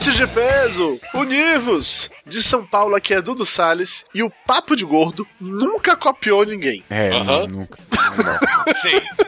Ouvintes 0.00 0.16
de 0.16 0.26
peso, 0.28 0.98
univos! 1.12 2.10
De 2.24 2.42
São 2.42 2.64
Paulo 2.64 2.96
aqui 2.96 3.12
é 3.12 3.20
Dudu 3.20 3.44
Salles 3.44 4.06
e 4.14 4.22
o 4.22 4.32
Papo 4.46 4.74
de 4.74 4.82
Gordo 4.82 5.28
nunca 5.38 5.94
copiou 5.94 6.42
ninguém. 6.42 6.82
É, 6.88 7.10
nunca. 7.46 7.78
Sim. 8.80 9.26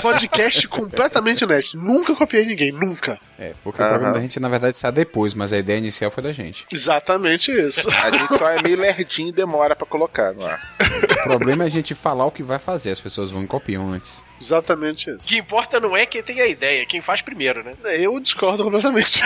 Podcast 0.00 0.66
completamente 0.68 1.44
honesto. 1.44 1.76
Nunca 1.76 2.14
copiei 2.14 2.44
ninguém, 2.44 2.72
nunca. 2.72 3.18
É, 3.38 3.52
porque 3.62 3.80
o 3.82 3.86
programa 3.86 4.12
da 4.14 4.20
gente, 4.20 4.40
na 4.40 4.48
verdade, 4.48 4.76
sai 4.76 4.90
depois, 4.90 5.34
mas 5.34 5.52
a 5.52 5.58
ideia 5.58 5.78
inicial 5.78 6.10
foi 6.10 6.22
da 6.22 6.32
gente. 6.32 6.66
Exatamente 6.72 7.52
isso. 7.52 7.88
A 7.90 8.10
gente 8.10 8.36
só 8.36 8.48
é 8.50 8.60
meio 8.62 8.76
lerdinho 8.78 9.28
e 9.28 9.32
demora 9.32 9.76
pra 9.76 9.86
colocar 9.86 10.32
no 10.32 10.44
ar. 10.44 10.60
O 10.80 11.22
problema 11.24 11.64
é 11.64 11.66
a 11.66 11.70
gente 11.70 11.94
falar 11.94 12.26
o 12.26 12.30
que 12.30 12.42
vai 12.42 12.58
fazer, 12.58 12.90
as 12.90 13.00
pessoas 13.00 13.30
vão 13.30 13.42
e 13.42 13.46
copiam 13.46 13.92
antes. 13.92 14.24
Exatamente 14.40 15.10
O 15.10 15.14
isso. 15.16 15.28
que 15.28 15.38
importa 15.38 15.78
não 15.78 15.96
é 15.96 16.04
quem 16.06 16.22
tem 16.22 16.40
a 16.40 16.46
ideia, 16.46 16.82
é 16.82 16.86
quem 16.86 17.00
faz 17.00 17.20
primeiro, 17.20 17.62
né? 17.62 17.72
Eu 17.98 18.18
discordo 18.18 18.64
completamente. 18.64 19.22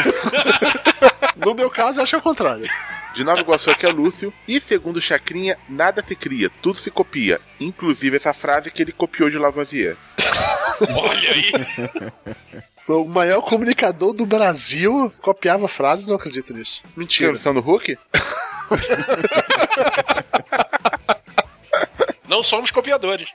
no 1.36 1.54
meu 1.54 1.70
caso, 1.70 1.98
eu 1.98 2.02
acho 2.02 2.16
é 2.16 2.18
o 2.18 2.22
contrário. 2.22 2.68
De 3.14 3.24
Nova 3.24 3.40
Iguaçu 3.40 3.70
aqui 3.70 3.84
é 3.86 3.90
Lúcio. 3.90 4.32
E 4.48 4.60
segundo 4.60 5.00
Chacrinha, 5.00 5.58
nada 5.68 6.02
se 6.06 6.14
cria, 6.14 6.50
tudo 6.62 6.78
se 6.78 6.90
copia. 6.90 7.40
Inclusive 7.60 8.16
essa 8.16 8.32
frase 8.32 8.70
que 8.70 8.82
ele 8.82 8.92
copiou 8.92 9.28
de 9.30 9.38
Lavoisier. 9.38 9.96
Olha 10.94 11.30
aí. 11.30 11.52
O 12.88 13.04
maior 13.06 13.42
comunicador 13.42 14.12
do 14.12 14.26
Brasil 14.26 15.12
copiava 15.22 15.68
frases, 15.68 16.08
não 16.08 16.16
acredito 16.16 16.52
nisso. 16.52 16.82
Mentira. 16.96 17.32
noção 17.32 17.54
do 17.54 17.60
Hulk? 17.60 17.96
Não 22.28 22.42
somos 22.42 22.70
copiadores. 22.70 23.28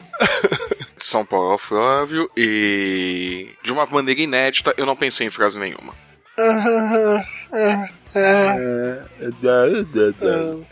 São 0.98 1.24
Paulo 1.26 1.52
é 1.52 1.56
o 1.56 1.60
Flávio 1.60 2.30
e 2.36 3.50
de 3.64 3.72
uma 3.72 3.86
maneira 3.86 4.20
inédita 4.22 4.74
eu 4.76 4.86
não 4.86 4.96
pensei 4.96 5.28
em 5.28 5.30
frase 5.30 5.60
nenhuma. 5.60 5.94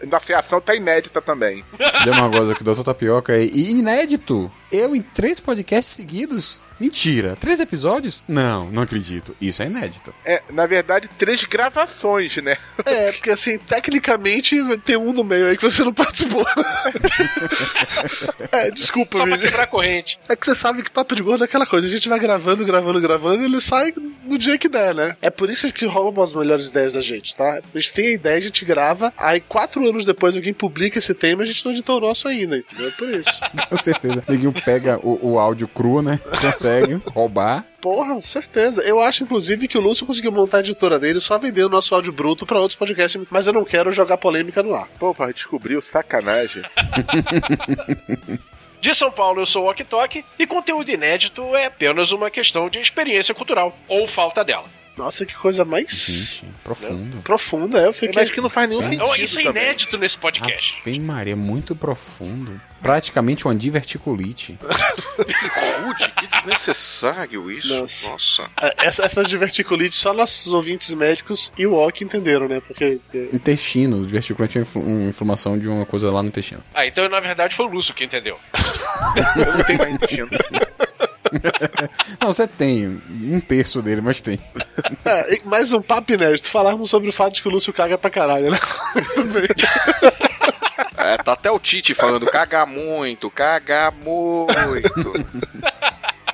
Nossa 0.08 0.26
reação 0.28 0.62
tá 0.62 0.76
inédita 0.76 1.22
também. 1.22 1.64
Demagosa 2.04 2.56
que 2.56 2.62
o 2.62 2.66
Doutor 2.66 2.84
Tapioca 2.84 3.34
é 3.34 3.46
inédito. 3.46 4.52
Eu 4.72 4.96
em 4.96 5.02
três 5.02 5.40
podcasts 5.40 5.96
seguidos? 5.96 6.60
Mentira. 6.80 7.38
Três 7.40 7.60
episódios? 7.60 8.24
Não, 8.28 8.70
não 8.70 8.84
acredito. 8.84 9.36
Isso 9.40 9.64
é 9.64 9.68
inédito. 9.68 10.14
É, 10.26 10.42
na 10.52 10.66
verdade, 10.66 11.10
três 11.18 11.44
gravações, 11.44 12.36
né? 12.38 12.58
É, 12.86 13.12
porque 13.12 13.30
assim, 13.30 13.58
tecnicamente 13.58 14.56
tem 14.80 14.98
um 14.98 15.14
no 15.14 15.24
meio 15.24 15.48
aí 15.48 15.58
que 15.58 15.64
você 15.64 15.84
não 15.84 15.94
participou. 15.94 16.46
é, 18.52 18.72
desculpa, 18.72 19.18
Só 19.18 19.26
pra 19.26 19.38
quebrar 19.38 19.64
a 19.64 19.68
corrente. 19.68 20.20
É 20.28 20.36
que 20.36 20.46
você 20.46 20.56
sabe 20.56 20.84
que 20.84 20.92
papo 20.92 21.16
de 21.16 21.24
gordo 21.24 21.44
é 21.44 21.46
aquela 21.46 21.66
coisa, 21.66 21.88
a 21.88 21.90
gente 21.90 22.10
vai 22.10 22.20
gravando, 22.20 22.66
gravando, 22.66 23.00
gravando 23.00 23.44
e 23.44 23.46
ele 23.46 23.62
sai 23.62 23.94
no 24.24 24.38
dia 24.38 24.58
que 24.58 24.68
der, 24.68 24.94
né? 24.94 25.16
É 25.22 25.30
por 25.30 25.50
isso 25.50 25.72
que 25.72 25.86
roubam 25.86 26.24
as 26.24 26.34
melhores 26.34 26.70
ideias 26.70 26.94
da 26.94 27.02
gente, 27.02 27.36
tá? 27.36 27.62
A 27.74 27.80
gente 27.80 27.94
tem 27.94 28.08
a 28.08 28.12
ideia, 28.12 28.38
a 28.38 28.42
gente 28.42 28.66
grava, 28.66 29.14
aí 29.18 29.40
quatro 29.40 29.88
anos 29.88 30.06
depois 30.06 30.36
alguém 30.36 30.54
publica 30.54 31.00
esse 31.00 31.14
tema 31.14 31.42
e 31.42 31.44
a 31.44 31.48
gente 31.48 31.64
não 31.64 31.72
editou 31.72 31.98
o 31.98 32.02
nosso 32.02 32.28
ainda, 32.28 32.58
entendeu? 32.58 32.88
É 32.88 32.92
por 32.92 33.10
isso. 33.10 33.42
Com 33.70 33.78
certeza. 33.78 34.24
Neguinho 34.28 34.54
pega 34.54 35.00
o, 35.02 35.34
o 35.34 35.40
áudio 35.40 35.68
cru, 35.68 36.02
né? 36.02 36.20
Consegue 36.66 37.02
roubar. 37.14 37.64
Porra, 37.80 38.20
certeza. 38.22 38.82
Eu 38.82 39.00
acho, 39.00 39.24
inclusive, 39.24 39.68
que 39.68 39.78
o 39.78 39.82
Lúcio 39.82 40.06
conseguiu 40.06 40.32
montar 40.32 40.58
a 40.58 40.60
editora 40.62 40.98
dele 40.98 41.20
só 41.20 41.38
vendendo 41.38 41.70
nosso 41.70 41.94
áudio 41.94 42.12
bruto 42.12 42.46
pra 42.46 42.60
outros 42.60 42.78
podcasts, 42.78 43.22
mas 43.30 43.46
eu 43.46 43.54
não 43.54 43.64
quero 43.64 43.92
jogar 43.92 44.18
polêmica 44.18 44.64
no 44.64 44.74
ar. 44.74 44.88
Pô, 45.00 45.14
pai, 45.14 45.34
descobriu, 45.34 45.82
sacanagem. 45.82 46.64
De 48.82 48.94
São 48.94 49.12
Paulo, 49.12 49.42
eu 49.42 49.46
sou 49.48 49.66
o 49.66 49.70
Ok 49.70 50.24
e 50.38 50.46
conteúdo 50.46 50.92
inédito 50.92 51.56
é 51.56 51.66
apenas 51.66 52.12
uma 52.12 52.30
questão 52.30 52.70
de 52.70 52.80
experiência 52.80 53.34
cultural, 53.34 53.76
ou 53.88 54.08
falta 54.08 54.44
dela. 54.44 54.66
Nossa, 54.98 55.26
que 55.26 55.34
coisa 55.36 55.66
mais 55.66 55.90
Gente, 55.90 56.46
profundo. 56.64 57.18
profunda. 57.22 57.80
é, 57.80 57.88
Eu 57.88 57.94
fiquei. 57.94 58.12
Mas 58.16 58.32
que 58.32 58.40
não 58.40 58.50
faz 58.50 58.70
nenhum 58.70 58.82
sentido. 58.82 59.04
Então, 59.04 59.16
isso 59.16 59.40
é 59.40 59.44
também. 59.44 59.64
inédito 59.64 59.98
nesse 59.98 60.18
podcast. 60.18 60.80
Ave 60.82 61.00
Maria, 61.00 61.36
muito 61.36 61.76
profundo. 61.76 62.60
Praticamente 62.82 63.46
uma 63.46 63.56
diverticulite. 63.56 64.58
Rude, 65.84 66.12
que 66.18 66.28
desnecessário 66.28 67.50
isso. 67.52 67.74
Nossa. 67.82 68.10
Nossa. 68.10 68.50
É, 68.62 68.88
Essa, 68.88 69.04
essa 69.06 69.24
diverticulite 69.24 69.96
só 69.96 70.14
nossos 70.14 70.52
ouvintes 70.54 70.92
médicos 70.92 71.52
e 71.58 71.66
o 71.66 71.74
Ok 71.74 72.06
entenderam, 72.06 72.48
né? 72.48 72.62
Porque. 72.66 73.00
Intestino, 73.34 74.06
diverticulite 74.06 74.60
é 74.60 74.66
uma 74.76 75.10
inflamação 75.10 75.58
de 75.58 75.68
uma 75.68 75.86
coisa 75.86 76.12
lá 76.12 76.22
no 76.22 76.30
intestino. 76.30 76.64
Ah, 76.74 76.86
então 76.86 77.10
na 77.10 77.20
verdade 77.20 77.56
foi 77.56 77.66
o 77.66 77.70
Lúcio 77.70 77.94
que 77.94 78.04
entendeu. 78.04 78.40
Eu 79.36 79.54
não 79.58 79.64
tenho 79.64 79.80
mais 79.80 79.94
intestino. 79.96 80.30
Não, 82.20 82.28
você 82.32 82.48
tem 82.48 83.02
um 83.10 83.40
terço 83.40 83.82
dele, 83.82 84.02
mas 84.02 84.22
tem. 84.22 84.40
É, 85.04 85.40
mais 85.46 85.74
um 85.74 85.82
papo 85.82 86.14
inédito. 86.14 86.48
Falarmos 86.50 86.90
sobre 86.90 87.10
o 87.10 87.14
fato 87.14 87.34
de 87.34 87.42
que 87.42 87.48
o 87.48 87.52
Lúcio 87.52 87.74
caga 87.74 87.98
pra 87.98 88.10
caralho, 88.10 88.52
né? 88.52 88.60
Tudo 89.16 89.34
bem. 89.34 89.48
É, 90.98 91.18
tá 91.18 91.34
até 91.34 91.52
o 91.52 91.60
Tite 91.60 91.94
falando 91.94 92.26
cagar 92.28 92.66
muito, 92.66 93.30
cagar 93.30 93.92
muito. 93.92 95.14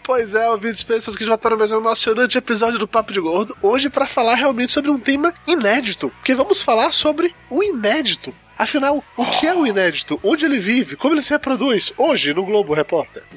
Pois 0.04 0.34
é, 0.34 0.50
ouvintes 0.50 0.84
pensando 0.84 1.18
que 1.18 1.26
já 1.26 1.38
tá 1.38 1.50
no 1.50 1.58
mais 1.58 1.72
um 1.72 1.78
emocionante 1.78 2.38
episódio 2.38 2.80
do 2.80 2.88
Papo 2.88 3.14
de 3.14 3.20
Gordo. 3.20 3.56
Hoje 3.62 3.90
pra 3.90 4.06
falar 4.06 4.36
realmente 4.36 4.74
sobre 4.74 4.90
um 4.90 5.00
tema 5.00 5.34
inédito. 5.48 6.10
Porque 6.10 6.34
vamos 6.34 6.62
falar 6.62 6.92
sobre 6.92 7.36
o 7.50 7.64
inédito. 7.64 8.34
Afinal, 8.62 9.04
o 9.18 9.26
que 9.26 9.48
é 9.48 9.56
o 9.56 9.66
inédito? 9.66 10.20
Onde 10.24 10.46
ele 10.46 10.60
vive? 10.60 10.96
Como 10.96 11.16
ele 11.16 11.24
se 11.24 11.32
reproduz? 11.32 11.92
Hoje, 11.98 12.32
no 12.32 12.46
Globo 12.46 12.76
Repórter. 12.76 13.24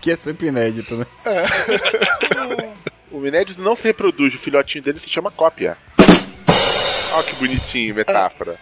Que 0.00 0.10
é 0.10 0.16
sempre 0.16 0.48
inédito, 0.48 0.96
né? 0.96 1.06
O 3.10 3.24
inédito 3.26 3.60
não 3.60 3.76
se 3.76 3.84
reproduz, 3.84 4.34
o 4.34 4.38
filhotinho 4.38 4.82
dele 4.82 4.98
se 4.98 5.08
chama 5.08 5.30
cópia. 5.30 5.76
Ó 7.12 7.22
que 7.22 7.34
bonitinho, 7.36 7.94
metáfora. 7.94 8.56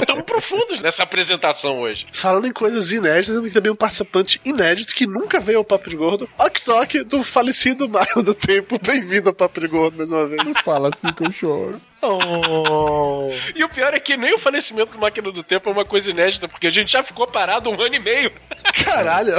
Estamos 0.00 0.22
profundos 0.24 0.80
nessa 0.80 1.02
apresentação 1.02 1.80
hoje. 1.80 2.06
Falando 2.12 2.46
em 2.46 2.52
coisas 2.52 2.90
inéditas, 2.90 3.36
temos 3.36 3.52
também 3.52 3.70
um 3.70 3.76
participante 3.76 4.40
inédito 4.44 4.94
que 4.94 5.06
nunca 5.06 5.40
veio 5.40 5.58
ao 5.58 5.64
Papo 5.64 5.88
de 5.88 5.96
Gordo. 5.96 6.28
Ok 6.38 7.04
do 7.04 7.22
falecido 7.22 7.88
Maio 7.88 8.22
do 8.22 8.34
Tempo. 8.34 8.78
Bem-vindo 8.82 9.28
ao 9.28 9.34
Papo 9.34 9.60
de 9.60 9.68
Gordo 9.68 9.96
mais 9.96 10.10
uma 10.10 10.26
vez. 10.26 10.44
Não 10.44 10.54
fala 10.54 10.88
assim 10.88 11.12
que 11.12 11.24
eu 11.24 11.30
choro. 11.30 11.80
Oh. 12.00 13.30
E 13.54 13.62
o 13.62 13.68
pior 13.68 13.94
é 13.94 14.00
que 14.00 14.16
nem 14.16 14.34
o 14.34 14.38
falecimento 14.38 14.92
do 14.92 14.98
Máquina 14.98 15.30
do 15.30 15.42
Tempo 15.42 15.68
é 15.68 15.72
uma 15.72 15.84
coisa 15.84 16.10
inédita, 16.10 16.48
porque 16.48 16.66
a 16.66 16.70
gente 16.70 16.90
já 16.90 17.02
ficou 17.02 17.26
parado 17.26 17.70
um 17.70 17.80
ano 17.80 17.94
e 17.94 18.00
meio. 18.00 18.32
Caralho. 18.84 19.34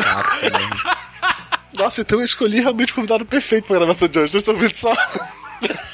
Nossa, 1.74 2.02
então 2.02 2.20
eu 2.20 2.26
escolhi 2.26 2.62
realmente 2.62 2.92
o 2.92 2.96
convidado 2.96 3.26
perfeito 3.26 3.68
pra 3.68 3.78
gravação 3.78 4.08
de 4.08 4.20
hoje. 4.20 4.32
Vocês 4.32 4.42
estão 4.42 4.56
vendo 4.56 4.76
só? 4.76 4.94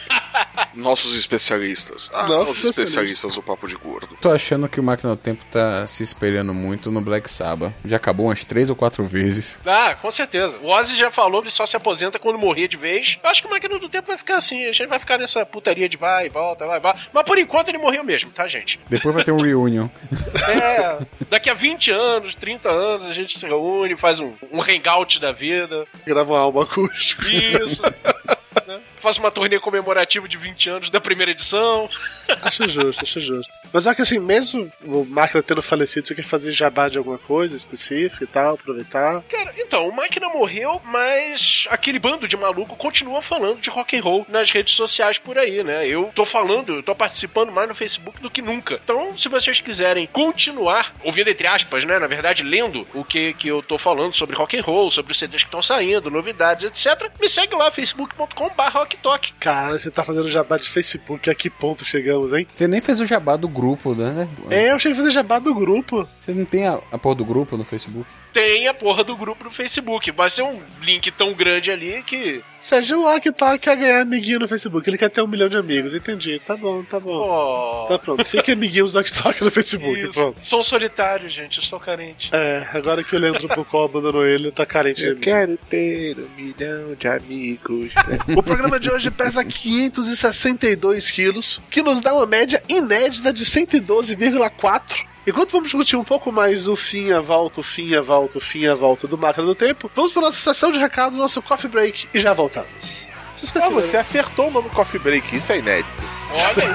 Nossos 0.74 1.16
especialistas. 1.16 2.09
Ah, 2.14 2.28
Nossos 2.28 2.64
os 2.64 2.70
especialistas 2.70 3.36
do 3.36 3.44
Papo 3.44 3.68
de 3.68 3.75
Gordo. 3.75 4.18
Tô 4.22 4.31
achando 4.31 4.68
que 4.68 4.80
o 4.80 4.84
Máquina 4.84 5.16
do 5.16 5.18
Tempo 5.18 5.44
tá 5.46 5.86
se 5.88 6.03
espelhando 6.03 6.53
muito 6.53 6.92
no 6.92 7.02
Black 7.02 7.30
Sabbath. 7.30 7.74
Já 7.86 7.97
acabou 7.97 8.28
umas 8.28 8.44
três 8.44 8.69
ou 8.69 8.75
quatro 8.75 9.06
vezes. 9.06 9.59
Ah, 9.66 9.96
com 9.96 10.12
certeza. 10.12 10.56
O 10.62 10.68
Ozzy 10.69 10.96
já 10.96 11.12
falou 11.12 11.42
que 11.42 11.52
só 11.52 11.66
se 11.66 11.75
aposenta 11.75 12.19
quando 12.19 12.38
morrer 12.38 12.68
de 12.68 12.78
vez. 12.78 13.18
Eu 13.24 13.30
acho 13.30 13.42
que 13.42 13.48
o 13.48 13.51
Máquina 13.51 13.78
do 13.80 13.89
Tempo 13.89 14.07
vai 14.07 14.18
ficar 14.18 14.38
assim. 14.38 14.66
A 14.66 14.72
gente 14.72 14.88
vai 14.88 15.00
ficar 15.00 15.18
nessa 15.18 15.45
putaria 15.45 15.88
de 15.88 15.98
vai 15.98 16.28
e 16.28 16.30
volta, 16.30 16.66
vai 16.66 16.78
e 16.78 16.81
volta. 16.81 17.00
Mas 17.13 17.24
por 17.24 17.38
enquanto 17.38 17.69
ele 17.69 17.78
morreu 17.78 18.04
mesmo, 18.04 18.31
tá, 18.31 18.48
gente? 18.48 18.80
Depois 18.89 19.13
vai 19.13 19.24
ter 19.24 19.31
um 19.31 19.42
reunion. 19.42 19.88
É, 20.50 21.06
daqui 21.30 21.50
a 21.50 21.54
20 21.54 21.92
anos, 21.92 22.33
30 22.36 22.69
anos, 22.69 23.07
a 23.07 23.13
gente 23.13 23.38
se 23.38 23.45
reúne, 23.45 23.95
faz 23.95 24.19
um, 24.19 24.33
um 24.51 24.62
hangout 24.62 25.19
da 25.19 25.31
vida. 25.31 25.86
Grava 26.06 26.33
um 26.33 26.36
álbum 26.36 26.62
acústico. 26.62 27.24
Isso. 27.25 27.81
né? 28.69 28.80
Faz 28.98 29.18
uma 29.18 29.31
turnê 29.31 29.60
comemorativa 29.60 30.27
de 30.27 30.38
20 30.38 30.69
anos 30.69 30.89
da 30.89 31.01
primeira 31.01 31.31
edição. 31.31 31.89
Acho 32.44 32.68
justo, 32.69 33.04
acho 33.04 33.19
justo. 33.19 33.51
Mas 33.74 33.83
só 33.83 33.94
que 33.94 34.04
assim, 34.04 34.19
mesmo 34.19 34.71
o 34.83 35.04
Máquina 35.04 35.42
tendo 35.42 35.63
falecido, 35.63 36.07
você 36.07 36.13
quer 36.13 36.24
fazer 36.24 36.51
jabá 36.51 36.88
de 36.88 36.98
alguma 36.98 37.18
coisa 37.18 37.56
específica 37.56 38.24
e 38.24 38.27
tal, 38.27 38.54
aproveitar. 38.54 39.24
Cara, 39.24 39.51
então, 39.57 39.88
o 39.88 39.95
Máquina 39.95 40.30
morreu, 40.30 40.80
mas 40.86 41.66
aquele 41.69 41.98
bando 41.98 42.27
de 42.27 42.38
maluco 42.38 42.75
continua 42.75 43.21
falando 43.21 43.60
de 43.60 43.69
rock 43.69 43.98
and 43.98 44.01
roll 44.01 44.25
nas 44.30 44.51
redes 44.51 44.75
sociais 44.75 45.18
por 45.18 45.39
aí, 45.39 45.63
né? 45.63 45.88
Eu 45.88 46.12
tô 46.13 46.24
falando, 46.24 46.75
eu 46.75 46.83
tô 46.83 46.94
participando 46.94 47.51
mais 47.51 47.68
no 47.68 47.74
Facebook 47.74 48.21
do 48.21 48.30
que 48.30 48.42
nunca. 48.42 48.80
Então, 48.83 49.18
se 49.18 49.27
vocês 49.27 49.60
quiserem 49.60 50.06
continuar 50.07 50.94
ouvindo 51.04 51.30
entre 51.30 51.48
aspas, 51.48 51.83
né, 51.83 51.98
na 51.98 52.07
verdade, 52.07 52.44
lendo 52.44 52.88
o 52.94 53.04
que 53.04 53.33
que 53.33 53.48
eu 53.48 53.63
tô 53.63 53.77
falando 53.77 54.13
sobre 54.13 54.36
rock 54.36 54.57
and 54.57 54.62
roll, 54.62 54.92
sobre 54.92 55.12
os 55.12 55.19
CDs 55.19 55.42
que 55.42 55.48
estão 55.48 55.63
saindo, 55.63 56.12
novidades, 56.12 56.66
etc, 56.66 57.10
me 57.19 57.27
segue 57.27 57.56
lá 57.56 57.71
facebook.com 57.71 58.50
barra 58.59 58.81
oktok. 58.81 59.33
Cara, 59.39 59.79
você 59.79 59.89
tá 59.89 60.03
fazendo 60.03 60.29
jabá 60.29 60.57
de 60.57 60.67
Facebook. 60.69 61.29
A 61.29 61.35
que 61.35 61.50
ponto 61.50 61.85
chegamos, 61.85 62.33
hein? 62.33 62.45
Você 62.53 62.67
nem 62.67 62.81
fez 62.81 63.00
o 63.00 63.06
jabá 63.06 63.38
do 63.38 63.47
grupo, 63.47 63.95
né? 63.95 64.27
É, 64.50 64.73
eu 64.73 64.79
cheguei 64.79 64.97
a 64.97 65.01
fazer 65.01 65.11
jabá 65.11 65.39
do 65.39 65.56
grupo. 65.56 66.06
Você 66.17 66.33
não 66.33 66.44
tem 66.44 66.67
a, 66.67 66.77
a 66.91 66.97
porra 66.97 67.15
do 67.15 67.23
grupo 67.23 67.56
no 67.56 67.63
Facebook? 67.63 68.06
Tem 68.34 68.68
a 68.68 68.74
porra 68.74 69.04
do 69.04 69.16
grupo 69.16 69.44
no 69.44 69.52
Facebook. 69.52 70.12
Vai 70.12 70.30
ser 70.30 70.44
um 70.44 70.62
link 70.81 71.10
tão 71.12 71.34
grande 71.34 71.72
ali 71.72 72.04
que. 72.04 72.42
Sérgio 72.60 73.06
Octal 73.06 73.58
quer 73.58 73.76
ganhar 73.78 74.02
amiguinho 74.02 74.40
no 74.40 74.48
Facebook. 74.48 74.88
Ele 74.90 74.98
quer 74.98 75.10
ter 75.10 75.22
um 75.22 75.28
milhão 75.28 75.48
de 75.50 75.58
amigos. 75.58 75.94
Entendi. 75.96 76.40
Tá 76.46 76.56
bom, 76.58 76.84
tá 76.84 77.00
bom. 77.00 77.14
Oh, 77.14 77.88
Tá 77.88 77.98
pronto. 77.98 78.24
Fique 78.26 78.52
amiguinhos 78.52 78.94
do 78.94 79.00
Octok 79.00 79.44
no 79.44 79.50
Facebook. 79.50 80.00
isso. 80.00 80.12
Pronto. 80.12 80.40
Sou 80.44 80.64
solitário, 80.64 81.30
gente. 81.30 81.58
Eu 81.58 81.64
estou 81.64 81.80
carente. 81.80 82.30
É, 82.34 82.68
agora 82.74 83.04
que 83.04 83.16
o 83.16 83.20
Leandro 83.20 83.48
Pucó 83.48 83.86
abandonou 83.86 84.26
ele, 84.26 84.52
tá 84.52 84.66
carente 84.66 85.06
Eu 85.06 85.16
quero 85.18 85.58
ter 85.70 86.18
um 86.18 86.30
milhão 86.36 86.96
de 86.96 87.08
amigos. 87.08 87.92
O 88.36 88.44
programa 88.44 88.80
de 88.80 88.90
hoje 88.92 89.10
pesa 89.10 89.44
562 89.44 91.10
quilos, 91.12 91.62
que 91.70 91.81
nos 91.81 92.00
dá 92.00 92.14
uma 92.14 92.26
média 92.26 92.62
inédita 92.70 93.34
de 93.34 93.46
112,4. 93.46 95.06
Enquanto 95.27 95.51
vamos 95.51 95.68
discutir 95.69 95.95
um 95.95 96.04
pouco 96.04 96.31
mais 96.31 96.68
o 96.68 96.75
fim, 96.75 97.12
a 97.12 97.19
volta, 97.19 97.60
o 97.60 97.63
fim, 97.63 97.94
a 97.94 98.01
volta, 98.01 98.38
o 98.38 98.42
fim, 98.42 98.66
a 98.68 98.74
volta 98.75 99.07
do 99.07 99.18
Máquina 99.18 99.45
do 99.45 99.54
Tempo, 99.54 99.89
vamos 99.95 100.12
para 100.12 100.24
nossa 100.24 100.38
sessão 100.38 100.71
de 100.71 100.80
recados, 100.80 101.18
nosso 101.18 101.42
coffee 101.42 101.69
break 101.69 102.07
e 102.13 102.19
já 102.19 102.33
voltamos. 102.33 103.10
Vocês 103.36 103.56
Ah, 103.56 103.69
você 103.69 103.95
acertou 103.95 104.50
o 104.50 104.51
nome 104.51 104.69
Coffee 104.69 105.00
Break, 105.00 105.33
isso 105.38 105.50
é 105.54 105.60
inédito. 105.60 105.89
Olha 106.31 106.66
aí. 106.66 106.74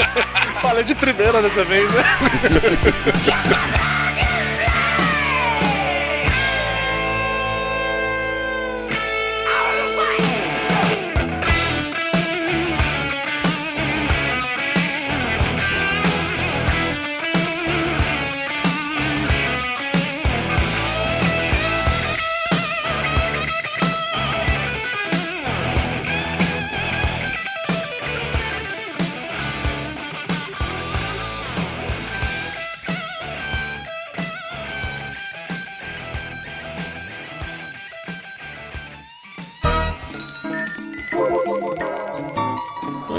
Falei 0.62 0.82
de 0.82 0.94
primeira 0.94 1.42
dessa 1.42 1.62
vez, 1.64 1.92
né? 1.92 2.02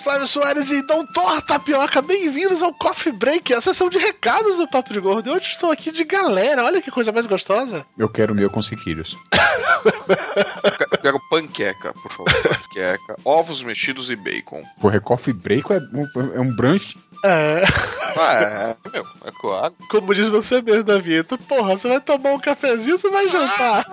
Flávio 0.00 0.26
Soares 0.28 0.70
e 0.70 0.82
Doutor 0.86 1.40
Tapioca, 1.42 2.02
bem-vindos 2.02 2.62
ao 2.62 2.72
Coffee 2.74 3.12
Break, 3.12 3.52
a 3.54 3.60
sessão 3.60 3.88
de 3.88 3.98
recados 3.98 4.56
do 4.56 4.68
Papo 4.68 4.92
de 4.92 5.00
Gordo. 5.00 5.28
E 5.28 5.32
hoje 5.32 5.50
estou 5.50 5.70
aqui 5.70 5.90
de 5.90 6.04
galera, 6.04 6.64
olha 6.64 6.80
que 6.82 6.90
coisa 6.90 7.12
mais 7.12 7.26
gostosa. 7.26 7.86
Eu 7.96 8.08
quero 8.08 8.32
o 8.32 8.36
meu 8.36 8.50
com 8.50 8.60
sequilhos. 8.62 9.16
Eu 10.92 10.98
quero 11.00 11.20
panqueca, 11.30 11.92
por 11.94 12.10
favor. 12.10 12.32
Panqueca, 12.42 13.16
ovos 13.24 13.62
mexidos 13.62 14.10
e 14.10 14.16
bacon. 14.16 14.62
Porra, 14.80 14.96
é 14.96 15.00
coffee 15.00 15.32
break 15.34 15.72
é, 15.72 15.76
um- 15.78 16.34
é 16.34 16.40
um 16.40 16.54
brunch? 16.54 16.96
É, 17.24 17.62
Ah, 18.16 18.32
é, 18.34 18.76
meu, 18.92 19.06
é 19.24 19.30
claro. 19.40 19.74
como 19.90 20.14
diz 20.14 20.28
você 20.28 20.60
mesmo, 20.60 20.84
Davieta, 20.84 21.38
porra, 21.38 21.76
você 21.76 21.88
vai 21.88 22.00
tomar 22.00 22.32
um 22.32 22.38
cafezinho 22.38 22.92
ou 22.92 22.98
você 22.98 23.08
vai 23.10 23.28
jantar? 23.28 23.84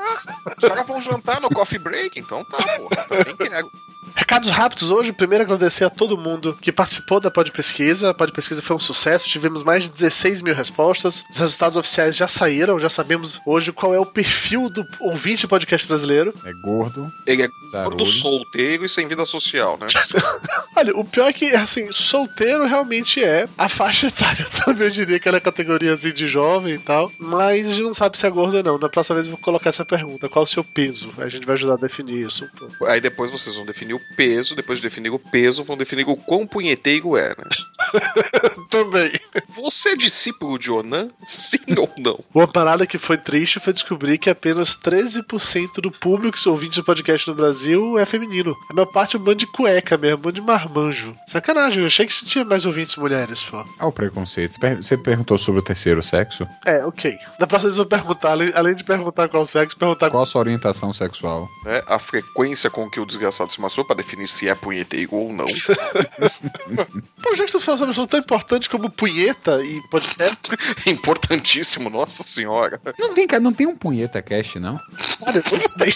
Os 0.57 0.67
caras 0.67 0.85
vão 0.87 0.99
jantar 0.99 1.39
no 1.39 1.49
coffee 1.49 1.79
break, 1.79 2.19
então 2.19 2.43
tá, 2.45 2.57
porra. 2.77 3.03
Também 3.07 3.35
quero. 3.37 3.69
Recados 4.15 4.49
rápidos 4.49 4.91
hoje. 4.91 5.11
Primeiro, 5.11 5.43
agradecer 5.43 5.83
a 5.83 5.89
todo 5.89 6.17
mundo 6.17 6.57
que 6.59 6.71
participou 6.71 7.19
da 7.19 7.29
Pod 7.31 7.51
Pesquisa. 7.51 8.09
A 8.09 8.13
Pod 8.13 8.31
Pesquisa 8.31 8.61
foi 8.61 8.75
um 8.75 8.79
sucesso. 8.79 9.27
Tivemos 9.27 9.63
mais 9.63 9.83
de 9.83 9.91
16 9.91 10.41
mil 10.41 10.55
respostas. 10.55 11.23
Os 11.29 11.37
resultados 11.37 11.77
oficiais 11.77 12.15
já 12.15 12.27
saíram. 12.27 12.79
Já 12.79 12.89
sabemos 12.89 13.39
hoje 13.45 13.71
qual 13.71 13.93
é 13.93 13.99
o 13.99 14.05
perfil 14.05 14.69
do 14.69 14.85
ouvinte 14.99 15.47
podcast 15.47 15.87
brasileiro. 15.87 16.33
É 16.45 16.51
gordo, 16.53 17.11
Ele 17.25 17.43
é 17.43 17.49
gordo 17.83 18.05
solteiro 18.05 18.85
e 18.85 18.89
sem 18.89 19.07
vida 19.07 19.25
social, 19.25 19.77
né? 19.79 19.87
Olha, 20.75 20.95
o 20.95 21.05
pior 21.05 21.29
é 21.29 21.33
que, 21.33 21.55
assim, 21.55 21.91
solteiro 21.91 22.65
realmente 22.65 23.23
é 23.23 23.47
a 23.57 23.69
faixa 23.69 24.07
etária 24.07 24.45
também. 24.65 24.87
Eu 24.87 24.91
diria 24.91 25.19
que 25.19 25.27
ela 25.27 25.37
é 25.37 25.41
categoria 25.41 25.93
assim, 25.93 26.11
de 26.11 26.27
jovem 26.27 26.73
e 26.73 26.79
tal. 26.79 27.11
Mas 27.19 27.67
a 27.67 27.71
gente 27.71 27.83
não 27.83 27.93
sabe 27.93 28.17
se 28.17 28.25
é 28.25 28.29
gordo 28.29 28.57
ou 28.57 28.63
não. 28.63 28.77
Na 28.77 28.89
próxima 28.89 29.15
vez 29.15 29.27
eu 29.27 29.31
vou 29.33 29.41
colocar 29.41 29.69
essa 29.69 29.85
pergunta: 29.85 30.27
qual 30.27 30.43
é 30.43 30.45
o 30.45 30.47
seu 30.47 30.63
peso? 30.63 31.13
A 31.17 31.29
gente 31.29 31.45
vai 31.45 31.53
ajudar 31.53 31.73
a 31.73 31.77
definir 31.77 32.25
isso 32.25 32.45
um 32.45 32.57
pouco. 32.57 32.85
Aí 32.85 32.99
depois 32.99 33.29
vocês 33.31 33.55
vão 33.55 33.65
definir 33.65 33.90
o 33.93 33.99
peso, 34.15 34.55
depois 34.55 34.79
de 34.79 34.83
definir 34.83 35.09
o 35.11 35.19
peso, 35.19 35.63
vão 35.63 35.77
definir 35.77 36.07
o 36.07 36.15
quão 36.15 36.45
punheteiro 36.47 37.15
é, 37.17 37.29
né? 37.29 37.45
Também. 38.69 39.11
Você 39.49 39.89
é 39.89 39.95
discípulo 39.95 40.57
de 40.57 40.71
Onan? 40.71 41.07
Sim 41.21 41.59
ou 41.77 41.89
não? 41.97 42.19
Uma 42.33 42.47
parada 42.47 42.85
que 42.87 42.97
foi 42.97 43.17
triste 43.17 43.59
foi 43.59 43.73
descobrir 43.73 44.17
que 44.17 44.29
apenas 44.29 44.75
13% 44.77 45.81
do 45.81 45.91
público 45.91 46.37
que 46.37 46.49
ouvinte 46.49 46.75
de 46.75 46.83
podcast 46.83 47.27
no 47.29 47.35
Brasil 47.35 47.97
é 47.97 48.05
feminino. 48.05 48.55
A 48.69 48.73
maior 48.73 48.85
parte 48.87 49.15
é 49.15 49.19
um 49.19 49.23
bando 49.23 49.37
de 49.37 49.47
cueca 49.47 49.97
mesmo, 49.97 50.17
um 50.17 50.21
bando 50.21 50.35
de 50.35 50.41
marmanjo. 50.41 51.15
Sacanagem, 51.27 51.81
eu 51.81 51.87
achei 51.87 52.05
que 52.05 52.25
tinha 52.25 52.45
mais 52.45 52.65
ouvintes 52.65 52.95
mulheres, 52.95 53.43
pô. 53.43 53.57
Olha 53.57 53.87
o 53.87 53.91
preconceito. 53.91 54.57
Você 54.77 54.97
perguntou 54.97 55.37
sobre 55.37 55.59
o 55.61 55.63
terceiro 55.63 56.01
sexo? 56.01 56.47
É, 56.65 56.85
ok. 56.85 57.15
Da 57.39 57.47
próxima 57.47 57.69
vez 57.69 57.77
eu 57.77 57.83
vou 57.83 57.89
perguntar, 57.89 58.31
além, 58.55 58.75
de 58.75 58.83
perguntar 58.83 59.27
qual 59.29 59.45
sexo, 59.45 59.77
perguntar 59.77 60.09
Qual 60.09 60.23
a 60.23 60.25
sua 60.25 60.41
orientação 60.41 60.93
sexual? 60.93 61.49
né? 61.65 61.81
A 61.87 61.99
frequência 61.99 62.69
com 62.69 62.89
que 62.89 62.99
o 62.99 63.05
desgraçado 63.05 63.51
se 63.51 63.59
massou 63.81 63.85
pra 63.85 63.95
definir 63.95 64.27
se 64.27 64.47
é 64.47 64.55
punheteiro 64.55 65.15
ou 65.15 65.33
não. 65.33 65.45
Pô, 67.21 67.35
já 67.35 67.45
que 67.45 67.51
você 67.51 67.59
falou 67.59 67.77
sobre 67.77 67.87
um 67.87 67.91
assunto 67.91 68.09
tão 68.09 68.19
importante 68.19 68.69
como 68.69 68.89
punheta 68.89 69.61
e 69.63 69.81
podcast, 69.89 70.39
Importantíssimo, 70.87 71.89
nossa 71.89 72.23
senhora. 72.23 72.79
Não, 72.97 73.13
vem 73.13 73.27
cá, 73.27 73.39
não 73.39 73.53
tem 73.53 73.67
um 73.67 73.75
punheta 73.75 74.21
cast, 74.21 74.59
não? 74.59 74.79
cara, 75.25 75.43
eu 75.51 75.57
não 75.57 75.67
sei. 75.67 75.93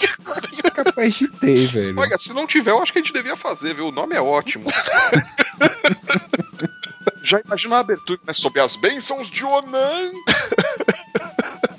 É 0.64 0.70
capaz 0.70 1.14
de 1.14 1.28
ter, 1.28 1.66
velho. 1.66 1.98
Olha, 1.98 2.18
se 2.18 2.32
não 2.32 2.46
tiver, 2.46 2.70
eu 2.70 2.82
acho 2.82 2.92
que 2.92 2.98
a 2.98 3.02
gente 3.02 3.12
devia 3.12 3.36
fazer, 3.36 3.74
viu? 3.74 3.88
O 3.88 3.92
nome 3.92 4.14
é 4.14 4.20
ótimo. 4.20 4.64
Já 7.22 7.40
imaginou 7.40 7.76
a 7.76 7.80
abertura, 7.80 8.20
né? 8.24 8.32
Sob 8.32 8.60
as 8.60 8.76
bênçãos 8.76 9.28
de 9.28 9.44
Onan. 9.44 10.12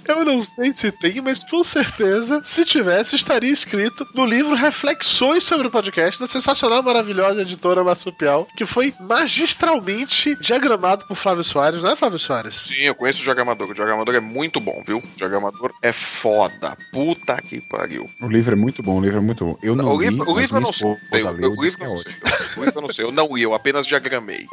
Eu 0.08 0.24
não 0.26 0.42
sei 0.42 0.74
se 0.74 0.92
tem, 0.92 1.22
mas 1.22 1.44
com 1.44 1.64
certeza, 1.64 2.42
se 2.44 2.64
tivesse, 2.66 3.16
estaria 3.16 3.52
escrito 3.52 4.08
no 4.14 4.26
livro 4.26 4.56
Reflexões 4.56 5.44
sobre 5.44 5.68
o 5.68 5.72
podcast 5.72 6.20
da 6.20 6.28
sensacional, 6.28 6.82
maravilhosa 6.84 7.42
editora 7.42 7.84
Marsupial, 7.84 8.48
que 8.56 8.66
foi 8.66 8.94
magistralmente 9.00 10.36
diagramado 10.40 11.06
por 11.06 11.16
Flávio 11.16 11.44
Soares, 11.44 11.84
não 11.84 11.92
é, 11.92 11.96
Flávio 11.96 12.20
Soares? 12.20 12.56
Sim, 12.56 12.82
eu 12.82 12.96
conheço 12.96 13.22
o 13.22 13.24
diagramador. 13.24 13.70
O 13.70 13.74
diagramador 13.74 14.16
é 14.16 14.20
muito 14.20 14.60
bom, 14.60 14.82
viu? 14.86 14.98
O 15.00 15.18
diagramador 15.18 15.72
é 15.82 15.92
foda. 15.92 16.78
Puta 16.92 17.38
que 17.42 17.60
pariu. 17.62 18.10
O 18.22 18.28
livro 18.28 18.54
é 18.54 18.58
muito 18.58 18.82
bom, 18.84 18.98
o 18.98 19.02
livro 19.02 19.18
é 19.18 19.22
muito 19.22 19.46
bom. 19.46 19.58
Eu 19.62 19.76
não 19.76 19.94
o 19.96 20.02
li, 20.02 20.10
livro, 20.10 20.32
o 20.32 20.40
livro 20.40 20.58
eu 20.58 20.62
não 20.62 20.74
sei. 20.74 20.92
esposa 20.92 21.28
Eu- 21.28 21.34
leu, 21.34 21.52
o 21.52 21.64
livro 21.64 21.84
é 21.84 21.88
não 21.88 21.98
sei. 21.98 22.14
O 22.58 22.64
livro 22.64 22.78
eu 22.78 22.82
não 22.82 22.90
sei. 22.90 23.06
Eu 23.06 23.12
não 23.12 23.36
li, 23.36 23.44
eu 23.44 23.54
apenas 23.54 23.86
diagramei. 23.86 24.48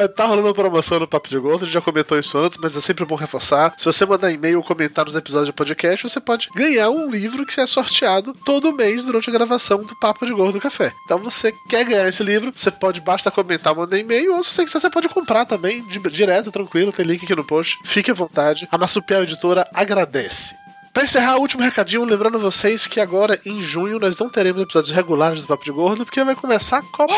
É, 0.00 0.08
Tá 0.14 0.26
rolando 0.26 0.52
promoção 0.54 0.98
no 1.00 1.08
Papo 1.08 1.28
de 1.28 1.38
Gordo, 1.38 1.62
a 1.62 1.64
gente 1.66 1.74
já 1.74 1.80
comentou 1.80 2.18
isso 2.18 2.36
antes, 2.36 2.58
mas 2.60 2.76
é 2.76 2.80
sempre 2.80 3.04
bom 3.04 3.14
reforçar. 3.14 3.74
Se 3.76 3.84
você 3.84 4.04
mandar 4.04 4.32
e-mail 4.44 4.58
ou 4.58 4.62
comentar 4.64 5.06
nos 5.06 5.16
episódios 5.16 5.46
de 5.46 5.52
podcast, 5.52 6.06
você 6.08 6.20
pode 6.20 6.48
ganhar 6.54 6.90
um 6.90 7.10
livro 7.10 7.46
que 7.46 7.58
é 7.60 7.66
sorteado 7.66 8.34
todo 8.44 8.74
mês 8.74 9.04
durante 9.04 9.30
a 9.30 9.32
gravação 9.32 9.82
do 9.82 9.96
Papo 9.98 10.26
de 10.26 10.32
Gordo 10.32 10.60
Café. 10.60 10.92
Então 11.04 11.18
você 11.18 11.52
quer 11.68 11.84
ganhar 11.84 12.08
esse 12.08 12.22
livro, 12.22 12.52
você 12.54 12.70
pode, 12.70 13.00
basta 13.00 13.30
comentar, 13.30 13.74
mandar 13.74 13.98
e-mail, 13.98 14.34
ou 14.36 14.44
se 14.44 14.52
você 14.52 14.64
quiser, 14.64 14.80
você 14.80 14.90
pode 14.90 15.08
comprar 15.08 15.46
também, 15.46 15.82
di- 15.86 15.98
direto, 16.10 16.52
tranquilo, 16.52 16.92
tem 16.92 17.06
link 17.06 17.24
aqui 17.24 17.34
no 17.34 17.44
post. 17.44 17.78
Fique 17.84 18.10
à 18.10 18.14
vontade. 18.14 18.68
A 18.70 18.76
Marsupial 18.76 19.22
Editora 19.22 19.66
agradece. 19.72 20.54
Pra 20.94 21.02
encerrar, 21.02 21.36
o 21.36 21.40
último 21.40 21.60
recadinho, 21.60 22.04
lembrando 22.04 22.38
vocês 22.38 22.86
que 22.86 23.00
agora, 23.00 23.40
em 23.44 23.60
junho, 23.60 23.98
nós 23.98 24.16
não 24.16 24.30
teremos 24.30 24.62
episódios 24.62 24.94
regulares 24.94 25.42
do 25.42 25.48
Papo 25.48 25.64
de 25.64 25.72
Gordo, 25.72 26.04
porque 26.04 26.22
vai 26.22 26.36
começar 26.36 26.78
a 26.78 26.82
Copa. 26.82 27.12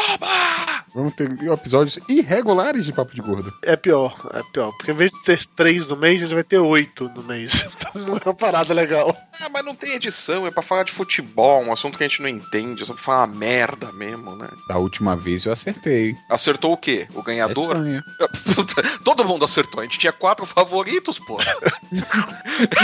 Vamos 0.95 1.13
ter 1.13 1.31
episódios 1.53 1.99
irregulares 2.09 2.87
de 2.87 2.95
Papo 2.95 3.15
de 3.15 3.21
Gordo. 3.21 3.53
É 3.63 3.77
pior, 3.77 4.31
é 4.33 4.43
pior. 4.51 4.73
Porque 4.73 4.93
em 4.93 4.97
vez 4.97 5.11
de 5.11 5.23
ter 5.23 5.45
três 5.55 5.87
no 5.87 5.95
mês, 5.95 6.17
a 6.17 6.21
gente 6.21 6.35
vai 6.35 6.43
ter 6.43 6.57
oito 6.59 7.11
no 7.15 7.23
mês. 7.23 7.69
Então 7.77 8.17
é 8.17 8.21
uma 8.25 8.35
parada 8.35 8.73
legal. 8.75 9.15
Ah, 9.41 9.49
mas 9.51 9.65
não 9.65 9.75
tem 9.75 9.93
edição, 9.93 10.47
é 10.47 10.51
pra 10.51 10.63
falar 10.63 10.83
de 10.83 10.93
futebol, 10.93 11.63
um 11.63 11.73
assunto 11.73 11.97
que 11.97 12.05
a 12.05 12.09
gente 12.09 12.21
não 12.21 12.29
entende, 12.29 12.83
é 12.83 12.87
só 12.87 12.95
pra 12.95 13.03
falar 13.03 13.25
uma 13.25 13.37
merda 13.37 13.93
mesmo, 13.93 14.35
né? 14.37 14.49
Da 14.69 14.77
última 14.79 15.15
vez 15.15 15.45
eu 15.45 15.53
acertei. 15.53 16.15
Acertou 16.29 16.73
o 16.73 16.77
quê? 16.77 17.07
O 17.15 17.23
ganhador? 17.23 17.77
Espanha. 17.77 18.05
Todo 19.05 19.25
mundo 19.25 19.45
acertou, 19.45 19.81
a 19.81 19.83
gente 19.85 19.99
tinha 19.99 20.13
quatro 20.13 20.47
favoritos, 20.47 21.19
pô. 21.19 21.39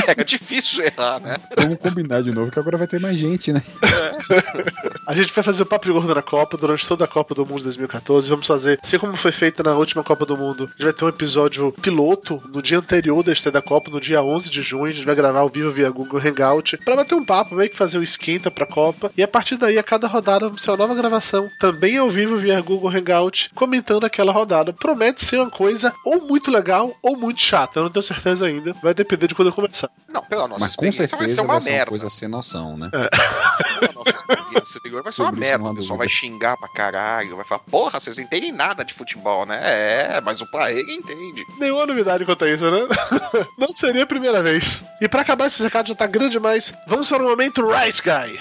Era 0.06 0.24
difícil 0.24 0.81
errar, 0.82 1.20
né? 1.20 1.36
Vamos 1.56 1.74
combinar 1.76 2.22
de 2.22 2.32
novo 2.32 2.50
que 2.50 2.58
agora 2.58 2.76
vai 2.76 2.86
ter 2.86 3.00
mais 3.00 3.16
gente, 3.16 3.52
né? 3.52 3.62
A 5.06 5.14
gente 5.14 5.32
vai 5.32 5.42
fazer 5.42 5.62
o 5.62 5.66
Papo 5.66 5.86
de 5.86 5.92
Gordo 5.92 6.14
na 6.14 6.22
Copa 6.22 6.56
durante 6.56 6.86
toda 6.86 7.04
a 7.04 7.08
Copa 7.08 7.34
do 7.34 7.46
Mundo 7.46 7.58
de 7.58 7.64
2014. 7.64 8.28
Vamos 8.28 8.46
fazer, 8.46 8.78
assim 8.82 8.98
como 8.98 9.16
foi 9.16 9.32
feita 9.32 9.62
na 9.62 9.74
última 9.76 10.02
Copa 10.02 10.24
do 10.24 10.36
Mundo, 10.36 10.64
a 10.64 10.72
gente 10.72 10.84
vai 10.84 10.92
ter 10.92 11.04
um 11.04 11.08
episódio 11.08 11.72
piloto 11.72 12.42
no 12.52 12.62
dia 12.62 12.78
anterior 12.78 13.22
da 13.22 13.32
estreia 13.32 13.52
da 13.52 13.62
Copa, 13.62 13.90
no 13.90 14.00
dia 14.00 14.22
11 14.22 14.50
de 14.50 14.62
junho. 14.62 14.86
A 14.86 14.90
gente 14.90 15.06
vai 15.06 15.14
gravar 15.14 15.40
ao 15.40 15.48
vivo 15.48 15.70
via 15.70 15.90
Google 15.90 16.20
Hangout 16.20 16.76
pra 16.78 16.96
bater 16.96 17.14
um 17.14 17.24
papo, 17.24 17.54
meio 17.54 17.70
que 17.70 17.76
fazer 17.76 17.98
o 17.98 18.02
esquenta 18.02 18.50
pra 18.50 18.66
Copa. 18.66 19.10
E 19.16 19.22
a 19.22 19.28
partir 19.28 19.56
daí, 19.56 19.78
a 19.78 19.82
cada 19.82 20.06
rodada, 20.06 20.46
vamos 20.46 20.62
ter 20.62 20.70
uma 20.70 20.76
nova 20.76 20.94
gravação, 20.94 21.50
também 21.58 21.98
ao 21.98 22.10
vivo 22.10 22.36
via 22.36 22.60
Google 22.60 22.90
Hangout, 22.90 23.50
comentando 23.54 24.04
aquela 24.04 24.32
rodada. 24.32 24.72
Promete 24.72 25.24
ser 25.24 25.36
uma 25.36 25.50
coisa 25.50 25.92
ou 26.04 26.22
muito 26.22 26.50
legal 26.50 26.96
ou 27.02 27.16
muito 27.16 27.40
chata. 27.40 27.78
Eu 27.78 27.84
não 27.84 27.90
tenho 27.90 28.02
certeza 28.02 28.46
ainda. 28.46 28.74
Vai 28.82 28.94
depender 28.94 29.26
de 29.26 29.34
quando 29.34 29.48
eu 29.48 29.54
começar. 29.54 29.90
Não, 30.08 30.22
pela 30.22 30.48
nossa 30.72 30.76
com 30.76 30.84
vai 30.84 30.92
ser 30.92 31.08
certeza 31.08 31.42
uma 31.42 31.52
vai 31.54 31.60
ser 31.60 31.68
uma 31.70 31.76
merda. 31.76 31.88
coisa 31.90 32.10
sem 32.10 32.28
noção, 32.28 32.76
né? 32.76 32.90
Pela 32.90 33.92
nossa 33.92 34.10
experiência 34.10 34.78
anterior 34.78 35.02
vai 35.02 35.12
ser 35.12 35.22
uma 35.22 35.32
merda. 35.32 35.70
O 35.70 35.74
pessoal 35.74 35.98
vai 35.98 36.08
xingar 36.08 36.56
pra 36.56 36.68
caralho, 36.68 37.36
vai 37.36 37.44
falar, 37.44 37.60
porra, 37.70 38.00
vocês 38.00 38.16
não 38.16 38.24
entendem 38.24 38.52
nada 38.52 38.84
de 38.84 38.94
futebol, 38.94 39.44
né? 39.46 39.58
É, 39.62 40.20
mas 40.20 40.40
o 40.40 40.50
Paega 40.50 40.80
entende. 40.92 41.44
Nenhuma 41.58 41.86
novidade 41.86 42.24
quanto 42.24 42.44
a 42.44 42.50
isso, 42.50 42.70
né? 42.70 42.78
Não 43.58 43.68
seria 43.68 44.02
a 44.02 44.06
primeira 44.06 44.42
vez. 44.42 44.82
E 45.00 45.08
pra 45.08 45.22
acabar 45.22 45.46
esse 45.46 45.62
recado 45.62 45.88
já 45.88 45.94
tá 45.94 46.06
grande 46.06 46.32
demais, 46.32 46.72
vamos 46.86 47.08
para 47.08 47.22
o 47.22 47.28
momento 47.28 47.62
Rice 47.70 48.00
Guy. 48.02 48.38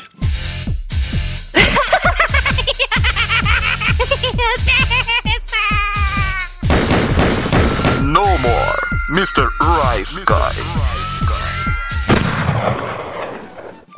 No 8.02 8.24
more, 8.40 8.80
Mr. 9.10 9.48
Rice 9.62 10.20
Guy. 10.26 10.91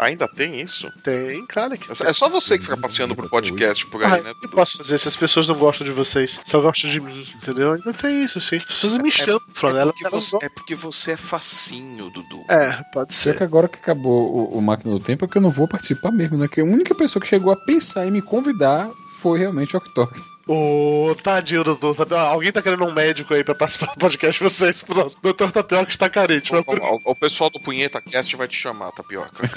Ainda 0.04 0.28
tem 0.28 0.60
isso? 0.62 0.92
Tem, 1.04 1.46
claro 1.46 1.78
que 1.78 1.92
É 2.04 2.14
só 2.14 2.30
você 2.30 2.58
que 2.58 2.64
fica 2.66 2.78
passeando 2.78 3.16
pro 3.16 3.30
podcast 3.30 3.86
por 3.88 4.04
aí, 4.04 4.20
Ah, 4.20 4.24
né? 4.24 4.32
o 4.32 4.36
que 4.36 4.46
eu 4.46 4.50
posso 4.50 4.78
fazer 4.78 4.98
se 4.98 5.08
as 5.08 5.16
pessoas 5.16 5.48
não 5.48 5.56
gostam 5.56 5.86
de 5.86 5.94
vocês? 5.94 6.40
Só 6.46 6.60
gostam 6.62 6.90
de 6.90 7.00
mim, 7.00 7.26
entendeu? 7.36 7.74
Ainda 7.74 7.94
tem 7.94 8.24
isso, 8.24 8.40
sim. 8.40 8.58
As 8.58 8.66
pessoas 8.66 8.98
me 8.98 9.12
chamam, 9.12 9.42
Flanela. 9.54 9.92
É 9.92 9.94
porque, 9.94 10.10
você, 10.10 10.38
é 10.46 10.50
porque 10.50 10.76
você 10.76 11.12
é 11.12 11.18
facinho, 11.18 12.10
Dudu. 12.10 12.44
É, 12.50 12.82
pode 12.94 13.14
Só 13.14 13.32
ser. 13.32 13.38
que 13.38 13.44
agora 13.44 13.68
que 13.68 13.78
acabou 13.78 14.30
o, 14.54 14.58
o 14.58 14.62
Máquina 14.62 14.94
do 14.94 15.00
Tempo 15.00 15.26
é 15.26 15.28
que 15.28 15.38
eu 15.38 15.42
não 15.42 15.50
vou 15.52 15.68
participar 15.68 16.12
mesmo, 16.12 16.38
né? 16.38 16.48
Que 16.48 16.62
a 16.62 16.66
única 16.66 16.94
pessoa 16.96 17.22
que 17.22 17.28
chegou 17.28 17.52
a 17.54 17.56
pensar 17.58 18.06
em 18.06 18.12
me 18.12 18.22
convidar 18.22 18.90
foi 19.20 19.40
realmente 19.40 19.76
o 19.76 19.78
Octok. 19.80 20.33
Ô, 20.46 21.16
tadinho, 21.24 21.64
doutor 21.64 21.96
Tapioca. 21.96 22.24
Alguém 22.24 22.52
tá 22.52 22.62
querendo 22.62 22.84
um 22.84 22.92
médico 22.92 23.34
aí 23.34 23.44
pra 23.44 23.56
participar 23.56 23.94
do 23.94 23.98
podcast 23.98 24.38
de 24.38 24.50
vocês? 24.50 24.82
Pronto. 24.82 25.16
Doutor 25.22 25.52
Tapioca 25.52 25.90
está 25.90 26.10
carente. 26.10 26.52
Mas 26.52 26.66
por... 26.66 26.80
O, 26.80 27.02
o 27.06 27.16
pessoal 27.16 27.50
do 27.50 27.62
Punheta 27.62 28.02
Cast 28.02 28.36
vai 28.36 28.48
te 28.48 28.58
chamar, 28.58 28.92
Tapioca. 28.92 29.32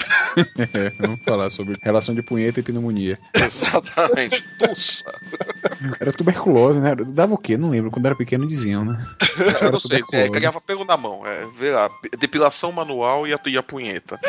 É, 0.73 0.89
vamos 0.99 1.19
falar 1.23 1.49
sobre 1.49 1.77
relação 1.81 2.13
de 2.13 2.21
punheta 2.21 2.59
e 2.59 2.63
pneumonia. 2.63 3.19
Exatamente. 3.33 4.43
Tussa. 4.57 5.03
Era 5.99 6.11
tuberculose, 6.11 6.79
né? 6.79 6.95
Dava 6.95 7.33
o 7.33 7.37
quê? 7.37 7.57
Não 7.57 7.69
lembro. 7.69 7.91
Quando 7.91 8.05
era 8.05 8.15
pequeno 8.15 8.47
diziam, 8.47 8.85
né? 8.85 9.05
Eu 9.61 9.71
não 9.71 9.79
sei, 9.79 10.01
é, 10.13 10.29
ganhava 10.29 10.61
pelo 10.61 10.85
na 10.85 10.97
mão. 10.97 11.25
É, 11.25 11.47
vê 11.57 11.71
lá, 11.71 11.89
depilação 12.17 12.71
manual 12.71 13.27
e 13.27 13.33
a, 13.33 13.39
e 13.45 13.57
a 13.57 13.63
punheta. 13.63 14.19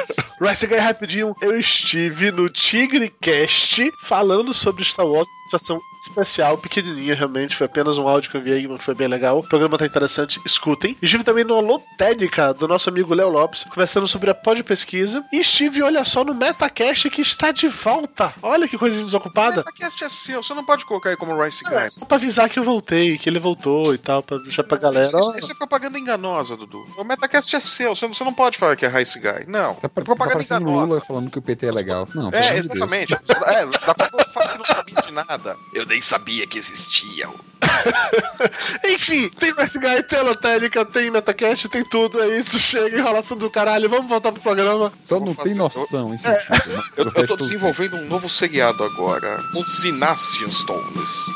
Rice 0.40 0.66
Guy 0.66 0.78
rapidinho. 0.78 1.34
Eu 1.40 1.58
estive 1.58 2.30
no 2.30 2.48
Tigre 2.48 3.12
Cast 3.20 3.90
falando 4.02 4.52
sobre 4.52 4.84
Star 4.84 5.06
Wars. 5.06 5.28
Situação 5.48 5.80
especial, 6.00 6.58
pequenininha 6.58 7.14
realmente. 7.14 7.56
Foi 7.56 7.64
apenas 7.66 7.96
um 7.96 8.06
áudio 8.06 8.30
que 8.30 8.36
eu 8.36 8.40
enviei, 8.42 8.68
mas 8.68 8.84
foi 8.84 8.94
bem 8.94 9.08
legal. 9.08 9.38
O 9.38 9.42
programa 9.48 9.78
tá 9.78 9.86
interessante, 9.86 10.38
escutem. 10.44 10.94
E 11.00 11.06
estive 11.06 11.24
também 11.24 11.42
no 11.42 11.54
Alotérica 11.54 12.52
do 12.52 12.68
nosso 12.68 12.88
amigo 12.90 13.14
Léo 13.14 13.30
Lopes, 13.30 13.64
conversando 13.64 14.06
sobre 14.06 14.30
a 14.30 14.34
pod 14.34 14.62
pesquisa. 14.62 15.24
E 15.32 15.40
estive, 15.40 15.82
olha 15.82 16.04
só, 16.04 16.22
no 16.24 16.34
Metacast 16.34 17.08
que 17.08 17.22
está 17.22 17.50
de 17.50 17.66
volta. 17.66 18.32
Olha 18.42 18.68
que 18.68 18.76
coisa 18.76 19.02
desocupada. 19.02 19.56
Metacast 19.64 20.04
é 20.04 20.08
seu, 20.10 20.42
você 20.42 20.52
não 20.52 20.64
pode 20.64 20.84
colocar 20.84 21.10
aí 21.10 21.16
como 21.16 21.40
Rice 21.42 21.64
Guy. 21.64 21.74
É, 21.74 21.88
só 21.90 22.04
pra 22.04 22.16
avisar 22.18 22.48
que 22.50 22.58
eu 22.58 22.64
voltei, 22.64 23.16
que 23.16 23.28
ele 23.28 23.38
voltou 23.38 23.94
e 23.94 23.98
tal, 23.98 24.22
pra 24.22 24.36
deixar 24.38 24.64
pra 24.64 24.76
galera. 24.76 25.16
ó. 25.16 25.30
Isso, 25.30 25.38
isso 25.38 25.52
é 25.52 25.54
propaganda 25.54 25.98
enganosa, 25.98 26.56
Dudu. 26.58 26.84
O 26.98 27.04
Metacast 27.04 27.56
é 27.56 27.60
seu, 27.60 27.96
você, 27.96 28.06
você 28.06 28.22
não 28.22 28.34
pode 28.34 28.58
falar 28.58 28.76
que 28.76 28.84
é 28.84 28.88
Rice 28.88 29.18
Guy. 29.18 29.46
Não. 29.48 29.74
Tá, 29.74 29.88
tá 29.88 30.02
propaganda 30.02 30.32
parecendo 30.34 30.62
enganosa. 30.68 30.86
Lula 30.86 31.00
falando 31.00 31.30
que 31.30 31.38
o 31.38 31.42
PT 31.42 31.66
é 31.66 31.72
legal. 31.72 32.06
Não, 32.14 32.28
É, 32.28 32.40
de 32.40 32.62
Deus. 32.62 32.74
exatamente. 32.74 33.14
É, 33.14 33.66
dá 33.86 33.94
pra 33.94 34.08
falar 34.32 34.52
que 34.52 34.58
não 34.58 34.64
sabia 34.64 34.94
de 35.02 35.10
nada. 35.12 35.37
Eu 35.72 35.86
nem 35.86 36.00
sabia 36.00 36.46
que 36.46 36.58
existia. 36.58 37.28
Enfim, 38.84 39.28
tem 39.30 39.52
Rice 39.52 39.78
Guy, 39.78 40.02
tem 40.04 40.18
Alotérica, 40.18 40.84
tem 40.84 41.10
Metacast, 41.10 41.68
tem 41.68 41.84
tudo. 41.84 42.20
É 42.20 42.38
isso, 42.38 42.58
chega, 42.58 42.98
enrolação 42.98 43.36
do 43.36 43.50
caralho. 43.50 43.88
Vamos 43.88 44.08
voltar 44.08 44.32
pro 44.32 44.42
programa. 44.42 44.92
Só 44.98 45.20
não 45.20 45.34
tem 45.34 45.54
noção 45.54 46.14
esse 46.14 46.24
tipo. 46.24 46.46
mas 46.50 46.66
Eu, 46.96 47.04
o 47.04 47.12
eu 47.14 47.26
tô 47.26 47.36
desenvolvendo 47.36 47.96
um 47.96 48.06
novo 48.06 48.28
seriado 48.28 48.82
agora. 48.84 49.40
Os 49.54 49.84
Inácio 49.84 50.50
Stones. 50.50 51.26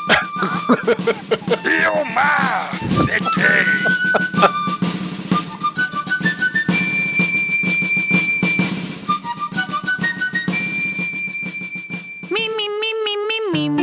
Me, 12.29 12.49
me, 12.49 12.69
me, 12.69 12.93
me, 13.05 13.17
me, 13.51 13.69
me, 13.69 13.82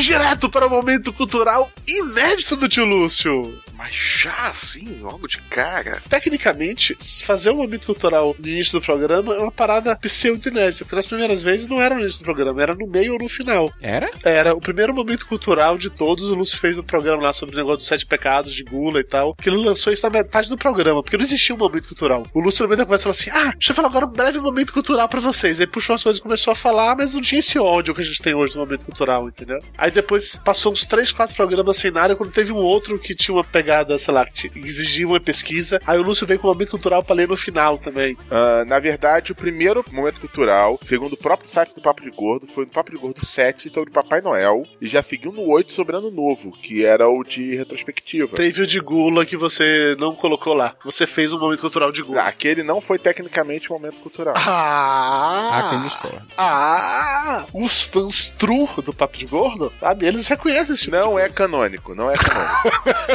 vamos 0.00 0.04
direto 0.04 0.48
para 0.48 0.66
o 0.66 0.70
momento 0.70 1.12
cultural 1.12 1.70
inédito 1.86 2.56
do 2.56 2.68
tio 2.68 2.84
Lúcio. 2.86 3.54
Já 3.90 4.48
assim, 4.48 4.98
logo 5.00 5.26
de 5.26 5.38
cara. 5.42 6.02
Tecnicamente, 6.08 6.96
fazer 7.24 7.50
um 7.50 7.56
momento 7.56 7.86
cultural 7.86 8.34
no 8.38 8.48
início 8.48 8.78
do 8.78 8.84
programa 8.84 9.34
é 9.34 9.38
uma 9.38 9.52
parada 9.52 9.96
pseudo-inédita, 9.96 10.84
porque 10.84 10.96
nas 10.96 11.06
primeiras 11.06 11.42
vezes 11.42 11.68
não 11.68 11.80
era 11.80 11.94
no 11.94 12.02
início 12.02 12.20
do 12.20 12.24
programa, 12.24 12.62
era 12.62 12.74
no 12.74 12.86
meio 12.86 13.14
ou 13.14 13.18
no 13.18 13.28
final. 13.28 13.72
Era? 13.80 14.10
Era 14.24 14.54
o 14.54 14.60
primeiro 14.60 14.94
momento 14.94 15.26
cultural 15.26 15.76
de 15.76 15.90
todos. 15.90 16.26
O 16.26 16.34
Lúcio 16.34 16.58
fez 16.58 16.78
um 16.78 16.82
programa 16.82 17.22
lá 17.22 17.32
sobre 17.32 17.54
o 17.54 17.58
negócio 17.58 17.78
dos 17.78 17.86
sete 17.86 18.06
pecados 18.06 18.52
de 18.52 18.64
gula 18.64 19.00
e 19.00 19.04
tal. 19.04 19.34
Que 19.34 19.48
ele 19.48 19.56
lançou 19.56 19.92
isso 19.92 20.06
na 20.06 20.10
metade 20.10 20.48
do 20.48 20.56
programa, 20.56 21.02
porque 21.02 21.16
não 21.16 21.24
existia 21.24 21.54
um 21.54 21.58
momento 21.58 21.88
cultural. 21.88 22.24
O 22.32 22.40
Lúcio, 22.40 22.62
no 22.62 22.68
meio 22.68 22.78
da 22.78 22.84
conversa, 22.84 23.04
falou 23.04 23.12
assim: 23.12 23.30
Ah, 23.30 23.52
deixa 23.52 23.72
eu 23.72 23.76
falar 23.76 23.88
agora 23.88 24.06
um 24.06 24.12
breve 24.12 24.38
momento 24.38 24.72
cultural 24.72 25.08
pra 25.08 25.20
vocês. 25.20 25.60
Aí 25.60 25.66
puxou 25.66 25.94
as 25.94 26.02
coisas 26.02 26.20
e 26.20 26.22
começou 26.22 26.52
a 26.52 26.56
falar, 26.56 26.96
mas 26.96 27.14
não 27.14 27.20
tinha 27.20 27.40
esse 27.40 27.58
ódio 27.58 27.94
que 27.94 28.00
a 28.00 28.04
gente 28.04 28.22
tem 28.22 28.34
hoje 28.34 28.56
no 28.56 28.64
momento 28.64 28.84
cultural, 28.84 29.28
entendeu? 29.28 29.58
Aí 29.76 29.90
depois 29.90 30.36
passou 30.44 30.72
uns 30.72 30.84
três, 30.86 31.12
quatro 31.12 31.34
programas 31.34 31.76
sem 31.76 31.90
nada, 31.90 32.14
quando 32.14 32.32
teve 32.32 32.52
um 32.52 32.56
outro 32.56 32.98
que 32.98 33.14
tinha 33.14 33.34
uma 33.34 33.44
pegada, 33.44 33.79
sei 33.98 34.14
lá, 34.14 34.26
que 34.26 34.50
exigia 34.56 35.06
uma 35.06 35.20
pesquisa. 35.20 35.80
Aí 35.86 35.98
o 35.98 36.02
Lúcio 36.02 36.26
veio 36.26 36.40
com 36.40 36.48
o 36.48 36.52
momento 36.52 36.70
cultural 36.70 37.02
pra 37.02 37.14
ler 37.14 37.28
no 37.28 37.36
final 37.36 37.78
também. 37.78 38.16
Ah, 38.30 38.64
na 38.66 38.78
verdade, 38.78 39.32
o 39.32 39.34
primeiro 39.34 39.84
momento 39.90 40.20
cultural, 40.20 40.78
segundo 40.82 41.12
o 41.14 41.16
próprio 41.16 41.48
site 41.48 41.74
do 41.74 41.80
Papo 41.80 42.02
de 42.02 42.10
Gordo, 42.10 42.46
foi 42.46 42.64
no 42.64 42.70
Papo 42.70 42.90
de 42.90 42.98
Gordo 42.98 43.24
7, 43.24 43.68
então 43.68 43.84
de 43.84 43.90
Papai 43.90 44.20
Noel, 44.20 44.64
e 44.80 44.86
já 44.86 45.02
seguiu 45.02 45.32
no 45.32 45.48
8 45.48 45.72
sobre 45.72 45.96
Ano 45.96 46.10
Novo, 46.10 46.52
que 46.52 46.84
era 46.84 47.08
o 47.08 47.22
de 47.22 47.54
retrospectiva. 47.56 48.36
Teve 48.36 48.62
o 48.62 48.66
de 48.66 48.80
gula 48.80 49.24
que 49.24 49.36
você 49.36 49.96
não 49.98 50.14
colocou 50.14 50.54
lá. 50.54 50.74
Você 50.84 51.06
fez 51.06 51.32
um 51.32 51.38
momento 51.38 51.60
cultural 51.60 51.92
de 51.92 52.02
gula. 52.02 52.22
Aquele 52.22 52.62
não 52.62 52.80
foi 52.80 52.98
tecnicamente 52.98 53.72
um 53.72 53.76
momento 53.76 54.00
cultural. 54.00 54.34
Ah! 54.36 55.50
Há 55.52 55.70
quem 55.70 55.80
discorda. 55.80 56.26
Ah! 56.36 57.46
Os 57.52 57.82
fãs 57.82 58.30
true 58.38 58.68
do 58.84 58.92
Papo 58.92 59.16
de 59.16 59.26
Gordo, 59.26 59.72
sabe? 59.76 60.06
Eles 60.06 60.26
reconhecem 60.28 60.74
esse 60.74 60.84
tipo 60.84 60.96
Não 60.96 61.18
é 61.18 61.28
canônico, 61.28 61.94
não 61.94 62.10
é 62.10 62.16
canônico. 62.16 62.50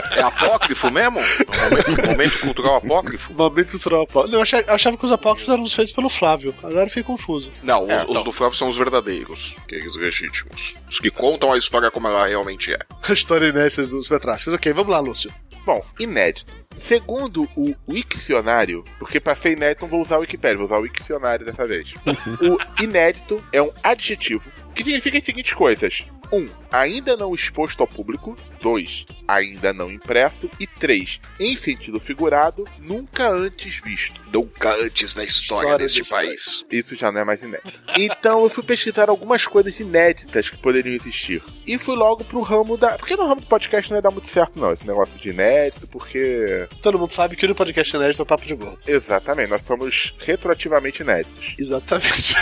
É 0.15 0.21
a 0.21 0.31
apócrifo 0.55 0.89
mesmo? 0.89 1.19
Momento, 1.19 2.07
momento 2.07 2.39
cultural 2.39 2.75
apócrifo? 2.77 3.33
Momento 3.33 3.71
cultural 3.71 4.03
apócrifo. 4.03 4.35
Eu 4.35 4.41
achava, 4.41 4.63
eu 4.67 4.73
achava 4.73 4.97
que 4.97 5.05
os 5.05 5.11
apócrifos 5.11 5.53
eram 5.53 5.63
os 5.63 5.73
feitos 5.73 5.93
pelo 5.93 6.09
Flávio. 6.09 6.53
Agora 6.63 6.85
eu 6.85 6.89
fiquei 6.89 7.03
confuso. 7.03 7.51
Não, 7.61 7.83
os, 7.83 7.89
É, 7.89 8.03
os 8.05 8.13
não. 8.13 8.23
do 8.23 8.31
Flávio 8.31 8.57
são 8.57 8.67
os 8.67 8.77
verdadeiros, 8.77 9.55
aqueles 9.63 9.95
legítimos. 9.95 10.75
Os 10.89 10.99
que 10.99 11.09
contam 11.09 11.51
a 11.53 11.57
história 11.57 11.91
como 11.91 12.07
ela 12.07 12.25
realmente 12.27 12.73
é. 12.73 12.79
A 13.07 13.13
história 13.13 13.47
inédita 13.47 13.85
dos 13.85 14.07
Petrascos. 14.07 14.53
Ok, 14.53 14.71
vamos 14.73 14.91
lá, 14.91 14.99
Lúcio. 14.99 15.31
Bom, 15.65 15.83
inédito. 15.99 16.53
Segundo 16.77 17.49
o 17.55 17.73
Wikcionário, 17.89 18.83
porque 18.99 19.19
pra 19.19 19.33
ser 19.33 19.53
inédito 19.53 19.83
não 19.83 19.89
vou 19.89 20.01
usar 20.01 20.17
o 20.17 20.21
Wikipedia, 20.21 20.57
vou 20.57 20.65
usar 20.65 20.77
o 20.77 20.81
Wikcionário 20.81 21.45
dessa 21.45 21.65
vez. 21.65 21.91
o 22.41 22.83
inédito 22.83 23.43
é 23.51 23.61
um 23.61 23.71
adjetivo 23.81 24.43
que 24.75 24.83
significa 24.83 25.17
as 25.17 25.23
seguintes 25.23 25.53
coisas. 25.53 26.03
1. 26.31 26.37
Um, 26.37 26.49
ainda 26.71 27.15
não 27.15 27.33
exposto 27.33 27.81
ao 27.81 27.87
público. 27.87 28.35
2. 28.61 29.05
Ainda 29.27 29.73
não 29.73 29.91
impresso. 29.91 30.49
E 30.59 30.67
3. 30.67 31.19
Em 31.39 31.55
sentido 31.55 31.99
figurado, 31.99 32.65
nunca 32.79 33.29
antes 33.29 33.81
visto. 33.83 34.19
Nunca 34.31 34.75
antes 34.75 35.15
na 35.15 35.23
história, 35.23 35.67
História 35.67 35.85
deste 35.85 35.99
desse 35.99 36.09
país. 36.09 36.65
Isso 36.71 36.95
já 36.95 37.11
não 37.11 37.21
é 37.21 37.23
mais 37.23 37.41
inédito. 37.41 37.79
Então 37.97 38.43
eu 38.43 38.49
fui 38.49 38.63
pesquisar 38.63 39.09
algumas 39.09 39.45
coisas 39.47 39.79
inéditas 39.79 40.49
que 40.49 40.57
poderiam 40.57 40.95
existir. 40.95 41.41
E 41.65 41.77
fui 41.77 41.95
logo 41.95 42.23
pro 42.23 42.41
ramo 42.41 42.77
da. 42.77 42.97
Porque 42.97 43.15
no 43.15 43.27
ramo 43.27 43.41
do 43.41 43.47
podcast 43.47 43.89
não 43.89 43.97
ia 43.97 44.01
dar 44.01 44.11
muito 44.11 44.29
certo, 44.29 44.59
não, 44.59 44.73
esse 44.73 44.85
negócio 44.85 45.17
de 45.17 45.29
inédito, 45.29 45.87
porque. 45.87 46.67
Todo 46.81 46.99
mundo 46.99 47.11
sabe 47.11 47.35
que 47.35 47.45
o 47.45 47.55
podcast 47.55 47.95
inédito 47.95 48.21
é 48.21 48.23
o 48.23 48.25
Papo 48.25 48.45
de 48.45 48.55
Gordo. 48.55 48.79
Exatamente, 48.85 49.49
nós 49.49 49.61
somos 49.65 50.13
retroativamente 50.19 51.01
inéditos. 51.01 51.53
Exatamente. 51.59 52.35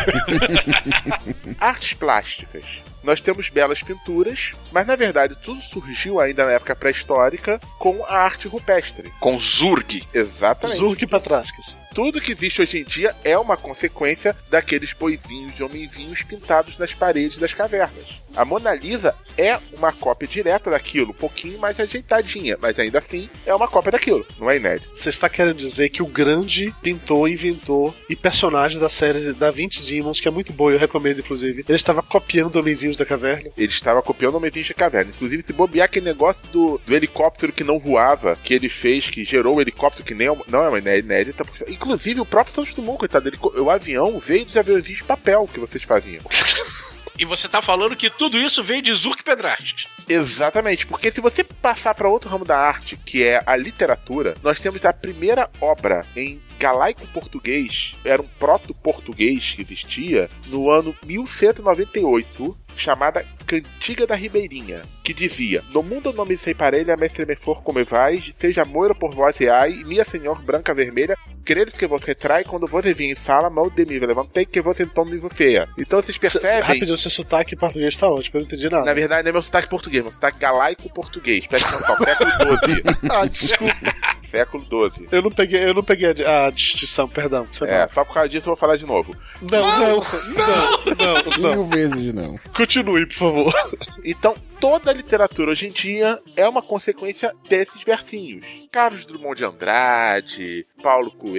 Artes 1.60 1.94
plásticas. 1.94 2.66
Nós 3.04 3.20
temos 3.20 3.50
belas 3.50 3.82
pinturas, 3.82 4.54
mas 4.72 4.88
na 4.88 4.96
verdade 4.96 5.36
tudo 5.44 5.62
surgiu 5.62 6.20
ainda 6.20 6.46
na 6.46 6.54
época 6.54 6.76
pré-histórica 6.76 7.60
com 7.78 8.04
a 8.06 8.14
arte 8.18 8.48
rupestre. 8.48 9.12
Com 9.20 9.38
Zurg. 9.38 10.08
Exatamente. 10.14 10.78
Zurk 10.78 11.06
Patrascas. 11.08 11.78
Tudo 11.94 12.20
que 12.20 12.32
existe 12.32 12.62
hoje 12.62 12.80
em 12.80 12.84
dia 12.84 13.16
é 13.24 13.38
uma 13.38 13.56
consequência 13.56 14.36
daqueles 14.50 14.92
boizinhos 14.94 15.54
e 15.60 15.64
homenzinhos 15.64 16.24
pintados 16.24 16.78
nas 16.78 16.92
paredes 16.94 17.38
das 17.38 17.54
cavernas. 17.54 18.24
A 18.36 18.44
Mona 18.44 18.74
Lisa 18.74 19.14
é 19.38 19.60
uma 19.78 19.92
cópia 19.94 20.28
direta 20.28 20.72
daquilo, 20.72 21.12
um 21.12 21.16
pouquinho 21.16 21.60
mais 21.60 21.80
ajeitadinha, 21.80 22.58
mas 22.60 22.80
ainda 22.80 22.98
assim 22.98 23.30
é 23.46 23.54
uma 23.54 23.68
cópia 23.68 23.92
daquilo, 23.92 24.26
não 24.40 24.50
é 24.50 24.58
inédito. 24.58 24.90
Você 24.96 25.10
está 25.10 25.30
querendo 25.30 25.56
dizer 25.56 25.90
que 25.90 26.02
o 26.02 26.08
grande 26.08 26.74
pintor, 26.82 27.30
inventor 27.30 27.94
e 28.10 28.16
personagem 28.16 28.80
da 28.80 28.90
série 28.90 29.34
Da 29.34 29.52
Vinci 29.52 29.86
Demons, 29.88 30.20
que 30.20 30.28
é 30.28 30.32
muito 30.32 30.52
boa, 30.52 30.72
eu 30.72 30.80
recomendo 30.80 31.20
inclusive, 31.20 31.64
ele 31.70 31.76
estava 31.76 32.02
copiando 32.02 32.56
Homenzinhos 32.56 32.98
da 32.98 33.06
Caverna. 33.06 33.52
Ele 33.56 33.72
estava 33.72 34.02
copiando 34.02 34.34
Homenzinhos 34.34 34.68
da 34.70 34.74
Caverna. 34.74 35.12
Inclusive, 35.16 35.44
se 35.46 35.54
bobear 35.54 35.86
aquele 35.86 36.06
negócio 36.08 36.42
do, 36.52 36.82
do 36.84 36.96
helicóptero 36.96 37.54
que 37.54 37.64
não 37.64 37.78
voava, 37.80 38.36
que 38.44 38.56
ele 38.56 38.68
fez, 38.68 39.08
que 39.12 39.24
gerou 39.24 39.58
o 39.58 39.62
helicóptero 39.62 40.04
que 40.04 40.16
nem 40.16 40.26
é 40.28 40.32
uma- 40.32 40.46
não 40.48 40.64
é 40.64 40.70
uma 40.70 40.80
iné- 40.80 40.98
inédita. 40.98 41.46
porque- 41.46 41.72
Inclusive, 41.84 42.22
o 42.22 42.26
próprio 42.26 42.56
Santos 42.56 42.74
Dumont, 42.74 42.98
coitado 42.98 43.26
dele, 43.26 43.38
o 43.42 43.70
avião 43.70 44.18
veio 44.18 44.46
dos 44.46 44.56
aviãozinhos 44.56 45.00
de 45.00 45.04
papel 45.04 45.50
que 45.52 45.60
vocês 45.60 45.84
faziam. 45.84 46.24
E 47.18 47.26
você 47.26 47.48
tá 47.48 47.62
falando 47.62 47.96
que 47.96 48.10
tudo 48.10 48.40
isso 48.40 48.64
veio 48.64 48.82
de 48.82 48.92
Zurk 48.92 49.24
Pedrastes. 49.24 49.84
Exatamente, 50.10 50.88
porque 50.88 51.12
se 51.12 51.22
você 51.22 51.44
passar 51.44 51.94
para 51.94 52.10
outro 52.10 52.28
ramo 52.28 52.44
da 52.44 52.58
arte, 52.58 52.98
que 52.98 53.24
é 53.24 53.40
a 53.46 53.56
literatura, 53.56 54.34
nós 54.42 54.60
temos 54.60 54.84
a 54.84 54.92
primeira 54.92 55.48
obra 55.62 56.02
em 56.16 56.42
galaico 56.58 57.06
português, 57.08 57.94
era 58.04 58.20
um 58.20 58.28
proto-português 58.28 59.52
que 59.52 59.62
existia 59.62 60.28
no 60.48 60.72
ano 60.72 60.96
1198, 61.06 62.58
chamada 62.76 63.24
Cantiga 63.46 64.08
da 64.08 64.16
Ribeirinha, 64.16 64.82
que 65.04 65.14
dizia: 65.14 65.64
No 65.70 65.84
mundo 65.84 66.12
não 66.14 66.26
me 66.26 66.36
sei 66.36 66.56
parelha, 66.56 66.98
mestre 66.98 67.26
me 67.26 67.36
for 67.36 67.62
como 67.62 67.86
vais, 67.86 68.34
seja 68.36 68.66
moira 68.66 68.96
por 68.96 69.14
vós 69.14 69.38
reai, 69.38 69.84
minha 69.86 70.04
senhor 70.04 70.42
branca 70.42 70.74
vermelha, 70.74 71.16
quereres 71.44 71.74
que 71.74 71.86
vos 71.86 72.04
retrai, 72.04 72.44
quando 72.44 72.68
vos 72.68 72.84
vim 72.86 73.10
em 73.10 73.16
sala, 73.16 73.50
mal 73.50 73.70
de 73.70 73.86
mim, 73.86 74.00
levantei 74.00 74.46
que 74.46 74.62
vos 74.62 74.80
então 74.80 75.06
me 75.06 75.22
feia. 75.30 75.68
Então 75.78 76.02
vocês 76.02 76.18
percebem. 76.18 76.62
Rapidinho, 76.62 76.98
seu 76.98 77.12
sotaque 77.12 77.56
em 77.56 77.58
português 77.58 77.98
tá 77.98 78.10
ótimo, 78.10 78.38
eu 78.38 78.42
não 78.42 78.48
entendi 78.48 78.70
nada. 78.70 78.86
Na 78.86 78.94
verdade, 78.94 79.24
não 79.24 79.30
é 79.30 79.34
meu 79.34 79.42
sotaque 79.42 79.70
português, 79.70 80.04
meu 80.04 80.12
sotaque 80.12 80.40
galaico 80.40 80.90
português. 80.94 81.46
Presta 81.48 81.76
atenção, 81.76 81.98
século 81.98 82.32
XII. 82.32 82.84
ah, 83.10 83.26
desculpa. 83.26 83.96
século 84.32 84.64
XII. 84.64 85.08
Eu 85.12 85.22
não 85.22 85.32
peguei, 85.32 85.64
eu 85.64 85.74
não 85.74 85.84
peguei 85.84 86.10
a, 86.26 86.48
a 86.48 86.52
distinção, 86.52 87.08
perdão. 87.08 87.46
É, 87.62 87.88
só 87.88 88.04
por 88.04 88.14
causa 88.14 88.30
disso 88.30 88.48
eu 88.48 88.52
vou 88.52 88.58
falar 88.58 88.78
de 88.78 88.86
novo. 88.86 89.16
Não, 89.42 89.80
não, 89.80 89.98
não, 89.98 90.96
não, 90.96 91.38
não. 91.38 91.52
Mil 91.52 91.64
vezes 91.66 92.14
não. 92.14 92.40
Continue, 92.56 93.06
por 93.06 93.16
favor. 93.16 93.54
Então, 94.04 94.36
toda 94.60 94.92
a 94.92 94.94
literatura 94.94 95.52
hoje 95.52 95.68
em 95.68 95.72
dia 95.72 96.20
é 96.36 96.48
uma 96.48 96.62
consequência 96.62 97.34
desses 97.48 97.84
versinhos. 97.84 98.46
Carlos 98.72 99.06
Drummond 99.06 99.38
de 99.38 99.46
Andrade, 99.46 100.66
Paulo 100.82 101.12
Coelho, 101.12 101.33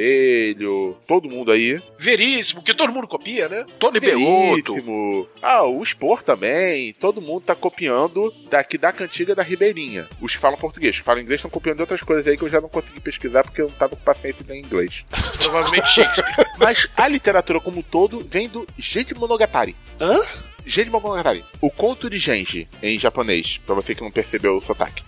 todo 1.06 1.28
mundo 1.28 1.52
aí. 1.52 1.80
Veríssimo, 1.98 2.62
que 2.62 2.74
todo 2.74 2.92
mundo 2.92 3.06
copia, 3.06 3.48
né? 3.48 3.64
Tony 3.78 4.00
Belotto. 4.00 4.74
Veríssimo. 4.74 5.28
Ah, 5.42 5.64
o 5.64 5.84
Spor 5.84 6.22
também. 6.22 6.92
Todo 6.94 7.20
mundo 7.20 7.42
tá 7.42 7.54
copiando 7.54 8.32
daqui 8.50 8.78
da 8.78 8.92
cantiga 8.92 9.34
da 9.34 9.42
Ribeirinha. 9.42 10.08
Os 10.20 10.32
que 10.32 10.38
falam 10.38 10.58
português. 10.58 10.94
Os 10.94 11.00
que 11.00 11.04
falam 11.04 11.22
inglês 11.22 11.38
estão 11.38 11.50
copiando 11.50 11.76
de 11.76 11.82
outras 11.82 12.02
coisas 12.02 12.26
aí 12.26 12.36
que 12.36 12.44
eu 12.44 12.48
já 12.48 12.60
não 12.60 12.68
consegui 12.68 13.00
pesquisar 13.00 13.44
porque 13.44 13.62
eu 13.62 13.68
não 13.68 13.74
tava 13.74 13.96
com 13.96 14.02
paciência 14.02 14.44
em 14.50 14.60
inglês. 14.60 15.04
Provavelmente 15.38 15.88
Shakespeare. 15.88 16.46
Mas 16.58 16.88
a 16.96 17.08
literatura 17.08 17.60
como 17.60 17.80
um 17.80 17.82
todo 17.82 18.20
vem 18.20 18.48
do 18.48 18.66
Genji 18.76 19.14
Monogatari. 19.14 19.76
Hã? 20.00 20.20
Genji 20.64 20.90
Monogatari. 20.90 21.44
O 21.60 21.70
conto 21.70 22.08
de 22.08 22.18
Genji, 22.18 22.68
em 22.82 22.98
japonês, 22.98 23.60
pra 23.66 23.74
você 23.74 23.94
que 23.94 24.02
não 24.02 24.10
percebeu 24.10 24.56
o 24.56 24.60
sotaque. 24.60 25.04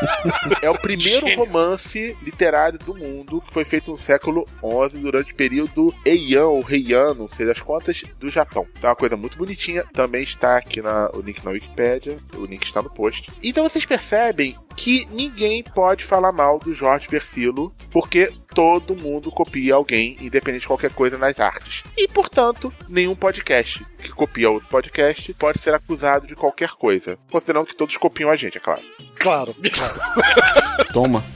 é 0.62 0.70
o 0.70 0.78
primeiro 0.78 1.26
Gênio. 1.26 1.44
romance 1.44 2.16
literário 2.22 2.78
do 2.78 2.94
mundo 2.94 3.40
que 3.40 3.52
foi 3.52 3.64
feito 3.64 3.90
no 3.90 3.96
século 3.96 4.46
XI 4.60 4.98
durante 4.98 5.32
o 5.32 5.36
período 5.36 5.94
Heian 6.04 6.46
ou 6.46 6.64
Heian, 6.68 7.14
não 7.14 7.28
sei 7.28 7.46
das 7.46 7.60
contas, 7.60 8.02
do 8.18 8.28
Japão. 8.28 8.66
Então 8.72 8.88
é 8.88 8.90
uma 8.90 8.96
coisa 8.96 9.16
muito 9.16 9.36
bonitinha. 9.36 9.84
Também 9.92 10.22
está 10.22 10.56
aqui 10.56 10.80
na, 10.80 11.10
o 11.14 11.20
link 11.20 11.44
na 11.44 11.50
Wikipedia, 11.50 12.18
o 12.36 12.44
link 12.44 12.64
está 12.64 12.82
no 12.82 12.90
post. 12.90 13.30
Então 13.42 13.64
vocês 13.64 13.84
percebem 13.84 14.56
que 14.76 15.06
ninguém 15.10 15.62
pode 15.62 16.04
falar 16.04 16.32
mal 16.32 16.58
do 16.58 16.74
Jorge 16.74 17.08
Versilo, 17.08 17.72
porque 17.90 18.30
todo 18.54 18.94
mundo 18.94 19.30
copia 19.30 19.74
alguém, 19.74 20.16
independente 20.20 20.62
de 20.62 20.66
qualquer 20.66 20.92
coisa 20.92 21.18
nas 21.18 21.38
artes. 21.40 21.82
E, 21.96 22.06
portanto, 22.08 22.72
nenhum 22.88 23.14
podcast 23.14 23.84
que 23.98 24.08
copia 24.10 24.50
outro 24.50 24.68
podcast 24.68 25.32
pode 25.34 25.58
ser 25.58 25.74
acusado 25.74 26.26
de 26.26 26.34
qualquer 26.34 26.70
coisa. 26.70 27.18
Considerando 27.30 27.66
que 27.66 27.74
todos 27.74 27.96
copiam 27.96 28.30
a 28.30 28.36
gente, 28.36 28.58
é 28.58 28.60
claro. 28.60 28.82
Claro. 29.18 29.54
Toma. 30.92 31.24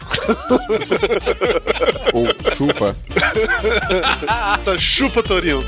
Ou 2.14 2.26
chupa. 2.54 2.96
Tá, 4.64 4.76
Chupa, 4.76 5.22
Torinho. 5.22 5.64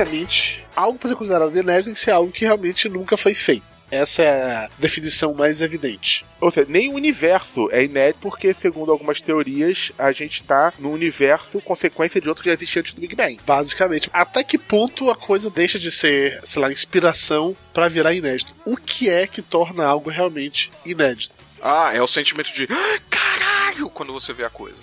Tecnicamente, 0.00 0.64
algo 0.74 0.98
para 0.98 1.10
ser 1.10 1.16
considerado 1.16 1.56
inédito 1.56 1.84
tem 1.84 1.94
que 1.94 2.00
ser 2.00 2.10
algo 2.10 2.32
que 2.32 2.44
realmente 2.44 2.88
nunca 2.88 3.16
foi 3.18 3.34
feito. 3.34 3.64
Essa 3.90 4.22
é 4.22 4.30
a 4.30 4.70
definição 4.78 5.34
mais 5.34 5.60
evidente. 5.60 6.24
Ou 6.40 6.50
seja, 6.50 6.66
nem 6.70 6.88
o 6.88 6.94
universo 6.94 7.68
é 7.70 7.84
inédito, 7.84 8.20
porque, 8.22 8.54
segundo 8.54 8.92
algumas 8.92 9.20
teorias, 9.20 9.92
a 9.98 10.10
gente 10.12 10.40
está 10.40 10.72
no 10.78 10.90
universo 10.90 11.60
consequência 11.60 12.20
de 12.20 12.28
outro 12.28 12.42
que 12.42 12.48
já 12.48 12.54
existia 12.54 12.80
antes 12.80 12.94
do 12.94 13.00
Big 13.00 13.14
Bang. 13.14 13.38
Basicamente, 13.44 14.08
até 14.12 14.42
que 14.42 14.56
ponto 14.56 15.10
a 15.10 15.16
coisa 15.16 15.50
deixa 15.50 15.78
de 15.78 15.90
ser, 15.90 16.40
sei 16.44 16.62
lá, 16.62 16.72
inspiração 16.72 17.54
para 17.74 17.88
virar 17.88 18.14
inédito? 18.14 18.54
O 18.64 18.76
que 18.76 19.10
é 19.10 19.26
que 19.26 19.42
torna 19.42 19.84
algo 19.84 20.08
realmente 20.08 20.70
inédito? 20.86 21.34
Ah, 21.60 21.90
é 21.92 22.00
o 22.00 22.06
sentimento 22.06 22.54
de 22.54 22.66
"Ah, 22.70 23.00
caralho 23.10 23.90
quando 23.90 24.12
você 24.12 24.32
vê 24.32 24.44
a 24.44 24.50
coisa. 24.50 24.80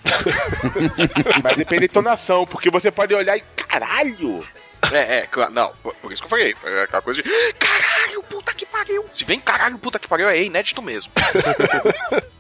Mas 1.44 1.56
depende 1.56 1.80
da 1.80 1.86
entonação, 1.86 2.46
porque 2.46 2.70
você 2.70 2.92
pode 2.92 3.16
olhar 3.16 3.36
e 3.36 3.42
caralho! 3.56 4.46
É, 4.92 5.20
é. 5.20 5.50
Não, 5.50 5.74
por 6.02 6.12
isso 6.12 6.22
que 6.22 6.26
eu 6.26 6.30
falei. 6.30 6.54
Foi 6.56 6.82
aquela 6.82 7.02
coisa 7.02 7.22
de 7.22 7.30
caralho, 7.54 8.24
puta 8.48 8.54
que 8.54 8.66
pariu. 8.66 9.06
Se 9.12 9.26
vem 9.26 9.40
caralho, 9.40 9.78
puta 9.78 10.00
que 10.00 10.08
pariu, 10.08 10.30
é 10.30 10.42
inédito 10.44 10.82
mesmo. 10.82 11.12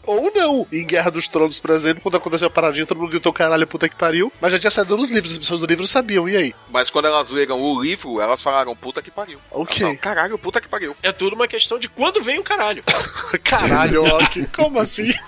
Ou 0.05 0.31
não. 0.33 0.65
Em 0.71 0.85
Guerra 0.85 1.11
dos 1.11 1.27
Tronos, 1.27 1.59
por 1.59 1.71
exemplo, 1.71 2.01
quando 2.01 2.15
aconteceu 2.15 2.47
a 2.47 2.49
paradinha, 2.49 2.85
todo 2.85 2.97
mundo 2.97 3.09
gritou 3.09 3.33
caralho, 3.33 3.67
puta 3.67 3.89
que 3.89 3.95
pariu. 3.95 4.31
Mas 4.39 4.53
já 4.53 4.59
tinha 4.59 4.71
saído 4.71 4.95
nos 4.95 5.09
livros, 5.09 5.33
as 5.33 5.37
pessoas 5.37 5.59
do 5.59 5.67
livro 5.67 5.85
sabiam. 5.85 6.29
E 6.29 6.37
aí? 6.37 6.55
Mas 6.69 6.89
quando 6.89 7.07
elas 7.07 7.29
leram 7.29 7.59
o 7.61 7.81
livro, 7.81 8.21
elas 8.21 8.41
falaram, 8.41 8.73
puta 8.73 9.01
que 9.01 9.11
pariu. 9.11 9.37
Ok. 9.51 9.79
Falaram, 9.79 9.97
caralho, 9.97 10.37
puta 10.37 10.61
que 10.61 10.69
pariu. 10.69 10.95
É 11.03 11.11
tudo 11.11 11.35
uma 11.35 11.47
questão 11.47 11.77
de 11.77 11.89
quando 11.89 12.23
vem 12.23 12.39
o 12.39 12.43
caralho. 12.43 12.83
Caralho, 13.43 14.05
Ok. 14.05 14.47
Como 14.55 14.79
assim? 14.79 15.11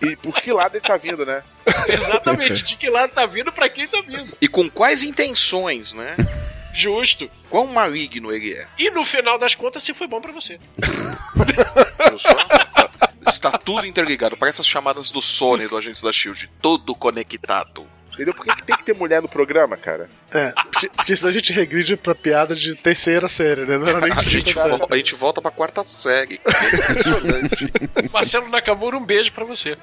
E, 0.00 0.06
e 0.06 0.16
por 0.16 0.34
que 0.40 0.52
lado 0.52 0.76
ele 0.76 0.84
tá 0.84 0.96
vindo, 0.96 1.24
né? 1.24 1.42
Exatamente. 1.88 2.62
De 2.62 2.76
que 2.76 2.88
lado 2.88 3.12
tá 3.12 3.26
vindo, 3.26 3.52
pra 3.52 3.68
quem 3.68 3.86
tá 3.86 4.00
vindo. 4.00 4.36
E 4.40 4.48
com 4.48 4.68
quais 4.70 5.02
intenções, 5.02 5.92
né? 5.92 6.16
Justo. 6.78 7.28
Quão 7.50 7.66
maligno 7.66 8.32
ele 8.32 8.54
é. 8.54 8.66
E 8.78 8.90
no 8.90 9.04
final 9.04 9.36
das 9.36 9.54
contas, 9.54 9.82
se 9.82 9.92
foi 9.92 10.06
bom 10.06 10.20
pra 10.20 10.32
você. 10.32 10.58
Está 13.26 13.50
tudo 13.50 13.86
interligado. 13.86 14.36
Parece 14.36 14.60
as 14.60 14.66
chamadas 14.66 15.10
do 15.10 15.20
Sony 15.20 15.66
do 15.66 15.76
Agentes 15.76 16.02
da 16.02 16.12
Shield. 16.12 16.48
Tudo 16.62 16.94
conectado. 16.94 17.84
Entendeu? 18.18 18.34
Por 18.34 18.44
que, 18.44 18.56
que 18.56 18.64
tem 18.64 18.76
que 18.76 18.82
ter 18.82 18.96
mulher 18.96 19.22
no 19.22 19.28
programa, 19.28 19.76
cara? 19.76 20.10
É, 20.34 20.50
porque, 20.50 20.88
porque 20.88 21.16
senão 21.16 21.30
a 21.30 21.32
gente 21.32 21.52
regride 21.52 21.96
pra 21.96 22.16
piada 22.16 22.52
de 22.52 22.74
terceira 22.74 23.28
série, 23.28 23.60
né? 23.60 23.78
Não 23.78 23.86
era 23.86 24.00
nem 24.00 24.10
A 24.10 24.16
gente, 24.16 24.46
quinta 24.46 24.60
série. 24.60 24.76
volta, 24.76 24.92
a 24.92 24.96
gente 24.96 25.14
volta 25.14 25.40
pra 25.40 25.50
quarta 25.52 25.84
série. 25.84 26.40
É 26.44 26.74
impressionante. 26.74 27.72
Marcelo 28.12 28.48
Nakamura, 28.48 28.96
um 28.96 29.04
beijo 29.04 29.30
pra 29.30 29.44
você. 29.44 29.78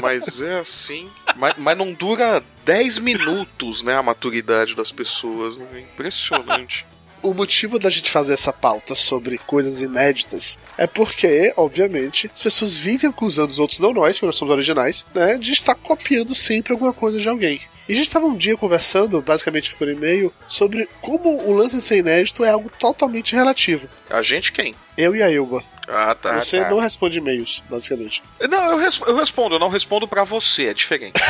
Mas 0.00 0.40
é 0.40 0.58
assim. 0.58 1.10
Mas, 1.36 1.54
mas 1.58 1.76
não 1.76 1.92
dura 1.92 2.42
10 2.64 2.98
minutos, 3.00 3.82
né? 3.82 3.94
A 3.98 4.02
maturidade 4.02 4.74
das 4.74 4.90
pessoas. 4.90 5.58
Né? 5.58 5.66
É 5.74 5.80
impressionante. 5.80 6.86
O 7.24 7.32
motivo 7.32 7.78
da 7.78 7.88
gente 7.88 8.10
fazer 8.10 8.34
essa 8.34 8.52
pauta 8.52 8.94
sobre 8.94 9.38
coisas 9.38 9.80
inéditas 9.80 10.58
é 10.76 10.86
porque, 10.86 11.54
obviamente, 11.56 12.30
as 12.30 12.42
pessoas 12.42 12.76
vivem 12.76 13.08
acusando 13.08 13.50
os 13.50 13.58
outros, 13.58 13.80
não 13.80 13.94
nós, 13.94 14.18
que 14.18 14.26
nós 14.26 14.36
somos 14.36 14.52
originais, 14.52 15.06
né, 15.14 15.38
de 15.38 15.50
estar 15.50 15.74
copiando 15.74 16.34
sempre 16.34 16.74
alguma 16.74 16.92
coisa 16.92 17.18
de 17.18 17.26
alguém. 17.26 17.62
E 17.88 17.92
a 17.92 17.96
gente 17.96 18.06
estava 18.06 18.24
um 18.26 18.36
dia 18.36 18.56
conversando, 18.56 19.20
basicamente 19.20 19.74
por 19.74 19.88
e-mail, 19.88 20.32
sobre 20.46 20.88
como 21.02 21.42
o 21.46 21.52
lance 21.52 21.76
de 21.76 21.82
ser 21.82 21.98
inédito 21.98 22.42
é 22.44 22.50
algo 22.50 22.70
totalmente 22.78 23.34
relativo. 23.34 23.86
A 24.08 24.22
gente 24.22 24.52
quem? 24.52 24.74
Eu 24.96 25.14
e 25.14 25.22
a 25.22 25.30
Elba. 25.30 25.62
Ah, 25.86 26.14
tá. 26.14 26.40
Você 26.40 26.60
tá. 26.60 26.70
não 26.70 26.78
responde 26.78 27.18
e-mails, 27.18 27.62
basicamente. 27.68 28.22
Não, 28.48 28.70
eu, 28.72 28.78
res- 28.78 28.98
eu 29.06 29.14
respondo, 29.16 29.56
eu 29.56 29.58
não 29.58 29.68
respondo 29.68 30.08
pra 30.08 30.24
você, 30.24 30.68
é 30.68 30.72
diferente. 30.74 31.20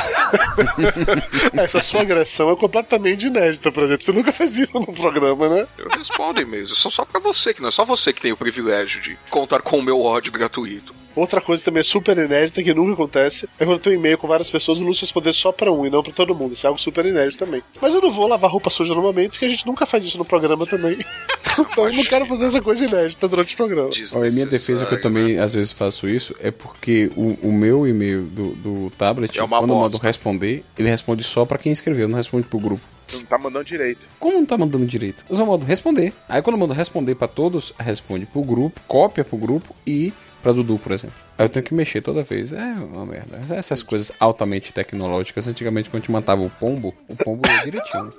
Essa 1.55 1.81
sua 1.81 2.03
agressão 2.03 2.51
é 2.51 2.57
completamente 2.57 3.27
inédita, 3.27 3.73
por 3.73 3.83
exemplo. 3.83 4.05
Você 4.05 4.13
nunca 4.13 4.33
fez 4.33 4.57
isso 4.57 4.75
no 4.79 4.87
programa, 4.93 5.49
né? 5.49 5.67
Eu 5.77 5.89
respondo 5.89 6.41
e-mails, 6.41 6.71
é 6.71 6.89
só 6.91 7.05
pra 7.05 7.21
você, 7.21 7.53
que 7.53 7.61
não 7.61 7.69
é 7.69 7.73
só 7.73 7.85
você 7.85 8.13
que 8.13 8.21
tem 8.21 8.31
o 8.33 8.37
privilégio 8.37 9.01
de 9.01 9.19
contar 9.29 9.61
com 9.61 9.79
o 9.79 9.83
meu 9.83 10.01
ódio 10.01 10.31
gratuito. 10.33 10.95
Outra 11.15 11.41
coisa 11.41 11.65
também 11.65 11.83
super 11.85 12.17
inédita 12.19 12.63
que 12.63 12.75
nunca 12.75 12.95
acontece 12.95 13.49
é 13.59 13.65
quando 13.65 13.79
eu 13.79 13.79
tenho 13.79 13.97
e-mail 13.97 14.19
com 14.19 14.27
várias 14.27 14.51
pessoas 14.51 14.79
e 14.79 14.83
o 14.83 14.87
Lúcio 14.87 15.03
responder 15.03 15.33
só 15.33 15.53
pra 15.53 15.71
um 15.71 15.87
e 15.87 15.91
não 15.91 16.03
pra 16.03 16.13
todo 16.13 16.35
mundo. 16.35 16.55
Isso 16.55 16.67
é 16.67 16.69
algo 16.69 16.81
super 16.81 17.07
inédito 17.07 17.39
também. 17.39 17.63
Mas 17.81 17.95
eu 17.95 18.01
não 18.01 18.11
vou 18.11 18.27
lavar 18.27 18.51
roupa 18.51 18.71
suja 18.71 18.95
no 18.95 19.03
momento, 19.03 19.33
porque 19.33 19.45
a 19.45 19.49
gente 19.49 19.67
nunca 19.67 19.87
faz 19.87 20.05
isso 20.05 20.19
no 20.19 20.25
programa 20.25 20.67
também. 20.67 20.99
então 21.59 21.89
eu 21.89 21.93
não 21.93 22.05
quero 22.05 22.27
fazer 22.27 22.47
essa 22.47 22.61
coisa 22.61 22.85
inédita 22.85 23.29
durante 23.29 23.55
o 23.55 23.57
programa. 23.57 23.91
Olha, 24.15 24.29
em 24.29 24.33
minha 24.33 24.47
defesa, 24.47 24.87
que 24.87 24.95
eu 24.95 25.01
também 25.01 25.39
às 25.39 25.55
vezes 25.55 25.73
faço 25.73 26.09
isso, 26.09 26.35
é 26.41 26.51
porque 26.51 27.11
o, 27.17 27.49
o 27.49 27.53
meu 27.53 27.87
e-mail 27.87 28.23
do, 28.23 28.55
do 28.55 28.91
tablet, 28.99 29.39
É 29.39 29.45
uma 29.45 29.59
quando 29.59 29.71
eu 29.73 29.79
mando 29.79 29.99
responder, 29.99 30.65
ele 30.79 30.89
responde 30.89 31.23
só 31.23 31.45
pra 31.45 31.59
quem 31.59 31.71
escreveu, 31.71 32.09
não 32.09 32.17
responde 32.17 32.47
pro 32.47 32.59
grupo. 32.59 32.83
Não 33.13 33.25
tá 33.25 33.39
mandando 33.39 33.65
direito. 33.65 34.01
Como 34.19 34.39
não 34.39 34.47
tá 34.47 34.57
mandando 34.57 34.87
direito? 34.87 35.25
Eu 35.29 35.37
só 35.37 35.45
mando 35.45 35.67
responder. 35.67 36.13
Aí 36.29 36.41
quando 36.43 36.55
eu 36.57 36.61
mando 36.61 36.73
responder 36.73 37.15
pra 37.15 37.29
todos, 37.29 37.73
responde 37.79 38.27
pro 38.27 38.43
grupo, 38.43 38.81
cópia 38.89 39.25
pro 39.25 39.37
grupo 39.37 39.75
e 39.87 40.13
pra 40.45 40.53
Dudu, 40.53 40.79
por 40.79 40.93
exemplo. 40.93 41.17
Aí 41.39 41.47
eu 41.47 41.49
tenho 41.49 41.65
que 41.65 41.73
mexer 41.73 42.03
toda 42.03 42.23
vez. 42.23 42.53
É 42.53 42.63
uma 42.63 43.07
merda. 43.07 43.41
Essas 43.55 43.83
coisas 43.83 44.13
altamente 44.21 44.75
tecnológicas. 44.75 45.49
Antigamente, 45.49 45.89
quando 45.89 45.97
a 45.97 46.01
gente 46.01 46.13
mandava 46.13 46.43
o 46.43 46.51
pombo, 46.51 46.95
o 47.09 47.17
pombo 47.17 47.49
ia 47.49 47.65
direitinho. 47.65 48.13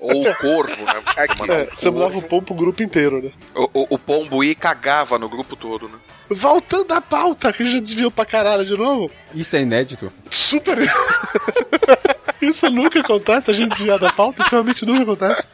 Ou 0.00 0.26
o 0.26 0.36
corvo, 0.36 0.84
né? 0.84 1.02
Aqui, 1.16 1.50
É, 1.52 1.68
você 1.72 1.90
mandava 1.90 2.16
o 2.16 2.22
pão 2.22 2.42
pro 2.42 2.54
grupo 2.54 2.82
inteiro, 2.82 3.22
né? 3.22 3.30
O, 3.54 3.80
o, 3.80 3.86
o 3.90 3.98
pombo 3.98 4.42
ia 4.42 4.52
e 4.52 4.54
cagava 4.54 5.18
no 5.18 5.28
grupo 5.28 5.54
todo, 5.54 5.86
né? 5.86 5.98
Voltando 6.30 6.92
à 6.92 7.00
pauta, 7.00 7.52
que 7.52 7.62
a 7.62 7.66
gente 7.66 7.82
desviou 7.82 8.10
pra 8.10 8.24
caralho 8.24 8.64
de 8.64 8.76
novo. 8.76 9.10
Isso 9.34 9.54
é 9.54 9.60
inédito? 9.60 10.10
Super. 10.30 10.78
isso 12.40 12.70
nunca 12.70 13.00
acontece, 13.00 13.50
a 13.50 13.54
gente 13.54 13.70
desviar 13.72 13.98
da 13.98 14.10
pauta, 14.10 14.40
isso 14.40 14.50
realmente 14.50 14.86
nunca 14.86 15.02
acontece. 15.02 15.46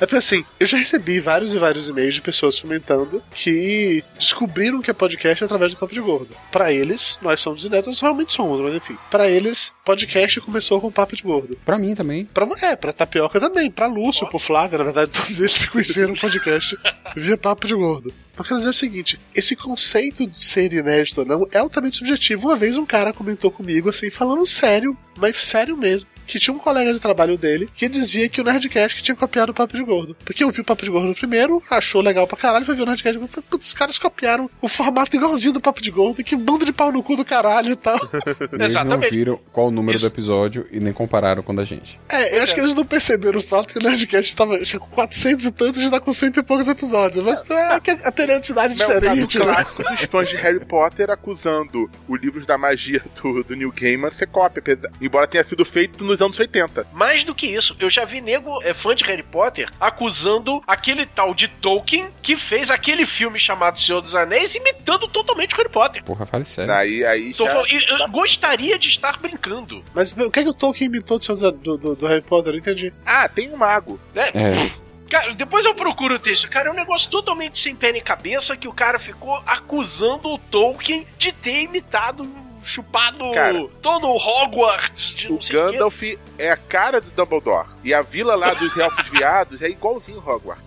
É 0.00 0.06
porque 0.06 0.16
assim, 0.16 0.44
eu 0.60 0.66
já 0.66 0.76
recebi 0.76 1.20
vários 1.20 1.52
e 1.54 1.58
vários 1.58 1.88
e-mails 1.88 2.14
de 2.14 2.22
pessoas 2.22 2.60
comentando 2.60 3.22
que 3.34 4.04
descobriram 4.18 4.82
que 4.82 4.90
é 4.90 4.94
podcast 4.94 5.44
através 5.44 5.72
do 5.72 5.78
Papo 5.78 5.94
de 5.94 6.00
Gordo. 6.00 6.36
Pra 6.52 6.72
eles, 6.72 7.18
nós 7.22 7.40
somos 7.40 7.64
inéditos, 7.64 7.94
nós 7.94 8.00
realmente 8.00 8.32
somos, 8.32 8.60
mas 8.60 8.74
enfim. 8.74 8.96
Pra 9.10 9.28
eles, 9.28 9.72
podcast 9.84 10.40
começou 10.40 10.80
com 10.80 10.90
Papo 10.92 11.16
de 11.16 11.22
Gordo. 11.22 11.58
Pra 11.64 11.78
mim 11.78 11.94
também. 11.94 12.24
Pra, 12.24 12.46
é, 12.62 12.76
pra 12.76 12.92
Tapioca 12.92 13.40
também, 13.40 13.70
pra 13.70 13.86
Lúcio, 13.86 14.26
pro 14.28 14.38
Flávio, 14.38 14.78
na 14.78 14.84
verdade, 14.84 15.10
todos 15.10 15.40
eles 15.40 15.64
conheceram 15.66 16.12
o 16.12 16.20
podcast 16.20 16.76
via 17.14 17.36
Papo 17.36 17.66
de 17.66 17.74
Gordo. 17.74 18.12
Eu 18.38 18.44
quero 18.44 18.56
dizer 18.56 18.70
o 18.70 18.74
seguinte: 18.74 19.20
esse 19.34 19.56
conceito 19.56 20.26
de 20.26 20.44
ser 20.44 20.72
inédito 20.72 21.20
ou 21.20 21.26
não 21.26 21.46
é 21.52 21.58
altamente 21.58 21.96
subjetivo. 21.96 22.48
Uma 22.48 22.56
vez 22.56 22.76
um 22.76 22.86
cara 22.86 23.12
comentou 23.12 23.50
comigo, 23.50 23.88
assim, 23.88 24.10
falando 24.10 24.46
sério, 24.46 24.96
mas 25.16 25.38
sério 25.38 25.76
mesmo, 25.76 26.08
que 26.26 26.38
tinha 26.38 26.54
um 26.54 26.58
colega 26.58 26.92
de 26.92 27.00
trabalho 27.00 27.38
dele 27.38 27.68
que 27.74 27.88
dizia 27.88 28.28
que 28.28 28.40
o 28.40 28.44
Nerdcast 28.44 29.02
tinha 29.02 29.14
copiado 29.14 29.52
o 29.52 29.54
Papo 29.54 29.76
de 29.76 29.82
Gordo. 29.82 30.16
Porque 30.24 30.44
ouviu 30.44 30.62
o 30.62 30.64
Papo 30.64 30.84
de 30.84 30.90
Gordo 30.90 31.14
primeiro, 31.14 31.62
achou 31.70 32.02
legal 32.02 32.26
pra 32.26 32.36
caralho, 32.36 32.64
foi 32.64 32.74
ver 32.74 32.82
o 32.82 32.86
Nerdcast 32.86 33.18
e 33.18 33.26
falou: 33.28 33.44
putz, 33.48 33.68
os 33.68 33.74
caras 33.74 33.98
copiaram 33.98 34.50
o 34.60 34.68
formato 34.68 35.14
igualzinho 35.14 35.54
do 35.54 35.60
Papo 35.60 35.80
de 35.80 35.90
Gordo, 35.90 36.22
que 36.22 36.36
bando 36.36 36.64
de 36.64 36.72
pau 36.72 36.90
no 36.92 37.02
cu 37.02 37.16
do 37.16 37.24
caralho 37.24 37.70
e 37.70 37.76
tal. 37.76 37.98
Eles 38.52 38.74
não 38.84 38.98
viram 38.98 39.38
qual 39.52 39.68
o 39.68 39.70
número 39.70 39.98
do 39.98 40.06
episódio 40.06 40.66
e 40.70 40.80
nem 40.80 40.92
compararam 40.92 41.42
com 41.42 41.52
o 41.52 41.56
da 41.56 41.64
gente. 41.64 41.98
É, 42.08 42.38
eu 42.38 42.42
acho 42.42 42.54
que 42.54 42.60
eles 42.60 42.74
não 42.74 42.84
perceberam 42.84 43.38
o 43.38 43.42
fato 43.42 43.72
que 43.72 43.78
o 43.78 43.82
Nerdcast 43.82 44.34
tava 44.34 44.58
tinha 44.60 44.80
com 44.80 44.88
400 44.88 45.46
e 45.46 45.50
tantos 45.50 45.80
e 45.80 45.84
já 45.84 45.90
tá 45.90 46.00
com 46.00 46.12
cento 46.12 46.40
e 46.40 46.42
poucos 46.42 46.68
episódios. 46.68 47.24
Mas 47.24 47.42
é, 47.50 47.80
que 47.80 47.90
a 47.90 48.12
periodicidade 48.26 48.74
é 48.74 48.76
Não, 48.86 48.94
diferente, 49.00 49.38
caso 49.38 49.46
né? 49.48 49.54
clássico 49.54 49.82
dos 49.82 50.00
fãs 50.02 50.28
de 50.28 50.36
Harry 50.36 50.64
Potter 50.64 51.10
acusando 51.10 51.90
o 52.08 52.16
livro 52.16 52.44
da 52.44 52.58
magia 52.58 53.02
do, 53.22 53.42
do 53.44 53.56
Neil 53.56 53.72
Gaiman 53.72 54.10
ser 54.10 54.26
cópia, 54.26 54.62
embora 55.00 55.26
tenha 55.26 55.44
sido 55.44 55.64
feito 55.64 56.02
nos 56.04 56.20
anos 56.20 56.38
80. 56.38 56.86
Mais 56.92 57.22
do 57.24 57.34
que 57.34 57.46
isso, 57.46 57.76
eu 57.78 57.88
já 57.88 58.04
vi 58.04 58.20
nego 58.20 58.62
é, 58.62 58.74
fã 58.74 58.94
de 58.94 59.04
Harry 59.04 59.22
Potter 59.22 59.68
acusando 59.80 60.62
aquele 60.66 61.06
tal 61.06 61.34
de 61.34 61.48
Tolkien 61.48 62.06
que 62.22 62.36
fez 62.36 62.70
aquele 62.70 63.06
filme 63.06 63.38
chamado 63.38 63.80
Senhor 63.80 64.00
dos 64.00 64.14
Anéis 64.14 64.54
imitando 64.54 65.08
totalmente 65.08 65.54
o 65.54 65.56
Harry 65.58 65.70
Potter. 65.70 66.02
Porra, 66.04 66.26
fale 66.26 66.44
sério. 66.44 66.72
Aí, 66.72 67.04
aí 67.04 67.34
Tô 67.34 67.44
já- 67.46 67.52
falando- 67.52 67.68
eu 67.70 68.08
gostaria 68.08 68.78
de 68.78 68.88
estar 68.88 69.18
brincando. 69.18 69.82
Mas 69.94 70.12
o 70.12 70.30
que 70.30 70.40
é 70.40 70.42
que 70.42 70.48
o 70.48 70.54
Tolkien 70.54 70.88
imitou 70.88 71.18
do, 71.18 71.24
Senhor 71.24 71.52
dos- 71.52 71.78
do, 71.78 71.94
do, 71.94 72.06
Harry 72.06 72.22
Potter? 72.22 72.48
Eu 72.48 72.52
não 72.52 72.58
entendi. 72.60 72.92
Ah, 73.04 73.28
tem 73.28 73.50
um 73.52 73.56
mago. 73.56 73.98
Né? 74.14 74.30
É. 74.34 74.85
Cara, 75.08 75.34
depois 75.34 75.64
eu 75.64 75.74
procuro 75.74 76.16
o 76.16 76.18
texto. 76.18 76.48
Cara, 76.48 76.68
é 76.68 76.72
um 76.72 76.74
negócio 76.74 77.10
totalmente 77.10 77.58
sem 77.58 77.74
pé 77.74 77.92
nem 77.92 78.02
cabeça 78.02 78.56
que 78.56 78.68
o 78.68 78.72
cara 78.72 78.98
ficou 78.98 79.40
acusando 79.46 80.28
o 80.28 80.38
Tolkien 80.38 81.06
de 81.16 81.32
ter 81.32 81.62
imitado, 81.62 82.28
chupado 82.64 83.30
Cara, 83.32 83.66
todo 83.80 84.08
o 84.08 84.16
Hogwarts 84.16 85.14
de 85.14 85.28
não 85.28 85.36
O 85.36 85.42
sei 85.42 85.56
o 85.56 85.66
quê. 85.66 85.72
Gandalf 85.72 86.02
é 86.38 86.50
a 86.50 86.56
cara 86.56 87.00
do 87.00 87.10
Dumbledore. 87.10 87.68
E 87.84 87.94
a 87.94 88.02
vila 88.02 88.34
lá 88.34 88.52
dos 88.54 88.76
elfos 88.76 89.08
viados 89.08 89.62
é 89.62 89.68
igualzinho 89.68 90.18
Hogwarts. 90.18 90.66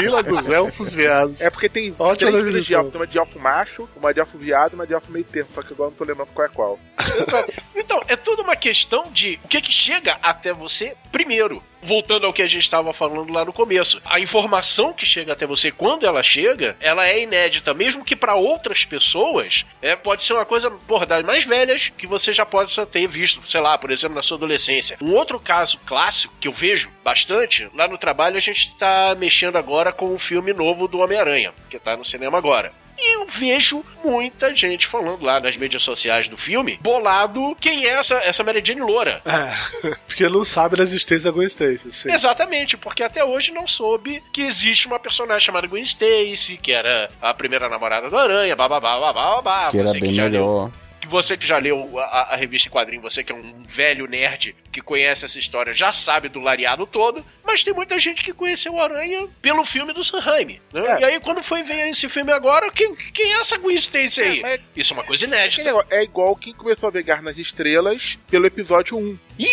Vila 0.00 0.22
dos 0.22 0.48
Elfos 0.48 0.92
Viados. 0.92 1.40
É 1.40 1.50
porque 1.50 1.68
tem 1.68 1.94
Ótima 1.98 2.30
três 2.30 2.44
vilas 2.44 2.66
de 2.66 2.74
elfo. 2.74 2.90
Tem 2.90 3.00
uma 3.00 3.06
de 3.06 3.18
elfo 3.18 3.38
macho, 3.38 3.88
uma 3.96 4.12
de 4.12 4.20
elfo 4.20 4.38
viado 4.38 4.72
e 4.72 4.74
uma 4.74 4.86
de 4.86 4.94
elfo 4.94 5.10
meio 5.12 5.24
termo. 5.24 5.48
Só 5.54 5.62
que 5.62 5.72
agora 5.72 5.90
não 5.90 5.96
tô 5.96 6.04
lembrando 6.04 6.28
qual 6.34 6.46
é 6.46 6.50
qual. 6.50 6.78
Então, 7.74 8.00
é 8.06 8.16
tudo 8.16 8.42
uma 8.42 8.54
questão 8.54 9.10
de 9.10 9.38
o 9.44 9.48
que 9.48 9.60
que 9.60 9.72
chega 9.72 10.18
até 10.22 10.52
você 10.52 10.94
primeiro. 11.10 11.62
Voltando 11.84 12.26
ao 12.26 12.32
que 12.32 12.42
a 12.42 12.46
gente 12.46 12.62
estava 12.62 12.92
falando 12.92 13.32
lá 13.32 13.44
no 13.44 13.52
começo, 13.52 14.00
a 14.04 14.20
informação 14.20 14.92
que 14.92 15.04
chega 15.04 15.32
até 15.32 15.44
você 15.44 15.72
quando 15.72 16.06
ela 16.06 16.22
chega, 16.22 16.76
ela 16.80 17.08
é 17.08 17.22
inédita, 17.22 17.74
mesmo 17.74 18.04
que 18.04 18.14
para 18.14 18.36
outras 18.36 18.84
pessoas, 18.84 19.66
é, 19.82 19.96
pode 19.96 20.22
ser 20.22 20.32
uma 20.32 20.46
coisa, 20.46 20.70
porra, 20.70 21.04
das 21.04 21.24
mais 21.24 21.44
velhas 21.44 21.88
que 21.88 22.06
você 22.06 22.32
já 22.32 22.46
pode 22.46 22.70
só 22.70 22.86
ter 22.86 23.08
visto, 23.08 23.44
sei 23.44 23.60
lá, 23.60 23.76
por 23.76 23.90
exemplo, 23.90 24.14
na 24.14 24.22
sua 24.22 24.36
adolescência. 24.36 24.96
Um 25.02 25.12
outro 25.14 25.40
caso 25.40 25.76
clássico 25.84 26.32
que 26.40 26.46
eu 26.46 26.52
vejo 26.52 26.88
bastante, 27.02 27.68
lá 27.74 27.88
no 27.88 27.98
trabalho 27.98 28.36
a 28.36 28.40
gente 28.40 28.72
tá 28.92 29.14
mexendo 29.14 29.56
agora 29.56 29.92
com 29.92 30.14
o 30.14 30.18
filme 30.18 30.52
novo 30.52 30.86
do 30.86 30.98
Homem-Aranha, 30.98 31.52
que 31.70 31.78
tá 31.78 31.96
no 31.96 32.04
cinema 32.04 32.38
agora. 32.38 32.72
E 32.98 33.16
eu 33.16 33.26
vejo 33.26 33.82
muita 34.04 34.54
gente 34.54 34.86
falando 34.86 35.22
lá 35.24 35.40
nas 35.40 35.56
mídias 35.56 35.82
sociais 35.82 36.28
do 36.28 36.36
filme, 36.36 36.78
bolado, 36.80 37.56
quem 37.60 37.84
é 37.86 37.94
essa, 37.94 38.14
essa 38.16 38.44
Mary 38.44 38.62
Jane 38.64 38.80
loura. 38.82 39.20
É, 39.24 39.90
porque 40.06 40.28
não 40.28 40.44
sabe 40.44 40.76
da 40.76 40.82
existência 40.84 41.24
da 41.24 41.30
Gwen 41.32 41.46
Stacy. 41.46 41.90
sim. 41.92 42.12
Exatamente, 42.12 42.76
porque 42.76 43.02
até 43.02 43.24
hoje 43.24 43.50
não 43.50 43.66
soube 43.66 44.22
que 44.32 44.42
existe 44.42 44.86
uma 44.86 45.00
personagem 45.00 45.44
chamada 45.46 45.66
Gwen 45.66 45.82
Stacy, 45.82 46.58
que 46.62 46.70
era 46.70 47.10
a 47.20 47.32
primeira 47.34 47.68
namorada 47.68 48.08
do 48.08 48.16
Aranha, 48.16 48.54
bababá, 48.54 49.00
babá, 49.00 49.36
babá. 49.36 49.68
Que 49.68 49.78
era 49.78 49.92
bem 49.92 50.12
leu- 50.12 50.24
melhor. 50.30 50.70
Que 51.02 51.08
você 51.08 51.36
que 51.36 51.46
já 51.46 51.58
leu 51.58 51.98
a, 51.98 52.32
a 52.32 52.36
revista 52.36 52.68
em 52.68 52.72
quadrinho, 52.72 53.02
você 53.02 53.22
que 53.24 53.32
é 53.32 53.34
um 53.34 53.62
velho 53.64 54.06
nerd 54.06 54.54
que 54.70 54.80
conhece 54.80 55.24
essa 55.24 55.38
história, 55.38 55.74
já 55.74 55.92
sabe 55.92 56.28
do 56.28 56.40
Lariado 56.40 56.86
todo, 56.86 57.24
mas 57.44 57.62
tem 57.64 57.74
muita 57.74 57.98
gente 57.98 58.22
que 58.22 58.32
conheceu 58.32 58.74
o 58.74 58.80
Aranha 58.80 59.26
pelo 59.42 59.64
filme 59.64 59.92
do 59.92 60.04
Sanheim. 60.04 60.58
Né? 60.72 60.86
É. 60.86 61.00
E 61.00 61.04
aí, 61.04 61.20
quando 61.20 61.42
foi 61.42 61.62
ver 61.62 61.88
esse 61.88 62.08
filme 62.08 62.32
agora, 62.32 62.70
quem, 62.70 62.94
quem 62.94 63.32
é 63.34 63.40
essa 63.40 63.58
coincidência 63.58 64.24
aí? 64.24 64.40
mas- 64.40 64.60
Isso 64.76 64.92
é 64.94 64.96
uma 64.96 65.04
coisa 65.04 65.24
inédita. 65.26 65.64
negócio, 65.64 65.88
É 65.92 66.02
igual 66.02 66.34
quem 66.36 66.54
começou 66.54 66.88
a 66.88 66.92
ver 66.92 67.04
nas 67.22 67.36
Estrelas 67.36 68.16
pelo 68.30 68.46
episódio 68.46 68.96
1. 68.96 69.18
Ih, 69.38 69.46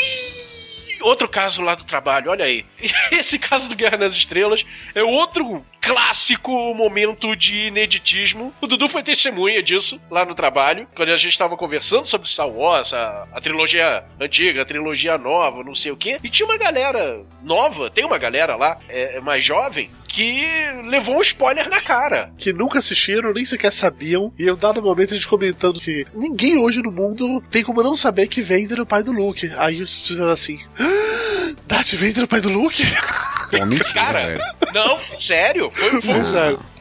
outro 1.02 1.28
caso 1.28 1.62
lá 1.62 1.76
do 1.76 1.84
trabalho, 1.84 2.32
olha 2.32 2.46
aí. 2.46 2.66
Esse 3.12 3.38
caso 3.38 3.68
do 3.68 3.76
Guerra 3.76 3.98
nas 3.98 4.14
Estrelas 4.14 4.66
é 4.94 5.04
outro 5.04 5.66
clássico 5.82 6.52
momento 6.74 7.36
de 7.36 7.68
ineditismo. 7.68 8.54
O 8.62 8.68
Dudu 8.68 8.90
foi 8.90 9.02
testemunha 9.02 9.64
disso 9.64 10.00
lá 10.10 10.26
no 10.26 10.36
trabalho, 10.36 10.88
quando 10.96 11.10
a 11.10 11.18
gente 11.18 11.32
estava 11.32 11.56
conversando 11.56 12.06
sobre 12.06 12.30
Star 12.30 12.50
Wars, 12.50 12.94
a, 12.94 13.28
a 13.32 13.42
trilogia 13.42 14.04
antiga, 14.20 14.62
a 14.62 14.66
trilogia 14.66 15.18
nova, 15.18 15.64
não 15.64 15.76
sei 15.76 15.92
o 15.92 15.98
quê. 15.98 16.18
E 16.24 16.30
tinha 16.30 16.46
uma 16.46 16.58
galera 16.58 17.24
nova, 17.42 17.90
tem 17.90 18.06
uma 18.06 18.18
galera 18.18 18.56
lá, 18.56 18.78
é, 18.88 19.20
mais 19.20 19.44
jovem, 19.44 19.90
que 20.10 20.44
levou 20.88 21.18
um 21.18 21.22
spoiler 21.22 21.70
na 21.70 21.80
cara. 21.82 22.32
Que 22.38 22.52
nunca 22.52 22.80
assistiram, 22.80 23.32
nem 23.34 23.46
sequer 23.46 23.72
sabiam. 23.72 24.34
E 24.38 24.46
eu 24.46 24.56
dado 24.58 24.82
momento 24.82 25.12
a 25.12 25.14
gente 25.16 25.28
comentando 25.28 25.80
que 25.80 26.06
ninguém 26.14 26.58
hoje 26.58 26.82
no 26.82 26.92
mundo 26.92 27.42
tem 27.50 27.64
como 27.64 27.82
não 27.84 27.96
saber 27.96 28.28
que 28.28 28.42
Vader 28.42 28.80
é 28.80 28.82
o 28.82 28.86
pai 28.86 29.04
do 29.04 29.12
Luke. 29.12 29.50
Aí 29.58 29.82
os 29.82 30.02
fizeram 30.08 30.30
assim: 30.30 30.60
"Ah, 30.78 31.54
Darth 31.68 31.94
Vader 31.94 32.20
é 32.20 32.24
o 32.24 32.28
pai 32.28 32.42
do 32.42 32.50
Luke? 32.50 32.84
Pô, 33.52 33.66
mentira, 33.66 33.94
Cara, 33.94 34.26
velho. 34.28 34.42
não, 34.74 35.00
sério. 35.18 35.72
Foi, 35.74 36.02
foi, 36.02 36.14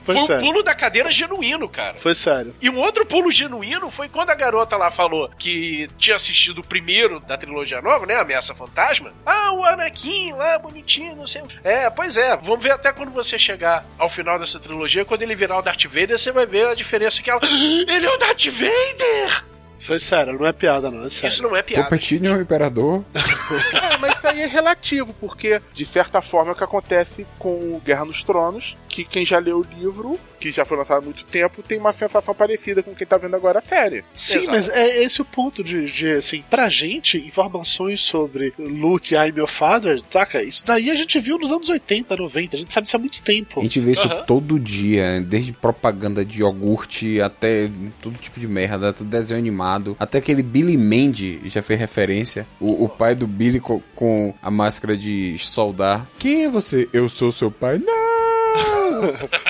Foi 0.08 0.14
sério. 0.14 0.24
Um 0.24 0.26
sério. 0.26 0.46
pulo 0.46 0.62
da 0.62 0.74
cadeira 0.74 1.10
genuíno, 1.10 1.68
cara. 1.68 1.94
Foi 1.94 2.14
sério. 2.14 2.54
E 2.62 2.70
um 2.70 2.78
outro 2.78 3.04
pulo 3.04 3.30
genuíno 3.30 3.90
foi 3.90 4.08
quando 4.08 4.30
a 4.30 4.34
garota 4.34 4.74
lá 4.76 4.90
falou 4.90 5.28
que 5.38 5.86
tinha 5.98 6.16
assistido 6.16 6.60
o 6.60 6.64
primeiro 6.64 7.20
da 7.20 7.36
trilogia 7.36 7.82
nova, 7.82 8.06
né? 8.06 8.16
Ameaça 8.16 8.54
Fantasma. 8.54 9.12
Ah, 9.26 9.52
o 9.52 9.64
Anakin 9.64 10.32
lá, 10.32 10.58
bonitinho, 10.58 11.14
não 11.14 11.26
sei. 11.26 11.42
É, 11.62 11.90
pois 11.90 12.16
é. 12.16 12.34
Vamos 12.36 12.62
ver 12.62 12.72
até 12.72 12.90
quando 12.90 13.10
você 13.10 13.38
chegar 13.38 13.84
ao 13.98 14.08
final 14.08 14.38
dessa 14.38 14.58
trilogia, 14.58 15.04
quando 15.04 15.22
ele 15.22 15.34
virar 15.34 15.58
o 15.58 15.62
Darth 15.62 15.84
Vader, 15.84 16.18
você 16.18 16.32
vai 16.32 16.46
ver 16.46 16.68
a 16.68 16.74
diferença 16.74 17.20
que 17.22 17.30
ela. 17.30 17.40
Ele 17.44 18.06
é 18.06 18.10
o 18.10 18.16
Darth 18.16 18.46
Vader! 18.46 19.44
Foi 19.80 19.98
sério, 20.00 20.38
não 20.38 20.46
é 20.46 20.52
piada, 20.52 20.90
não. 20.90 21.04
É 21.04 21.08
sério. 21.08 21.32
Isso 21.32 21.42
não 21.42 21.56
é 21.56 21.62
piada. 21.62 21.82
Palpatine 21.82 22.26
é 22.26 22.32
o 22.32 22.40
imperador. 22.40 23.04
É, 23.80 23.96
mas 23.98 24.16
isso 24.16 24.26
aí 24.26 24.42
é 24.42 24.46
relativo, 24.46 25.14
porque 25.14 25.60
de 25.72 25.86
certa 25.86 26.20
forma 26.20 26.50
é 26.50 26.54
o 26.54 26.56
que 26.56 26.64
acontece 26.64 27.26
com 27.38 27.48
o 27.48 27.82
Guerra 27.84 28.04
nos 28.04 28.22
Tronos, 28.22 28.76
que 29.04 29.04
quem 29.04 29.24
já 29.24 29.38
leu 29.38 29.58
o 29.60 29.66
livro, 29.78 30.18
que 30.40 30.50
já 30.50 30.64
foi 30.64 30.76
lançado 30.76 30.98
há 30.98 31.04
muito 31.04 31.24
tempo, 31.24 31.62
tem 31.62 31.78
uma 31.78 31.92
sensação 31.92 32.34
parecida 32.34 32.82
com 32.82 32.94
quem 32.94 33.06
tá 33.06 33.16
vendo 33.16 33.36
agora 33.36 33.58
a 33.58 33.62
série. 33.62 34.04
Sim, 34.14 34.38
Exato. 34.38 34.50
mas 34.50 34.68
é 34.68 35.02
esse 35.02 35.20
o 35.22 35.24
ponto 35.24 35.62
de, 35.62 35.86
de, 35.86 36.10
assim, 36.12 36.42
pra 36.50 36.68
gente, 36.68 37.16
informações 37.18 38.00
sobre 38.00 38.52
Luke, 38.58 39.14
I'm 39.14 39.32
your 39.36 39.48
father, 39.48 40.00
saca? 40.10 40.42
Isso 40.42 40.66
daí 40.66 40.90
a 40.90 40.96
gente 40.96 41.18
viu 41.20 41.38
nos 41.38 41.50
anos 41.52 41.68
80, 41.68 42.16
90, 42.16 42.56
a 42.56 42.58
gente 42.58 42.72
sabe 42.72 42.86
isso 42.86 42.96
há 42.96 42.98
muito 43.00 43.22
tempo. 43.22 43.60
A 43.60 43.62
gente 43.62 43.80
vê 43.80 43.92
isso 43.92 44.06
Aham. 44.06 44.24
todo 44.24 44.58
dia, 44.58 45.20
desde 45.20 45.52
propaganda 45.52 46.24
de 46.24 46.40
iogurte 46.40 47.20
até 47.20 47.70
todo 48.02 48.16
tipo 48.18 48.38
de 48.40 48.46
merda, 48.48 48.88
até 48.90 49.04
desenho 49.04 49.38
animado. 49.38 49.96
Até 49.98 50.18
aquele 50.18 50.42
Billy 50.42 50.76
Mandy 50.76 51.40
já 51.44 51.62
fez 51.62 51.78
referência. 51.78 52.46
O, 52.60 52.84
o 52.84 52.88
pai 52.88 53.14
do 53.14 53.26
Billy 53.26 53.60
co- 53.60 53.82
com 53.94 54.34
a 54.42 54.50
máscara 54.50 54.96
de 54.96 55.36
soldar. 55.38 56.06
Quem 56.18 56.44
é 56.44 56.48
você? 56.48 56.88
Eu 56.92 57.08
sou 57.08 57.30
seu 57.30 57.50
pai. 57.50 57.78
Não! 57.78 58.17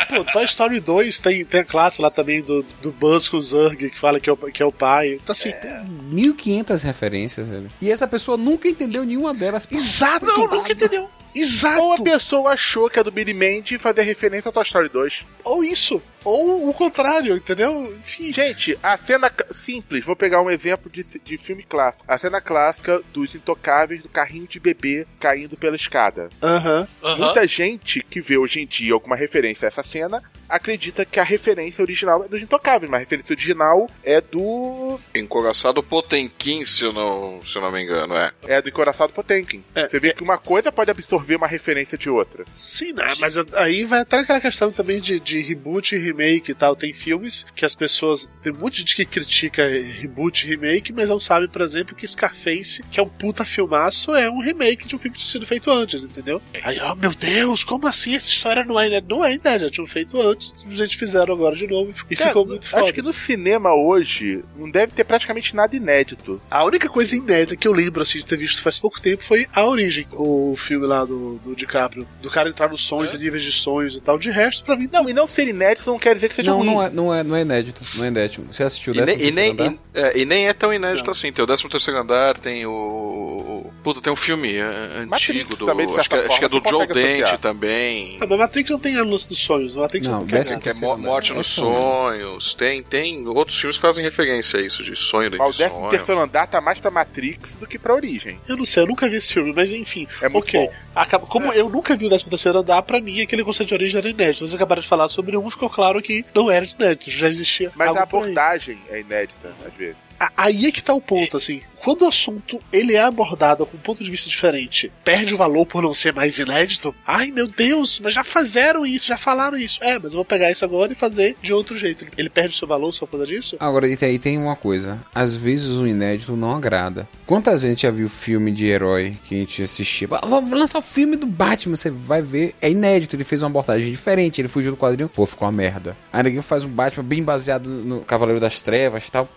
Pô, 0.09 0.25
Toy 0.33 0.45
Story 0.45 0.81
2 0.81 1.19
tem, 1.19 1.45
tem 1.45 1.61
a 1.61 1.65
classe 1.65 2.01
lá 2.01 2.11
também 2.11 2.43
do, 2.43 2.65
do 2.83 2.93
Buzz 2.93 3.29
com 3.29 3.37
o 3.37 3.43
Zurg, 3.43 3.91
que 3.91 3.99
fala 3.99 4.19
que 4.21 4.29
é 4.29 4.33
o, 4.33 4.37
que 4.37 4.63
é 4.63 4.67
o 4.67 4.73
pai. 4.73 5.15
Então, 5.23 5.33
assim, 5.33 5.51
tem- 5.53 5.85
1500 6.11 6.83
referências, 6.83 7.49
velho. 7.49 7.71
E 7.81 7.91
essa 7.91 8.07
pessoa 8.07 8.37
nunca 8.37 8.69
entendeu 8.69 9.05
nenhuma 9.05 9.33
delas. 9.35 9.69
Exato! 9.71 10.27
Não, 10.27 10.47
nunca 10.47 10.73
entendeu. 10.73 11.09
Exato! 11.35 11.81
Ou 11.83 11.93
a 11.93 11.99
pessoa 12.03 12.51
achou 12.53 12.89
que 12.91 12.99
é 12.99 13.05
do 13.05 13.11
Billy 13.13 13.35
Mandy 13.35 13.75
e 13.75 13.79
fazia 13.79 14.03
referência 14.03 14.49
ao 14.49 14.53
Toy 14.53 14.63
Story 14.65 14.89
2. 14.89 15.23
Ou 15.45 15.63
isso, 15.63 16.03
ou 16.25 16.69
o 16.69 16.75
contrário, 16.75 17.37
entendeu? 17.37 17.95
Enfim. 17.95 18.33
Gente, 18.33 18.79
a 18.83 18.97
cena 18.97 19.31
simples, 19.53 20.05
vou 20.05 20.17
pegar 20.17 20.43
um 20.43 20.51
exemplo 20.51 20.91
de, 20.91 21.03
de 21.03 21.39
filme 21.39 21.63
clássico. 21.63 22.05
A 22.07 22.19
cena 22.19 22.41
clássica 22.41 23.01
dos 23.13 23.35
intocáveis 23.35 24.03
do 24.03 24.09
carrinho 24.09 24.47
de 24.47 24.61
bebê 24.61 25.07
caindo 25.19 25.57
pela 25.57 25.77
escada. 25.77 26.29
Aham. 26.43 26.89
Aham. 27.03 27.17
Muita 27.17 27.47
gente 27.47 28.03
que 28.03 28.21
vê 28.21 28.37
hoje 28.37 28.61
em 28.61 28.67
dia 28.67 28.95
alguma 28.95 29.17
referência 29.17 29.67
a 29.67 29.69
essa 29.69 29.83
cena 29.83 30.23
acredita 30.49 31.05
que 31.05 31.21
a 31.21 31.25
referência 31.25 31.83
original 31.83 32.25
é 32.25 32.29
dos 32.29 32.41
intocáveis, 32.41 32.91
mas 32.91 32.99
a 32.99 33.01
referência 33.01 33.33
original 33.33 33.91
é 34.03 34.21
do. 34.21 34.99
Encoraçado 35.15 35.83
Potemkin, 35.83 36.65
se 36.65 36.85
eu 36.85 36.93
não, 36.93 37.45
se 37.45 37.57
eu 37.57 37.63
não 37.63 37.71
me 37.71 37.83
engano, 37.83 38.17
é. 38.17 38.33
é 38.47 38.63
do 38.63 38.69
Encoraçado 38.69 39.13
Potemkin. 39.13 39.63
Você 39.75 40.01
vê 40.01 40.15
que 40.15 40.23
uma 40.23 40.39
coisa 40.39 40.73
pode 40.73 40.91
absorver 40.91 41.37
uma 41.37 41.47
referência 41.47 41.99
de 41.99 42.09
outra. 42.09 42.45
Sim, 42.55 42.93
né? 42.93 43.15
Mas 43.21 43.37
aí 43.55 43.85
vai 43.85 44.01
até 44.01 44.19
aquela 44.19 44.41
questão 44.41 44.73
também 44.73 45.01
de, 45.01 45.21
de 45.21 45.41
reboot 45.41 45.95
e 45.95 45.99
remake 46.11 46.51
e 46.51 46.55
tal. 46.55 46.75
Tem 46.77 46.93
filmes 46.93 47.47
que 47.55 47.65
as 47.65 47.75
pessoas. 47.75 48.31
Tem 48.43 48.53
um 48.53 48.57
monte 48.57 48.75
de 48.75 48.79
gente 48.81 48.97
que 48.97 49.05
critica 49.05 49.67
reboot 50.01 50.47
remake, 50.47 50.93
mas 50.93 51.09
não 51.09 51.21
sabe, 51.21 51.49
por 51.49 51.63
exemplo, 51.63 51.95
que 51.95 52.07
Scarface, 52.07 52.83
que 52.91 53.01
é 53.01 53.03
um 53.03 53.09
puta 53.09 53.45
filmaço, 53.45 54.15
é 54.15 54.31
um 54.31 54.41
remake 54.41 54.87
de 54.87 54.97
um 54.97 54.99
filme 54.99 55.17
que 55.17 55.23
tinha 55.23 55.33
sido 55.33 55.47
feito 55.47 55.71
antes, 55.71 56.05
entendeu? 56.05 56.41
Aí, 56.63 56.79
oh 56.81 56.95
meu 56.95 57.13
Deus, 57.13 57.65
como 57.65 57.87
assim? 57.87 58.15
Essa 58.15 58.29
história 58.29 58.65
não 58.65 58.79
é 58.79 58.87
inédita? 58.87 59.15
Não 59.15 59.25
é 59.25 59.35
inédita, 59.35 59.59
já 59.61 59.71
tinham 59.71 59.87
feito 59.87 60.21
antes, 60.21 60.53
simplesmente 60.57 60.97
fizeram 60.97 61.35
agora 61.35 61.57
de 61.57 61.67
novo 61.67 61.93
e 62.11 62.17
Cara, 62.17 62.31
ficou 62.31 62.47
muito 62.47 62.69
foda. 62.69 62.85
Acho 62.85 62.93
que 62.93 63.03
no 63.03 63.13
cinema 63.13 63.75
hoje 63.75 64.45
não 64.57 64.71
deve 64.71 64.93
ter 64.93 65.05
praticamente 65.05 65.55
nada 65.55 65.75
inédito. 65.75 66.41
A 66.51 66.65
única 66.65 66.89
coisa 66.89 67.15
inédita 67.17 67.57
que 67.57 67.67
eu 67.67 67.73
lembro 67.73 68.03
assim, 68.03 68.19
de 68.19 68.27
ter 68.27 68.37
visto 68.37 68.63
faz 68.63 68.79
pouco 68.79 69.01
tempo 69.01 69.25
foi 69.25 69.47
A 69.55 69.65
Origem, 69.65 70.07
o 70.13 70.55
filme 70.57 70.87
lá 70.87 71.05
do, 71.05 71.39
do 71.39 71.55
DiCaprio. 71.55 72.07
Do 72.23 72.31
cara 72.31 72.49
entrar 72.49 72.69
nos 72.69 72.83
sonhos 72.83 73.13
e 73.15 73.19
níveis 73.19 73.43
de 73.43 73.53
sonhos 73.53 73.97
e 73.97 74.01
tal. 74.01 74.19
De 74.19 74.31
resto, 74.31 74.65
pra 74.65 74.77
mim, 74.77 74.89
Não, 74.93 75.09
e 75.09 75.13
não 75.13 75.27
ser 75.27 75.49
inédito 75.49 75.91
não 75.91 75.98
quer 75.99 76.15
dizer 76.15 76.29
que 76.29 76.35
seja 76.35 76.51
Não, 76.51 76.59
ruim. 76.59 76.67
não 76.71 76.83
é, 76.83 76.91
não, 76.91 77.15
é, 77.15 77.23
não 77.25 77.37
é 77.37 77.43
inédito. 77.43 77.83
Não 77.97 78.05
é 78.05 78.09
inédito. 78.09 78.43
Você 78.51 78.63
assistiu 78.63 78.93
o 78.93 78.97
E, 78.97 79.01
ne- 79.01 79.07
13 79.07 79.29
e 79.29 79.33
nem, 79.35 79.51
andar? 79.53 79.73
e, 79.73 79.79
é, 79.95 80.19
e 80.19 80.25
nem 80.25 80.49
é 80.49 80.53
tão 80.53 80.73
inédito 80.73 81.11
assim. 81.11 81.33
Tem 81.33 81.43
o 81.43 81.47
13 81.47 81.69
terceiro 81.69 82.01
andar, 82.01 82.39
tem 82.39 82.65
o. 82.67 83.71
Puta, 83.83 84.01
tem 84.01 84.13
um 84.13 84.17
filme 84.17 84.57
é, 84.57 84.63
antigo 84.63 85.11
Matrix 85.11 85.59
do. 85.59 85.67
também, 85.67 85.87
de 85.87 85.99
acho, 85.99 86.09
que, 86.09 86.17
certa 86.17 86.31
acho 86.31 86.39
que 86.39 86.45
é 86.45 86.49
do 86.49 86.61
forma, 86.63 86.71
Joe 86.71 86.81
você 86.81 86.87
consegue 86.89 87.09
Dante 87.09 87.23
associar. 87.23 87.41
também. 87.41 88.19
Ah, 88.21 88.27
mas 88.29 88.39
Matrix 88.39 88.71
não 88.71 88.79
tem 88.79 88.97
a 88.99 89.05
lance 89.05 89.29
dos 89.29 89.39
sonhos. 89.39 89.75
Matrix 89.77 90.07
Não, 90.09 90.21
não, 90.21 90.27
tem 90.27 90.39
é. 90.41 90.97
Morte 90.97 91.33
É 91.33 91.35
nos 91.35 91.47
sonho. 91.47 91.77
sonhos. 91.77 92.55
Tem, 92.55 92.83
tem 92.83 93.27
outros 93.29 93.59
filmes 93.59 93.77
que 93.77 93.83
fazem 93.83 94.05
referência 94.05 94.59
a 94.59 94.63
isso, 94.63 94.83
de 94.85 94.95
sonho 94.97 95.31
dentro 95.31 95.45
Mas 95.47 95.57
de 95.57 95.63
o 95.63 95.67
13 95.67 95.75
sonho. 95.81 95.91
terceiro 95.91 96.21
andar 96.21 96.47
tá 96.47 96.61
mais 96.61 96.79
pra 96.79 96.91
Matrix 96.91 97.55
do 97.55 97.67
que 97.67 97.79
pra 97.79 97.95
Origem. 97.95 98.39
Eu 98.49 98.57
não 98.57 98.65
sei, 98.65 98.83
eu 98.83 98.87
nunca 98.87 99.09
vi 99.09 99.17
esse 99.17 99.33
filme, 99.33 99.53
mas 99.55 99.73
enfim. 99.73 100.07
É 100.21 100.29
muito 100.29 100.45
ok. 100.45 100.67
bom. 100.67 100.73
Acaba, 100.95 101.27
como 101.27 101.53
eu 101.53 101.69
nunca 101.69 101.97
vi 101.97 102.07
o 102.07 102.09
13 102.09 102.25
terceiro 102.25 102.59
andar, 102.59 102.83
pra 102.83 103.01
mim 103.01 103.21
aquele 103.21 103.45
conceito 103.45 103.69
de 103.69 103.75
origem 103.75 103.99
era 103.99 104.09
inédito. 104.11 104.41
Vocês 104.41 104.55
acabaram 104.55 104.83
de 104.83 104.89
falar 104.89 105.09
sobre 105.09 105.37
um, 105.37 105.49
ficou 105.49 105.71
claro 105.71 105.88
que 106.03 106.25
não 106.35 106.51
era 106.51 106.65
inédito, 106.65 107.11
já 107.11 107.29
existia. 107.29 107.73
Mas 107.75 107.97
a 107.97 108.03
abordagem 108.03 108.79
é 108.89 109.01
inédita, 109.01 109.53
às 109.67 109.73
vezes. 109.75 109.97
Aí 110.37 110.67
é 110.67 110.73
que 110.73 110.83
tá 110.83 110.93
o 110.93 111.01
ponto, 111.01 111.37
assim. 111.37 111.63
Quando 111.83 112.03
o 112.03 112.09
assunto 112.09 112.61
ele 112.73 112.95
é 112.95 113.03
abordado 113.03 113.65
com 113.65 113.77
um 113.77 113.81
ponto 113.81 114.03
de 114.03 114.11
vista 114.11 114.29
diferente, 114.29 114.91
perde 115.05 115.35
o 115.35 115.37
valor 115.37 115.65
por 115.65 115.83
não 115.83 115.95
ser 115.95 116.13
mais 116.13 116.39
inédito. 116.39 116.95
Ai 117.07 117.31
meu 117.31 117.47
Deus, 117.47 118.01
mas 118.03 118.15
já 118.15 118.25
fizeram 118.25 118.85
isso, 118.85 119.07
já 119.07 119.17
falaram 119.17 119.57
isso. 119.57 119.79
É, 119.83 119.99
mas 119.99 120.13
eu 120.13 120.17
vou 120.17 120.25
pegar 120.25 120.51
isso 120.51 120.65
agora 120.65 120.93
e 120.93 120.95
fazer 120.97 121.37
de 121.41 121.53
outro 121.53 121.77
jeito. 121.77 122.07
Ele 122.17 122.29
perde 122.29 122.55
o 122.55 122.59
seu 122.59 122.67
valor 122.67 122.93
só 122.93 123.07
por 123.07 123.13
causa 123.13 123.27
disso? 123.27 123.57
Agora, 123.61 123.89
isso 123.89 124.05
aí 124.05 124.19
tem 124.19 124.37
uma 124.39 124.57
coisa. 124.57 124.99
Às 125.15 125.37
vezes 125.37 125.77
o 125.77 125.87
inédito 125.87 126.37
não 126.37 126.55
agrada. 126.55 127.09
Quantas 127.27 127.63
vezes 127.63 127.81
já 127.81 127.91
viu 127.91 128.09
filme 128.09 128.51
de 128.51 128.67
herói 128.67 129.17
que 129.25 129.35
a 129.35 129.39
gente 129.39 129.63
assistia? 129.63 130.09
Ah, 130.13 130.27
Vamos 130.27 130.59
lançar 130.59 130.79
o 130.79 130.83
filme 130.83 131.17
do 131.17 131.27
Batman, 131.27 131.77
você 131.77 131.91
vai 131.91 132.23
ver. 132.23 132.55
É 132.61 132.71
inédito, 132.71 133.15
ele 133.17 133.25
fez 133.25 133.43
uma 133.43 133.49
abordagem 133.49 133.91
diferente, 133.91 134.41
ele 134.41 134.49
fugiu 134.49 134.73
do 134.73 134.77
quadrinho. 134.77 135.09
Pô, 135.09 135.27
ficou 135.27 135.47
uma 135.47 135.53
merda. 135.53 135.97
Aí 136.13 136.23
ninguém 136.23 136.43
faz 136.43 136.65
um 136.65 136.69
Batman 136.69 137.05
bem 137.05 137.23
baseado 137.23 137.69
no 137.69 138.01
Cavaleiro 138.01 138.41
das 138.41 138.61
Trevas 138.61 139.09
tal. 139.11 139.29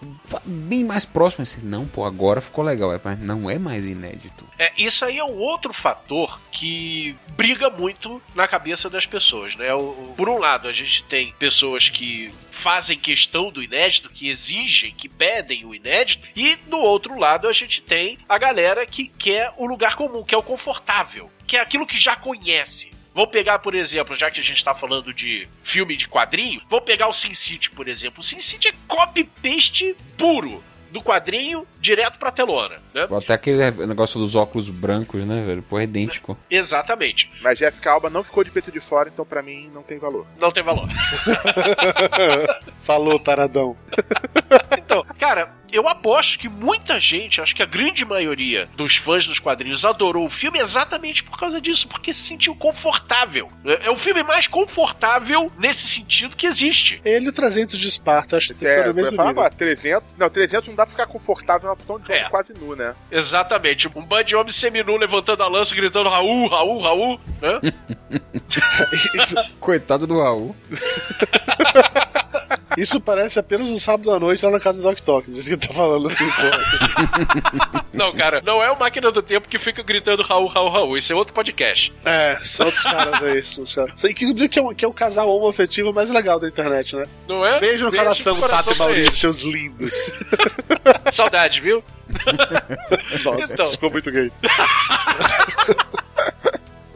Bem 0.45 0.83
mais 0.85 1.05
próximo. 1.05 1.43
Assim, 1.43 1.61
não, 1.63 1.85
pô, 1.85 2.05
agora 2.05 2.30
ficou 2.39 2.63
legal. 2.63 2.93
É, 2.93 3.01
Mas 3.03 3.19
não 3.19 3.49
é 3.49 3.57
mais 3.59 3.87
inédito. 3.87 4.45
É, 4.57 4.71
isso 4.77 5.03
aí 5.03 5.17
é 5.17 5.23
um 5.25 5.35
outro 5.37 5.73
fator 5.73 6.39
que 6.51 7.15
briga 7.29 7.69
muito 7.69 8.21
na 8.35 8.47
cabeça 8.47 8.89
das 8.89 9.05
pessoas, 9.05 9.55
né? 9.55 9.73
O- 9.73 9.79
o- 9.79 10.13
por 10.15 10.29
um 10.29 10.37
lado, 10.37 10.67
a 10.67 10.73
gente 10.73 11.03
tem 11.03 11.33
pessoas 11.39 11.89
que 11.89 12.31
fazem 12.51 12.97
questão 12.97 13.49
do 13.51 13.63
inédito, 13.63 14.09
que 14.09 14.29
exigem, 14.29 14.91
que 14.93 15.09
pedem 15.09 15.65
o 15.65 15.73
inédito, 15.73 16.27
e 16.35 16.55
do 16.55 16.77
outro 16.77 17.17
lado 17.17 17.47
a 17.47 17.53
gente 17.53 17.81
tem 17.81 18.19
a 18.29 18.37
galera 18.37 18.85
que 18.85 19.07
quer 19.07 19.51
o 19.57 19.65
lugar 19.65 19.95
comum, 19.95 20.23
que 20.23 20.35
é 20.35 20.37
o 20.37 20.43
confortável, 20.43 21.29
que 21.47 21.57
é 21.57 21.59
aquilo 21.59 21.87
que 21.87 21.97
já 21.99 22.15
conhece. 22.15 22.91
Vou 23.13 23.27
pegar, 23.27 23.59
por 23.59 23.75
exemplo, 23.75 24.15
já 24.15 24.31
que 24.31 24.39
a 24.39 24.43
gente 24.43 24.55
está 24.57 24.73
falando 24.73 25.13
de 25.13 25.45
filme 25.63 25.97
de 25.97 26.07
quadrinho, 26.07 26.61
vou 26.69 26.79
pegar 26.79 27.07
o 27.09 27.13
Sin 27.13 27.33
City, 27.33 27.69
por 27.69 27.89
exemplo. 27.89 28.21
O 28.21 28.23
Sin 28.23 28.39
City 28.39 28.69
é 28.69 28.73
copy-paste 28.87 29.95
puro 30.17 30.63
do 30.91 31.01
quadrinho 31.01 31.65
direto 31.79 32.19
pra 32.19 32.31
telona, 32.31 32.75
né? 32.93 33.07
Até 33.17 33.33
aquele 33.33 33.71
negócio 33.85 34.19
dos 34.19 34.35
óculos 34.35 34.69
brancos, 34.69 35.23
né, 35.23 35.43
velho? 35.43 35.63
Pô, 35.63 35.79
é 35.79 35.83
idêntico. 35.83 36.37
Exatamente. 36.49 37.31
Mas 37.41 37.57
Jessica 37.57 37.91
Alba 37.91 38.09
não 38.09 38.23
ficou 38.23 38.43
de 38.43 38.51
peito 38.51 38.71
de 38.71 38.79
fora, 38.79 39.09
então 39.09 39.25
pra 39.25 39.41
mim 39.41 39.69
não 39.73 39.81
tem 39.81 39.97
valor. 39.97 40.27
Não 40.37 40.51
tem 40.51 40.63
valor. 40.63 40.87
Falou, 42.81 43.19
taradão. 43.19 43.75
Então, 44.77 45.03
cara, 45.19 45.49
eu 45.71 45.87
aposto 45.87 46.37
que 46.37 46.49
muita 46.49 46.99
gente, 46.99 47.39
acho 47.39 47.55
que 47.55 47.63
a 47.63 47.65
grande 47.65 48.03
maioria 48.03 48.67
dos 48.75 48.95
fãs 48.97 49.25
dos 49.25 49.39
quadrinhos 49.39 49.85
adorou 49.85 50.25
o 50.25 50.29
filme 50.29 50.59
exatamente 50.59 51.23
por 51.23 51.37
causa 51.39 51.61
disso, 51.61 51.87
porque 51.87 52.13
se 52.13 52.23
sentiu 52.23 52.53
confortável. 52.55 53.49
É 53.65 53.87
é 53.87 53.91
o 53.91 53.95
filme 53.95 54.21
mais 54.23 54.47
confortável 54.47 55.49
nesse 55.57 55.87
sentido 55.87 56.35
que 56.35 56.45
existe. 56.45 56.99
Ele 57.05 57.27
e 57.27 57.29
o 57.29 57.33
300 57.33 57.77
de 57.79 57.87
Esparta, 57.87 58.37
acho 58.37 58.53
que 58.53 58.65
É, 58.67 58.77
foi 58.79 58.87
ia 58.87 58.93
mesmo 58.93 59.15
falar 59.15 59.29
nível. 59.29 59.43
agora, 59.43 59.55
300, 59.57 60.03
não, 60.17 60.29
300 60.29 60.67
não 60.67 60.75
dá 60.75 60.85
pra 60.85 60.91
ficar 60.91 61.07
confortável 61.07 61.69
na 61.69 61.75
posição 61.75 61.99
de 61.99 62.11
homem 62.11 62.23
É. 62.25 62.29
quase 62.29 62.53
nu, 62.53 62.75
né? 62.75 62.93
Exatamente. 63.09 63.87
Um 63.95 64.01
bando 64.05 64.25
de 64.25 64.35
homem 64.35 64.51
seminu 64.51 64.97
levantando 64.97 65.41
a 65.43 65.47
lança, 65.47 65.73
gritando 65.73 66.09
Raul, 66.09 66.47
Raul, 66.49 66.81
Raul. 66.81 67.21
Né? 67.41 67.59
Coitado 69.59 70.05
do 70.05 70.19
Raul. 70.21 70.55
Isso 72.77 72.99
parece 72.99 73.39
apenas 73.39 73.67
um 73.67 73.77
sábado 73.79 74.11
à 74.11 74.19
noite 74.19 74.43
lá 74.45 74.51
na 74.51 74.59
casa 74.59 74.79
do 74.81 74.83
Doc 74.83 74.99
Tock. 74.99 75.29
Isso 75.29 75.43
que 75.47 75.53
ele 75.53 75.57
tá 75.67 75.73
falando 75.73 76.07
assim, 76.07 76.25
porra. 76.31 77.85
Não, 77.93 78.13
cara, 78.13 78.41
não 78.43 78.61
é 78.63 78.71
o 78.71 78.79
Máquina 78.79 79.11
do 79.11 79.21
Tempo 79.21 79.47
que 79.47 79.59
fica 79.59 79.83
gritando 79.83 80.23
Raul, 80.23 80.47
Raul, 80.47 80.69
Raul. 80.69 80.97
Isso 80.97 81.11
é 81.11 81.15
outro 81.15 81.33
podcast. 81.33 81.91
É, 82.05 82.37
são 82.43 82.65
outros 82.67 82.83
caras 82.83 83.21
aí. 83.21 83.43
São 83.43 83.63
os 83.63 83.73
caras. 83.73 84.01
Que 84.01 84.33
dizer 84.33 84.47
que 84.49 84.59
é, 84.59 84.61
o- 84.61 84.73
que 84.75 84.85
é 84.85 84.87
o 84.87 84.93
casal 84.93 85.29
homoafetivo 85.29 85.93
mais 85.93 86.09
legal 86.09 86.39
da 86.39 86.47
internet, 86.47 86.95
né? 86.95 87.05
Não 87.27 87.45
é? 87.45 87.59
Beijo 87.59 87.85
no 87.85 87.91
coração, 87.91 88.33
Tato 88.39 88.73
e 88.73 88.77
Maurício, 88.77 89.15
seus 89.15 89.41
lindos. 89.41 89.93
Saudades, 91.11 91.57
viu? 91.59 91.83
Nossa, 93.23 93.53
Então. 93.53 93.65
ficou 93.65 93.89
muito 93.91 94.11
gay. 94.11 94.31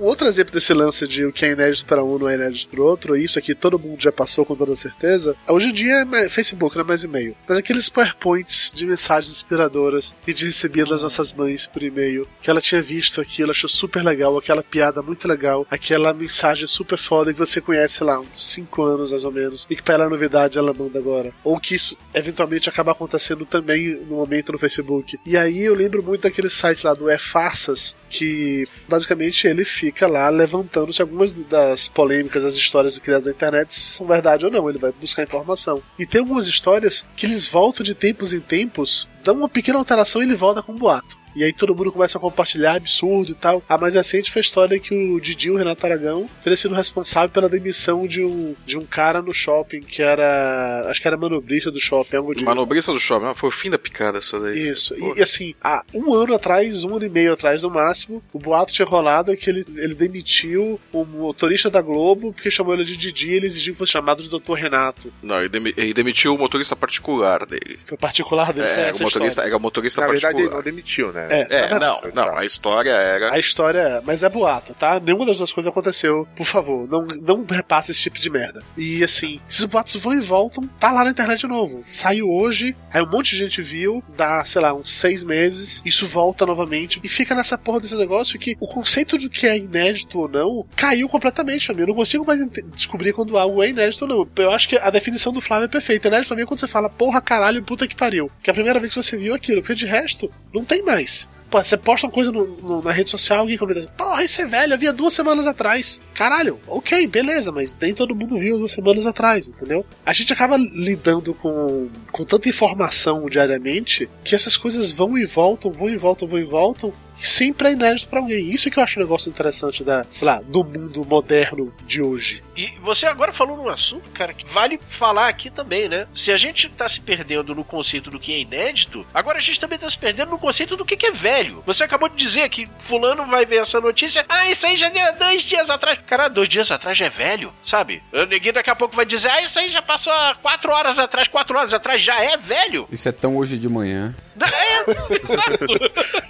Outro 0.06 0.28
exemplo 0.28 0.54
desse 0.54 0.72
lance 0.72 1.08
de 1.08 1.26
o 1.26 1.34
que 1.34 1.46
é 1.46 1.50
inédito 1.50 1.84
para 1.88 2.04
um 2.04 2.20
não 2.20 2.30
é 2.30 2.36
inédito 2.36 2.70
para 2.70 2.80
outro, 2.80 3.18
e 3.18 3.26
isso 3.26 3.40
aqui 3.40 3.56
todo 3.56 3.80
mundo 3.80 4.00
já 4.00 4.12
passou 4.12 4.46
com 4.46 4.56
toda 4.56 4.76
certeza. 4.76 5.36
Hoje 5.50 5.70
em 5.70 5.74
dia 5.74 6.06
é 6.14 6.30
Facebook, 6.30 6.76
não 6.76 6.84
é 6.84 6.88
mais 6.88 7.04
e-mail. 7.04 7.36
Mas 7.48 7.58
aqueles 7.58 7.90
PowerPoints 7.90 8.72
de 8.72 8.86
mensagens 8.86 9.32
inspiradoras 9.32 10.14
que 10.24 10.30
a 10.30 10.34
gente 10.36 10.86
das 10.86 11.02
nossas 11.02 11.34
mães 11.34 11.66
por 11.66 11.82
e-mail, 11.82 12.28
que 12.40 12.52
ela 12.52 12.62
tinha 12.62 12.84
visto 12.84 13.20
aquilo, 13.20 13.50
achou 13.50 13.68
super 13.68 14.06
legal, 14.06 14.38
aquela 14.38 14.62
piada 14.62 15.02
muito 15.02 15.28
legal, 15.28 15.66
aquela 15.72 16.14
mensagem 16.14 16.68
super 16.68 17.00
foda 17.00 17.34
que 17.34 17.40
você 17.40 17.60
conhece 17.60 18.04
lá 18.04 18.20
uns 18.20 18.48
5 18.54 18.84
anos 18.84 19.10
mais 19.10 19.24
ou 19.24 19.32
menos, 19.32 19.66
e 19.72 19.76
que 19.76 19.82
para 19.82 19.96
ela 19.96 20.10
novidade 20.10 20.60
ela 20.60 20.72
manda 20.72 21.00
agora. 21.00 21.34
Ou 21.44 21.60
que 21.60 21.74
isso 21.74 21.98
eventualmente 22.14 22.70
acaba 22.70 22.92
acontecendo 22.92 23.44
também 23.44 23.96
no 24.08 24.18
momento 24.18 24.52
no 24.52 24.60
Facebook. 24.60 25.18
E 25.26 25.36
aí 25.36 25.64
eu 25.64 25.74
lembro 25.74 26.04
muito 26.04 26.22
daquele 26.22 26.50
site 26.52 26.86
lá 26.86 26.94
do 26.94 27.10
É 27.10 27.18
Farsas, 27.18 27.96
que 28.08 28.68
basicamente 28.88 29.48
ele 29.48 29.66
fica 29.66 29.95
lá 30.04 30.30
levantando 30.30 30.92
se 30.92 31.02
algumas 31.02 31.32
das 31.32 31.88
polêmicas, 31.88 32.44
das 32.44 32.56
histórias 32.56 32.98
criadas 33.00 33.26
na 33.26 33.32
internet 33.32 33.74
são 33.74 34.06
verdade 34.06 34.46
ou 34.46 34.52
não. 34.52 34.70
Ele 34.70 34.78
vai 34.78 34.92
buscar 34.92 35.24
informação. 35.24 35.82
E 35.98 36.06
tem 36.06 36.20
algumas 36.20 36.48
histórias 36.48 37.06
que 37.16 37.26
eles 37.26 37.48
voltam 37.48 37.84
de 37.84 37.94
tempos 37.94 38.34
em 38.34 38.40
tempos, 38.40 39.08
dão 39.24 39.36
uma 39.36 39.50
pequena 39.50 39.78
alteração 39.78 40.22
e 40.22 40.26
ele 40.26 40.36
volta 40.36 40.62
com 40.62 40.74
um 40.74 40.78
boato. 40.78 41.25
E 41.36 41.44
aí 41.44 41.52
todo 41.52 41.76
mundo 41.76 41.92
começa 41.92 42.18
a 42.18 42.22
compartilhar 42.22 42.76
absurdo 42.76 43.32
e 43.32 43.36
tal. 43.36 43.62
A 43.68 43.78
mais 43.78 43.94
recente 43.94 44.32
foi 44.32 44.40
a 44.40 44.42
história 44.44 44.80
que 44.80 44.94
o 44.94 45.20
Didi, 45.20 45.50
o 45.52 45.58
Renato 45.58 45.86
Aragão, 45.86 46.30
teria 46.44 46.56
sido 46.56 46.74
responsável 46.74 47.30
pela 47.30 47.50
demissão 47.50 48.08
de 48.08 48.24
um, 48.24 48.56
de 48.66 48.78
um 48.78 48.86
cara 48.86 49.22
no 49.22 49.34
shopping 49.34 49.82
que 49.82 50.02
era. 50.02 50.86
Acho 50.90 51.02
que 51.02 51.08
era 51.08 51.18
manobrista 51.18 51.70
do 51.70 51.80
shopping, 51.80 52.16
algo 52.18 52.34
de. 52.34 52.44
Manobrista 52.44 52.94
do 52.94 53.00
shopping, 53.00 53.34
foi 53.36 53.50
o 53.50 53.52
fim 53.52 53.70
da 53.70 53.78
picada 53.78 54.20
essa 54.20 54.40
daí. 54.40 54.70
Isso. 54.70 54.96
E, 54.98 55.20
e 55.20 55.24
assim, 55.24 55.54
há 55.62 55.84
um 55.94 56.14
ano 56.14 56.34
atrás, 56.36 56.84
um 56.84 56.96
ano 56.96 57.06
e 57.06 57.10
meio 57.10 57.34
atrás 57.34 57.64
no 57.64 57.70
máximo, 57.70 58.24
o 58.32 58.40
boato 58.40 58.72
tinha 58.72 58.86
rolado 58.86 59.36
que 59.36 59.50
ele, 59.50 59.66
ele 59.76 59.94
demitiu 59.94 60.80
o 60.94 61.04
motorista 61.04 61.70
da 61.70 61.82
Globo 61.82 62.32
porque 62.34 62.50
chamou 62.50 62.74
ele 62.74 62.86
de 62.86 62.96
Didi 62.96 63.30
e 63.30 63.34
ele 63.34 63.46
exigiu 63.46 63.74
que 63.74 63.80
fosse 63.80 63.92
chamado 63.92 64.24
de 64.24 64.30
Dr. 64.30 64.54
Renato. 64.54 65.12
Não, 65.22 65.40
ele, 65.40 65.50
demi- 65.50 65.74
ele 65.76 65.94
demitiu 65.94 66.34
o 66.34 66.38
motorista 66.38 66.76
particular 66.76 67.46
dele. 67.46 67.78
Foi 67.84 67.98
particular 67.98 68.54
dele, 68.54 68.68
foi 68.68 68.78
É, 68.78 68.90
essa 68.90 69.04
o 69.04 69.06
motorista, 69.06 69.28
história. 69.28 69.50
era 69.50 69.58
o 69.58 69.62
motorista 69.62 70.02
Na 70.02 70.08
verdade, 70.08 70.26
ele 70.38 70.50
particular. 70.50 70.58
não 70.58 70.64
demitiu, 70.64 71.12
né? 71.12 71.25
É, 71.30 71.48
É, 71.50 71.68
tá 71.68 71.80
não, 71.80 72.02
não, 72.14 72.38
a 72.38 72.46
história 72.46 72.92
era. 72.92 73.34
A 73.34 73.40
história 73.40 73.80
é, 73.80 74.02
mas 74.04 74.24
é 74.24 74.30
boato, 74.30 74.74
tá? 74.74 75.00
Nenhuma 75.00 75.26
das 75.26 75.38
duas 75.38 75.52
coisas 75.52 75.72
aconteceu. 75.72 76.28
Por 76.36 76.46
favor, 76.46 76.88
não, 76.88 77.06
não 77.22 77.46
repasse 77.46 77.92
esse 77.92 78.02
tipo 78.02 78.20
de 78.20 78.30
merda. 78.30 78.64
E 78.78 79.04
assim, 79.04 79.40
esses 79.50 79.66
boatos 79.66 79.96
vão 79.96 80.14
e 80.14 80.20
voltam, 80.22 80.68
tá 80.80 80.92
lá 80.92 81.04
na 81.04 81.12
internet 81.12 81.42
de 81.42 81.48
novo. 81.48 81.84
Saiu 81.88 82.30
hoje, 82.30 82.76
aí 82.92 83.02
um 83.02 83.10
monte 83.10 83.32
de 83.32 83.38
gente 83.38 83.62
viu, 83.62 84.04
dá, 84.16 84.44
sei 84.46 84.62
lá, 84.62 84.74
uns 84.74 84.92
seis 84.94 85.24
meses, 85.24 85.82
isso 85.86 86.06
volta 86.08 86.46
novamente 86.46 87.00
e 87.04 87.10
fica 87.10 87.36
nessa 87.36 87.58
porra 87.58 87.80
desse 87.80 87.96
negócio 87.96 88.40
que 88.40 88.56
o 88.60 88.68
conceito 88.68 89.18
de 89.18 89.30
que 89.30 89.48
é 89.48 89.58
inédito 89.58 90.20
ou 90.20 90.28
não 90.28 90.66
caiu 90.76 91.08
completamente 91.08 91.66
pra 91.66 91.76
mim. 91.76 91.82
Eu 91.82 91.88
não 91.88 91.96
consigo 91.96 92.26
mais 92.26 92.40
descobrir 92.74 93.14
quando 93.14 93.38
algo 93.38 93.64
é 93.64 93.70
inédito 93.70 94.06
ou 94.06 94.10
não. 94.10 94.44
Eu 94.44 94.52
acho 94.52 94.68
que 94.70 94.78
a 94.78 94.90
definição 94.90 95.32
do 95.32 95.42
Flávio 95.42 95.66
é 95.66 95.70
perfeita. 95.70 96.08
Inédito 96.08 96.28
pra 96.28 96.38
mim 96.38 96.44
é 96.44 96.46
quando 96.46 96.60
você 96.60 96.68
fala, 96.68 96.90
porra, 96.90 97.22
caralho, 97.22 97.64
puta 97.64 97.88
que 97.88 97.96
pariu. 97.96 98.32
Que 98.42 98.50
é 98.50 98.52
a 98.52 98.54
primeira 98.54 98.80
vez 98.80 98.94
que 98.94 99.02
você 99.02 99.18
viu 99.18 99.34
aquilo, 99.34 99.62
porque 99.62 99.76
de 99.76 99.86
resto, 99.86 100.32
não 100.54 100.64
tem 100.64 100.82
mais. 100.84 101.15
Pô, 101.50 101.64
você 101.64 101.78
posta 101.78 102.08
uma 102.08 102.12
coisa 102.14 102.32
no- 102.32 102.48
no- 102.58 102.82
na 102.82 102.92
rede 102.92 103.10
social, 103.10 103.40
alguém 103.40 103.58
comenta 103.58 103.80
assim, 103.80 103.90
porra, 103.96 104.24
isso 104.24 104.42
é 104.42 104.46
velho, 104.46 104.74
eu 104.74 104.78
vi 104.78 104.88
há 104.88 104.92
duas 104.92 105.14
semanas 105.14 105.46
atrás. 105.46 106.02
Caralho, 106.14 106.60
ok, 106.68 107.06
beleza, 107.08 107.52
mas 107.52 107.78
nem 107.80 107.94
todo 107.94 108.16
mundo 108.16 108.38
viu 108.38 108.58
duas 108.58 108.72
semanas 108.72 109.06
atrás, 109.06 109.48
entendeu? 109.48 109.86
A 110.06 110.12
gente 110.12 110.34
acaba 110.34 110.58
lidando 110.58 111.34
com, 111.34 111.88
com 112.12 112.26
tanta 112.26 112.50
informação 112.50 113.30
diariamente 113.30 114.10
que 114.24 114.36
essas 114.36 114.58
coisas 114.58 114.92
vão 114.92 115.18
e 115.18 115.26
voltam, 115.26 115.72
vão 115.72 115.90
e 115.90 115.98
voltam, 115.98 116.28
vão 116.28 116.40
e 116.40 116.44
voltam. 116.44 116.92
Sempre 117.18 117.70
é 117.70 117.72
inédito 117.72 118.08
pra 118.10 118.20
alguém. 118.20 118.50
Isso 118.50 118.70
que 118.70 118.80
eu 118.80 118.84
acho 118.84 119.00
um 119.00 119.04
negócio 119.04 119.30
interessante 119.30 119.84
da, 119.84 120.06
sei 120.10 120.28
lá, 120.28 120.42
do 120.42 120.64
mundo 120.64 121.04
moderno 121.06 121.74
de 121.86 122.02
hoje. 122.02 122.44
E 122.56 122.68
você 122.82 123.06
agora 123.06 123.34
falou 123.34 123.58
num 123.58 123.70
assunto, 123.70 124.10
cara, 124.12 124.34
que 124.34 124.48
vale 124.48 124.80
falar 124.88 125.28
aqui 125.28 125.50
também, 125.50 125.90
né? 125.90 126.08
Se 126.16 126.32
a 126.32 126.38
gente 126.38 126.70
tá 126.70 126.88
se 126.88 127.00
perdendo 127.02 127.54
no 127.54 127.64
conceito 127.64 128.10
do 128.10 128.20
que 128.20 128.34
é 128.34 128.40
inédito, 128.40 129.06
agora 129.14 129.38
a 129.38 129.42
gente 129.42 129.60
também 129.60 129.78
tá 129.78 129.90
se 129.90 129.98
perdendo 129.98 130.32
no 130.32 130.40
conceito 130.40 130.78
do 130.78 130.86
que 130.86 130.96
que 130.96 131.08
é 131.08 131.12
velho. 131.12 131.64
Você 131.66 131.84
acabou 131.84 132.08
de 132.08 132.16
dizer 132.16 132.48
que 132.50 132.68
fulano 132.80 133.26
vai 133.26 133.46
ver 133.46 133.58
essa 133.58 133.82
notícia, 133.82 134.26
ah, 134.30 134.50
isso 134.50 134.66
aí 134.66 134.78
já 134.78 134.90
deu 134.90 135.16
dois 135.18 135.42
dias 135.44 135.70
atrás. 135.70 136.00
Cara, 136.06 136.28
dois 136.28 136.48
dias 136.48 136.72
atrás 136.72 136.98
já 136.98 137.06
é 137.06 137.10
velho, 137.10 137.54
sabe? 137.64 138.02
O 138.14 138.26
neguinho 138.26 138.54
daqui 138.54 138.70
a 138.70 138.76
pouco 138.76 138.96
vai 138.96 139.06
dizer, 139.06 139.30
ah, 139.30 139.42
isso 139.42 139.60
aí 139.60 139.70
já 139.70 139.82
passou 139.82 140.14
há 140.14 140.36
quatro 140.42 140.72
horas 140.72 140.98
atrás, 140.98 141.28
quatro 141.28 141.58
horas 141.58 141.74
atrás, 141.74 142.02
já 142.02 142.22
é 142.22 142.38
velho. 142.38 142.88
Isso 142.92 143.10
é 143.10 143.12
tão 143.12 143.36
hoje 143.36 143.58
de 143.58 143.68
manhã. 143.68 144.16
É, 144.40 145.16
exato. 145.16 146.26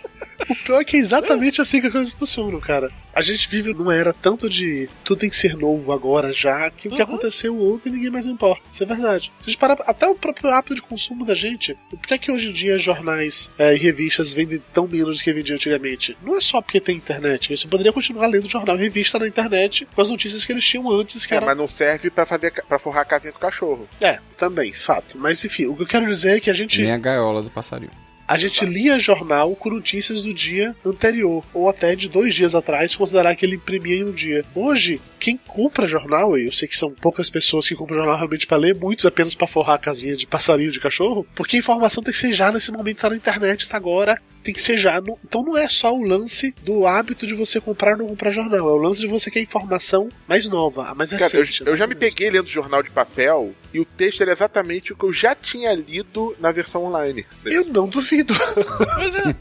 O 0.49 0.55
pior 0.55 0.81
é 0.81 0.85
que 0.85 0.97
é 0.97 0.99
exatamente 0.99 1.61
assim 1.61 1.79
que 1.81 1.87
as 1.87 1.93
coisas 1.93 2.13
funcionam, 2.13 2.59
cara. 2.59 2.91
A 3.13 3.21
gente 3.21 3.47
vive 3.49 3.73
numa 3.73 3.95
era 3.95 4.11
tanto 4.11 4.49
de 4.49 4.89
tudo 5.03 5.19
tem 5.19 5.29
que 5.29 5.37
ser 5.37 5.55
novo 5.55 5.93
agora 5.93 6.33
já, 6.33 6.69
que 6.69 6.89
o 6.89 6.95
que 6.95 7.01
aconteceu 7.01 7.57
ontem 7.61 7.89
ninguém 7.89 8.09
mais 8.09 8.25
importa. 8.25 8.61
Isso 8.69 8.83
é 8.83 8.85
verdade. 8.85 9.31
Se 9.39 9.43
a 9.43 9.51
gente 9.51 9.57
parar, 9.57 9.77
até 9.87 10.05
o 10.05 10.15
próprio 10.15 10.51
hábito 10.51 10.75
de 10.75 10.81
consumo 10.81 11.25
da 11.25 11.33
gente, 11.33 11.77
por 11.89 11.99
que 11.99 12.13
é 12.13 12.17
que 12.17 12.29
hoje 12.29 12.49
em 12.49 12.51
dia 12.53 12.77
jornais 12.77 13.49
é, 13.57 13.73
e 13.73 13.77
revistas 13.77 14.33
vendem 14.33 14.61
tão 14.73 14.87
menos 14.87 15.17
do 15.17 15.23
que 15.23 15.31
vendiam 15.31 15.55
antigamente? 15.55 16.17
Não 16.21 16.37
é 16.37 16.41
só 16.41 16.61
porque 16.61 16.81
tem 16.81 16.97
internet. 16.97 17.55
Você 17.55 17.67
poderia 17.67 17.93
continuar 17.93 18.27
lendo 18.27 18.49
jornal 18.49 18.75
e 18.75 18.81
revista 18.81 19.17
na 19.17 19.27
internet 19.27 19.87
com 19.95 20.01
as 20.01 20.09
notícias 20.09 20.43
que 20.43 20.51
eles 20.51 20.65
tinham 20.65 20.91
antes, 20.91 21.25
que 21.25 21.33
É, 21.33 21.37
era 21.37 21.45
mas 21.45 21.57
não 21.57 21.67
serve 21.69 22.09
pra 22.09 22.25
fazer 22.25 22.51
para 22.67 22.79
forrar 22.79 23.03
a 23.03 23.05
casinha 23.05 23.31
do 23.31 23.39
cachorro. 23.39 23.87
É, 24.01 24.19
também, 24.37 24.73
fato. 24.73 25.17
Mas 25.17 25.43
enfim, 25.45 25.67
o 25.67 25.75
que 25.75 25.83
eu 25.83 25.87
quero 25.87 26.05
dizer 26.05 26.37
é 26.37 26.39
que 26.41 26.49
a 26.49 26.53
gente. 26.53 26.81
Nem 26.81 26.91
a 26.91 26.97
gaiola 26.97 27.41
do 27.41 27.49
passarinho. 27.49 27.91
A 28.27 28.39
gente 28.39 28.65
lia 28.65 28.97
jornal 28.97 29.55
com 29.55 29.69
notícias 29.69 30.23
do 30.23 30.33
dia 30.33 30.75
anterior, 30.83 31.45
ou 31.53 31.69
até 31.69 31.95
de 31.95 32.09
dois 32.09 32.33
dias 32.33 32.55
atrás, 32.55 32.95
considerar 32.95 33.35
que 33.35 33.45
ele 33.45 33.55
imprimia 33.55 33.97
em 33.97 34.03
um 34.03 34.11
dia. 34.11 34.43
Hoje, 34.55 34.99
quem 35.19 35.37
compra 35.37 35.85
jornal, 35.85 36.35
eu 36.35 36.51
sei 36.51 36.67
que 36.67 36.75
são 36.75 36.91
poucas 36.91 37.29
pessoas 37.29 37.67
que 37.67 37.75
compram 37.75 37.97
jornal 37.97 38.17
realmente 38.17 38.47
para 38.47 38.57
ler, 38.57 38.73
muitos 38.73 39.05
apenas 39.05 39.35
para 39.35 39.45
forrar 39.45 39.75
a 39.75 39.79
casinha 39.79 40.17
de 40.17 40.25
passarinho 40.25 40.71
de 40.71 40.79
cachorro, 40.79 41.25
porque 41.35 41.55
a 41.55 41.59
informação 41.59 42.01
tem 42.01 42.11
que 42.11 42.19
ser 42.19 42.33
já 42.33 42.51
nesse 42.51 42.71
momento, 42.71 43.01
tá 43.01 43.11
na 43.11 43.15
internet, 43.15 43.67
tá 43.67 43.77
agora, 43.77 44.19
tem 44.45 44.53
que 44.53 44.61
ser 44.61 44.77
já. 44.77 45.01
No- 45.01 45.19
Então 45.25 45.43
não 45.43 45.57
é 45.57 45.67
só 45.67 45.93
o 45.93 46.03
lance 46.03 46.53
do 46.63 46.85
hábito 46.87 47.25
de 47.27 47.33
você 47.33 47.59
comprar 47.59 47.93
ou 47.93 47.97
não 47.99 48.07
comprar 48.07 48.29
jornal, 48.31 48.59
é 48.59 48.71
o 48.71 48.77
lance 48.77 49.01
de 49.01 49.07
você 49.07 49.29
quer 49.31 49.41
informação 49.41 50.09
mais 50.27 50.47
nova, 50.47 50.93
mais 50.95 51.09
Cara, 51.11 51.23
eu, 51.33 51.41
recente. 51.41 51.63
né? 51.63 51.71
eu 51.71 51.75
já 51.75 51.87
me 51.87 51.95
peguei 51.95 52.29
lendo 52.29 52.47
jornal 52.47 52.81
de 52.83 52.89
papel 52.91 53.53
e 53.73 53.79
o 53.79 53.85
texto 53.85 54.21
era 54.21 54.31
exatamente 54.31 54.93
o 54.93 54.95
que 54.95 55.03
eu 55.03 55.11
já 55.11 55.35
tinha 55.35 55.73
lido 55.73 56.33
na 56.39 56.51
versão 56.51 56.85
online. 56.85 57.25
Eu 57.43 57.65
não 57.65 57.87
duvido. 57.89 58.33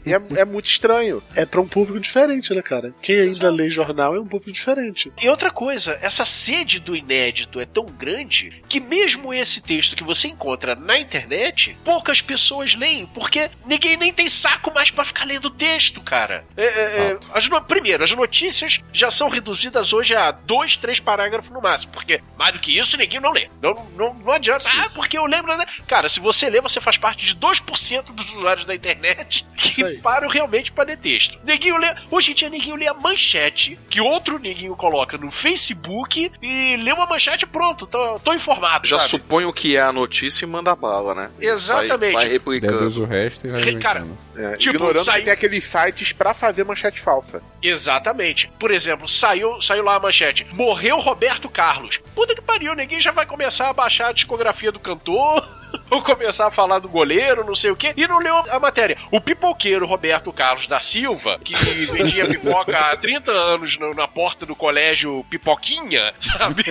E 0.05 0.13
é, 0.13 0.41
é 0.41 0.45
muito 0.45 0.65
estranho. 0.67 1.23
É 1.35 1.45
para 1.45 1.61
um 1.61 1.67
público 1.67 1.99
diferente, 1.99 2.53
né, 2.53 2.61
cara? 2.61 2.93
Quem 3.01 3.19
ainda 3.19 3.49
lê 3.49 3.69
jornal 3.69 4.15
é 4.15 4.19
um 4.19 4.25
público 4.27 4.51
diferente. 4.51 5.11
E 5.21 5.29
outra 5.29 5.51
coisa, 5.51 5.97
essa 6.01 6.25
sede 6.25 6.79
do 6.79 6.95
inédito 6.95 7.59
é 7.59 7.65
tão 7.65 7.85
grande 7.85 8.61
que 8.67 8.79
mesmo 8.79 9.33
esse 9.33 9.61
texto 9.61 9.95
que 9.95 10.03
você 10.03 10.27
encontra 10.27 10.75
na 10.75 10.99
internet, 10.99 11.77
poucas 11.83 12.21
pessoas 12.21 12.75
leem, 12.75 13.05
porque 13.13 13.49
ninguém 13.65 13.97
nem 13.97 14.11
tem 14.13 14.27
saco 14.27 14.73
mais 14.73 14.91
pra 14.95 15.05
ficar 15.05 15.25
lendo 15.25 15.49
texto, 15.49 16.01
cara. 16.01 16.45
É, 16.57 16.63
é, 16.65 16.67
é, 17.11 17.17
as 17.33 17.47
no- 17.47 17.61
Primeiro, 17.61 18.03
as 18.03 18.11
notícias 18.11 18.79
já 18.93 19.09
são 19.11 19.29
reduzidas 19.29 19.91
hoje 19.93 20.15
a 20.15 20.31
dois, 20.31 20.75
três 20.77 20.99
parágrafos 20.99 21.49
no 21.51 21.61
máximo, 21.61 21.91
porque 21.91 22.21
mais 22.37 22.51
do 22.53 22.59
que 22.59 22.77
isso, 22.77 22.97
ninguém 22.97 23.19
não 23.19 23.31
lê. 23.31 23.47
Não, 23.61 23.73
não, 23.95 24.13
não 24.13 24.31
adianta. 24.31 24.69
Ah, 24.73 24.89
porque 24.93 25.17
eu 25.17 25.25
lembro, 25.25 25.55
né? 25.57 25.65
Cara, 25.87 26.07
se 26.09 26.19
você 26.19 26.49
lê, 26.49 26.61
você 26.61 26.79
faz 26.79 26.97
parte 26.97 27.25
de 27.25 27.35
2% 27.35 28.11
dos 28.13 28.31
usuários 28.33 28.65
da 28.65 28.73
internet 28.75 29.45
que 29.57 29.97
param 29.97 30.27
realmente 30.29 30.71
pra 30.71 30.83
ler 30.83 30.97
texto. 30.97 31.37
Neguinho 31.43 31.77
lê. 31.77 31.93
Hoje 32.09 32.31
em 32.31 32.35
dia, 32.35 32.49
neguinho 32.49 32.75
lê 32.75 32.87
a 32.87 32.93
manchete 32.93 33.77
que 33.89 33.99
outro 33.99 34.39
neguinho 34.39 34.75
coloca 34.75 35.17
no 35.17 35.29
Facebook 35.31 36.31
e 36.41 36.77
lê 36.77 36.91
uma 36.93 37.05
manchete 37.05 37.43
e 37.45 37.47
pronto, 37.47 37.85
tô, 37.87 38.19
tô 38.19 38.33
informado. 38.33 38.87
Já 38.87 38.97
sabe? 38.99 39.09
suponho 39.11 39.51
que 39.51 39.75
é 39.75 39.81
a 39.81 39.91
notícia 39.91 40.45
e 40.45 40.47
manda 40.47 40.75
bala, 40.75 41.13
né? 41.15 41.29
Exatamente. 41.39 42.11
Sai, 42.13 42.21
sai 42.23 42.31
replicando. 42.31 42.73
Deduz 42.77 42.97
o 42.97 43.05
resto 43.05 43.47
e 43.47 43.51
vai 43.51 43.75
Cara. 43.75 44.05
É, 44.37 44.57
Tipo, 44.57 44.75
ignorando 44.75 45.05
que 45.05 45.21
tem 45.21 45.33
aqueles 45.33 45.63
sites 45.63 46.11
pra 46.11 46.33
fazer 46.33 46.63
manchete 46.63 46.99
falsa. 46.99 47.41
Exatamente. 47.61 48.49
Por 48.59 48.71
exemplo, 48.71 49.07
saiu, 49.07 49.61
saiu 49.61 49.83
lá 49.83 49.95
a 49.95 49.99
manchete. 49.99 50.45
Morreu 50.51 50.99
Roberto 50.99 51.47
Carlos. 51.49 51.99
Puta 52.13 52.35
que 52.35 52.41
pariu, 52.41 52.75
ninguém 52.75 52.99
já 52.99 53.11
vai 53.11 53.25
começar 53.25 53.69
a 53.69 53.73
baixar 53.73 54.09
a 54.09 54.11
discografia 54.13 54.71
do 54.71 54.79
cantor. 54.79 55.47
Ou 55.91 56.01
começar 56.01 56.47
a 56.47 56.51
falar 56.51 56.79
do 56.79 56.89
goleiro, 56.89 57.43
não 57.45 57.55
sei 57.55 57.69
o 57.71 57.75
quê, 57.75 57.93
e 57.95 58.07
não 58.07 58.19
leu 58.19 58.35
a 58.51 58.59
matéria. 58.59 58.97
O 59.11 59.21
pipoqueiro 59.21 59.85
Roberto 59.85 60.31
Carlos 60.33 60.67
da 60.67 60.79
Silva, 60.79 61.39
que 61.43 61.53
vendia 61.87 62.27
pipoca 62.27 62.75
há 62.77 62.97
30 62.97 63.31
anos 63.31 63.77
no- 63.77 63.93
na 63.93 64.07
porta 64.07 64.45
do 64.45 64.55
colégio 64.55 65.23
Pipoquinha, 65.29 66.13
sabe? 66.19 66.63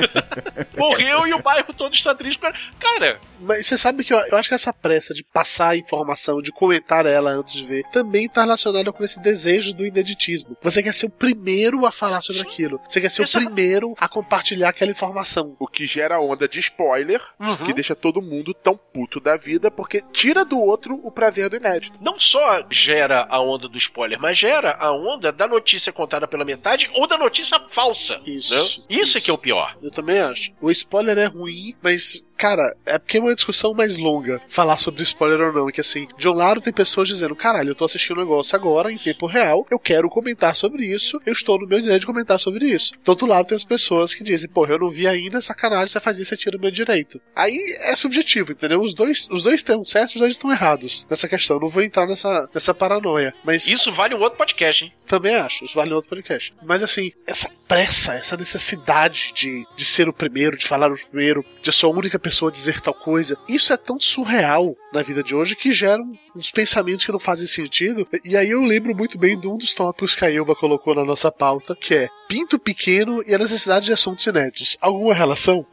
Morreu 0.77 1.27
e 1.27 1.35
o 1.35 1.43
bairro 1.43 1.73
todo 1.73 1.95
está 1.95 2.15
triste. 2.15 2.41
Cara, 2.79 3.19
Mas 3.41 3.67
você 3.67 3.79
sabe 3.79 4.05
que 4.05 4.13
eu, 4.13 4.19
eu 4.19 4.37
acho 4.37 4.49
que 4.49 4.55
essa 4.55 4.73
pressa 4.73 5.15
de 5.15 5.23
passar 5.23 5.71
a 5.71 5.77
informação, 5.77 6.43
de 6.43 6.51
comentar 6.53 7.07
ela 7.07 7.31
antes 7.31 7.55
de 7.55 7.65
ver, 7.65 7.85
também 7.93 8.29
tá 8.29 8.43
relacionada 8.43 8.93
com 8.93 9.05
esse 9.05 9.21
desejo 9.21 9.73
do 9.75 9.87
ineditismo. 9.87 10.57
Você 10.63 10.83
quer 10.83 10.95
ser 10.95 11.07
o 11.07 11.11
primeiro 11.11 11.87
a 11.87 11.93
falar 11.93 12.23
sobre 12.23 12.43
aquilo. 12.43 12.81
Você 12.89 13.01
quer 13.01 13.11
ser 13.11 13.23
o 13.23 13.29
primeiro 13.31 13.95
a 13.99 14.09
compartilhar 14.09 14.71
aquela 14.71 14.91
informação. 14.91 15.57
O 15.59 15.67
que 15.67 15.87
gera 15.87 16.21
onda 16.21 16.49
de 16.49 16.59
spoiler, 16.61 17.21
Uhum. 17.39 17.57
que 17.59 17.73
deixa 17.73 17.95
todo 17.95 18.21
mundo 18.23 18.53
tão 18.55 18.77
puto 18.95 19.19
da 19.19 19.37
vida, 19.37 19.73
porque 19.73 20.05
tira 20.13 20.45
do 20.45 20.57
outro 20.59 21.01
o 21.03 21.11
prazer 21.11 21.51
do 21.51 21.57
inédito. 21.57 21.99
não 22.01 22.19
só 22.19 22.65
gera 22.71 23.27
a 23.29 23.41
onda 23.41 23.69
do 23.69 23.77
spoiler, 23.77 24.21
mas 24.21 24.39
gera 24.39 24.77
a 24.79 24.93
onda 24.93 25.33
da 25.33 25.49
notícia 25.49 25.93
contada 25.93 26.29
pela 26.29 26.45
metade 26.45 26.89
ou 26.95 27.09
da 27.09 27.19
notícia 27.19 27.61
falsa. 27.69 28.21
Isso, 28.25 28.81
né? 28.81 28.87
Isso, 28.89 29.19
é 29.19 29.21
que 29.21 29.31
é 29.31 29.35
o 29.35 29.39
pior. 29.39 29.77
Eu 29.83 29.91
também 29.91 30.21
acho. 30.21 30.53
O 30.61 30.71
spoiler 30.71 31.19
é 31.19 31.27
ruim, 31.27 31.75
mas, 31.83 32.25
cara, 32.37 32.75
é 32.87 32.99
porque 32.99 33.19
é 33.19 33.21
uma 33.21 33.35
discussão 33.35 33.75
mais 33.75 33.97
longa 33.97 34.41
falar 34.49 34.79
sobre 34.79 35.03
spoiler 35.03 35.49
ou 35.49 35.53
não. 35.53 35.69
E 35.69 35.73
que 35.73 35.81
assim, 35.81 36.07
de 36.17 36.29
um 36.29 36.35
lado 36.35 36.61
tem 36.61 36.73
pessoas 36.73 37.09
dizendo: 37.09 37.35
caralho, 37.35 37.71
eu 37.71 37.75
tô 37.75 37.85
assistindo 37.85 38.17
um 38.19 38.21
negócio 38.21 38.55
agora, 38.57 38.93
em 38.93 38.99
tempo 38.99 39.27
real, 39.27 39.67
eu 39.71 39.79
quero 39.79 40.09
comentar 40.09 40.55
sobre 40.57 40.85
isso, 40.85 41.21
eu 41.25 41.33
estou 41.33 41.59
no 41.59 41.67
meu 41.67 41.81
direito 41.81 42.01
de 42.01 42.07
comentar 42.07 42.39
sobre 42.39 42.67
isso. 42.67 42.93
Do 43.05 43.11
outro 43.11 43.27
lado 43.27 43.47
tem 43.47 43.57
as 43.57 43.65
pessoas 43.65 44.15
que 44.15 44.25
dizem: 44.25 44.49
porra, 44.49 44.73
eu 44.73 44.79
não 44.79 44.91
vi 44.91 45.07
ainda, 45.07 45.41
sacanagem, 45.41 45.89
você 45.89 46.01
faz 46.01 46.19
isso, 46.19 46.31
você 46.31 46.37
tira 46.37 46.57
o 46.57 46.61
meu 46.61 46.71
direito. 46.71 47.21
Aí 47.35 47.59
é 47.81 47.95
subjetivo, 47.97 48.53
entendeu? 48.53 48.81
Os 48.81 48.95
dois, 48.95 49.29
os 49.31 49.43
dois 49.45 49.57
estão 49.57 49.85
certos, 49.85 50.15
os 50.15 50.21
dois 50.21 50.33
estão 50.33 50.51
errados 50.51 51.07
nessa 51.09 51.29
questão. 51.29 51.59
Não 51.59 51.69
vou 51.69 51.83
entrar 51.83 52.07
nessa, 52.07 52.49
nessa 52.53 52.75
paranoia. 52.75 53.35
Mas 53.45 53.69
Isso 53.69 53.93
vale 53.93 54.15
um 54.15 54.21
outro 54.21 54.39
podcast, 54.39 54.85
hein? 54.85 54.93
também 55.07 55.35
acho, 55.37 55.65
isso 55.65 55.75
vale 55.75 55.93
outro 55.93 56.11
podcast. 56.11 56.55
Mas 56.65 56.83
assim, 56.83 57.13
essa 57.27 57.49
pressa, 57.67 58.15
essa 58.15 58.37
necessidade 58.37 59.33
de, 59.35 59.67
de 59.77 59.85
ser 59.85 60.09
o 60.09 60.13
primeiro, 60.13 60.57
de 60.57 60.67
falar 60.67 60.91
o 60.91 60.99
primeiro, 60.99 61.45
de 61.63 61.73
ser 61.73 61.87
a 61.87 61.89
única 61.89 62.19
pessoa 62.19 62.51
a 62.51 62.53
dizer 62.53 62.81
tal 62.81 62.95
coisa, 62.95 63.37
isso 63.49 63.73
é 63.73 63.77
tão 63.77 63.99
surreal 63.99 64.77
na 64.93 65.03
vida 65.03 65.23
de 65.23 65.35
hoje 65.35 65.57
que 65.57 65.73
geram 65.73 66.13
uns 66.35 66.51
pensamentos 66.51 67.05
que 67.05 67.13
não 67.13 67.19
fazem 67.19 67.47
sentido. 67.47 68.07
E 68.25 68.37
aí 68.37 68.51
eu 68.51 68.63
lembro 68.63 68.95
muito 68.95 69.19
bem 69.19 69.39
de 69.39 69.47
um 69.47 69.57
dos 69.57 69.75
tópicos 69.75 70.15
que 70.15 70.25
a 70.25 70.31
Ilba 70.31 70.55
colocou 70.55 70.95
na 70.95 71.05
nossa 71.05 71.31
pauta, 71.31 71.75
que 71.75 71.95
é 71.95 72.09
pinto 72.29 72.59
pequeno 72.59 73.23
e 73.27 73.35
a 73.35 73.39
necessidade 73.39 73.87
de 73.87 73.93
assuntos 73.93 74.27
inéditos. 74.27 74.77
Alguma 74.81 75.15
relação? 75.15 75.67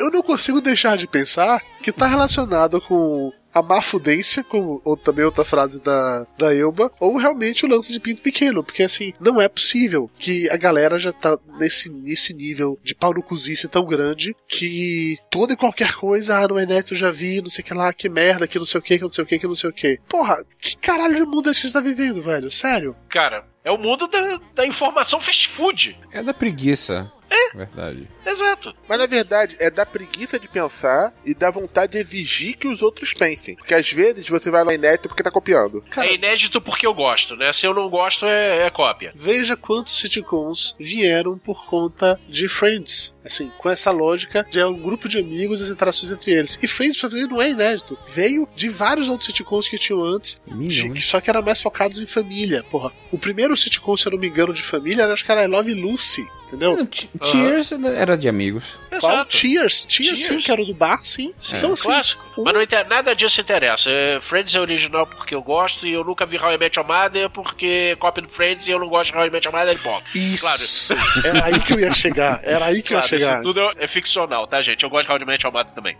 Eu 0.00 0.10
não 0.10 0.22
consigo 0.22 0.60
deixar 0.60 0.96
de 0.96 1.06
pensar 1.06 1.60
que 1.82 1.92
tá 1.92 2.06
relacionado 2.06 2.80
com 2.80 3.32
a 3.54 3.62
má 3.62 3.82
fudência, 3.82 4.42
como 4.42 4.80
ou 4.84 4.96
também 4.96 5.24
outra 5.24 5.44
frase 5.44 5.80
da, 5.80 6.26
da 6.38 6.54
Elba, 6.54 6.90
ou 6.98 7.16
realmente 7.16 7.64
o 7.64 7.68
lance 7.68 7.92
de 7.92 8.00
pinto 8.00 8.22
pequeno, 8.22 8.64
porque 8.64 8.82
assim, 8.82 9.12
não 9.20 9.40
é 9.40 9.48
possível 9.48 10.10
que 10.18 10.48
a 10.50 10.56
galera 10.56 10.98
já 10.98 11.12
tá 11.12 11.38
nesse, 11.58 11.90
nesse 11.90 12.32
nível 12.32 12.78
de 12.82 12.94
pau 12.94 13.12
no 13.12 13.22
cozice 13.22 13.68
tão 13.68 13.84
grande 13.84 14.34
que 14.48 15.18
toda 15.30 15.52
e 15.52 15.56
qualquer 15.56 15.94
coisa, 15.94 16.38
ah, 16.38 16.48
não 16.48 16.58
é 16.58 16.64
neto, 16.64 16.94
eu 16.94 16.98
já 16.98 17.10
vi, 17.10 17.42
não 17.42 17.50
sei 17.50 17.62
o 17.62 17.64
que 17.66 17.74
lá, 17.74 17.92
que 17.92 18.08
merda, 18.08 18.48
que 18.48 18.58
não 18.58 18.66
sei 18.66 18.78
o 18.78 18.82
que, 18.82 18.96
que 18.96 19.04
não 19.04 19.12
sei 19.12 19.24
o 19.24 19.26
que, 19.26 19.38
que 19.38 19.46
não 19.46 19.56
sei 19.56 19.70
o 19.70 19.72
que. 19.72 20.00
Porra, 20.08 20.42
que 20.58 20.76
caralho 20.78 21.14
de 21.14 21.24
mundo 21.24 21.48
é 21.48 21.52
esse 21.52 21.62
que 21.62 21.66
você 21.68 21.74
tá 21.74 21.80
vivendo, 21.80 22.22
velho? 22.22 22.50
Sério? 22.50 22.96
Cara, 23.08 23.44
é 23.64 23.70
o 23.70 23.78
mundo 23.78 24.06
da, 24.08 24.40
da 24.54 24.66
informação 24.66 25.20
fast 25.20 25.48
food. 25.48 25.96
É 26.10 26.22
da 26.22 26.34
preguiça. 26.34 27.10
É. 27.54 27.56
Verdade. 27.56 28.08
Exato. 28.26 28.74
Mas 28.88 28.98
na 28.98 29.06
verdade 29.06 29.56
é 29.58 29.70
da 29.70 29.84
preguiça 29.84 30.38
de 30.38 30.48
pensar 30.48 31.12
e 31.24 31.34
da 31.34 31.50
vontade 31.50 31.92
de 31.92 31.98
exigir 31.98 32.56
que 32.56 32.68
os 32.68 32.82
outros 32.82 33.12
pensem. 33.12 33.56
Porque 33.56 33.74
às 33.74 33.90
vezes 33.90 34.28
você 34.28 34.50
vai 34.50 34.64
lá 34.64 34.74
inédito 34.74 35.08
porque 35.08 35.22
tá 35.22 35.30
copiando. 35.30 35.84
É 35.96 36.14
inédito 36.14 36.60
porque 36.60 36.86
eu 36.86 36.94
gosto, 36.94 37.36
né? 37.36 37.52
Se 37.52 37.66
eu 37.66 37.74
não 37.74 37.88
gosto, 37.88 38.26
é, 38.26 38.66
é 38.66 38.70
cópia. 38.70 39.12
Veja 39.14 39.56
quantos 39.56 39.98
sitcoms 39.98 40.74
vieram 40.78 41.36
por 41.38 41.66
conta 41.66 42.20
de 42.28 42.48
Friends. 42.48 43.12
Assim, 43.24 43.50
com 43.58 43.70
essa 43.70 43.90
lógica 43.92 44.44
de 44.50 44.58
é 44.58 44.66
um 44.66 44.74
grupo 44.78 45.08
de 45.08 45.18
amigos 45.18 45.60
e 45.60 45.64
as 45.64 45.68
interações 45.70 46.10
entre 46.10 46.32
eles. 46.32 46.58
E 46.60 46.66
Friends, 46.66 46.98
pra 47.00 47.08
fazer, 47.08 47.26
não 47.28 47.40
é 47.40 47.50
inédito. 47.50 47.96
Veio 48.12 48.48
de 48.54 48.68
vários 48.68 49.08
outros 49.08 49.26
sitcoms 49.26 49.68
que 49.68 49.78
tinham 49.78 50.02
antes, 50.02 50.40
de- 50.46 51.00
só 51.00 51.20
que 51.20 51.30
eram 51.30 51.42
mais 51.42 51.60
focados 51.60 51.98
em 51.98 52.06
família. 52.06 52.64
Porra, 52.64 52.90
o 53.12 53.18
primeiro 53.18 53.56
sitcom, 53.56 53.96
se 53.96 54.06
eu 54.06 54.12
não 54.12 54.18
me 54.18 54.26
engano, 54.28 54.52
de 54.52 54.62
família, 54.62 55.02
era, 55.02 55.12
acho 55.12 55.24
que 55.24 55.30
era 55.30 55.44
I 55.44 55.46
Love 55.46 55.72
Lucy. 55.74 56.26
Entendeu? 56.52 56.86
Cheers 57.24 57.72
era 57.72 58.16
de 58.16 58.28
amigos. 58.28 58.78
Qual? 59.00 59.24
Cheers, 59.28 59.86
Cheers, 59.88 60.18
sim, 60.20 60.26
Cheers. 60.26 60.44
que 60.44 60.52
era 60.52 60.60
o 60.60 60.66
do 60.66 60.74
bar, 60.74 61.00
sim. 61.02 61.32
Sim, 61.40 61.56
Então, 61.56 61.72
assim, 61.72 61.84
clássico. 61.84 62.22
Mas 62.36 62.52
não 62.54 62.62
inter... 62.62 62.86
nada 62.88 63.14
disso 63.14 63.40
interessa. 63.40 63.88
É, 63.90 64.18
Friends 64.20 64.54
é 64.54 64.60
original 64.60 65.06
porque 65.06 65.34
eu 65.34 65.42
gosto 65.42 65.86
e 65.86 65.92
eu 65.92 66.04
nunca 66.04 66.26
vi 66.26 66.38
How 66.38 66.52
I 66.52 66.58
Met 66.58 66.78
Your 66.78 66.86
Mother 66.86 67.30
porque 67.30 67.90
é 67.92 67.96
cópia 67.96 68.22
do 68.22 68.28
Friends 68.28 68.68
e 68.68 68.70
eu 68.70 68.78
não 68.78 68.88
gosto 68.88 69.12
de 69.12 69.18
How 69.18 69.26
I 69.26 69.30
Met 69.30 69.46
Your 69.46 69.56
Mother, 69.56 69.78
bom. 69.82 70.00
Isso. 70.14 70.92
Era 71.24 71.46
aí 71.46 71.58
que 71.60 71.72
eu 71.72 71.80
ia 71.80 71.92
chegar. 71.92 72.40
Era 72.42 72.66
aí 72.66 72.82
que 72.82 72.88
Claro, 72.92 73.06
eu 73.06 73.12
ia 73.12 73.18
chegar. 73.18 73.34
isso 73.40 73.42
tudo 73.42 73.72
é 73.78 73.86
ficcional, 73.88 74.46
tá, 74.46 74.60
gente? 74.62 74.82
Eu 74.82 74.90
gosto 74.90 75.06
de 75.06 75.12
How 75.12 75.18
I 75.20 75.24
Met 75.24 75.44
Your 75.46 75.52
Mother 75.54 75.72
também. 75.74 75.96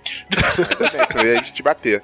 Senão 1.10 1.24
ia 1.24 1.42
te 1.42 1.62
bater. 1.62 2.02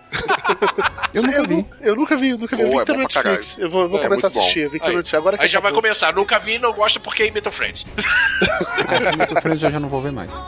Eu 1.12 1.22
nunca 1.22 1.42
vi. 1.46 1.66
Eu 1.82 1.96
nunca 1.96 2.16
vi, 2.16 2.28
eu 2.30 2.38
nunca 2.38 2.56
vi. 2.56 2.62
Pô, 2.62 2.68
eu 2.68 2.76
é 2.76 2.78
no 2.80 2.84
pra 2.84 2.96
Netflix. 2.96 3.58
Eu 3.58 3.68
vou, 3.70 3.82
eu 3.82 3.88
vou 3.88 4.00
É, 4.00 4.02
começar 4.04 4.26
a 4.28 4.30
bom. 4.30 4.38
assistir. 4.40 4.60
Eu 4.60 4.70
vi 4.70 4.78
que 4.78 4.84
Aí. 4.86 4.90
no 4.92 4.96
Netflix. 4.98 5.14
Agora 5.18 5.36
que 5.36 5.42
Aí 5.44 5.48
já 5.48 5.58
acabou. 5.58 5.74
vai 5.74 5.82
começar. 5.82 6.12
Nunca 6.14 6.38
vi 6.38 6.54
e 6.54 6.58
não 6.58 6.72
gosto 6.72 7.00
porque 7.00 7.24
imita 7.26 7.48
o 7.48 7.52
Friends. 7.52 7.86
Ah, 8.88 9.00
se 9.00 9.16
muito 9.16 9.40
Friends 9.40 9.62
eu 9.62 9.70
já 9.70 9.80
não 9.80 9.88
vou 9.88 10.00
ver 10.00 10.12
mais. 10.12 10.40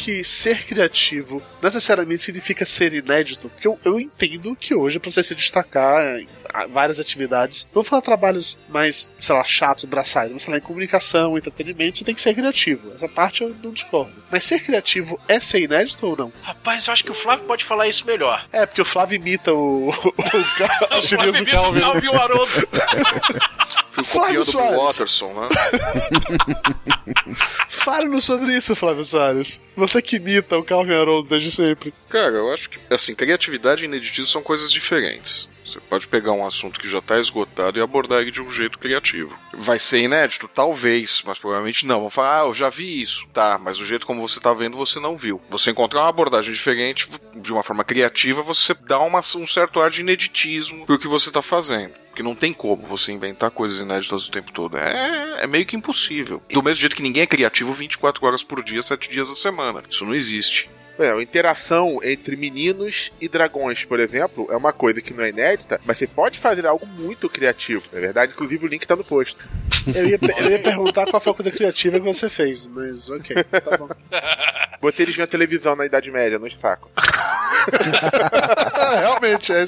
Que 0.00 0.24
ser 0.24 0.64
criativo 0.64 1.42
necessariamente 1.62 2.22
significa 2.22 2.64
ser 2.64 2.94
inédito? 2.94 3.50
Porque 3.50 3.68
eu, 3.68 3.78
eu 3.84 4.00
entendo 4.00 4.56
que 4.56 4.74
hoje, 4.74 4.98
pra 4.98 5.10
você 5.10 5.22
se 5.22 5.34
destacar 5.34 6.02
várias 6.70 7.00
atividades, 7.00 7.66
não 7.66 7.74
vou 7.74 7.84
falar 7.84 8.02
trabalhos 8.02 8.58
mais, 8.68 9.12
sei 9.18 9.34
lá, 9.34 9.44
chatos, 9.44 9.84
braçais, 9.84 10.30
mas 10.32 10.42
sei 10.42 10.52
lá, 10.52 10.58
em 10.58 10.62
comunicação, 10.62 11.36
entretenimento, 11.36 11.98
você 11.98 12.04
tem 12.04 12.14
que 12.14 12.22
ser 12.22 12.34
criativo. 12.34 12.92
Essa 12.94 13.08
parte 13.08 13.42
eu 13.42 13.54
não 13.62 13.72
discordo. 13.72 14.12
Mas 14.30 14.44
ser 14.44 14.60
criativo 14.60 15.20
é 15.28 15.40
ser 15.40 15.60
inédito 15.60 16.06
ou 16.06 16.16
não? 16.16 16.32
Rapaz, 16.42 16.86
eu 16.86 16.92
acho 16.92 17.04
que 17.04 17.10
o 17.10 17.14
Flávio 17.14 17.44
pode 17.46 17.64
falar 17.64 17.88
isso 17.88 18.06
melhor. 18.06 18.46
É, 18.52 18.66
porque 18.66 18.80
o 18.80 18.84
Flávio 18.84 19.16
imita 19.16 19.52
o, 19.52 19.90
o, 19.90 20.14
a 20.90 21.00
gíria 21.00 21.32
do 21.32 21.38
imita 21.38 21.60
o 21.60 21.62
Calvin. 21.62 21.80
Calvin 21.80 22.06
e 22.06 22.08
o 22.08 22.20
Haroldo. 22.20 22.52
Flávio 24.04 24.44
Soares. 24.44 24.76
Watterson, 24.76 25.32
né? 25.34 25.48
Fale-nos 27.68 28.24
sobre 28.24 28.56
isso, 28.56 28.74
Flávio 28.76 29.04
Soares. 29.04 29.60
Você 29.76 30.00
que 30.00 30.16
imita 30.16 30.58
o 30.58 30.64
Calvin 30.64 30.94
Haroldo 30.94 31.28
desde 31.28 31.50
sempre. 31.50 31.92
Cara, 32.08 32.36
eu 32.36 32.52
acho 32.52 32.70
que, 32.70 32.78
assim, 32.92 33.14
criatividade 33.14 33.82
e 33.82 33.86
ineditismo 33.86 34.26
são 34.26 34.42
coisas 34.42 34.70
diferentes. 34.70 35.48
Você 35.70 35.80
pode 35.80 36.08
pegar 36.08 36.32
um 36.32 36.44
assunto 36.46 36.80
que 36.80 36.90
já 36.90 36.98
está 36.98 37.18
esgotado 37.18 37.78
e 37.78 37.82
abordar 37.82 38.20
ele 38.22 38.30
de 38.30 38.42
um 38.42 38.50
jeito 38.50 38.78
criativo. 38.78 39.36
Vai 39.54 39.78
ser 39.78 40.00
inédito? 40.02 40.48
Talvez, 40.48 41.22
mas 41.24 41.38
provavelmente 41.38 41.86
não. 41.86 42.00
Vão 42.00 42.10
falar, 42.10 42.40
ah, 42.42 42.46
eu 42.46 42.54
já 42.54 42.68
vi 42.68 43.00
isso. 43.00 43.26
Tá, 43.32 43.58
mas 43.62 43.78
o 43.80 43.86
jeito 43.86 44.06
como 44.06 44.20
você 44.26 44.40
tá 44.40 44.52
vendo, 44.52 44.76
você 44.76 44.98
não 44.98 45.16
viu. 45.16 45.40
Você 45.48 45.70
encontrar 45.70 46.00
uma 46.00 46.08
abordagem 46.08 46.52
diferente, 46.52 47.08
de 47.36 47.52
uma 47.52 47.62
forma 47.62 47.84
criativa, 47.84 48.42
você 48.42 48.74
dá 48.74 48.98
uma- 48.98 49.20
um 49.36 49.46
certo 49.46 49.80
ar 49.80 49.90
de 49.90 50.00
ineditismo 50.00 50.86
pro 50.86 50.98
que 50.98 51.06
você 51.08 51.30
tá 51.30 51.40
fazendo. 51.42 51.94
Porque 52.08 52.22
não 52.22 52.34
tem 52.34 52.52
como 52.52 52.84
você 52.86 53.12
inventar 53.12 53.52
coisas 53.52 53.78
inéditas 53.78 54.26
o 54.26 54.30
tempo 54.32 54.50
todo. 54.50 54.76
É, 54.76 55.44
é 55.44 55.46
meio 55.46 55.64
que 55.64 55.76
impossível. 55.76 56.42
Do 56.50 56.62
mesmo 56.62 56.80
jeito 56.80 56.96
que 56.96 57.02
ninguém 57.02 57.22
é 57.22 57.26
criativo 57.26 57.72
24 57.72 58.26
horas 58.26 58.42
por 58.42 58.62
dia, 58.64 58.82
7 58.82 59.08
dias 59.08 59.28
da 59.28 59.36
semana. 59.36 59.82
Isso 59.88 60.04
não 60.04 60.14
existe. 60.14 60.68
É, 61.00 61.12
a 61.12 61.22
interação 61.22 61.98
entre 62.02 62.36
meninos 62.36 63.10
e 63.18 63.26
dragões, 63.26 63.84
por 63.84 63.98
exemplo, 63.98 64.46
é 64.50 64.56
uma 64.56 64.70
coisa 64.70 65.00
que 65.00 65.14
não 65.14 65.24
é 65.24 65.30
inédita, 65.30 65.80
mas 65.86 65.96
você 65.96 66.06
pode 66.06 66.38
fazer 66.38 66.66
algo 66.66 66.86
muito 66.86 67.26
criativo. 67.26 67.84
Na 67.90 67.98
verdade, 67.98 68.32
inclusive 68.32 68.66
o 68.66 68.68
link 68.68 68.86
tá 68.86 68.94
no 68.94 69.02
post. 69.02 69.34
Eu 69.94 70.06
ia, 70.06 70.18
eu 70.38 70.50
ia 70.50 70.58
perguntar 70.58 71.10
qual 71.10 71.18
foi 71.18 71.32
a 71.32 71.34
coisa 71.34 71.50
criativa 71.50 71.98
que 71.98 72.04
você 72.04 72.28
fez, 72.28 72.66
mas 72.66 73.10
ok, 73.10 73.44
tá 73.44 73.78
bom. 73.78 73.88
Botei 74.80 75.06
eles 75.06 75.16
na 75.16 75.26
televisão 75.26 75.74
na 75.74 75.86
Idade 75.86 76.10
Média, 76.10 76.38
no 76.38 76.50
saco. 76.50 76.90
Realmente, 79.00 79.52
é. 79.52 79.64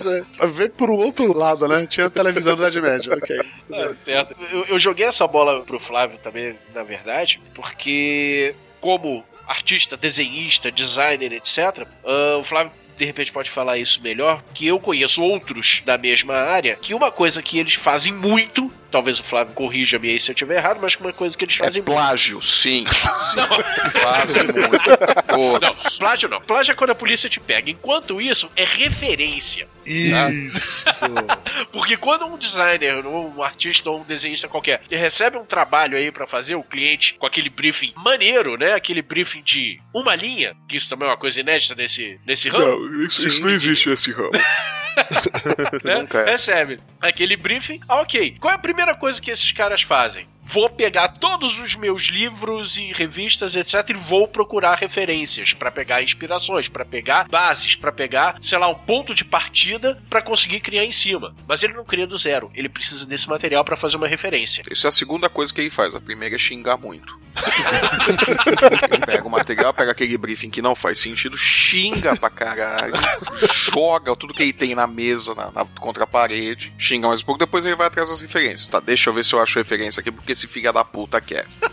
Vem 0.49 0.69
por 0.69 0.91
um 0.91 0.97
outro 0.97 1.37
lado, 1.37 1.67
né? 1.67 1.87
Tinha 1.87 2.11
televisão 2.11 2.57
da 2.57 2.69
Idade 2.69 2.81
Média, 2.81 3.15
ok. 3.15 3.41
É, 3.73 3.91
certo. 4.05 4.37
Eu, 4.51 4.67
eu 4.67 4.79
joguei 4.79 5.07
essa 5.07 5.27
bola 5.27 5.63
pro 5.63 5.81
Flávio 5.81 6.19
também, 6.23 6.59
na 6.75 6.83
verdade, 6.83 7.41
porque 7.55 8.55
como 8.81 9.25
artista, 9.53 9.97
desenhista, 9.97 10.71
designer, 10.71 11.33
etc., 11.33 11.87
ah, 12.05 12.39
o 12.39 12.45
Flávio 12.45 12.73
de 12.97 13.05
repente 13.05 13.33
pode 13.33 13.51
falar 13.51 13.79
isso 13.79 14.01
melhor, 14.03 14.43
que 14.55 14.67
eu 14.67 14.79
conheço 14.79 15.23
outros 15.23 15.83
da 15.85 15.97
mesma 15.99 16.35
área, 16.35 16.77
que 16.81 16.95
uma 16.95 17.11
coisa 17.11 17.43
que 17.43 17.59
eles 17.59 17.75
fazem 17.75 18.13
muito, 18.13 18.71
talvez 18.91 19.19
o 19.19 19.25
Flávio 19.25 19.55
corrija-me 19.55 20.11
aí 20.11 20.19
se 20.21 20.31
eu 20.31 20.35
estiver 20.35 20.57
errado, 20.59 20.79
mas 20.81 20.95
que 20.95 21.03
uma 21.03 21.13
coisa 21.13 21.37
que 21.37 21.45
eles 21.45 21.55
É 21.61 21.65
fazem 21.65 21.83
muito. 21.83 21.93
plágio, 21.95 22.43
sim. 22.43 22.85
sim. 22.87 23.99
Fazem 24.01 24.43
muito. 24.53 24.91
Não, 25.63 25.75
plágio 25.99 26.29
não. 26.29 26.41
Plágio 26.41 26.73
é 26.73 26.75
quando 26.75 26.91
a 26.91 26.95
polícia 26.95 27.29
te 27.29 27.41
pega. 27.41 27.71
Enquanto 27.71 28.21
isso, 28.21 28.51
é 28.57 28.65
referência. 28.65 29.67
Isso! 29.85 31.01
Porque 31.73 31.97
quando 31.97 32.27
um 32.27 32.39
designer, 32.39 33.05
um 33.07 33.43
artista 33.43 33.91
ou 33.91 34.01
um 34.01 34.05
desenhista 34.05 34.47
qualquer 34.49 34.83
recebe 34.89 35.37
um 35.37 35.45
trabalho 35.45 35.97
aí 35.97 36.13
pra 36.13 36.27
fazer, 36.27 36.55
o 36.55 36.63
cliente 36.63 37.15
com 37.19 37.27
aquele 37.27 37.49
briefing 37.51 37.93
maneiro, 37.97 38.57
né? 38.57 38.75
Aquele 38.75 39.03
briefing 39.03 39.43
de 39.43 39.81
uma 39.93 40.15
linha, 40.15 40.55
que 40.69 40.77
isso 40.77 40.89
também 40.89 41.09
é 41.09 41.11
uma 41.11 41.17
coisa 41.17 41.41
inédita 41.41 41.75
nesse, 41.75 42.21
nesse 42.27 42.49
ramo. 42.49 42.65
Não, 42.65 42.92
isso, 43.01 43.27
isso 43.27 43.43
não 43.43 43.51
existe 43.51 43.91
esse 43.91 44.13
ramo. 44.13 44.33
né? 45.85 46.07
É. 46.15 46.31
Recebe 46.31 46.79
aquele 47.01 47.37
briefing. 47.37 47.81
Ah, 47.89 48.01
ok. 48.01 48.37
Qual 48.39 48.53
é 48.53 48.57
a 48.57 48.59
primeira 48.59 48.95
coisa 48.95 49.21
que 49.21 49.31
esses 49.31 49.51
caras 49.53 49.83
fazem? 49.83 50.27
Vou 50.45 50.69
pegar 50.69 51.09
todos 51.09 51.59
os 51.61 51.77
meus 51.77 52.09
livros 52.09 52.77
e 52.77 52.93
revistas, 52.93 53.55
etc, 53.55 53.91
e 53.91 53.95
vou 53.95 54.27
procurar 54.27 54.77
referências 54.79 55.53
pra 55.55 55.71
pegar 55.71 56.03
inspirações, 56.03 56.69
pra 56.69 56.85
pegar 56.85 57.29
bases, 57.29 57.75
pra 57.77 57.93
pegar, 57.93 58.37
sei 58.43 58.59
lá, 58.59 58.69
um 58.69 58.75
ponto 58.75 59.15
de 59.15 59.25
partida 59.25 60.03
pra 60.11 60.21
conseguir 60.21 60.61
criar 60.61 60.85
em 60.85 60.93
cima. 60.93 61.35
Mas 61.47 61.63
ele 61.63 61.75
não 61.75 61.85
cria 61.85 62.07
do 62.07 62.19
zero. 62.19 62.51
Ele 62.55 62.69
precisa 62.69 63.07
desse 63.07 63.29
material 63.29 63.65
pra 63.65 63.77
fazer 63.77 63.97
uma 63.97 64.09
referência. 64.09 64.63
Isso 64.71 64.87
é 64.87 64.89
a 64.89 64.93
segunda 64.93 65.29
coisa 65.29 65.53
que 65.55 65.61
ele 65.61 65.71
faz. 65.71 65.95
A 65.95 66.01
primeira 66.01 66.35
é 66.35 66.39
xingar 66.39 66.77
muito. 66.77 67.21
ele 68.93 68.99
pega 69.07 69.27
o 69.27 69.31
material, 69.31 69.73
pega 69.73 69.93
aquele 69.93 70.19
briefing 70.19 70.51
que 70.51 70.61
não 70.61 70.75
faz 70.75 70.99
sentido, 70.99 71.37
xinga 71.37 72.15
pra 72.17 72.29
caralho, 72.29 72.93
joga 73.71 74.15
tudo 74.17 74.35
que 74.35 74.43
ele 74.43 74.53
tem 74.53 74.75
na 74.75 74.87
mesa, 74.87 75.35
na, 75.35 75.51
na- 75.51 75.65
contra 75.65 76.05
a 76.05 76.07
parede, 76.07 76.73
xinga 76.77 77.09
mais 77.09 77.23
um 77.23 77.25
pouco, 77.25 77.39
depois 77.39 77.65
ele 77.65 77.75
vai 77.77 77.87
atrás 77.87 78.09
das 78.11 78.21
referências. 78.21 78.69
Tá, 78.69 78.81
deixa 78.81 79.09
eu 79.09 79.15
ver 79.15 79.25
se 79.25 79.33
eu 79.33 79.41
acho 79.43 79.59
referência 79.59 80.01
aqui, 80.01 80.11
porque 80.13 80.32
esse 80.33 80.47
filho 80.49 80.73
da 80.73 80.85
puta 80.85 81.21
quer. 81.21 81.47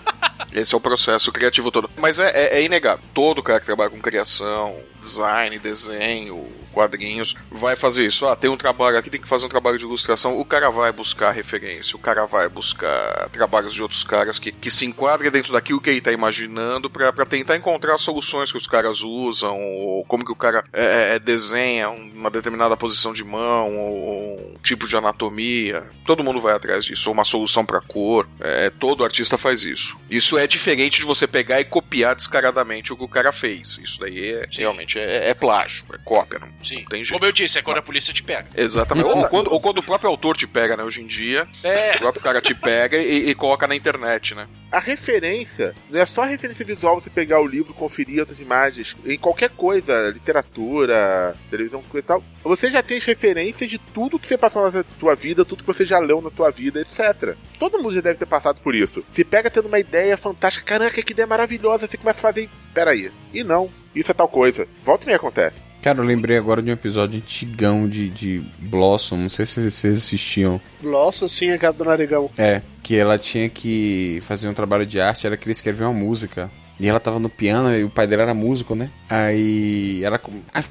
Esse 0.51 0.73
é 0.73 0.77
o 0.77 0.81
processo 0.81 1.31
criativo 1.31 1.71
todo. 1.71 1.87
Mas 1.95 2.17
é, 2.17 2.29
é- 2.31 2.57
é 2.59 2.63
inegável. 2.63 3.03
Todo 3.13 3.43
cara 3.43 3.59
que 3.59 3.67
trabalha 3.67 3.91
com 3.91 3.99
criação, 4.01 4.75
design, 4.99 5.57
desenho, 5.59 6.47
quadrinhos, 6.71 7.35
vai 7.51 7.75
fazer 7.75 8.05
isso. 8.05 8.25
Ah, 8.25 8.35
tem 8.35 8.49
um 8.49 8.57
trabalho 8.57 8.97
aqui, 8.97 9.09
tem 9.09 9.21
que 9.21 9.27
fazer 9.27 9.45
um 9.45 9.49
trabalho 9.49 9.77
de 9.77 9.85
ilustração. 9.85 10.39
O 10.39 10.45
cara 10.45 10.69
vai 10.69 10.91
buscar 10.91 11.31
referência, 11.31 11.95
o 11.95 11.99
cara 11.99 12.25
vai 12.25 12.47
buscar 12.47 13.29
trabalhos 13.29 13.73
de 13.73 13.81
outros 13.81 14.03
caras 14.03 14.39
que, 14.39 14.51
que 14.51 14.71
se 14.71 14.85
enquadrem 14.85 15.31
dentro 15.31 15.53
daquilo 15.53 15.81
que 15.81 15.89
ele 15.89 16.01
tá 16.01 16.11
imaginando 16.11 16.89
pra 16.89 17.11
tentar 17.25 17.57
encontrar 17.57 17.97
soluções 17.97 18.51
que 18.51 18.57
os 18.57 18.67
caras 18.67 19.01
usam, 19.01 19.59
ou 19.59 20.05
como 20.05 20.25
que 20.25 20.31
o 20.31 20.35
cara 20.35 20.63
é, 20.71 21.15
é, 21.15 21.19
desenha 21.19 21.89
uma 21.89 22.29
determinada 22.29 22.77
posição 22.77 23.13
de 23.13 23.23
mão, 23.23 23.75
ou 23.75 24.53
um 24.55 24.61
tipo 24.63 24.87
de 24.87 24.95
anatomia. 24.95 25.89
Todo 26.05 26.23
mundo 26.23 26.39
vai 26.39 26.53
atrás 26.53 26.85
disso, 26.85 27.09
ou 27.09 27.13
uma 27.13 27.23
solução 27.23 27.65
pra 27.65 27.81
cor. 27.81 28.27
É, 28.39 28.69
todo 28.69 29.03
artista 29.03 29.37
faz 29.37 29.63
isso. 29.63 29.97
Isso 30.09 30.37
é 30.37 30.47
diferente 30.47 30.99
de 30.99 31.05
você 31.05 31.27
pegar 31.27 31.59
e 31.59 31.65
copiar 31.65 32.15
descaradamente 32.15 32.93
o 32.93 32.97
que 32.97 33.03
o 33.03 33.07
cara 33.07 33.31
fez. 33.31 33.79
Isso 33.83 33.99
daí 33.99 34.31
é, 34.31 34.47
realmente 34.51 34.88
é, 34.97 35.29
é 35.29 35.33
plágio, 35.33 35.83
é 35.93 35.97
cópia, 36.03 36.39
não, 36.39 36.47
Sim. 36.63 36.79
não 36.81 36.85
tem 36.85 37.03
jeito. 37.03 37.13
Como 37.13 37.25
eu 37.25 37.31
disse, 37.31 37.59
é 37.59 37.61
quando 37.61 37.77
a 37.77 37.81
polícia 37.81 38.13
te 38.13 38.23
pega. 38.23 38.47
Exatamente. 38.55 39.05
ou, 39.05 39.27
quando, 39.27 39.51
ou 39.51 39.59
quando 39.59 39.79
o 39.79 39.83
próprio 39.83 40.09
autor 40.09 40.35
te 40.37 40.47
pega, 40.47 40.75
né? 40.77 40.83
Hoje 40.83 41.01
em 41.01 41.07
dia, 41.07 41.47
É. 41.63 41.95
o 41.95 41.99
próprio 41.99 42.23
cara 42.23 42.41
te 42.41 42.55
pega 42.55 42.97
e, 42.97 43.29
e 43.29 43.35
coloca 43.35 43.67
na 43.67 43.75
internet, 43.75 44.33
né? 44.33 44.47
A 44.71 44.79
referência 44.79 45.73
não 45.89 45.99
é 45.99 46.05
só 46.05 46.23
a 46.23 46.27
referência 46.27 46.63
visual 46.63 46.99
você 46.99 47.09
pegar 47.09 47.39
o 47.41 47.47
livro, 47.47 47.73
conferir 47.73 48.19
outras 48.19 48.39
imagens, 48.39 48.95
em 49.05 49.17
qualquer 49.17 49.49
coisa, 49.49 50.09
literatura, 50.11 51.35
televisão, 51.49 51.81
coisa 51.89 52.05
e 52.05 52.07
tal. 52.07 52.23
Você 52.43 52.71
já 52.71 52.81
tem 52.81 52.97
as 52.97 53.05
referências 53.05 53.69
de 53.69 53.77
tudo 53.77 54.19
que 54.19 54.27
você 54.27 54.37
passou 54.37 54.71
na 54.71 54.83
tua 54.99 55.15
vida, 55.15 55.43
tudo 55.45 55.63
que 55.63 55.67
você 55.67 55.85
já 55.85 55.99
leu 55.99 56.21
na 56.21 56.29
tua 56.29 56.51
vida, 56.51 56.81
etc. 56.81 57.35
Todo 57.59 57.77
mundo 57.79 57.95
já 57.95 58.01
deve 58.01 58.19
ter 58.19 58.25
passado 58.25 58.61
por 58.61 58.75
isso. 58.75 59.03
Se 59.11 59.23
pega 59.23 59.49
tendo 59.49 59.67
uma 59.67 59.79
ideia 59.79 60.15
fantástica, 60.17 60.65
caraca, 60.65 61.01
que 61.01 61.11
ideia 61.13 61.27
maravilhosa, 61.27 61.87
você 61.87 61.97
começa 61.97 62.19
a 62.19 62.21
fazer, 62.21 62.49
peraí. 62.73 63.11
E 63.33 63.43
não, 63.43 63.69
isso 63.99 64.11
é 64.11 64.13
tal 64.13 64.27
coisa. 64.27 64.67
Volta 64.85 65.03
e 65.03 65.07
meia 65.07 65.17
acontece. 65.17 65.59
Cara, 65.81 65.99
eu 65.99 66.03
lembrei 66.03 66.37
agora 66.37 66.61
de 66.61 66.69
um 66.69 66.73
episódio 66.73 67.17
antigão 67.17 67.87
de, 67.87 68.09
de 68.09 68.43
Blossom, 68.59 69.15
não 69.15 69.29
sei 69.29 69.45
se 69.45 69.69
vocês 69.69 69.97
assistiam. 69.97 70.59
Blossom, 70.81 71.29
sim, 71.29 71.49
é 71.49 71.57
gato 71.57 71.77
do 71.77 71.85
narigão. 71.85 72.29
É, 72.37 72.61
que 72.83 72.97
ela 72.97 73.17
tinha 73.17 73.47
que 73.47 74.19
fazer 74.21 74.49
um 74.49 74.53
trabalho 74.53 74.85
de 74.85 74.99
arte, 74.99 75.25
ela 75.25 75.37
queria 75.37 75.53
escrever 75.53 75.85
uma 75.85 75.93
música. 75.93 76.51
E 76.79 76.87
ela 76.87 76.99
tava 76.99 77.19
no 77.19 77.29
piano 77.29 77.75
e 77.75 77.83
o 77.83 77.89
pai 77.89 78.07
dela 78.07 78.23
era 78.23 78.33
músico, 78.33 78.73
né? 78.73 78.89
Aí 79.09 80.01
ela 80.03 80.19
ah, 80.53 80.61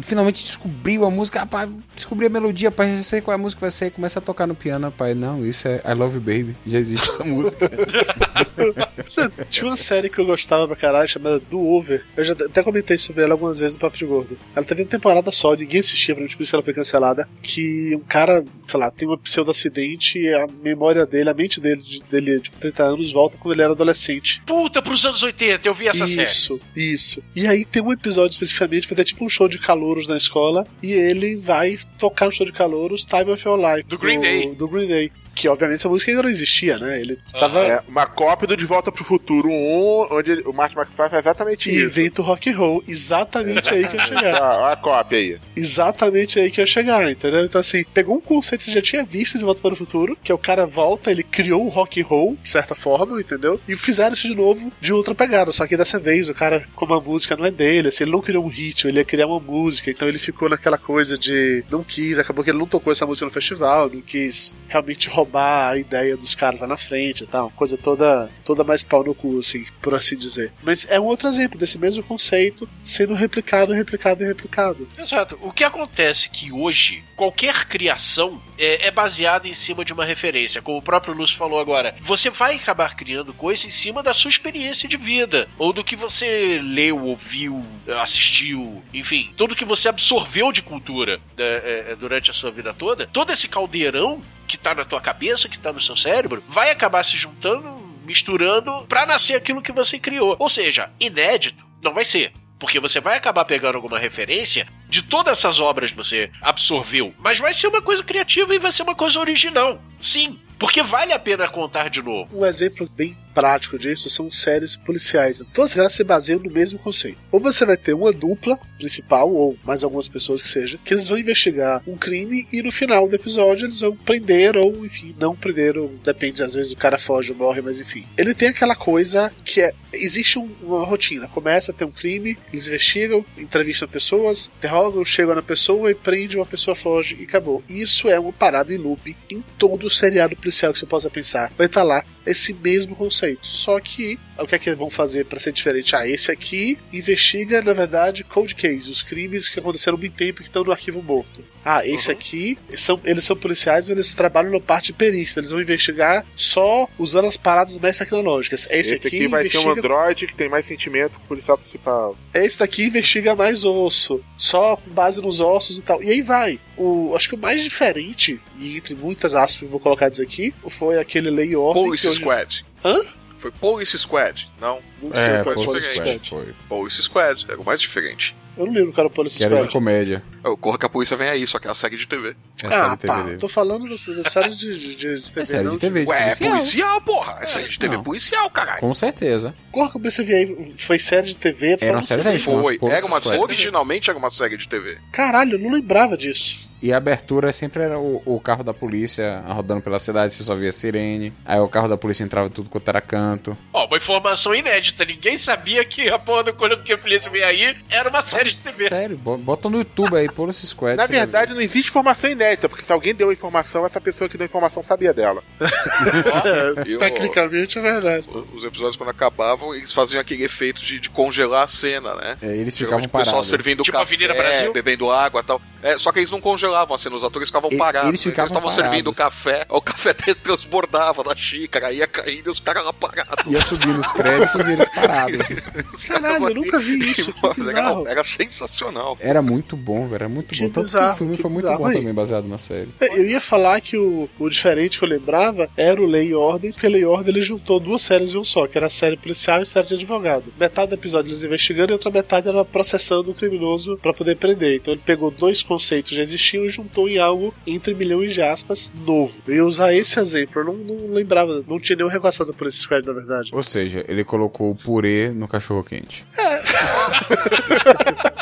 finalmente 0.00 0.42
descobriu 0.42 1.04
a 1.04 1.10
música. 1.10 1.42
Ah, 1.42 1.46
pai, 1.46 1.68
descobri 1.94 2.26
a 2.26 2.30
melodia, 2.30 2.70
pai, 2.70 2.96
já 2.96 3.02
sei 3.02 3.20
qual 3.20 3.32
é 3.32 3.38
a 3.38 3.42
música 3.42 3.60
vai 3.60 3.70
ser. 3.70 3.92
Começa 3.92 4.18
a 4.18 4.22
tocar 4.22 4.46
no 4.46 4.54
piano, 4.54 4.90
pai. 4.90 5.14
Não, 5.14 5.46
isso 5.46 5.68
é 5.68 5.80
I 5.86 5.94
Love 5.94 6.16
You 6.16 6.20
Baby. 6.20 6.56
Já 6.66 6.78
existe 6.78 7.08
essa 7.08 7.24
música. 7.24 7.70
Tinha 9.50 9.66
uma 9.66 9.76
série 9.76 10.08
que 10.08 10.18
eu 10.18 10.26
gostava 10.26 10.66
pra 10.66 10.76
caralho 10.76 11.08
chamada 11.08 11.38
Do 11.38 11.60
Over. 11.60 12.04
Eu 12.16 12.24
já 12.24 12.32
até 12.32 12.62
comentei 12.62 12.98
sobre 12.98 13.22
ela 13.22 13.34
algumas 13.34 13.58
vezes 13.58 13.74
no 13.74 13.80
Papo 13.80 13.96
de 13.96 14.04
Gordo. 14.04 14.38
Ela 14.54 14.64
teve 14.64 14.82
uma 14.82 14.88
temporada 14.88 15.30
só, 15.30 15.54
ninguém 15.54 15.80
assistia, 15.80 16.14
pra 16.14 16.24
por 16.24 16.42
isso 16.42 16.50
que 16.50 16.56
ela 16.56 16.62
foi 16.62 16.74
cancelada. 16.74 17.28
Que 17.42 17.94
um 17.96 18.00
cara, 18.00 18.44
sei 18.66 18.80
lá, 18.80 18.90
tem 18.90 19.08
um 19.08 19.16
pseudo-acidente 19.16 20.18
e 20.18 20.32
a 20.34 20.46
memória 20.62 21.06
dele, 21.06 21.30
a 21.30 21.34
mente 21.34 21.60
dele, 21.60 21.82
de, 21.82 22.02
dele, 22.04 22.40
tipo, 22.40 22.56
30 22.58 22.82
anos, 22.82 23.12
volta 23.12 23.36
quando 23.38 23.54
ele 23.54 23.62
era 23.62 23.72
adolescente. 23.72 24.42
Puta, 24.46 24.82
pros 24.82 25.04
anos 25.04 25.22
80, 25.22 25.51
eu 25.62 25.74
vi 25.74 25.88
essa 25.88 26.06
série. 26.06 26.22
isso, 26.22 26.60
isso. 26.74 27.22
E 27.34 27.46
aí 27.46 27.64
tem 27.64 27.82
um 27.82 27.92
episódio 27.92 28.32
especificamente, 28.32 28.86
vai 28.86 28.96
ter 28.96 29.04
tipo 29.04 29.24
um 29.24 29.28
show 29.28 29.48
de 29.48 29.58
calouros 29.58 30.06
na 30.06 30.16
escola, 30.16 30.66
e 30.82 30.92
ele 30.92 31.36
vai 31.36 31.78
tocar 31.98 32.26
no 32.26 32.32
show 32.32 32.46
de 32.46 32.52
calouros 32.52 33.04
Time 33.04 33.30
of 33.30 33.46
Your 33.46 33.58
Life. 33.58 33.88
Do 33.88 33.98
Green 33.98 34.20
Day. 34.20 34.54
Do 34.54 34.68
Green 34.68 34.88
Day. 34.88 35.12
Que 35.34 35.48
obviamente 35.48 35.78
essa 35.80 35.88
música 35.88 36.10
ainda 36.10 36.22
não 36.22 36.30
existia, 36.30 36.78
né? 36.78 37.00
Ele 37.00 37.18
tava. 37.38 37.60
É, 37.60 37.82
uma 37.88 38.06
cópia 38.06 38.46
do 38.48 38.56
De 38.56 38.64
Volta 38.64 38.92
pro 38.92 39.02
Futuro 39.04 39.48
1, 39.48 40.08
onde 40.10 40.30
ele- 40.32 40.42
o 40.42 40.52
Martin 40.52 40.76
McFly 40.78 41.08
faz 41.08 41.12
exatamente 41.24 41.70
E 41.70 41.76
isso. 41.76 41.86
inventa 41.86 42.20
o 42.22 42.24
rock 42.24 42.50
and 42.50 42.56
roll. 42.56 42.82
Exatamente 42.86 43.72
aí 43.72 43.86
que 43.88 43.96
eu 43.96 44.00
ia 44.00 44.06
chegar. 44.06 44.42
Olha 44.62 44.72
a 44.72 44.76
cópia 44.76 45.18
aí. 45.18 45.38
Exatamente 45.56 46.38
aí 46.38 46.50
que 46.50 46.60
eu 46.60 46.62
ia 46.62 46.66
chegar, 46.66 47.10
entendeu? 47.10 47.44
Então, 47.44 47.60
assim, 47.60 47.84
pegou 47.94 48.16
um 48.16 48.20
conceito 48.20 48.64
que 48.64 48.72
já 48.72 48.82
tinha 48.82 49.04
visto 49.04 49.38
de 49.38 49.44
Volta 49.44 49.60
para 49.60 49.72
o 49.72 49.76
Futuro, 49.76 50.16
que 50.22 50.30
é 50.30 50.34
o 50.34 50.38
cara 50.38 50.66
volta, 50.66 51.10
ele 51.10 51.22
criou 51.22 51.64
o 51.64 51.68
rock 51.68 52.00
and 52.00 52.04
roll, 52.06 52.36
de 52.42 52.48
certa 52.50 52.74
forma, 52.74 53.18
entendeu? 53.20 53.60
E 53.66 53.74
fizeram 53.74 54.12
isso 54.14 54.28
de 54.28 54.34
novo 54.34 54.70
de 54.80 54.92
outra 54.92 55.14
pegada. 55.14 55.50
Só 55.52 55.66
que 55.66 55.76
dessa 55.76 55.98
vez, 55.98 56.28
o 56.28 56.34
cara, 56.34 56.64
como 56.74 56.94
a 56.94 57.00
música 57.00 57.34
não 57.36 57.46
é 57.46 57.50
dele, 57.50 57.88
assim, 57.88 58.04
ele 58.04 58.10
não 58.12 58.20
criou 58.20 58.44
um 58.44 58.48
ritmo, 58.48 58.90
ele 58.90 58.98
ia 58.98 59.04
criar 59.04 59.26
uma 59.26 59.40
música, 59.40 59.90
então 59.90 60.06
ele 60.08 60.18
ficou 60.18 60.48
naquela 60.48 60.76
coisa 60.78 61.16
de 61.16 61.64
não 61.70 61.82
quis, 61.82 62.18
acabou 62.18 62.44
que 62.44 62.50
ele 62.50 62.58
não 62.58 62.66
tocou 62.66 62.92
essa 62.92 63.06
música 63.06 63.24
no 63.24 63.32
festival, 63.32 63.88
não 63.92 64.00
quis 64.02 64.54
realmente 64.68 65.08
roubar 65.22 65.70
a 65.70 65.78
ideia 65.78 66.16
dos 66.16 66.34
caras 66.34 66.60
lá 66.60 66.66
na 66.66 66.76
frente 66.76 67.24
e 67.24 67.26
tal, 67.26 67.50
coisa 67.50 67.76
toda, 67.78 68.28
toda 68.44 68.64
mais 68.64 68.82
pau 68.82 69.04
no 69.04 69.14
cu, 69.14 69.38
assim, 69.38 69.64
por 69.80 69.94
assim 69.94 70.16
dizer. 70.16 70.52
Mas 70.62 70.86
é 70.90 71.00
um 71.00 71.04
outro 71.04 71.28
exemplo 71.28 71.58
desse 71.58 71.78
mesmo 71.78 72.02
conceito 72.02 72.68
sendo 72.84 73.14
replicado, 73.14 73.72
replicado 73.72 74.22
e 74.22 74.26
replicado. 74.26 74.88
Exato. 74.98 75.38
O 75.40 75.52
que 75.52 75.64
acontece 75.64 76.28
que 76.28 76.52
hoje, 76.52 77.02
qualquer 77.16 77.66
criação 77.66 78.40
é, 78.58 78.88
é 78.88 78.90
baseada 78.90 79.46
em 79.46 79.54
cima 79.54 79.84
de 79.84 79.92
uma 79.92 80.04
referência. 80.04 80.60
Como 80.60 80.78
o 80.78 80.82
próprio 80.82 81.14
Lúcio 81.14 81.36
falou 81.36 81.60
agora, 81.60 81.94
você 82.00 82.28
vai 82.28 82.56
acabar 82.56 82.94
criando 82.96 83.32
coisa 83.32 83.66
em 83.66 83.70
cima 83.70 84.02
da 84.02 84.12
sua 84.12 84.28
experiência 84.28 84.88
de 84.88 84.96
vida. 84.96 85.48
Ou 85.58 85.72
do 85.72 85.84
que 85.84 85.94
você 85.94 86.58
leu, 86.62 87.04
ouviu, 87.04 87.62
assistiu, 88.00 88.82
enfim, 88.92 89.30
tudo 89.36 89.54
que 89.54 89.64
você 89.64 89.88
absorveu 89.88 90.50
de 90.50 90.62
cultura 90.62 91.18
né, 91.36 91.44
é, 91.44 91.86
é, 91.90 91.96
durante 91.96 92.30
a 92.30 92.34
sua 92.34 92.50
vida 92.50 92.74
toda. 92.74 93.06
Todo 93.06 93.32
esse 93.32 93.46
caldeirão 93.46 94.20
que 94.52 94.58
tá 94.58 94.74
na 94.74 94.84
tua 94.84 95.00
cabeça, 95.00 95.48
que 95.48 95.58
tá 95.58 95.72
no 95.72 95.80
seu 95.80 95.96
cérebro, 95.96 96.44
vai 96.46 96.70
acabar 96.70 97.02
se 97.02 97.16
juntando 97.16 97.80
misturando 98.04 98.84
pra 98.86 99.06
nascer 99.06 99.34
aquilo 99.34 99.62
que 99.62 99.72
você 99.72 99.98
criou. 99.98 100.36
Ou 100.38 100.48
seja, 100.48 100.90
inédito 101.00 101.64
não 101.82 101.94
vai 101.94 102.04
ser. 102.04 102.32
Porque 102.58 102.78
você 102.78 103.00
vai 103.00 103.16
acabar 103.16 103.46
pegando 103.46 103.76
alguma 103.76 103.98
referência 103.98 104.68
de 104.88 105.00
todas 105.02 105.38
essas 105.38 105.58
obras 105.58 105.90
que 105.90 105.96
você 105.96 106.30
absorveu. 106.42 107.14
Mas 107.18 107.38
vai 107.38 107.54
ser 107.54 107.68
uma 107.68 107.80
coisa 107.80 108.02
criativa 108.02 108.54
e 108.54 108.58
vai 108.58 108.70
ser 108.70 108.82
uma 108.82 108.94
coisa 108.94 109.18
original. 109.18 109.80
Sim. 110.02 110.38
Porque 110.58 110.82
vale 110.82 111.14
a 111.14 111.18
pena 111.18 111.48
contar 111.48 111.88
de 111.88 112.02
novo. 112.02 112.28
Um 112.36 112.44
exemplo 112.44 112.86
bem 112.94 113.16
prático 113.34 113.78
disso 113.78 114.08
são 114.10 114.30
séries 114.30 114.76
policiais. 114.76 115.42
Todas 115.52 115.76
elas 115.76 115.92
se 115.92 116.04
baseiam 116.04 116.40
no 116.40 116.50
mesmo 116.50 116.78
conceito. 116.78 117.18
Ou 117.30 117.40
você 117.40 117.64
vai 117.64 117.76
ter 117.76 117.94
uma 117.94 118.12
dupla 118.12 118.58
principal, 118.78 119.32
ou 119.32 119.56
mais 119.64 119.82
algumas 119.84 120.08
pessoas 120.08 120.42
que 120.42 120.48
seja, 120.48 120.78
que 120.84 120.92
eles 120.94 121.08
vão 121.08 121.18
investigar 121.18 121.82
um 121.86 121.96
crime 121.96 122.46
e 122.52 122.62
no 122.62 122.72
final 122.72 123.08
do 123.08 123.14
episódio 123.14 123.66
eles 123.66 123.80
vão 123.80 123.94
prender, 123.96 124.56
ou 124.56 124.84
enfim, 124.84 125.14
não 125.18 125.34
prender, 125.36 125.78
ou 125.78 125.88
depende, 126.02 126.42
às 126.42 126.54
vezes 126.54 126.72
o 126.72 126.76
cara 126.76 126.98
foge 126.98 127.32
ou 127.32 127.38
morre, 127.38 127.60
mas 127.60 127.80
enfim. 127.80 128.04
Ele 128.18 128.34
tem 128.34 128.48
aquela 128.48 128.74
coisa 128.74 129.32
que 129.44 129.60
é. 129.60 129.72
Existe 129.94 130.38
um- 130.38 130.50
uma 130.62 130.84
rotina. 130.86 131.28
Começa 131.28 131.70
a 131.70 131.74
ter 131.74 131.84
um 131.84 131.90
crime, 131.90 132.38
eles 132.50 132.66
investigam, 132.66 133.24
entrevistam 133.36 133.86
pessoas, 133.86 134.50
interrogam, 134.56 135.04
chegam 135.04 135.34
na 135.34 135.42
pessoa 135.42 135.90
e 135.90 135.94
prende 135.94 136.36
uma 136.36 136.46
pessoa 136.46 136.74
foge 136.74 137.16
e 137.20 137.24
acabou. 137.24 137.62
Isso 137.68 138.08
é 138.08 138.18
uma 138.18 138.32
parada 138.32 138.72
em 138.72 138.78
loop 138.78 139.14
em 139.30 139.44
todo 139.58 139.86
o 139.86 139.90
seriado 139.90 140.34
policial 140.34 140.72
que 140.72 140.78
você 140.78 140.86
possa 140.86 141.10
pensar. 141.10 141.52
Vai 141.58 141.66
estar 141.66 141.82
lá 141.82 142.02
esse 142.26 142.54
mesmo 142.54 142.96
conceito. 142.96 143.21
Só 143.42 143.78
que 143.80 144.18
o 144.38 144.46
que 144.46 144.54
é 144.54 144.58
que 144.58 144.68
eles 144.68 144.78
vão 144.78 144.90
fazer 144.90 145.24
para 145.26 145.38
ser 145.38 145.52
diferente? 145.52 145.94
Ah, 145.94 146.06
esse 146.06 146.30
aqui 146.30 146.78
investiga, 146.92 147.62
na 147.62 147.72
verdade, 147.72 148.24
cold 148.24 148.54
case, 148.54 148.90
os 148.90 149.02
crimes 149.02 149.48
que 149.48 149.58
aconteceram 149.58 149.96
muito 149.98 150.14
tempo 150.14 150.40
e 150.40 150.42
que 150.42 150.48
estão 150.48 150.64
no 150.64 150.72
arquivo 150.72 151.02
morto. 151.02 151.44
Ah, 151.64 151.86
esse 151.86 152.10
aqui, 152.10 152.58
são, 152.76 152.98
eles 153.04 153.22
são 153.24 153.36
policiais, 153.36 153.86
mas 153.86 153.96
eles 153.96 154.14
trabalham 154.14 154.50
na 154.50 154.58
parte 154.60 154.86
de 154.86 154.94
perícia. 154.94 155.38
Eles 155.38 155.50
vão 155.50 155.60
investigar 155.60 156.26
só 156.34 156.88
usando 156.98 157.26
as 157.26 157.36
paradas 157.36 157.78
mais 157.78 157.96
tecnológicas. 157.96 158.66
Esse, 158.68 158.94
Esse, 158.96 159.06
aqui, 159.06 159.28
vai 159.28 159.48
ter 159.48 159.58
um 159.58 159.60
investiga 159.62 159.80
androide 159.80 160.26
que 160.26 160.34
tem 160.34 160.48
mais 160.48 160.66
sentimento 160.66 161.12
que 161.12 161.24
o 161.24 161.28
policial 161.28 161.56
principal. 161.56 162.16
esse 162.34 162.58
daqui 162.58 162.86
investiga 162.86 163.36
mais 163.36 163.64
osso, 163.64 164.20
só 164.36 164.74
com 164.76 164.90
base 164.90 165.20
nos 165.20 165.38
ossos 165.38 165.78
e 165.78 165.82
tal. 165.82 166.02
E 166.02 166.10
aí 166.10 166.20
vai. 166.22 166.58
O, 166.76 167.14
acho 167.14 167.28
que 167.28 167.34
o 167.36 167.38
mais 167.38 167.62
diferente, 167.62 168.40
e 168.58 168.76
entre 168.76 168.96
muitas 168.96 169.34
aspas, 169.34 169.68
vou 169.68 169.78
colocar 169.78 170.10
isso 170.10 170.20
aqui, 170.22 170.52
foi 170.68 170.98
aquele 170.98 171.30
Lei 171.30 171.54
Ordem. 171.54 171.84
Police 171.84 172.08
hoje- 172.08 172.18
Squad. 172.18 172.64
Hã? 172.84 173.00
Foi 173.38 173.50
Police 173.50 173.98
Squad, 173.98 174.48
não? 174.60 174.78
Não 175.02 175.10
É, 175.12 175.42
qual 175.42 175.54
Police 175.56 175.88
diferente. 175.88 176.26
Squad 176.26 176.44
foi. 176.46 176.54
Police 176.68 177.02
Squad, 177.02 177.44
era 177.48 177.60
o 177.60 177.64
mais 177.64 177.80
diferente. 177.80 178.36
Eu 178.56 178.66
não 178.66 178.72
lembro, 178.74 178.92
cara, 178.92 179.08
Police 179.08 179.36
Que 179.38 179.42
era 179.44 179.54
de 179.56 179.62
Squad. 179.62 179.72
comédia. 179.72 180.22
É, 180.44 180.48
o 180.48 180.56
Corra 180.58 180.78
que 180.78 180.84
a 180.84 180.88
polícia 180.88 181.16
vem 181.16 181.26
aí, 181.28 181.44
só 181.46 181.58
que 181.58 181.66
é 181.66 181.70
a 181.70 181.74
série 181.74 181.96
de 181.96 182.06
TV. 182.06 182.36
É 182.62 182.66
a 182.66 182.68
Ah, 182.68 182.72
série 182.84 182.96
TV 182.98 183.06
pá, 183.12 183.22
dele. 183.22 183.36
tô 183.38 183.48
falando 183.48 183.88
da, 183.88 184.30
série 184.30 184.50
de, 184.50 184.78
de, 184.78 184.94
de, 184.94 185.20
de 185.20 185.32
TV. 185.32 185.40
É 185.40 185.44
série 185.46 185.64
não 185.64 185.72
de 185.72 185.78
TV, 185.78 186.04
Ué, 186.04 186.16
é 186.18 186.22
policial. 186.24 186.50
policial, 186.52 187.00
porra! 187.00 187.38
É 187.40 187.46
série 187.48 187.68
de 187.68 187.78
TV 187.78 187.96
Não. 187.96 188.04
policial, 188.04 188.50
caralho. 188.50 188.80
Com 188.80 188.92
certeza. 188.94 189.54
Corra 189.72 189.90
que 189.90 189.96
eu 189.96 190.00
percebi 190.02 190.34
aí, 190.34 190.74
foi 190.78 190.98
série 190.98 191.28
de 191.28 191.36
TV. 191.36 191.78
Era 191.80 191.94
uma 191.94 192.02
série 192.02 192.22
de 192.22 192.28
TV. 192.28 192.38
Foi. 192.40 192.78
Police 192.78 192.96
Era 192.98 193.06
uma, 193.06 193.20
Squad. 193.20 193.38
originalmente 193.42 194.10
era 194.10 194.18
uma 194.18 194.30
série 194.30 194.56
de 194.58 194.68
TV. 194.68 194.98
Caralho, 195.10 195.54
eu 195.54 195.58
não 195.58 195.70
lembrava 195.72 196.16
disso. 196.16 196.70
E 196.82 196.92
a 196.92 196.96
abertura 196.96 197.52
sempre 197.52 197.82
era 197.84 197.98
o, 197.98 198.20
o 198.26 198.40
carro 198.40 198.64
da 198.64 198.74
polícia 198.74 199.40
rodando 199.46 199.80
pela 199.82 199.98
cidade, 200.00 200.34
você 200.34 200.42
só 200.42 200.54
via 200.56 200.72
sirene. 200.72 201.32
Aí 201.46 201.60
o 201.60 201.68
carro 201.68 201.86
da 201.88 201.96
polícia 201.96 202.24
entrava 202.24 202.50
tudo 202.50 202.68
quanto 202.68 202.88
era 202.88 203.00
canto. 203.00 203.56
Ó, 203.72 203.86
uma 203.86 203.96
informação 203.96 204.52
inédita. 204.54 205.04
Ninguém 205.04 205.36
sabia 205.38 205.84
que 205.84 206.08
a 206.08 206.18
porra 206.18 206.44
do 206.44 206.54
Quando 206.54 206.82
que 206.82 206.92
a 206.92 206.98
polícia 206.98 207.30
veio 207.30 207.46
aí 207.46 207.76
era 207.88 208.08
uma 208.08 208.24
série 208.26 208.50
de 208.50 208.56
TV. 208.56 208.88
Sério, 208.88 209.16
bo- 209.16 209.36
bota 209.38 209.68
no 209.70 209.78
YouTube 209.78 210.16
aí, 210.16 210.28
Police 210.28 210.66
Squad. 210.66 210.96
Na 210.96 211.06
verdade, 211.06 211.54
não 211.54 211.60
existe 211.60 211.88
informação 211.90 212.28
inédita, 212.28 212.68
porque 212.68 212.84
se 212.84 212.92
alguém 212.92 213.14
deu 213.14 213.30
a 213.30 213.32
informação, 213.32 213.86
essa 213.86 214.00
pessoa 214.00 214.28
que 214.28 214.36
deu 214.36 214.44
a 214.44 214.48
informação 214.48 214.82
sabia 214.82 215.14
dela. 215.14 215.42
Eu- 216.86 216.98
Tecnicamente 216.98 217.78
é 217.78 217.82
verdade. 217.82 218.28
Os 218.54 218.64
episódios, 218.64 218.96
quando 218.96 219.10
acabavam, 219.10 219.74
eles 219.74 219.92
faziam 219.92 220.20
aquele 220.20 220.44
efeito 220.44 220.82
de, 220.82 220.98
de 220.98 221.10
congelar 221.10 221.64
a 221.64 221.68
cena, 221.68 222.14
né? 222.14 222.36
É, 222.42 222.46
eles 222.56 222.76
Geralmente 222.76 222.78
ficavam 222.78 223.04
o 223.04 223.08
pessoal 223.08 223.24
parados. 223.26 223.48
servindo 223.50 223.82
Tipo 223.84 223.98
café, 223.98 224.14
Avenida 224.14 224.34
Brasil? 224.34 224.72
bebendo 224.72 225.10
água 225.10 225.40
e 225.40 225.44
tal. 225.44 225.62
É, 225.82 225.96
só 225.98 226.10
que 226.12 226.18
eles 226.18 226.30
não 226.30 226.40
congelavam 226.40 226.71
a 226.74 226.98
cena, 226.98 227.16
os 227.16 227.24
atores 227.24 227.48
ficavam 227.48 227.70
E- 227.72 227.76
parados. 227.76 228.08
eles 228.08 228.22
ficavam 228.22 228.46
estavam 228.46 228.70
parados. 228.70 228.90
servindo 228.90 229.12
café, 229.14 229.66
o 229.68 229.80
café 229.80 230.12
transbordava 230.34 231.22
da 231.24 231.34
xícara, 231.36 231.92
ia 231.92 232.06
caindo 232.06 232.46
e 232.46 232.50
os 232.50 232.60
caras 232.60 232.84
lá 232.84 232.92
parados. 232.92 233.52
Ia 233.52 233.62
subindo 233.62 233.98
os 234.00 234.12
créditos 234.12 234.68
e 234.68 234.72
eles 234.72 234.88
parados. 234.88 235.46
Caralho, 236.06 236.48
eu 236.48 236.54
nunca 236.54 236.78
vi 236.78 237.10
isso, 237.10 237.32
que 237.32 237.46
Era-. 237.70 238.02
Era, 238.10 238.24
sensacional. 238.24 239.16
Era 239.20 239.42
muito 239.42 239.76
bom, 239.76 240.04
velho. 240.06 240.14
Era 240.22 240.28
muito 240.28 240.48
Que 240.54 240.60
bom. 240.60 240.64
Tanto 240.66 240.74
que 240.74 240.80
bizarro, 240.82 241.12
o 241.12 241.16
filme 241.16 241.36
que 241.36 241.42
foi 241.42 241.50
muito 241.50 241.64
bizarro. 241.64 241.82
bom 241.82 241.86
Aí. 241.88 241.96
também, 241.96 242.14
baseado 242.14 242.46
na 242.46 242.58
série. 242.58 242.88
É, 243.00 243.18
Eu 243.18 243.26
ia 243.26 243.40
falar 243.40 243.80
que 243.80 243.96
o, 243.96 244.28
o 244.38 244.48
diferente 244.48 244.98
que 244.98 245.04
eu 245.04 245.08
lembrava 245.08 245.68
era 245.76 246.00
o 246.00 246.06
Lei 246.06 246.28
e 246.28 246.34
Ordem, 246.34 246.72
porque 246.72 246.88
Lei 246.88 247.02
e 247.02 247.04
Ordem 247.04 247.34
ele 247.34 247.42
juntou 247.42 247.80
duas 247.80 248.02
séries 248.02 248.34
em 248.34 248.38
um 248.38 248.44
só, 248.44 248.66
que 248.66 248.76
era 248.76 248.86
a 248.86 248.90
série 248.90 249.16
policial 249.16 249.60
e 249.60 249.62
a 249.62 249.66
série 249.66 249.86
de 249.86 249.94
advogado. 249.94 250.44
Metade 250.58 250.90
do 250.90 250.94
episódio 250.94 251.28
eles 251.30 251.42
investigando 251.42 251.92
e 251.92 251.94
outra 251.94 252.10
metade 252.10 252.48
era 252.48 252.64
processando 252.64 253.30
o 253.30 253.34
criminoso 253.34 253.98
pra 254.02 254.12
poder 254.12 254.36
prender. 254.36 254.76
Então 254.76 254.92
ele 254.94 255.02
pegou 255.04 255.30
dois 255.30 255.62
conceitos 255.62 256.10
que 256.10 256.16
já 256.16 256.22
existiam 256.22 256.61
e 256.64 256.68
juntou 256.68 257.08
em 257.08 257.18
algo 257.18 257.54
entre 257.66 257.94
milhões 257.94 258.34
de 258.34 258.42
aspas 258.42 258.90
novo. 259.06 259.42
Eu 259.46 259.54
ia 259.54 259.64
usar 259.64 259.94
esse 259.94 260.18
exemplo, 260.18 260.60
eu 260.60 260.64
não, 260.64 260.74
não 260.74 261.14
lembrava, 261.14 261.64
não 261.66 261.80
tinha 261.80 261.96
nenhum 261.96 262.08
regaçado 262.08 262.52
da 262.52 262.56
Police 262.56 262.78
Squad 262.78 263.06
na 263.06 263.12
verdade. 263.12 263.50
Ou 263.52 263.62
seja, 263.62 264.04
ele 264.08 264.24
colocou 264.24 264.70
o 264.70 264.74
purê 264.74 265.30
no 265.30 265.48
cachorro 265.48 265.82
quente. 265.84 266.24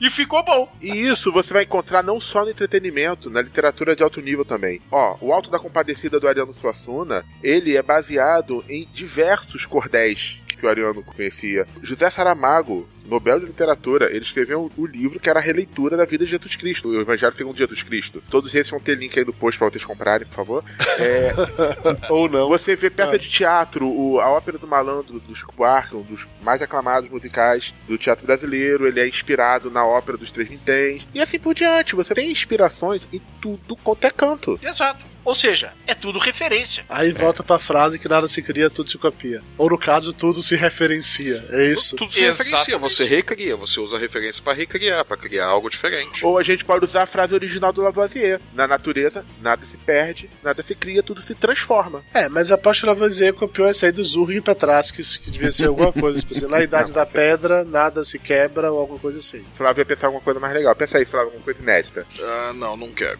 E 0.00 0.10
ficou 0.10 0.44
bom. 0.44 0.70
E 0.80 0.90
isso 0.90 1.32
você 1.32 1.52
vai 1.52 1.62
encontrar 1.64 2.02
não 2.02 2.20
só 2.20 2.44
no 2.44 2.50
entretenimento, 2.50 3.30
na 3.30 3.40
literatura 3.40 3.96
de 3.96 4.02
alto 4.02 4.20
nível 4.20 4.44
também. 4.44 4.80
Ó, 4.90 5.16
o 5.20 5.32
Alto 5.32 5.50
da 5.50 5.58
Compadecida 5.58 6.20
do 6.20 6.28
Ariano 6.28 6.52
Suassuna, 6.52 7.24
ele 7.42 7.76
é 7.76 7.82
baseado 7.82 8.64
em 8.68 8.86
diversos 8.92 9.64
cordéis 9.64 10.38
que 10.56 10.66
o 10.66 10.68
Ariano 10.68 11.02
conhecia. 11.02 11.66
José 11.82 12.08
Saramago, 12.10 12.88
Nobel 13.04 13.38
de 13.40 13.46
Literatura, 13.46 14.06
ele 14.10 14.24
escreveu 14.24 14.70
o 14.76 14.86
livro 14.86 15.20
que 15.20 15.28
era 15.30 15.38
a 15.38 15.42
releitura 15.42 15.96
da 15.96 16.04
vida 16.04 16.24
de 16.24 16.30
Jesus 16.32 16.56
Cristo, 16.56 16.88
o 16.88 17.00
Evangelho 17.00 17.34
segundo 17.36 17.56
Jesus 17.56 17.82
Cristo. 17.82 18.22
Todos 18.30 18.54
esses 18.54 18.70
vão 18.70 18.80
ter 18.80 18.96
link 18.96 19.16
aí 19.18 19.24
no 19.24 19.32
post 19.32 19.58
pra 19.58 19.68
vocês 19.70 19.84
comprarem, 19.84 20.26
por 20.26 20.34
favor. 20.34 20.64
É, 20.98 21.32
Ou 22.10 22.28
não. 22.28 22.48
você 22.48 22.74
vê 22.74 22.90
peça 22.90 23.18
de 23.18 23.28
teatro, 23.28 23.86
o- 23.88 24.18
a 24.20 24.28
Ópera 24.30 24.58
do 24.58 24.66
Malandro, 24.66 25.20
do 25.20 25.34
Chico 25.36 25.54
Buarque, 25.56 25.94
um 25.96 26.02
dos 26.02 26.26
mais 26.42 26.60
aclamados 26.62 27.08
musicais 27.10 27.72
do 27.86 27.96
teatro 27.96 28.26
brasileiro. 28.26 28.86
Ele 28.88 28.98
é 29.00 29.06
inspirado 29.08 29.70
na 29.70 29.84
ópera 29.86 30.16
dos 30.18 30.32
Três 30.32 30.48
Vinténs. 30.48 31.06
E 31.14 31.20
assim 31.20 31.38
por 31.38 31.54
diante. 31.54 31.94
Você 31.94 32.14
tem 32.14 32.30
inspirações 32.30 33.02
em 33.12 33.20
tudo 33.40 33.76
quanto 33.76 34.04
é 34.04 34.10
canto. 34.10 34.58
Exato. 34.62 35.04
Ou 35.26 35.34
seja, 35.34 35.72
é 35.88 35.92
tudo 35.92 36.20
referência. 36.20 36.84
Aí 36.88 37.10
volta 37.10 37.42
pra 37.42 37.58
frase 37.58 37.98
que 37.98 38.08
nada 38.08 38.28
se 38.28 38.40
cria, 38.40 38.70
tudo 38.70 38.88
se 38.88 38.96
copia. 38.96 39.42
Ou 39.58 39.68
no 39.68 39.76
caso, 39.76 40.12
tudo 40.12 40.40
se 40.40 40.54
referencia. 40.54 41.44
É 41.50 41.66
isso. 41.66 41.96
Tudo 41.96 42.12
se 42.12 42.20
referencia, 42.20 42.78
você 42.78 43.04
recria, 43.04 43.56
você 43.56 43.80
usa 43.80 43.96
a 43.96 43.98
referência 43.98 44.40
pra 44.40 44.52
recriar, 44.52 45.04
pra 45.04 45.16
criar 45.16 45.46
algo 45.46 45.68
diferente. 45.68 46.24
Ou 46.24 46.38
a 46.38 46.44
gente 46.44 46.64
pode 46.64 46.84
usar 46.84 47.02
a 47.02 47.06
frase 47.06 47.34
original 47.34 47.72
do 47.72 47.82
Lavoisier. 47.82 48.40
Na 48.54 48.68
natureza, 48.68 49.26
nada 49.42 49.66
se 49.66 49.76
perde, 49.76 50.30
nada 50.44 50.62
se 50.62 50.76
cria, 50.76 51.02
tudo 51.02 51.20
se 51.20 51.34
transforma. 51.34 52.04
É, 52.14 52.28
mas 52.28 52.52
a 52.52 52.56
parte 52.56 52.86
Lavoisier 52.86 53.34
copiou 53.34 53.66
essa 53.66 53.86
aí 53.86 53.92
do 53.92 54.04
Zurg 54.04 54.36
e 54.36 54.40
Petrasques, 54.40 55.16
que 55.16 55.28
devia 55.32 55.50
ser 55.50 55.66
alguma 55.66 55.90
coisa. 55.92 56.20
Tipo 56.20 56.34
assim, 56.34 56.46
na 56.46 56.62
idade 56.62 56.92
da 56.92 57.04
pedra, 57.04 57.64
nada 57.64 58.04
se 58.04 58.16
quebra 58.16 58.70
ou 58.70 58.78
alguma 58.78 59.00
coisa 59.00 59.18
assim. 59.18 59.44
Flávio 59.54 59.80
ia 59.80 59.86
pensar 59.86 60.06
alguma 60.06 60.22
coisa 60.22 60.38
mais 60.38 60.54
legal. 60.54 60.76
Pensa 60.76 60.98
aí, 60.98 61.04
Flávio, 61.04 61.30
alguma 61.30 61.42
coisa 61.44 61.60
inédita. 61.60 62.06
Ah, 62.22 62.52
não, 62.54 62.76
não 62.76 62.92
quero. 62.92 63.18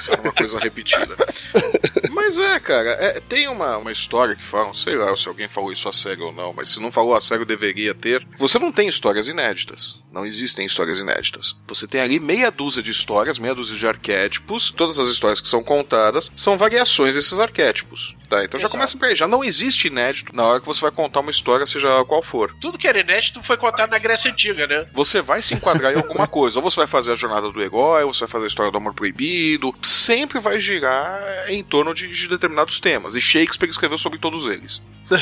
Sendo 0.00 0.22
uma 0.22 0.32
coisa 0.32 0.58
repetida. 0.58 1.16
Mas 2.10 2.36
é, 2.38 2.58
cara, 2.60 2.90
é, 2.90 3.20
tem 3.20 3.48
uma, 3.48 3.76
uma 3.76 3.92
história 3.92 4.34
que 4.34 4.42
falam, 4.42 4.74
sei 4.74 4.96
lá 4.96 5.14
se 5.16 5.28
alguém 5.28 5.48
falou 5.48 5.72
isso 5.72 5.88
a 5.88 5.92
sério 5.92 6.26
ou 6.26 6.32
não, 6.32 6.52
mas 6.52 6.70
se 6.70 6.80
não 6.80 6.90
falou 6.90 7.14
a 7.14 7.20
sério, 7.20 7.46
deveria 7.46 7.94
ter. 7.94 8.26
Você 8.36 8.58
não 8.58 8.72
tem 8.72 8.88
histórias 8.88 9.28
inéditas. 9.28 10.01
Não 10.12 10.26
existem 10.26 10.66
histórias 10.66 10.98
inéditas. 10.98 11.56
Você 11.66 11.86
tem 11.86 12.00
ali 12.00 12.20
meia 12.20 12.50
dúzia 12.50 12.82
de 12.82 12.90
histórias, 12.90 13.38
meia 13.38 13.54
dúzia 13.54 13.76
de 13.76 13.86
arquétipos. 13.86 14.70
Todas 14.70 14.98
as 14.98 15.08
histórias 15.08 15.40
que 15.40 15.48
são 15.48 15.62
contadas 15.62 16.30
são 16.36 16.56
variações 16.58 17.14
desses 17.14 17.38
arquétipos. 17.38 18.14
Tá, 18.28 18.44
então 18.44 18.58
já 18.58 18.64
Exato. 18.66 18.72
começa 18.72 18.98
por 18.98 19.06
aí. 19.08 19.16
Já 19.16 19.26
não 19.28 19.42
existe 19.44 19.88
inédito 19.88 20.34
na 20.34 20.44
hora 20.44 20.60
que 20.60 20.66
você 20.66 20.80
vai 20.80 20.90
contar 20.90 21.20
uma 21.20 21.30
história, 21.30 21.66
seja 21.66 22.04
qual 22.04 22.22
for. 22.22 22.54
Tudo 22.60 22.78
que 22.78 22.86
era 22.88 23.00
inédito 23.00 23.42
foi 23.42 23.56
contado 23.56 23.90
na 23.90 23.98
Grécia 23.98 24.30
Antiga, 24.30 24.66
né? 24.66 24.86
Você 24.92 25.20
vai 25.22 25.42
se 25.42 25.54
enquadrar 25.54 25.92
em 25.92 25.96
alguma 25.96 26.26
coisa. 26.26 26.58
Ou 26.58 26.62
você 26.62 26.76
vai 26.76 26.86
fazer 26.86 27.12
a 27.12 27.16
jornada 27.16 27.50
do 27.50 27.62
herói, 27.62 28.04
ou 28.04 28.12
você 28.12 28.20
vai 28.20 28.28
fazer 28.28 28.44
a 28.44 28.48
história 28.48 28.70
do 28.72 28.78
amor 28.78 28.94
proibido. 28.94 29.74
Sempre 29.82 30.40
vai 30.40 30.58
girar 30.60 31.20
em 31.48 31.62
torno 31.62 31.94
de, 31.94 32.08
de 32.08 32.28
determinados 32.28 32.80
temas. 32.80 33.14
E 33.14 33.20
Shakespeare 33.20 33.70
escreveu 33.70 33.96
sobre 33.98 34.18
todos 34.18 34.46
eles. 34.46 34.80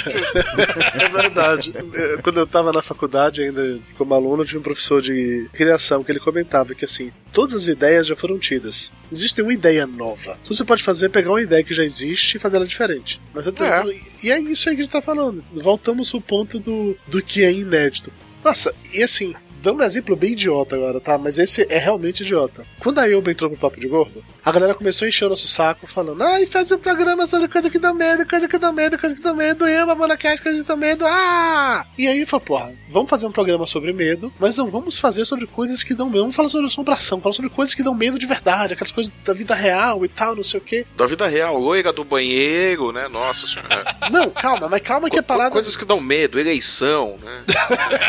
É 0.95 1.09
verdade. 1.09 1.73
É, 1.95 2.23
Quando 2.23 2.39
eu 2.39 2.47
tava 2.47 2.73
na 2.73 2.83
faculdade, 2.83 3.43
ainda 3.43 3.81
como 3.97 4.15
aluno, 4.15 4.43
eu 4.43 4.47
tive 4.47 4.59
um 4.59 4.63
professor 4.63 4.80
de 5.01 5.49
criação 5.53 6.03
que 6.03 6.11
ele 6.11 6.21
comentava 6.21 6.75
que 6.75 6.85
assim, 6.85 7.13
todas 7.33 7.55
as 7.55 7.69
ideias 7.69 8.07
já 8.07 8.17
foram 8.17 8.39
tidas. 8.39 8.93
Existe 9.11 9.43
uma 9.43 9.53
ideia 9.53 9.87
nova. 9.87 10.39
Tudo 10.45 10.57
você 10.57 10.65
pode 10.65 10.83
fazer 10.83 11.07
é 11.07 11.09
pegar 11.09 11.31
uma 11.31 11.43
ideia 11.43 11.65
que 11.65 11.75
já 11.75 11.85
existe 11.85 12.37
e 12.37 12.41
fazer 12.41 12.57
ela 12.57 12.67
diferente. 12.67 13.21
Mas 13.35 13.47
eu 13.47 13.53
tô 13.53 13.65
É. 13.65 13.83
E 14.23 14.31
é 14.31 14.39
isso 14.39 14.69
aí 14.69 14.75
que 14.75 14.83
a 14.83 14.85
gente 14.85 14.93
tá 14.93 15.03
falando. 15.03 15.45
Voltamos 15.53 16.11
pro 16.11 16.21
ponto 16.21 16.59
do, 16.59 16.97
do 17.07 17.23
que 17.23 17.45
é 17.45 17.53
inédito. 17.53 18.13
Nossa, 18.45 18.75
e 18.93 19.03
assim, 19.03 19.35
dando 19.63 19.81
um 19.81 19.85
exemplo 19.85 20.17
bem 20.17 20.33
idiota 20.33 20.77
agora, 20.77 21.01
tá? 21.01 21.19
Mas 21.19 21.39
esse 21.39 21.67
é 21.69 21.79
realmente 21.79 22.23
idiota. 22.23 22.67
Quando 22.79 22.99
a 22.99 23.11
Elba 23.11 23.31
entrou 23.31 23.51
pro 23.51 23.59
Papo 23.59 23.81
de 23.81 23.87
Gordo, 23.89 24.25
a 24.51 24.53
galera 24.53 24.75
começou 24.75 25.07
a 25.07 25.09
encher 25.09 25.27
o 25.27 25.29
nosso 25.29 25.47
saco 25.47 25.87
falando: 25.87 26.23
ai, 26.23 26.45
faz 26.45 26.71
um 26.73 26.79
programa 26.79 27.25
sobre 27.27 27.47
coisa 27.47 27.71
que 27.71 27.79
dá 27.79 27.95
medo, 27.95 28.27
coisa 28.27 28.49
que 28.49 28.59
dá 28.59 28.73
medo, 28.73 28.99
coisa 28.99 29.15
que 29.15 29.23
dá 29.23 29.33
medo, 29.33 29.65
Elba, 29.65 29.95
Monacast, 29.95 30.43
coisa 30.43 30.61
que 30.61 30.67
dá 30.67 30.77
medo, 30.77 31.05
ah! 31.07 31.87
E 31.97 32.09
aí 32.09 32.27
falou: 32.27 32.45
porra, 32.45 32.73
vamos 32.89 33.09
fazer 33.09 33.27
um 33.27 33.33
programa 33.33 33.65
sobre 33.65 33.93
medo, 33.93 34.33
mas 34.41 34.57
não 34.57 34.69
vamos 34.69 34.99
fazer 34.99 35.25
sobre 35.25 35.47
coisas 35.47 35.85
que 35.85 35.95
dão 35.95 36.07
medo. 36.07 36.23
Vamos 36.23 36.35
falar 36.35 36.49
sobre 36.49 36.67
assombração, 36.67 37.21
falar 37.21 37.33
sobre 37.33 37.51
coisas 37.51 37.77
que 37.77 37.83
dão 37.83 37.95
medo 37.95 38.19
de 38.19 38.27
verdade, 38.27 38.73
aquelas 38.73 38.91
coisas 38.91 39.13
da 39.25 39.33
vida 39.33 39.55
real 39.55 40.05
e 40.05 40.09
tal, 40.09 40.35
não 40.35 40.43
sei 40.43 40.59
o 40.59 40.63
quê. 40.63 40.85
Da 40.97 41.07
vida 41.07 41.29
real, 41.29 41.57
loira 41.57 41.93
do 41.93 42.03
banheiro, 42.03 42.91
né? 42.91 43.07
Nossa 43.07 43.47
senhora. 43.47 43.97
Não, 44.11 44.29
calma, 44.31 44.69
mas 44.69 44.81
calma 44.81 45.09
que 45.09 45.19
a 45.19 45.23
parada. 45.23 45.51
Coisas 45.51 45.77
que 45.77 45.85
dão 45.85 46.01
medo, 46.01 46.41
eleição, 46.41 47.17
né? 47.23 47.45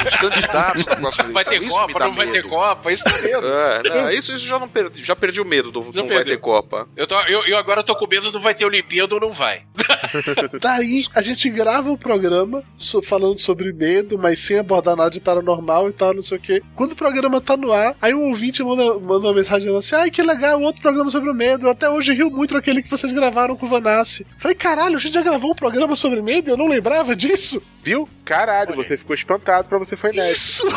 Os 0.07 0.15
candidatos 0.15 0.83
pra 0.83 0.95
próxima 0.95 1.29
eleição. 1.29 1.33
Vai 1.33 1.45
ter 1.45 1.61
isso 1.61 1.71
Copa, 1.71 1.99
não 1.99 2.13
vai 2.13 2.25
ter 2.25 2.31
medo. 2.31 2.49
Copa, 2.49 2.91
isso 2.91 3.03
dá 3.03 3.21
medo. 3.21 3.47
É, 3.47 3.83
não, 3.83 4.11
isso, 4.11 4.33
isso 4.33 4.45
já 4.45 4.57
não 4.57 4.67
perdi, 4.67 5.03
já 5.03 5.15
perdi 5.15 5.39
o 5.39 5.45
medo 5.45 5.71
do 5.71 5.91
não, 5.93 6.07
vai 6.07 6.23
perdeu. 6.23 6.30
Ter 6.31 6.37
Copa. 6.39 6.87
Eu, 6.95 7.05
tô, 7.07 7.15
eu, 7.27 7.45
eu 7.47 7.57
agora 7.57 7.83
tô 7.83 7.95
com 7.95 8.07
medo 8.07 8.31
do 8.31 8.41
vai 8.41 8.53
ter 8.55 8.65
Olimpíada 8.65 9.13
ou 9.15 9.19
não 9.21 9.33
vai. 9.33 9.63
Daí 10.61 11.05
a 11.15 11.21
gente 11.21 11.49
grava 11.49 11.91
o 11.91 11.97
programa 11.97 12.63
so- 12.77 13.01
falando 13.01 13.37
sobre 13.37 13.73
medo, 13.73 14.17
mas 14.17 14.39
sem 14.39 14.57
abordar 14.59 14.95
nada 14.95 15.09
de 15.09 15.19
paranormal 15.19 15.89
e 15.89 15.93
tal, 15.93 16.13
não 16.13 16.21
sei 16.21 16.37
o 16.37 16.41
quê. 16.41 16.61
Quando 16.75 16.93
o 16.93 16.95
programa 16.95 17.41
tá 17.41 17.57
no 17.57 17.71
ar, 17.71 17.95
aí 18.01 18.13
um 18.13 18.29
ouvinte 18.29 18.63
manda, 18.63 18.97
manda 18.99 19.27
uma 19.27 19.33
mensagem 19.33 19.59
dizendo 19.59 19.77
assim: 19.77 19.95
ai 19.95 20.09
que 20.11 20.21
legal, 20.21 20.61
outro 20.61 20.81
programa 20.81 21.09
sobre 21.09 21.29
o 21.29 21.33
medo. 21.33 21.65
Eu 21.67 21.71
até 21.71 21.89
hoje 21.89 22.13
rio 22.13 22.29
muito 22.29 22.53
daquele 22.53 22.81
que 22.81 22.89
vocês 22.89 23.11
gravaram 23.11 23.55
com 23.55 23.65
o 23.65 23.69
Vanassi. 23.69 24.25
Falei, 24.37 24.55
caralho, 24.55 24.95
a 24.97 24.99
gente 24.99 25.13
já 25.13 25.21
gravou 25.21 25.51
um 25.51 25.55
programa 25.55 25.95
sobre 25.95 26.21
medo 26.21 26.49
e 26.49 26.51
eu 26.51 26.57
não 26.57 26.67
lembrava 26.67 27.15
disso? 27.15 27.61
Viu? 27.83 28.07
Caralho, 28.23 28.75
você 28.75 28.95
ficou 28.95 29.15
espantado 29.15 29.67
pra 29.67 29.77
você 29.77 29.95
foi. 29.97 30.11
Isso! 30.11 30.63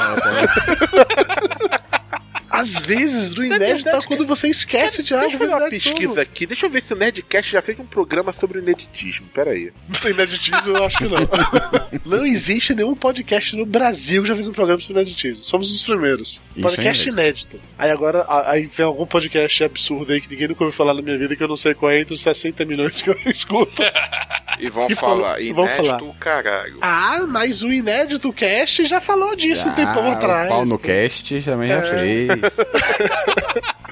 Às 2.61 2.81
vezes, 2.81 3.31
do 3.31 3.45
inédito 3.45 3.91
tá 3.91 4.01
quando 4.03 4.27
você 4.27 4.49
esquece 4.49 5.03
de 5.03 5.13
algo. 5.15 5.27
Deixa 5.29 5.37
eu 5.37 5.39
fazer 5.41 5.51
uma 5.53 5.61
verdade, 5.61 5.83
pesquisa 5.85 6.09
tudo. 6.09 6.21
aqui. 6.21 6.47
Deixa 6.47 6.67
eu 6.67 6.71
ver 6.71 6.83
se 6.83 6.93
o 6.93 6.97
Nerdcast 6.97 7.53
já 7.53 7.63
fez 7.63 7.79
um 7.79 7.85
programa 7.87 8.33
sobre 8.33 8.59
o 8.59 8.63
ineditismo. 8.63 9.27
Pera 9.35 9.51
aí. 9.53 9.73
Ineditismo, 10.09 10.77
eu 10.77 10.85
acho 10.85 10.99
que 10.99 11.05
não. 11.05 11.19
não 12.19 12.25
existe 12.27 12.75
nenhum 12.75 12.95
podcast 12.95 13.57
no 13.57 13.67
Brasil 13.67 14.23
que 14.23 14.29
já 14.29 14.35
fez 14.35 14.49
um 14.49 14.53
programa 14.53 14.81
sobre 14.81 15.01
ineditismo. 15.03 15.45
Somos 15.45 15.73
os 15.73 15.83
primeiros. 15.83 16.43
Isso 16.55 16.63
podcast 16.63 17.09
é 17.09 17.13
inédito. 17.13 17.61
Aí 17.79 17.91
agora, 17.91 18.25
aí 18.47 18.67
vem 18.67 18.87
algum 18.87 19.07
podcast 19.07 19.65
absurdo 19.65 20.13
aí 20.13 20.21
que 20.21 20.31
ninguém 20.31 20.49
nunca 20.49 20.65
ouviu 20.65 20.77
falar 20.77 20.95
na 20.95 21.03
minha 21.03 21.19
vida, 21.19 21.35
que 21.37 21.43
eu 21.43 21.49
não 21.49 21.57
sei 21.57 21.75
qual 21.75 21.91
é, 21.91 22.01
entre 22.01 22.15
os 22.15 22.23
60 22.23 22.65
milhões 22.65 23.03
que 23.03 23.11
eu 23.11 23.17
escuto. 23.27 23.83
E 24.61 24.69
vão 24.69 24.87
Que 24.87 24.95
falar, 24.97 25.37
falou- 25.39 25.55
vão 25.55 25.69
falar. 25.69 26.01
caralho. 26.21 26.79
ah, 26.81 27.25
mas 27.29 27.63
o 27.63 27.73
inédito 27.73 28.33
cast 28.33 28.85
já 28.87 29.01
falou 29.01 29.35
disso 29.35 29.69
um 29.69 29.73
tempão 29.75 30.07
Ah, 30.09 30.13
atrás. 30.13 30.47
O 30.47 30.49
pau 30.51 30.67
no 30.67 30.79
cast 30.79 31.43
também 31.43 31.69
já 31.69 31.77
É. 31.77 32.44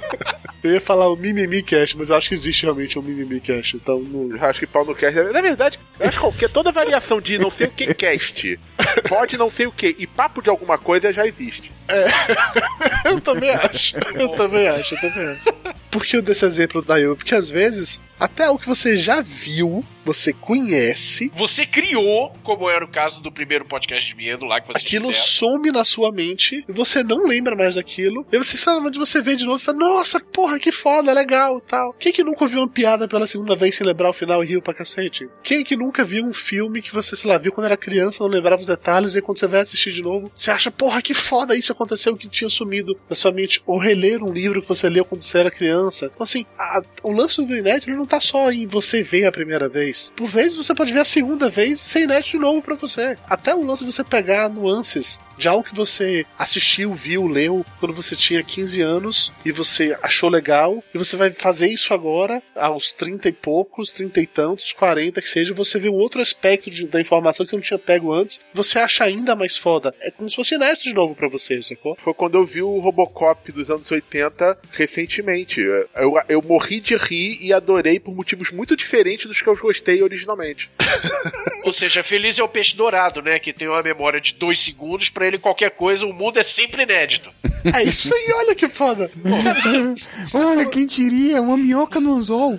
Eu 0.62 0.70
ia 0.70 0.80
falar 0.80 1.08
o 1.08 1.16
Mimimi 1.16 1.60
Cast, 1.60 1.98
mas 1.98 2.08
eu 2.08 2.14
acho 2.14 2.28
que 2.28 2.36
existe 2.36 2.62
realmente 2.62 2.96
um 2.96 3.02
Mimimi 3.02 3.40
Cast, 3.40 3.76
então 3.76 3.98
não... 3.98 4.36
Eu 4.36 4.44
acho 4.44 4.60
que 4.60 4.66
pau 4.66 4.84
no 4.84 4.94
cast. 4.94 5.20
Na 5.32 5.40
verdade, 5.40 5.80
eu 5.98 6.06
acho 6.06 6.14
que 6.14 6.20
qualquer, 6.20 6.50
toda 6.50 6.70
variação 6.70 7.20
de 7.20 7.36
não 7.36 7.50
sei 7.50 7.66
o 7.66 7.70
que 7.70 7.92
cast, 7.92 8.60
pode 9.08 9.36
não 9.36 9.50
sei 9.50 9.66
o 9.66 9.72
que, 9.72 9.96
e 9.98 10.06
papo 10.06 10.40
de 10.40 10.48
alguma 10.48 10.78
coisa 10.78 11.12
já 11.12 11.26
existe. 11.26 11.72
Eu 13.04 13.20
também 13.20 13.50
acho. 13.50 13.96
Eu 14.14 14.28
também 14.28 14.68
acho, 14.68 14.94
eu 14.94 15.00
também 15.00 15.26
acho. 15.26 15.74
Por 15.90 16.04
que 16.04 16.16
eu 16.16 16.22
dei 16.22 16.32
esse 16.32 16.44
exemplo 16.44 16.80
da? 16.80 16.94
Porque 17.16 17.34
às 17.34 17.50
vezes, 17.50 18.00
até 18.18 18.48
o 18.48 18.56
que 18.56 18.66
você 18.66 18.96
já 18.96 19.20
viu, 19.20 19.84
você 20.04 20.32
conhece, 20.32 21.30
Você 21.36 21.66
criou, 21.66 22.32
como 22.42 22.68
era 22.68 22.84
o 22.84 22.88
caso 22.88 23.20
do 23.20 23.30
primeiro 23.30 23.64
podcast 23.64 24.08
de 24.08 24.16
medo 24.16 24.44
lá 24.44 24.60
que 24.60 24.66
vocês 24.68 24.84
aquilo 24.84 25.08
fizeram. 25.08 25.26
some 25.28 25.70
na 25.70 25.84
sua 25.84 26.10
mente, 26.12 26.64
você 26.68 27.02
não 27.02 27.26
lembra 27.26 27.54
mais 27.56 27.76
daquilo, 27.76 28.26
e 28.32 28.38
você 28.38 28.56
sabe 28.56 28.86
onde 28.86 28.98
você 28.98 29.20
vê 29.22 29.36
de 29.36 29.44
novo 29.44 29.58
e 29.58 29.64
fala, 29.64 29.78
nossa, 29.78 30.18
porra, 30.20 30.58
que 30.58 30.72
foda, 30.72 31.12
legal 31.12 31.60
tal. 31.60 31.92
Quem 31.98 32.12
que 32.12 32.24
nunca 32.24 32.44
ouviu 32.44 32.60
uma 32.60 32.68
piada 32.68 33.06
pela 33.06 33.26
segunda 33.26 33.54
vez 33.54 33.74
sem 33.76 33.86
lembrar 33.86 34.10
o 34.10 34.12
final 34.12 34.42
e 34.42 34.46
riu 34.46 34.62
pra 34.62 34.74
cacete? 34.74 35.28
Quem 35.42 35.62
que 35.64 35.76
nunca 35.76 36.04
viu 36.04 36.24
um 36.24 36.34
filme 36.34 36.82
que 36.82 36.92
você, 36.92 37.14
sei 37.16 37.30
lá, 37.30 37.38
viu 37.38 37.52
quando 37.52 37.66
era 37.66 37.76
criança, 37.76 38.22
não 38.24 38.30
lembrava 38.30 38.60
os 38.62 38.68
detalhes, 38.68 39.14
e 39.14 39.22
quando 39.22 39.38
você 39.38 39.46
vai 39.46 39.60
assistir 39.60 39.92
de 39.92 40.02
novo, 40.02 40.30
você 40.34 40.50
acha, 40.50 40.70
porra, 40.70 41.00
que 41.02 41.14
foda 41.14 41.56
isso 41.56 41.72
aconteceu 41.72 42.16
que 42.16 42.28
tinha 42.28 42.50
sumido 42.50 42.98
da 43.08 43.14
sua 43.14 43.32
mente, 43.32 43.62
ou 43.66 43.78
reler 43.78 44.22
um 44.22 44.32
livro 44.32 44.60
que 44.62 44.68
você 44.68 44.88
leu 44.88 45.04
quando 45.04 45.20
você 45.20 45.38
era 45.38 45.50
criança. 45.50 46.06
Então, 46.12 46.22
assim, 46.24 46.44
a- 46.58 46.82
o 47.02 47.12
lance 47.12 47.44
do 47.44 47.56
inédito 47.56 47.90
não 47.92 48.06
tá 48.06 48.20
só 48.20 48.50
em 48.50 48.66
você 48.66 49.02
ver 49.02 49.26
a 49.26 49.32
primeira 49.32 49.68
vez. 49.68 49.91
Por 50.16 50.28
vezes 50.28 50.56
você 50.56 50.74
pode 50.74 50.92
ver 50.92 51.00
a 51.00 51.04
segunda 51.04 51.48
vez 51.48 51.80
ser 51.80 52.02
inédito 52.02 52.32
de 52.32 52.38
novo 52.38 52.62
pra 52.62 52.74
você. 52.74 53.16
Até 53.28 53.54
o 53.54 53.64
lance 53.64 53.84
de 53.84 53.92
você 53.92 54.04
pegar 54.04 54.48
nuances 54.48 55.20
de 55.42 55.48
algo 55.48 55.64
que 55.64 55.74
você 55.74 56.24
assistiu, 56.38 56.92
viu, 56.92 57.26
leu 57.26 57.66
quando 57.80 57.92
você 57.92 58.14
tinha 58.14 58.42
15 58.44 58.80
anos 58.80 59.32
e 59.44 59.50
você 59.50 59.96
achou 60.00 60.30
legal, 60.30 60.82
e 60.94 60.98
você 60.98 61.16
vai 61.16 61.30
fazer 61.32 61.66
isso 61.68 61.92
agora, 61.92 62.40
aos 62.54 62.92
30 62.92 63.28
e 63.28 63.32
poucos, 63.32 63.90
30 63.92 64.20
e 64.20 64.26
tantos, 64.26 64.72
40 64.72 65.20
que 65.20 65.28
seja, 65.28 65.52
você 65.52 65.78
vê 65.80 65.88
um 65.88 65.94
outro 65.94 66.22
aspecto 66.22 66.70
de- 66.70 66.86
da 66.86 67.00
informação 67.00 67.44
que 67.44 67.50
você 67.50 67.56
não 67.56 67.62
tinha 67.62 67.78
pego 67.78 68.12
antes, 68.12 68.40
você 68.54 68.78
acha 68.78 69.02
ainda 69.04 69.34
mais 69.34 69.56
foda. 69.56 69.92
É 70.00 70.10
como 70.12 70.30
se 70.30 70.36
fosse 70.36 70.54
inédito 70.54 70.84
de 70.84 70.94
novo 70.94 71.14
pra 71.16 71.28
você, 71.28 71.60
sacou? 71.60 71.96
Foi 71.98 72.14
quando 72.14 72.36
eu 72.38 72.46
vi 72.46 72.62
o 72.62 72.78
Robocop 72.78 73.50
dos 73.50 73.68
anos 73.68 73.90
80 73.90 74.58
recentemente. 74.72 75.60
Eu, 75.60 76.14
eu 76.28 76.42
morri 76.42 76.78
de 76.80 76.94
rir 76.94 77.38
e 77.40 77.52
adorei 77.52 77.98
por 77.98 78.14
motivos 78.14 78.50
muito 78.52 78.76
diferentes 78.76 79.26
dos 79.26 79.42
que 79.42 79.48
eu 79.48 79.56
gostei 79.56 80.02
originalmente. 80.02 80.70
Ou 81.64 81.72
seja, 81.72 82.02
feliz 82.02 82.38
é 82.38 82.42
o 82.42 82.48
peixe 82.48 82.76
dourado, 82.76 83.22
né? 83.22 83.38
Que 83.38 83.52
tem 83.52 83.68
uma 83.68 83.82
memória 83.82 84.20
de 84.20 84.34
dois 84.34 84.58
segundos, 84.60 85.10
pra 85.10 85.26
ele 85.26 85.31
qualquer 85.38 85.70
coisa, 85.70 86.04
o 86.04 86.12
mundo 86.12 86.38
é 86.38 86.42
sempre 86.42 86.82
inédito. 86.82 87.30
É 87.64 87.82
isso 87.84 88.12
aí, 88.12 88.32
olha 88.38 88.54
que 88.54 88.68
foda. 88.68 89.10
Olha, 90.34 90.66
quem 90.66 90.84
diria? 90.84 91.40
Uma 91.40 91.56
minhoca 91.56 92.00
no 92.00 92.14
anzol. 92.16 92.58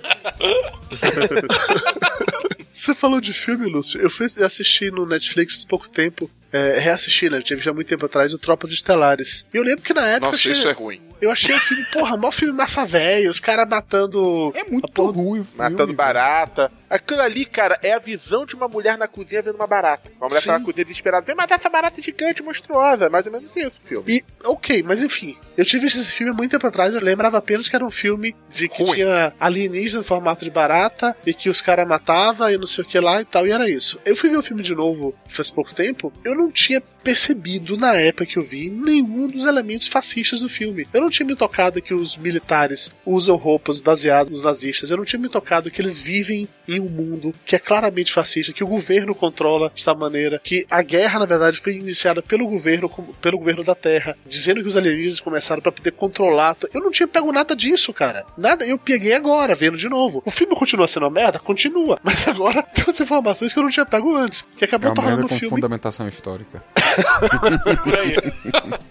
Você 2.72 2.94
falou 2.94 3.20
de 3.20 3.32
filme, 3.32 3.66
Lúcio. 3.66 4.00
Eu, 4.00 4.10
fui, 4.10 4.26
eu 4.36 4.46
assisti 4.46 4.90
no 4.90 5.06
Netflix 5.06 5.62
há 5.64 5.68
pouco 5.68 5.90
tempo. 5.90 6.30
É, 6.52 6.78
reassisti, 6.78 7.28
né? 7.28 7.38
Eu 7.38 7.42
tive 7.42 7.60
já 7.60 7.72
muito 7.72 7.86
tempo 7.86 8.06
atrás 8.06 8.32
o 8.32 8.38
Tropas 8.38 8.70
Estelares. 8.70 9.44
E 9.52 9.56
eu 9.56 9.62
lembro 9.62 9.82
que 9.82 9.92
na 9.92 10.06
época. 10.06 10.32
Nossa, 10.32 10.48
eu 10.48 10.52
achei, 10.52 10.52
isso 10.52 10.68
é 10.68 10.72
ruim. 10.72 11.00
Eu 11.20 11.30
achei 11.30 11.54
o 11.54 11.60
filme, 11.60 11.84
porra, 11.92 12.16
mó 12.16 12.30
filme 12.30 12.52
massa 12.52 12.84
velho. 12.84 13.30
Os 13.30 13.40
caras 13.40 13.68
matando. 13.68 14.52
É 14.54 14.64
muito 14.64 15.04
ruim 15.10 15.40
o 15.40 15.44
filme. 15.44 15.70
Matando 15.70 15.92
barata. 15.92 16.72
Aquilo 16.88 17.20
ali, 17.20 17.44
cara, 17.44 17.78
é 17.82 17.92
a 17.92 17.98
visão 17.98 18.44
de 18.46 18.54
uma 18.54 18.68
mulher 18.68 18.96
na 18.98 19.08
cozinha 19.08 19.42
vendo 19.42 19.56
uma 19.56 19.66
barata. 19.66 20.10
Uma 20.16 20.28
mulher 20.28 20.40
Sim. 20.40 20.48
tá 20.48 20.58
na 20.58 20.64
cozinha 20.64 20.84
desesperada. 20.84 21.26
Vem 21.26 21.34
matar 21.34 21.56
essa 21.56 21.68
barata 21.68 22.00
gigante, 22.00 22.42
monstruosa. 22.42 23.06
É 23.06 23.08
mais 23.08 23.26
ou 23.26 23.32
menos 23.32 23.50
isso 23.54 23.80
o 23.82 23.86
filme. 23.88 24.04
E, 24.06 24.24
ok, 24.44 24.82
mas 24.82 25.02
enfim, 25.02 25.36
eu 25.56 25.64
tive 25.64 25.86
esse 25.86 26.04
filme 26.06 26.32
há 26.32 26.34
muito 26.34 26.50
tempo 26.50 26.66
atrás, 26.66 26.92
eu 26.92 27.00
lembrava 27.00 27.38
apenas 27.38 27.68
que 27.68 27.76
era 27.76 27.84
um 27.84 27.90
filme 27.90 28.34
de 28.50 28.68
que 28.68 28.82
Ruim. 28.82 28.94
tinha 28.94 29.32
alienígena 29.38 30.00
em 30.00 30.04
formato 30.04 30.44
de 30.44 30.50
barata 30.50 31.16
e 31.24 31.32
que 31.32 31.48
os 31.48 31.60
caras 31.60 31.86
matavam 31.86 32.50
e 32.50 32.58
não 32.58 32.66
sei 32.66 32.82
o 32.82 32.86
que 32.86 32.98
lá 32.98 33.20
e 33.20 33.24
tal, 33.24 33.46
e 33.46 33.52
era 33.52 33.68
isso. 33.68 34.00
Eu 34.04 34.16
fui 34.16 34.30
ver 34.30 34.36
o 34.36 34.42
filme 34.42 34.62
de 34.62 34.74
novo 34.74 35.14
faz 35.28 35.50
pouco 35.50 35.74
tempo, 35.74 36.12
eu 36.24 36.34
não 36.34 36.50
tinha 36.50 36.80
percebido 36.80 37.76
na 37.76 37.94
época 37.94 38.26
que 38.26 38.36
eu 38.36 38.42
vi 38.42 38.68
nenhum 38.68 39.28
dos 39.28 39.44
elementos 39.46 39.86
fascistas 39.86 40.40
do 40.40 40.48
filme. 40.48 40.88
Eu 40.92 41.00
não 41.00 41.10
tinha 41.10 41.26
me 41.26 41.36
tocado 41.36 41.80
que 41.80 41.94
os 41.94 42.16
militares 42.16 42.90
usam 43.06 43.36
roupas 43.36 43.78
baseadas 43.78 44.32
nos 44.32 44.42
nazistas, 44.42 44.90
eu 44.90 44.96
não 44.96 45.04
tinha 45.04 45.20
me 45.20 45.28
tocado 45.28 45.70
que 45.70 45.80
eles 45.80 45.98
vivem 45.98 46.48
em 46.66 46.73
em 46.74 46.80
um 46.80 46.88
mundo 46.88 47.32
que 47.44 47.56
é 47.56 47.58
claramente 47.58 48.12
fascista, 48.12 48.52
que 48.52 48.64
o 48.64 48.66
governo 48.66 49.14
controla 49.14 49.70
dessa 49.74 49.94
maneira, 49.94 50.40
que 50.42 50.66
a 50.70 50.82
guerra, 50.82 51.18
na 51.20 51.26
verdade, 51.26 51.60
foi 51.60 51.74
iniciada 51.74 52.22
pelo 52.22 52.46
governo, 52.46 52.88
pelo 53.20 53.38
governo 53.38 53.62
da 53.64 53.74
Terra, 53.74 54.16
dizendo 54.26 54.62
que 54.62 54.68
os 54.68 54.76
alienígenas 54.76 55.20
começaram 55.20 55.62
pra 55.62 55.72
poder 55.72 55.92
controlar. 55.92 56.56
Eu 56.72 56.80
não 56.80 56.90
tinha 56.90 57.06
pego 57.06 57.30
nada 57.32 57.54
disso, 57.56 57.92
cara. 57.92 58.24
Nada, 58.36 58.64
eu 58.66 58.78
peguei 58.78 59.12
agora, 59.12 59.54
vendo 59.54 59.76
de 59.76 59.88
novo. 59.88 60.22
O 60.24 60.30
filme 60.30 60.54
continua 60.54 60.86
sendo 60.88 61.04
uma 61.04 61.10
merda? 61.10 61.38
Continua. 61.38 61.98
Mas 62.02 62.26
agora 62.28 62.62
tem 62.74 62.84
umas 62.84 63.00
informações 63.00 63.52
que 63.52 63.58
eu 63.58 63.62
não 63.62 63.70
tinha 63.70 63.86
pego 63.86 64.14
antes. 64.14 64.44
Que 64.56 64.64
É 64.64 64.66
acabou 64.66 64.88
merda 64.90 65.02
tornando 65.02 65.26
o 65.26 65.28
filme 65.28 65.50
fundamentação 65.50 66.08
histórica. 66.08 66.62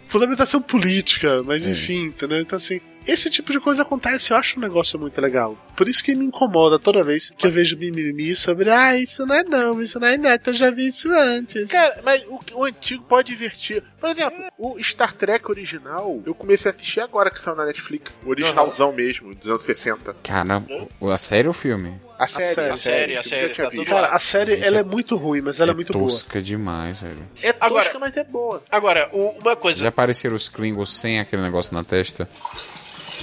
Fundamentação 0.08 0.62
política, 0.62 1.28
É. 1.28 1.42
mas 1.42 1.68
enfim, 1.68 2.06
entendeu? 2.06 2.40
Então, 2.40 2.58
assim, 2.58 2.80
esse 3.08 3.30
tipo 3.30 3.52
de 3.52 3.60
coisa 3.60 3.82
acontece, 3.84 4.32
eu 4.32 4.38
acho 4.38 4.58
um 4.58 4.62
negócio 4.62 4.98
muito 5.00 5.20
legal. 5.20 5.58
Por 5.76 5.88
isso 5.88 6.04
que 6.04 6.14
me 6.16 6.26
incomoda 6.26 6.78
toda 6.80 7.02
vez 7.04 7.32
que 7.38 7.48
eu 7.48 7.52
vejo 7.52 7.78
mimimi 7.78 8.36
sobre, 8.36 8.70
ah, 8.70 8.96
isso 8.98 9.26
não 9.26 9.36
é 9.36 9.44
não, 9.44 9.82
isso 9.82 10.00
não 10.00 10.08
é 10.08 10.18
neto, 10.18 10.50
eu 10.52 10.54
já 10.54 10.70
vi 10.72 10.88
isso 10.88 11.10
antes. 11.12 11.70
Cara, 11.72 12.02
mas 12.04 12.22
o, 12.28 12.40
o 12.54 12.64
antigo 12.64 13.04
pode 13.04 13.30
divertir. 13.30 13.84
Por 14.00 14.10
exemplo, 14.10 14.44
o 14.58 14.78
Star 14.84 15.14
Trek 15.14 15.50
original, 15.50 16.22
eu 16.26 16.36
comecei 16.36 16.70
a 16.70 16.74
assistir 16.74 17.00
agora 17.00 17.30
que 17.32 17.40
saiu 17.40 17.56
na 17.56 17.66
Netflix. 17.66 18.20
O 18.26 18.30
originalzão 18.30 18.92
mesmo, 18.92 19.34
dos 19.34 19.48
anos 19.50 19.64
60. 19.66 20.16
Cara, 20.24 20.64
a 21.12 21.18
série 21.18 21.48
ou 21.48 21.52
o 21.52 21.54
filme? 21.54 21.94
A 22.20 22.28
série, 22.28 22.54
série. 22.54 22.70
a 22.72 22.78
série, 22.78 23.18
A 23.18 23.24
série, 23.24 23.54
já 23.54 23.70
tinha 23.70 23.86
tá 23.86 23.92
Cara, 23.92 24.08
a 24.08 24.20
série, 24.20 24.56
Gente, 24.56 24.66
ela 24.68 24.78
é- 24.78 24.80
é 24.82 24.84
muito 24.84 25.16
ruim, 25.18 25.42
mas 25.42 25.60
ela 25.60 25.72
é, 25.72 25.76
muito 25.76 25.92
boa. 25.92 26.06
tosca 26.06 26.42
demais, 26.42 27.02
velho. 27.02 27.18
É 27.42 27.52
tosca, 27.52 27.66
Agora- 27.66 28.00
mas 28.00 28.16
é 28.18 28.24
boa. 28.24 28.64
Agora, 28.72 29.10
uma 29.12 29.56
coisa. 29.56 29.80
Já 29.80 29.88
apareceram 29.90 30.36
os 30.36 30.48
Klingons 30.48 30.94
sem 30.94 31.20
aquele 31.20 31.42
negócio 31.42 31.74
na 31.74 31.84
testa? 31.84 32.30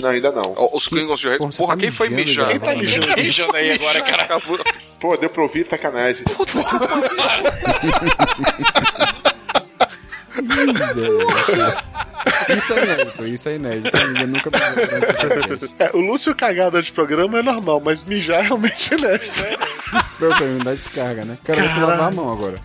Não, 0.01 0.09
ainda 0.11 0.32
não. 0.32 0.55
Os 0.72 0.88
Klingons 0.88 1.20
de 1.20 1.28
Reis. 1.28 1.38
Porra, 1.38 1.53
Porra, 1.57 1.74
tá 1.74 1.80
quem 1.80 1.90
foi 1.90 2.09
mijando, 2.09 2.48
mijar? 2.48 2.48
Quem 2.51 2.61
tá 2.61 2.76
mijando? 2.80 3.07
Tá 3.09 3.16
mijando 3.16 3.57
aí 3.57 3.72
agora, 3.72 4.03
cara. 4.03 4.22
Acabou. 4.24 4.59
Pô, 4.98 5.16
deu 5.16 5.30
pra 5.30 5.42
ouvir 5.42 5.64
sacanagem. 5.66 6.24
Isso 12.57 12.72
é 12.74 12.84
inédito, 12.84 13.26
isso 13.26 13.48
é 13.48 13.55
inédito. 13.57 13.96
Eu 13.96 14.28
nunca 14.28 14.51
É, 15.78 15.90
o 15.96 16.01
Lúcio 16.01 16.34
cagado 16.34 16.76
antes 16.78 16.90
do 16.90 16.94
programa 16.94 17.38
é 17.38 17.42
normal, 17.42 17.80
mas 17.84 18.05
mijar 18.05 18.42
realmente 18.42 18.94
é 18.94 18.98
inédito. 18.98 19.32
Pra 20.18 20.28
eu 20.40 20.48
me 20.48 20.64
dar 20.64 20.74
descarga, 20.74 21.24
né? 21.24 21.38
Quero 21.44 21.61
ver 21.62 21.74
tu 21.74 21.80
lavar 21.80 22.09
a 22.09 22.11
mão 22.11 22.32
agora. 22.32 22.57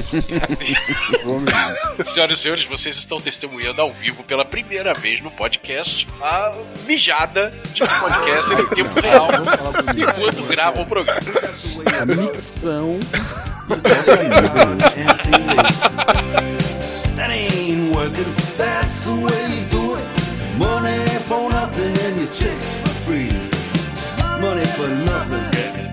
Senhoras 2.06 2.38
e 2.38 2.42
senhores, 2.42 2.64
vocês 2.64 2.96
estão 2.96 3.18
testemunhando 3.18 3.80
ao 3.80 3.92
vivo 3.92 4.22
pela 4.24 4.44
primeira 4.44 4.92
vez 4.94 5.22
no 5.22 5.30
podcast 5.30 6.06
a 6.20 6.52
mijada 6.86 7.52
de 7.72 7.82
um 7.82 7.86
podcast 7.86 8.52
em 8.52 8.66
tempo 8.74 9.00
real 9.00 9.28
enquanto 9.96 10.42
grava 10.48 10.82
o 10.82 10.86
programa. 10.86 11.20
A 12.00 12.06
micção 12.06 12.98
do 13.68 13.76
nosso 13.76 14.10
amigo 14.12 14.34
Lúcio. 14.74 14.90
That 17.16 17.30
ain't 17.30 17.94
working. 17.94 18.34
That's 18.56 19.04
the 19.04 19.12
way 19.12 19.56
you 19.56 19.64
do 19.68 19.96
it. 19.96 20.06
Money 20.56 21.04
for 21.28 21.48
nothing 21.50 21.92
and 22.06 22.16
your 22.20 22.30
chicks 22.32 22.76
for 22.76 22.88
free. 23.04 23.30
Money 24.40 24.64
for 24.64 24.88
nothing. 24.88 25.89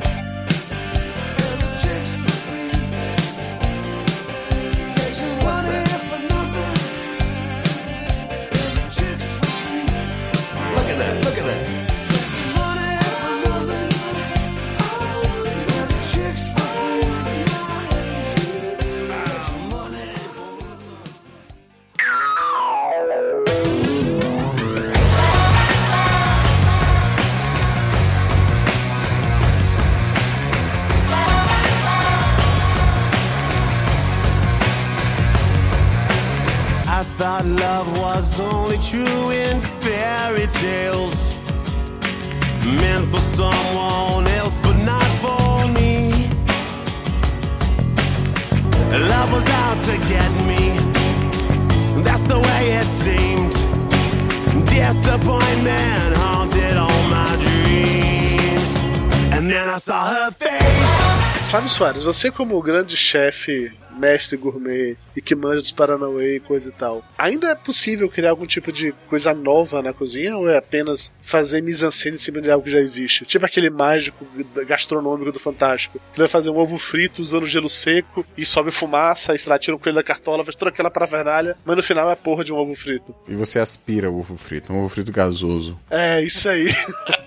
Someone 43.38 44.26
else, 44.40 44.58
but 44.66 44.78
not 44.92 45.10
for 45.24 45.68
me. 45.78 46.10
Love 49.12 49.30
was 49.32 49.48
out 49.64 49.80
to 49.90 49.96
get 50.14 50.32
me. 50.50 50.64
That's 52.06 52.26
the 52.34 52.40
way 52.48 52.62
it 52.82 52.90
seemed. 53.04 53.54
Disappointment 54.66 56.12
haunted 56.22 56.78
all 56.78 57.04
my 57.18 57.32
dreams. 57.46 58.70
And 59.36 59.44
then 59.52 59.70
I 59.70 59.78
saw 59.78 60.02
her 60.16 60.32
face. 60.32 60.96
Flávio 61.52 61.70
Soares, 61.70 62.04
você 62.04 62.32
como 62.32 62.60
grande 62.62 62.98
chefe, 62.98 63.72
mestre 63.98 64.38
gourmet 64.38 64.95
e 65.16 65.22
que 65.22 65.36
manja 65.36 65.62
dos 65.62 65.72
Paranauê 65.72 66.36
e 66.36 66.39
coisa 66.39 66.70
e 66.70 66.72
tal, 66.72 67.04
ainda 67.18 67.50
é 67.50 67.56
possível 67.56 68.10
criar 68.10 68.32
algum 68.32 68.45
tipo 68.45 68.72
de 68.72 68.93
coisa 69.10 69.34
nova 69.34 69.82
na 69.82 69.93
cozinha 69.93 70.38
ou 70.38 70.50
é 70.50 70.58
apenas 70.58 71.12
fazer 71.22 71.62
mise-en-scène 71.62 72.16
em 72.16 72.20
cima 72.20 72.41
de 72.41 72.52
algo 72.52 72.66
que 72.66 72.72
já 72.72 72.80
existe? 72.80 73.26
Tipo 73.26 73.45
aquele 73.45 73.70
mágico 73.70 74.26
gastronômico 74.66 75.32
do 75.32 75.39
Fantástico, 75.39 76.00
que 76.14 76.20
vai 76.20 76.28
fazer 76.28 76.50
um 76.50 76.58
ovo 76.58 76.78
frito 76.78 77.22
usando 77.22 77.45
gelo 77.45 77.70
seco 77.70 78.26
e 78.38 78.45
sobe 78.45 78.72
fumaça, 78.72 79.36
e 79.36 79.39
sei 79.39 79.50
lá, 79.50 79.60
tira 79.60 79.76
o 79.76 79.80
coelho 79.80 79.95
da 79.95 80.04
cartola, 80.04 80.43
faz 80.43 80.56
toda 80.56 80.70
aquela 80.70 80.91
parafernália, 80.91 81.56
mas 81.66 81.76
no 81.76 81.84
final 81.84 82.10
é 82.10 82.14
a 82.14 82.16
porra 82.16 82.43
de 82.43 82.54
um 82.54 82.58
ovo 82.58 82.76
frito. 82.76 83.16
E 83.28 83.36
você 83.36 83.60
aspira 83.60 84.10
o 84.10 84.20
ovo 84.20 84.38
frito, 84.38 84.72
um 84.72 84.80
ovo 84.80 84.89
frito 84.89 85.12
gasoso. 85.12 85.80
É, 85.89 86.22
isso 86.22 86.48
aí. 86.48 86.68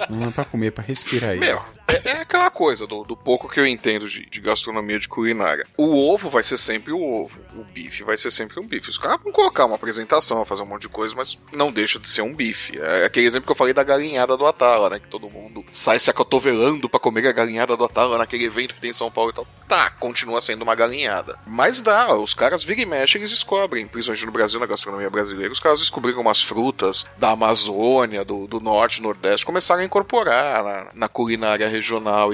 Não 0.09 0.29
é 0.29 0.31
pra 0.31 0.45
comer, 0.45 0.69
é 0.69 0.71
pra 0.71 0.85
respirar 0.85 1.31
aí. 1.31 1.41
Meu, 1.41 1.61
é, 1.91 2.11
é 2.11 2.21
aquela 2.21 2.51
coisa 2.51 2.87
do, 2.87 3.03
do 3.05 3.17
pouco 3.17 3.49
que 3.49 3.59
eu 3.59 3.67
entendo 3.67 4.09
de, 4.09 4.27
de 4.27 4.41
gastronomia 4.41 4.99
de 4.99 5.09
culinária. 5.09 5.67
O 5.77 6.11
ovo 6.11 6.29
vai 6.29 6.43
ser 6.43 6.59
sempre 6.59 6.93
o 6.93 7.03
ovo. 7.03 7.41
O 7.55 7.65
bife 7.65 8.03
vai 8.03 8.17
ser 8.17 8.31
sempre 8.31 8.61
um 8.61 8.67
bife. 8.67 8.91
Os 8.91 8.99
caras 8.99 9.21
vão 9.23 9.33
colocar 9.33 9.67
uma 9.67 9.77
apresentação, 9.77 10.39
vão 10.39 10.47
fazer 10.47 10.63
um 10.63 10.67
monte 10.67 10.83
de 10.83 10.89
coisa, 10.89 11.15
mas 11.15 11.39
não 11.53 11.73
deixa 11.73 11.99
de 11.99 12.09
ser 12.09 12.23
um 12.23 12.35
bife. 12.35 12.79
É 12.79 13.05
aquele 13.05 13.27
exemplo 13.27 13.47
que 13.47 13.53
eu 13.53 13.57
falei 13.57 13.75
da 13.75 13.83
galinhada 13.83 14.37
do 14.37 14.47
Atala, 14.47 14.91
né? 14.91 14.99
Que 14.99 15.09
todo 15.09 15.31
mundo 15.31 15.65
sai 15.73 15.99
se 15.99 16.11
acotovelando 16.11 16.89
pra 16.89 17.01
comer 17.01 17.27
a 17.27 17.33
galinhada 17.33 17.77
do 17.77 17.85
Atala 17.85 18.19
naquele 18.19 18.45
evento 18.45 18.75
que 18.75 18.81
tem 18.81 18.91
em 18.91 18.95
São 18.95 19.11
Paulo 19.11 19.31
e 19.31 19.35
tal. 19.35 19.47
Tá, 19.69 19.91
continua 19.91 20.41
sendo 20.41 20.63
uma 20.63 20.75
galinhada. 20.75 21.39
Mas 21.47 21.81
dá, 21.81 22.15
os 22.15 22.35
caras 22.35 22.65
vira 22.65 22.81
e 22.81 22.87
mexe, 22.87 23.19
eles 23.19 23.31
descobrem, 23.31 23.87
principalmente 23.87 24.27
no 24.27 24.33
Brasil, 24.33 24.59
na 24.59 24.67
gastronomia 24.67 25.11
brasileira, 25.11 25.53
os 25.53 25.61
caras 25.61 25.79
descobriram 25.79 26.21
umas 26.21 26.43
frutas 26.43 27.07
da 27.17 27.31
Amazônia, 27.31 28.25
do, 28.25 28.47
do 28.47 28.61
norte, 28.61 29.03
nordeste, 29.03 29.47
começaram 29.47 29.83
a 29.83 29.85
incorporar 29.85 30.65
na, 30.65 30.87
na 30.95 31.09
culinária 31.09 31.69
regional 31.69 31.80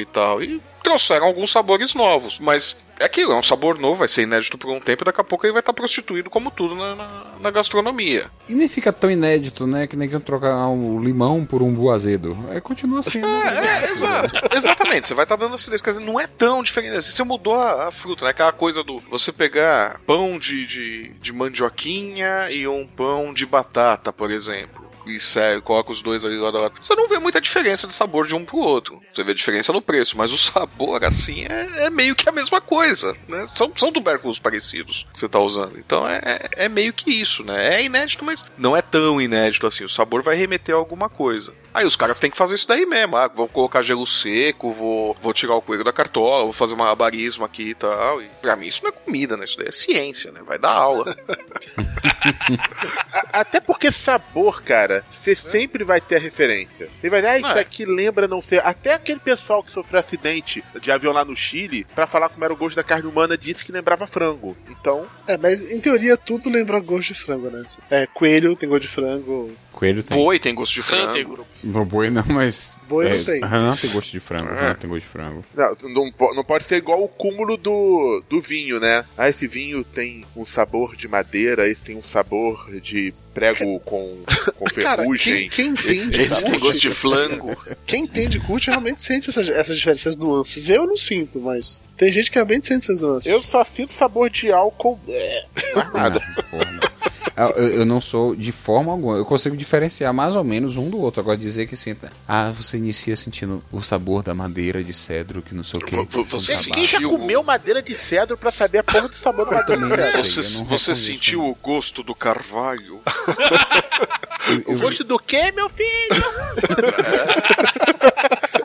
e 0.00 0.04
tal. 0.04 0.42
E 0.42 0.60
trouxeram 0.82 1.26
alguns 1.26 1.50
sabores 1.50 1.94
novos. 1.94 2.38
Mas 2.38 2.76
é 2.98 3.04
aquilo, 3.04 3.32
é 3.32 3.36
um 3.36 3.42
sabor 3.42 3.78
novo, 3.78 3.96
vai 3.96 4.08
ser 4.08 4.22
inédito 4.22 4.56
por 4.56 4.70
um 4.70 4.80
tempo 4.80 5.02
e 5.02 5.04
daqui 5.04 5.20
a 5.20 5.24
pouco 5.24 5.44
ele 5.44 5.52
vai 5.52 5.60
estar 5.60 5.72
prostituído 5.72 6.30
como 6.30 6.50
tudo 6.50 6.74
na, 6.74 6.94
na, 6.94 7.24
na 7.40 7.50
gastronomia. 7.50 8.30
E 8.48 8.54
nem 8.54 8.68
fica 8.68 8.92
tão 8.92 9.10
inédito, 9.10 9.66
né? 9.66 9.86
Que 9.86 9.96
nem 9.96 10.08
que 10.08 10.18
trocar 10.20 10.68
um 10.68 11.00
limão 11.00 11.44
por 11.44 11.62
um 11.62 11.74
bu 11.74 11.90
azedo. 11.90 12.38
É, 12.50 12.60
continua 12.60 13.02
sendo. 13.02 13.26
É, 13.26 13.82
exato. 13.82 14.56
Exatamente, 14.56 15.08
você 15.08 15.14
vai 15.14 15.24
estar 15.24 15.36
dando 15.36 15.56
acidez. 15.56 15.82
Quer 15.82 15.90
dizer, 15.90 16.04
não 16.04 16.18
é 16.18 16.26
tão 16.26 16.62
diferente 16.62 16.96
assim. 16.96 17.10
Você 17.10 17.24
mudou 17.24 17.54
a, 17.54 17.88
a 17.88 17.90
fruta, 17.90 18.24
né? 18.24 18.30
Aquela 18.30 18.52
coisa 18.52 18.82
do 18.82 19.00
você 19.10 19.32
pegar 19.32 20.00
pão 20.06 20.38
de, 20.38 20.66
de, 20.66 21.08
de 21.20 21.32
mandioquinha 21.32 22.50
e 22.50 22.66
um 22.66 22.86
pão 22.86 23.34
de 23.34 23.44
batata, 23.44 24.12
por 24.12 24.30
exemplo. 24.30 24.85
E 25.06 25.20
sério, 25.20 25.62
coloca 25.62 25.92
os 25.92 26.02
dois 26.02 26.24
ali 26.24 26.36
lado 26.36 26.58
a 26.58 26.62
lado. 26.62 26.74
Você 26.80 26.94
não 26.94 27.08
vê 27.08 27.18
muita 27.18 27.40
diferença 27.40 27.86
de 27.86 27.94
sabor 27.94 28.26
de 28.26 28.34
um 28.34 28.44
pro 28.44 28.58
outro. 28.58 29.00
Você 29.12 29.22
vê 29.22 29.32
diferença 29.32 29.72
no 29.72 29.80
preço, 29.80 30.16
mas 30.16 30.32
o 30.32 30.38
sabor, 30.38 31.04
assim, 31.04 31.44
é, 31.44 31.86
é 31.86 31.90
meio 31.90 32.16
que 32.16 32.28
a 32.28 32.32
mesma 32.32 32.60
coisa, 32.60 33.16
né? 33.28 33.46
São, 33.54 33.72
são 33.76 33.92
tubérculos 33.92 34.38
parecidos 34.38 35.06
que 35.12 35.20
você 35.20 35.28
tá 35.28 35.38
usando. 35.38 35.78
Então 35.78 36.06
é, 36.06 36.20
é, 36.24 36.64
é 36.64 36.68
meio 36.68 36.92
que 36.92 37.10
isso, 37.10 37.44
né? 37.44 37.76
É 37.76 37.84
inédito, 37.84 38.24
mas 38.24 38.44
não 38.58 38.76
é 38.76 38.82
tão 38.82 39.20
inédito 39.20 39.66
assim. 39.66 39.84
O 39.84 39.88
sabor 39.88 40.22
vai 40.22 40.36
remeter 40.36 40.74
a 40.74 40.78
alguma 40.78 41.08
coisa. 41.08 41.52
Aí 41.72 41.84
os 41.84 41.94
caras 41.94 42.18
têm 42.18 42.30
que 42.30 42.36
fazer 42.36 42.54
isso 42.54 42.66
daí 42.68 42.86
mesmo. 42.86 43.16
Ah, 43.16 43.28
vou 43.28 43.46
colocar 43.46 43.82
gelo 43.82 44.06
seco, 44.06 44.72
vou, 44.72 45.16
vou 45.20 45.32
tirar 45.32 45.54
o 45.54 45.62
coelho 45.62 45.84
da 45.84 45.92
cartola, 45.92 46.44
vou 46.44 46.52
fazer 46.52 46.74
uma 46.74 46.94
barisma 46.94 47.46
aqui 47.46 47.70
e 47.70 47.74
tal. 47.74 48.22
E 48.22 48.26
pra 48.40 48.56
mim 48.56 48.66
isso 48.66 48.82
não 48.82 48.88
é 48.90 48.92
comida, 48.92 49.36
né? 49.36 49.44
Isso 49.44 49.58
daí 49.58 49.68
é 49.68 49.72
ciência, 49.72 50.32
né? 50.32 50.40
Vai 50.44 50.58
dar 50.58 50.72
aula. 50.72 51.04
A- 53.12 53.26
Até 53.40 53.60
porque 53.60 53.92
sabor, 53.92 54.62
cara, 54.62 55.04
você 55.10 55.34
sempre 55.34 55.84
vai 55.84 56.00
ter 56.00 56.16
a 56.16 56.18
referência. 56.18 56.88
Você 57.00 57.08
vai 57.10 57.20
dizer, 57.20 57.32
ah, 57.32 57.38
isso 57.38 57.58
É. 57.58 57.60
aqui 57.60 57.84
lembra 57.84 58.26
não 58.26 58.40
ser. 58.40 58.64
Até 58.64 58.94
aquele 58.94 59.20
pessoal 59.20 59.62
que 59.62 59.70
sofreu 59.72 60.00
acidente 60.00 60.64
de 60.80 60.90
avião 60.90 61.12
lá 61.12 61.24
no 61.24 61.36
Chile, 61.36 61.86
pra 61.94 62.06
falar 62.06 62.28
como 62.28 62.44
era 62.44 62.52
o 62.52 62.56
gosto 62.56 62.76
da 62.76 62.82
carne 62.82 63.06
humana, 63.08 63.36
disse 63.36 63.64
que 63.64 63.72
lembrava 63.72 64.06
frango. 64.06 64.56
Então, 64.70 65.04
É, 65.26 65.36
mas 65.36 65.70
em 65.70 65.80
teoria 65.80 66.16
tudo 66.16 66.48
lembra 66.48 66.80
gosto 66.80 67.12
de 67.12 67.20
frango, 67.20 67.50
né? 67.50 67.64
É, 67.90 68.06
coelho 68.06 68.56
tem 68.56 68.68
gosto 68.68 68.82
de 68.82 68.88
frango. 68.88 69.52
Coelho 69.72 70.02
tem. 70.02 70.16
Boi 70.16 70.38
tem 70.38 70.54
gosto 70.54 70.72
de 70.74 70.82
frango. 70.82 71.46
Não, 71.62 71.84
boi 71.84 72.08
não, 72.10 72.24
mas. 72.28 72.76
Boi 72.88 73.06
é, 73.06 73.16
não 73.18 73.24
tem. 73.24 73.40
Não 73.40 73.76
tem 73.76 73.90
gosto 73.90 74.10
de 74.12 74.20
frango. 74.20 74.54
Não 74.54 74.74
tem 74.74 74.88
gosto 74.90 75.02
de 75.02 75.08
frango. 75.08 75.44
não, 75.54 75.74
não, 75.90 76.34
não 76.34 76.44
pode 76.44 76.64
ser 76.64 76.76
igual 76.76 77.02
o 77.02 77.08
cúmulo 77.08 77.56
do, 77.58 78.22
do 78.28 78.40
vinho, 78.40 78.80
né? 78.80 79.04
Ah, 79.18 79.28
esse 79.28 79.46
vinho 79.46 79.84
tem 79.84 80.24
um 80.34 80.46
sabor 80.46 80.96
de 80.96 81.06
madeira, 81.06 81.68
esse 81.68 81.82
tem 81.82 81.94
um 81.96 82.02
sabor 82.06 82.70
de 82.70 82.80
prego 83.36 83.78
com, 83.80 84.22
com 84.56 84.64
Cara, 84.82 85.02
ferrugem. 85.02 85.48
quem, 85.50 85.74
quem 85.74 85.98
entende 85.98 86.22
Esse 86.22 86.42
curte- 86.42 86.58
gosto 86.58 86.80
de 86.80 86.90
flango. 86.94 87.56
Quem 87.86 88.04
entende 88.04 88.40
curte 88.40 88.70
realmente 88.70 89.02
sente 89.02 89.28
essas, 89.28 89.46
essas 89.48 89.76
diferenças, 89.76 90.06
essas 90.06 90.16
nuances. 90.16 90.70
Eu 90.70 90.86
não 90.86 90.96
sinto, 90.96 91.38
mas 91.38 91.78
tem 91.98 92.10
gente 92.10 92.30
que 92.30 92.36
realmente 92.38 92.66
sente 92.66 92.84
essas 92.84 93.00
nuances. 93.00 93.30
Eu 93.30 93.40
só 93.40 93.62
sinto 93.62 93.92
sabor 93.92 94.30
de 94.30 94.50
álcool. 94.50 94.98
É, 95.06 95.44
mais 95.74 95.92
nada. 95.92 96.22
Não, 96.36 96.44
porra, 96.44 96.72
não. 96.72 96.96
Eu, 97.36 97.68
eu- 97.80 97.84
não 97.86 98.00
sou 98.00 98.34
de 98.34 98.50
forma 98.50 98.90
alguma. 98.92 99.18
Eu 99.18 99.24
consigo 99.26 99.54
diferenciar 99.54 100.14
mais 100.14 100.34
ou 100.36 100.42
menos 100.42 100.78
um 100.78 100.88
do 100.88 100.98
outro. 100.98 101.20
Agora 101.20 101.36
dizer 101.36 101.66
que 101.66 101.76
sinta. 101.76 102.08
Ah, 102.26 102.50
você 102.50 102.78
inicia 102.78 103.14
sentindo 103.14 103.62
o 103.70 103.82
sabor 103.82 104.22
da 104.22 104.34
madeira 104.34 104.82
de 104.82 104.94
cedro, 104.94 105.42
que 105.42 105.54
não 105.54 105.62
sei 105.62 105.78
o 105.78 105.84
que. 105.84 105.94
Vo- 105.96 106.06
vo- 106.06 106.24
Você 106.24 106.56
quem 106.70 106.86
já 106.86 106.98
comeu 107.02 107.42
madeira 107.42 107.82
de 107.82 107.94
cedro 107.94 108.38
pra 108.38 108.50
saber 108.50 108.78
a 108.78 108.84
porra 108.84 109.08
do 109.10 109.14
sabor 109.16 109.44
da 109.50 109.56
madeira 109.56 109.76
de 109.86 109.86
cedro? 109.86 110.16
não 110.16 110.24
sei. 110.24 110.42
você, 110.42 110.56
eu 110.56 110.60
não 110.60 110.66
você 110.78 110.96
sentiu 110.96 111.44
o 111.44 111.54
gosto 111.62 112.02
do 112.02 112.14
carvalho? 112.14 113.00
O 114.66 114.72
eu- 114.74 114.78
gosto 114.78 115.02
do 115.02 115.18
quê, 115.18 115.50
meu 115.50 115.68
filho? 115.68 115.88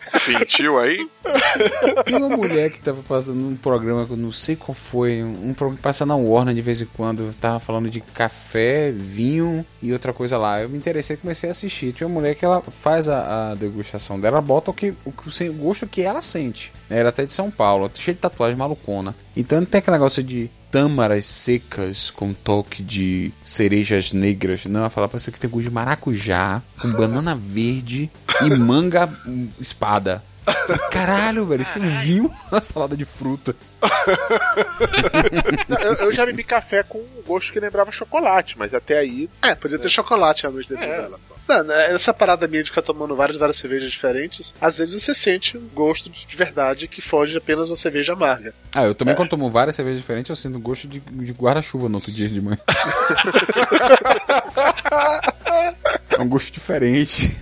Sentiu 0.08 0.78
aí? 0.78 1.08
Tem 2.06 2.18
uma 2.18 2.30
mulher 2.36 2.70
que 2.70 2.80
tava 2.80 3.02
passando 3.02 3.48
um 3.48 3.56
programa 3.56 4.06
que 4.06 4.12
eu 4.12 4.18
não 4.18 4.32
sei 4.32 4.56
qual 4.56 4.76
foi, 4.76 5.24
um 5.24 5.54
programa 5.56 5.78
que 5.78 5.82
passa 5.82 6.06
na 6.06 6.16
Warner 6.16 6.54
de 6.54 6.62
vez 6.62 6.82
em 6.82 6.86
quando, 6.86 7.34
tava 7.40 7.60
falando 7.60 7.90
de 7.90 8.02
café, 8.02 8.92
vinho 8.92 9.66
e 9.82 9.92
outra 9.92 10.14
coisa 10.14 10.38
lá. 10.38 10.62
Eu 10.62 10.70
me 10.70 10.78
interessei 10.78 11.16
e 11.16 11.20
comecei 11.20 11.50
a 11.50 11.52
assistir. 11.52 11.94
Tinha 11.94 12.08
uma 12.08 12.20
mulher 12.20 12.36
que 12.36 12.46
ela 12.46 12.62
faz 12.62 13.10
a, 13.10 13.52
a 13.52 13.56
degustação 13.56 14.20
dela, 14.20 14.38
ela 14.38 14.42
bota 14.46 14.70
o, 14.70 14.74
que, 14.74 14.94
o, 15.06 15.10
o 15.12 15.54
gosto 15.54 15.88
que 15.88 16.02
ela 16.02 16.22
sente. 16.22 16.72
né? 16.90 17.00
Ela 17.00 17.08
é 17.08 17.10
até 17.10 17.26
de 17.26 17.34
São 17.34 17.50
Paulo, 17.50 17.90
cheia 17.96 18.14
de 18.14 18.22
tatuagem 18.22 18.58
malucona. 18.58 19.16
Então 19.36 19.60
não 19.60 19.66
tem 19.66 19.80
aquele 19.80 19.96
negócio 19.96 20.22
de 20.22 20.50
tâmaras 20.72 21.26
secas 21.26 22.10
com 22.10 22.34
toque 22.34 22.82
de 22.82 23.32
cerejas 23.44 24.14
negras. 24.14 24.66
Não, 24.66 24.80
ela 24.80 24.90
fala 24.90 25.08
você 25.08 25.32
que 25.32 25.40
tem 25.40 25.50
gosto 25.50 25.64
de 25.64 25.72
maracujá, 25.72 26.62
com 26.80 26.90
banana 26.94 27.36
verde 27.36 28.10
e 28.42 28.50
manga 28.58 29.10
hum, 29.28 29.50
espada. 29.60 30.24
Caralho, 30.92 31.46
velho, 31.46 31.62
isso 31.62 31.78
um 31.78 32.02
vinho? 32.02 32.32
Uma 32.52 32.62
salada 32.62 32.96
de 32.96 33.06
fruta. 33.06 33.56
Não, 35.68 35.78
eu, 35.82 35.94
eu 35.96 36.14
já 36.14 36.26
bebi 36.26 36.44
café 36.44 36.84
com 36.84 37.00
um 37.00 37.22
gosto 37.26 37.52
que 37.52 37.60
lembrava 37.60 37.92
chocolate, 37.92 38.58
mas 38.58 38.74
até 38.74 39.00
aí. 39.00 39.30
É, 39.42 39.54
podia 39.56 39.80
ter 39.80 39.90
chocolate 39.90 40.44
realmente 40.44 40.70
dentro 40.70 40.86
É. 40.86 40.98
dela. 41.02 41.20
Não, 41.48 41.64
né, 41.64 41.92
essa 41.94 42.14
parada 42.14 42.48
minha 42.48 42.64
de 42.64 42.70
ficar 42.70 42.82
tomando 42.84 43.16
várias, 43.16 43.38
várias 43.38 43.58
cervejas 43.58 43.92
diferentes, 43.92 44.54
às 44.62 44.78
vezes 44.78 45.02
você 45.04 45.14
sente 45.14 45.58
um 45.58 45.68
gosto 45.74 46.10
de 46.10 46.36
verdade 46.36 46.88
que 46.88 47.02
foge 47.02 47.36
apenas 47.36 47.68
uma 47.70 47.76
cerveja 47.76 48.14
amarga. 48.14 48.54
Ah, 48.76 48.84
eu 48.84 48.96
também, 48.96 49.16
quando 49.16 49.30
tomo 49.30 49.50
várias 49.50 49.76
cervejas 49.76 50.00
diferentes, 50.00 50.30
eu 50.30 50.36
sinto 50.36 50.60
gosto 50.60 50.88
de, 50.88 51.00
de 51.00 51.32
guarda-chuva 51.34 51.90
no 51.90 51.96
outro 51.96 52.12
dia 52.12 52.28
de 52.30 52.42
manhã. 52.42 52.58
é 56.18 56.22
um 56.22 56.30
gosto 56.30 56.54
diferente. 56.54 57.36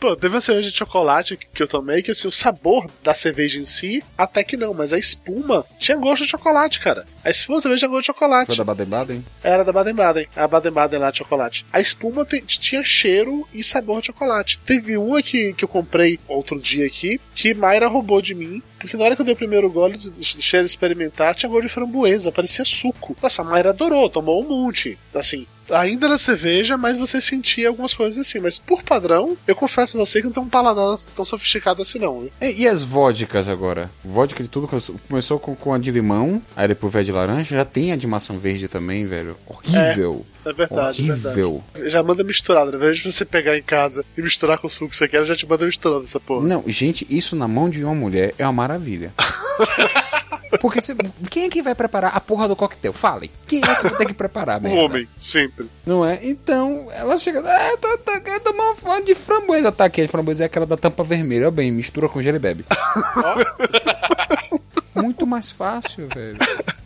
Pô, 0.00 0.16
teve 0.16 0.34
uma 0.34 0.40
cerveja 0.40 0.70
de 0.70 0.76
chocolate 0.76 1.36
que 1.36 1.62
eu 1.62 1.68
tomei 1.68 2.02
que 2.02 2.10
assim, 2.10 2.26
o 2.26 2.32
sabor 2.32 2.90
da 3.04 3.14
cerveja 3.14 3.58
em 3.58 3.66
si, 3.66 4.02
até 4.16 4.42
que 4.42 4.56
não, 4.56 4.72
mas 4.72 4.94
a 4.94 4.98
espuma 4.98 5.64
tinha 5.78 5.96
gosto 5.98 6.24
de 6.24 6.30
chocolate, 6.30 6.80
cara. 6.80 7.04
A 7.22 7.28
espuma 7.28 7.58
da 7.58 7.62
cerveja 7.62 7.80
tinha 7.80 7.88
gosto 7.90 8.00
de 8.02 8.06
chocolate. 8.06 8.46
Foi 8.46 8.56
da 8.56 8.64
Baden-Baden? 8.64 9.22
Era 9.42 9.62
da 9.62 9.72
Baden-Baden, 9.72 10.26
a 10.34 10.48
Baden-Baden 10.48 10.98
lá 10.98 11.10
de 11.10 11.18
chocolate. 11.18 11.66
A 11.70 11.80
espuma 11.82 12.24
te- 12.24 12.40
tinha 12.40 12.82
cheiro 12.82 13.46
e 13.52 13.62
sabor 13.62 14.00
de 14.00 14.06
chocolate. 14.06 14.58
Teve 14.64 14.96
uma 14.96 15.22
que, 15.22 15.52
que 15.52 15.64
eu 15.64 15.68
comprei 15.68 16.18
outro 16.26 16.58
dia 16.58 16.86
aqui, 16.86 17.20
que 17.34 17.52
Mayra 17.52 17.86
roubou 17.86 18.22
de 18.22 18.34
mim, 18.34 18.62
porque 18.78 18.96
na 18.96 19.04
hora 19.04 19.14
que 19.14 19.20
eu 19.20 19.26
dei 19.26 19.34
o 19.34 19.36
primeiro 19.36 19.70
gole, 19.70 19.98
deixei 19.98 20.60
ela 20.60 20.66
experimentar, 20.66 21.34
tinha 21.34 21.50
gosto 21.50 21.66
de 21.66 21.72
framboesa, 21.74 22.32
parecia 22.32 22.64
suco. 22.64 23.14
Nossa, 23.22 23.42
a 23.42 23.44
Mayra 23.44 23.68
adorou, 23.68 24.08
tomou 24.08 24.42
um 24.42 24.48
monte. 24.48 24.98
Assim, 25.14 25.46
ainda 25.72 26.08
na 26.08 26.18
cerveja, 26.18 26.76
mas 26.76 26.98
você 26.98 27.20
sentia 27.20 27.68
algumas 27.68 27.94
coisas 27.94 28.26
assim. 28.26 28.38
Mas 28.38 28.58
por 28.58 28.82
padrão, 28.82 29.36
eu 29.46 29.54
confesso 29.54 29.96
a 29.96 30.00
você 30.04 30.20
que 30.20 30.26
não 30.26 30.32
tem 30.32 30.42
um 30.42 30.48
paladar 30.48 30.98
tão 31.14 31.24
sofisticado 31.24 31.82
assim 31.82 31.98
não? 31.98 32.28
E, 32.40 32.62
e 32.62 32.68
as 32.68 32.82
vodkas 32.82 33.48
agora? 33.48 33.90
Vodka 34.04 34.42
de 34.42 34.48
tudo. 34.48 34.68
Começou 35.08 35.38
com, 35.38 35.54
com 35.54 35.72
a 35.74 35.78
de 35.78 35.90
limão, 35.90 36.42
aí 36.56 36.68
depois 36.68 36.92
veio 36.92 37.02
a 37.02 37.04
de 37.04 37.12
laranja, 37.12 37.56
já 37.56 37.64
tem 37.64 37.92
a 37.92 37.96
de 37.96 38.06
maçã 38.06 38.36
verde 38.36 38.68
também, 38.68 39.04
velho. 39.04 39.36
Horrível. 39.46 40.24
É 40.44 40.52
verdade, 40.52 41.00
é 41.00 41.12
Horrível. 41.12 41.62
verdade. 41.74 41.90
Já 41.90 42.02
manda 42.02 42.24
misturado? 42.24 42.70
Ao 42.70 42.76
invés 42.76 42.98
de 42.98 43.12
você 43.12 43.24
pegar 43.24 43.56
em 43.58 43.62
casa 43.62 44.04
e 44.16 44.22
misturar 44.22 44.58
com 44.58 44.66
o 44.66 44.70
suco 44.70 44.90
que 44.90 44.96
você 44.96 45.06
quer, 45.06 45.18
ela 45.18 45.26
já 45.26 45.36
te 45.36 45.46
manda 45.46 45.66
misturando 45.66 46.04
essa 46.04 46.18
porra. 46.18 46.46
Não, 46.46 46.64
gente, 46.66 47.06
isso 47.10 47.36
na 47.36 47.46
mão 47.46 47.68
de 47.68 47.84
uma 47.84 47.94
mulher 47.94 48.34
é 48.38 48.44
uma 48.44 48.52
maravilha. 48.52 49.12
Porque 50.60 50.80
quem 51.30 51.44
é 51.44 51.48
que 51.48 51.62
vai 51.62 51.74
preparar 51.74 52.14
a 52.14 52.20
porra 52.20 52.48
do 52.48 52.56
coquetel? 52.56 52.92
Falem. 52.92 53.30
Quem 53.46 53.60
é 53.60 53.74
que 53.74 53.82
vai 53.82 53.96
ter 53.96 54.06
que 54.06 54.14
preparar, 54.14 54.58
merda? 54.60 54.80
homem, 54.80 55.08
sempre. 55.16 55.66
Não 55.86 56.04
é? 56.04 56.18
Então, 56.22 56.88
ela 56.92 57.18
chega. 57.18 57.40
Ah, 57.40 57.76
tô, 57.80 57.98
tô, 57.98 58.20
quero 58.20 58.40
tomar 58.40 58.64
uma 58.64 58.76
foto 58.76 59.04
de 59.04 59.14
framboesa. 59.14 59.72
Tá 59.72 59.84
aqui, 59.84 60.02
a 60.02 60.08
framboesa 60.08 60.44
é 60.44 60.46
aquela 60.46 60.66
da 60.66 60.76
tampa 60.76 61.02
vermelha. 61.02 61.48
Ó, 61.48 61.50
bem, 61.50 61.70
mistura 61.70 62.08
com 62.08 62.20
gelo 62.20 62.36
e 62.36 62.40
bebe. 62.40 62.64
Muito 64.94 65.26
mais 65.26 65.50
fácil, 65.50 66.08
velho. 66.08 66.36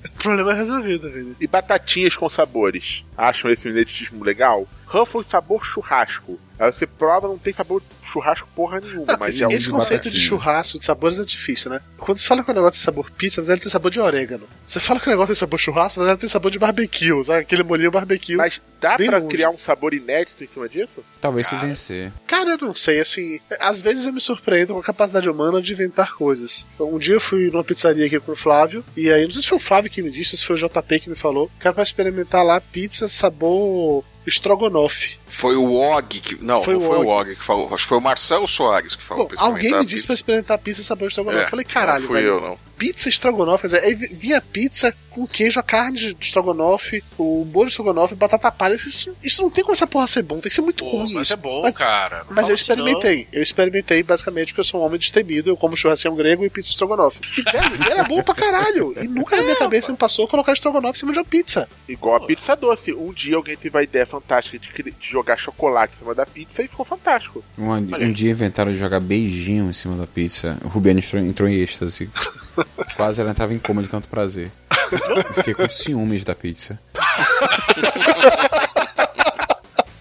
O 0.06 0.22
problema 0.24 0.54
resolvido, 0.54 1.10
velho. 1.10 1.36
E 1.40 1.46
batatinhas 1.46 2.16
com 2.16 2.28
sabores. 2.28 3.04
Acham 3.16 3.50
esse 3.50 3.66
minetismo 3.66 4.24
legal? 4.24 4.66
Ruffles 4.86 5.26
sabor 5.26 5.64
churrasco. 5.64 6.38
Aí 6.58 6.72
você 6.72 6.86
prova, 6.86 7.28
não 7.28 7.38
tem 7.38 7.52
sabor 7.52 7.82
churrasco 8.14 8.48
porra 8.54 8.80
nenhuma, 8.80 9.06
Não, 9.06 9.16
mas 9.18 9.34
esse, 9.34 9.68
é 9.68 9.72
um 9.72 9.76
conceito 9.76 10.10
de 10.10 10.20
churrasco, 10.20 10.78
de 10.78 10.84
sabores 10.84 11.18
é 11.18 11.24
difícil, 11.24 11.70
né? 11.70 11.80
Quando 11.98 12.18
você 12.18 12.26
fala 12.26 12.44
que 12.44 12.50
o 12.50 12.54
negócio 12.54 12.74
tem 12.74 12.84
sabor 12.84 13.10
pizza, 13.10 13.42
deve 13.42 13.62
ter 13.62 13.70
sabor 13.70 13.90
de 13.90 14.00
orégano. 14.00 14.46
Você 14.66 14.78
fala 14.78 15.00
que 15.00 15.06
o 15.06 15.10
negócio 15.10 15.34
tem 15.34 15.40
sabor 15.40 15.58
churrasco, 15.58 16.04
deve 16.04 16.16
ter 16.18 16.28
sabor 16.28 16.50
de 16.50 16.58
barbecue, 16.58 17.24
sabe? 17.24 17.40
Aquele 17.40 17.62
molinho 17.62 17.90
barbecue. 17.90 18.36
Mas 18.36 18.60
dá 18.80 18.96
pra 18.96 19.18
longe. 19.18 19.28
criar 19.30 19.50
um 19.50 19.58
sabor 19.58 19.94
inédito 19.94 20.44
em 20.44 20.46
cima 20.46 20.68
disso? 20.68 21.04
Talvez 21.20 21.46
se 21.46 21.56
vencer. 21.56 22.12
Cara, 22.26 22.50
eu 22.50 22.58
não 22.58 22.74
sei, 22.74 23.00
assim. 23.00 23.40
Às 23.58 23.80
vezes 23.80 24.06
eu 24.06 24.12
me 24.12 24.20
surpreendo 24.20 24.74
com 24.74 24.80
a 24.80 24.82
capacidade 24.82 25.28
humana 25.28 25.60
de 25.60 25.72
inventar 25.72 26.14
coisas. 26.14 26.66
Um 26.78 26.98
dia 26.98 27.14
eu 27.14 27.20
fui 27.20 27.50
numa 27.50 27.64
pizzaria 27.64 28.06
aqui 28.06 28.20
com 28.20 28.32
o 28.32 28.36
Flávio, 28.36 28.84
e 28.96 29.10
aí, 29.10 29.24
não 29.24 29.30
sei 29.30 29.42
se 29.42 29.48
foi 29.48 29.58
o 29.58 29.60
Flávio 29.60 29.90
que 29.90 30.02
me 30.02 30.10
disse, 30.10 30.34
ou 30.34 30.38
se 30.38 30.46
foi 30.46 30.56
o 30.56 30.58
JP 30.58 31.00
que 31.00 31.10
me 31.10 31.16
falou, 31.16 31.50
que 31.58 31.66
era 31.66 31.74
pra 31.74 31.82
experimentar 31.82 32.44
lá 32.44 32.60
pizza 32.60 33.08
sabor 33.08 34.04
estrogonofe. 34.26 35.16
Foi 35.26 35.56
o 35.56 35.72
Og 35.74 36.02
que. 36.20 36.42
Não, 36.42 36.62
Foi 36.62 36.74
não 36.74 36.80
o 36.80 36.84
foi 36.86 36.98
Og. 36.98 37.06
o 37.06 37.08
Og 37.20 37.34
que 37.36 37.44
falou. 37.44 37.66
Acho 37.74 37.84
que 37.84 37.88
foi 37.88 37.98
o 37.98 38.00
Marcelo 38.00 38.46
Soares 38.46 38.94
que 38.94 39.02
falou. 39.02 39.26
Pra 39.26 39.40
alguém 39.42 39.72
me 39.78 39.84
disse 39.84 40.06
pra 40.06 40.14
experimentar 40.14 40.58
pizza 40.58 40.82
sabor 40.82 41.08
estrogonofe. 41.08 41.42
É, 41.42 41.46
eu 41.46 41.50
falei, 41.50 41.64
caralho, 41.64 42.00
não 42.02 42.06
fui 42.08 42.16
velho. 42.16 42.28
eu, 42.34 42.40
não. 42.40 42.58
Pizza 42.76 43.08
estrogonofe, 43.08 43.68
quer 43.68 43.80
dizer, 43.80 44.08
vinha 44.14 44.40
pizza 44.40 44.94
com 45.10 45.26
queijo, 45.28 45.60
a 45.60 45.62
carne 45.62 45.96
de 45.96 46.16
estrogonofe, 46.20 47.02
o 47.16 47.44
molho 47.44 47.66
de 47.66 47.72
estrogonofe, 47.72 48.16
batata 48.16 48.50
palha. 48.50 48.74
Isso, 48.74 49.14
isso 49.22 49.42
não 49.42 49.48
tem 49.50 49.62
como 49.62 49.72
essa 49.72 49.86
porra 49.86 50.08
ser 50.08 50.22
bom, 50.22 50.34
tem 50.40 50.42
que 50.50 50.54
ser 50.54 50.60
muito 50.60 50.84
Pô, 50.84 50.90
ruim 50.90 51.12
mas 51.14 51.22
isso. 51.24 51.32
é 51.34 51.36
bom, 51.36 51.62
Mas- 51.62 51.78
cara. 51.78 52.24
Não 52.28 52.34
Mas 52.34 52.48
eu 52.48 52.54
experimentei. 52.56 53.28
Eu 53.32 53.40
experimentei 53.42 54.02
basicamente 54.02 54.48
porque 54.48 54.60
eu 54.60 54.64
sou 54.64 54.80
um 54.80 54.84
homem 54.84 54.98
destemido, 54.98 55.50
eu 55.50 55.56
como 55.56 55.76
churrasquinho 55.76 56.16
grego 56.16 56.44
e 56.44 56.50
pizza 56.50 56.70
estrogonofe. 56.70 57.20
E, 57.38 57.42
velho, 57.42 57.90
era 57.90 58.02
bom 58.02 58.22
pra 58.22 58.34
caralho. 58.34 58.92
E 59.00 59.06
nunca 59.06 59.36
na 59.36 59.42
minha 59.44 59.56
cabeça 59.56 59.92
me 59.92 59.96
passou 59.98 60.26
colocar 60.26 60.52
estrogonofe 60.52 60.96
em 60.96 61.00
cima 61.00 61.12
de 61.12 61.18
uma 61.20 61.24
pizza. 61.24 61.68
Igual 61.88 62.16
a 62.16 62.26
pizza 62.26 62.56
doce. 62.56 62.92
Um 62.92 63.12
dia 63.12 63.36
alguém 63.36 63.56
teve 63.56 63.78
a 63.78 63.82
ideia 63.84 64.04
fantástica 64.06 64.58
de, 64.58 64.90
de 64.90 65.08
jogar 65.08 65.36
chocolate 65.36 65.94
em 65.94 65.98
cima 65.98 66.14
da 66.14 66.26
pizza 66.26 66.62
e 66.62 66.66
ficou 66.68 66.84
fantástico. 66.84 67.44
Um, 67.56 67.70
um 67.72 68.12
dia 68.12 68.32
inventaram 68.32 68.72
de 68.72 68.78
jogar 68.78 68.98
beijinho 68.98 69.70
em 69.70 69.72
cima 69.72 69.96
da 69.96 70.06
pizza. 70.08 70.58
O 70.64 70.68
Rubiano 70.68 70.98
entrou, 70.98 71.22
entrou 71.22 71.48
em 71.48 71.54
êxtase. 71.60 72.10
Quase 72.96 73.20
ela 73.20 73.30
entrava 73.30 73.52
em 73.54 73.58
coma 73.58 73.82
de 73.82 73.88
tanto 73.88 74.08
prazer. 74.08 74.50
Eu 74.92 75.34
fiquei 75.34 75.54
com 75.54 75.68
ciúmes 75.68 76.24
da 76.24 76.34
pizza. 76.34 76.78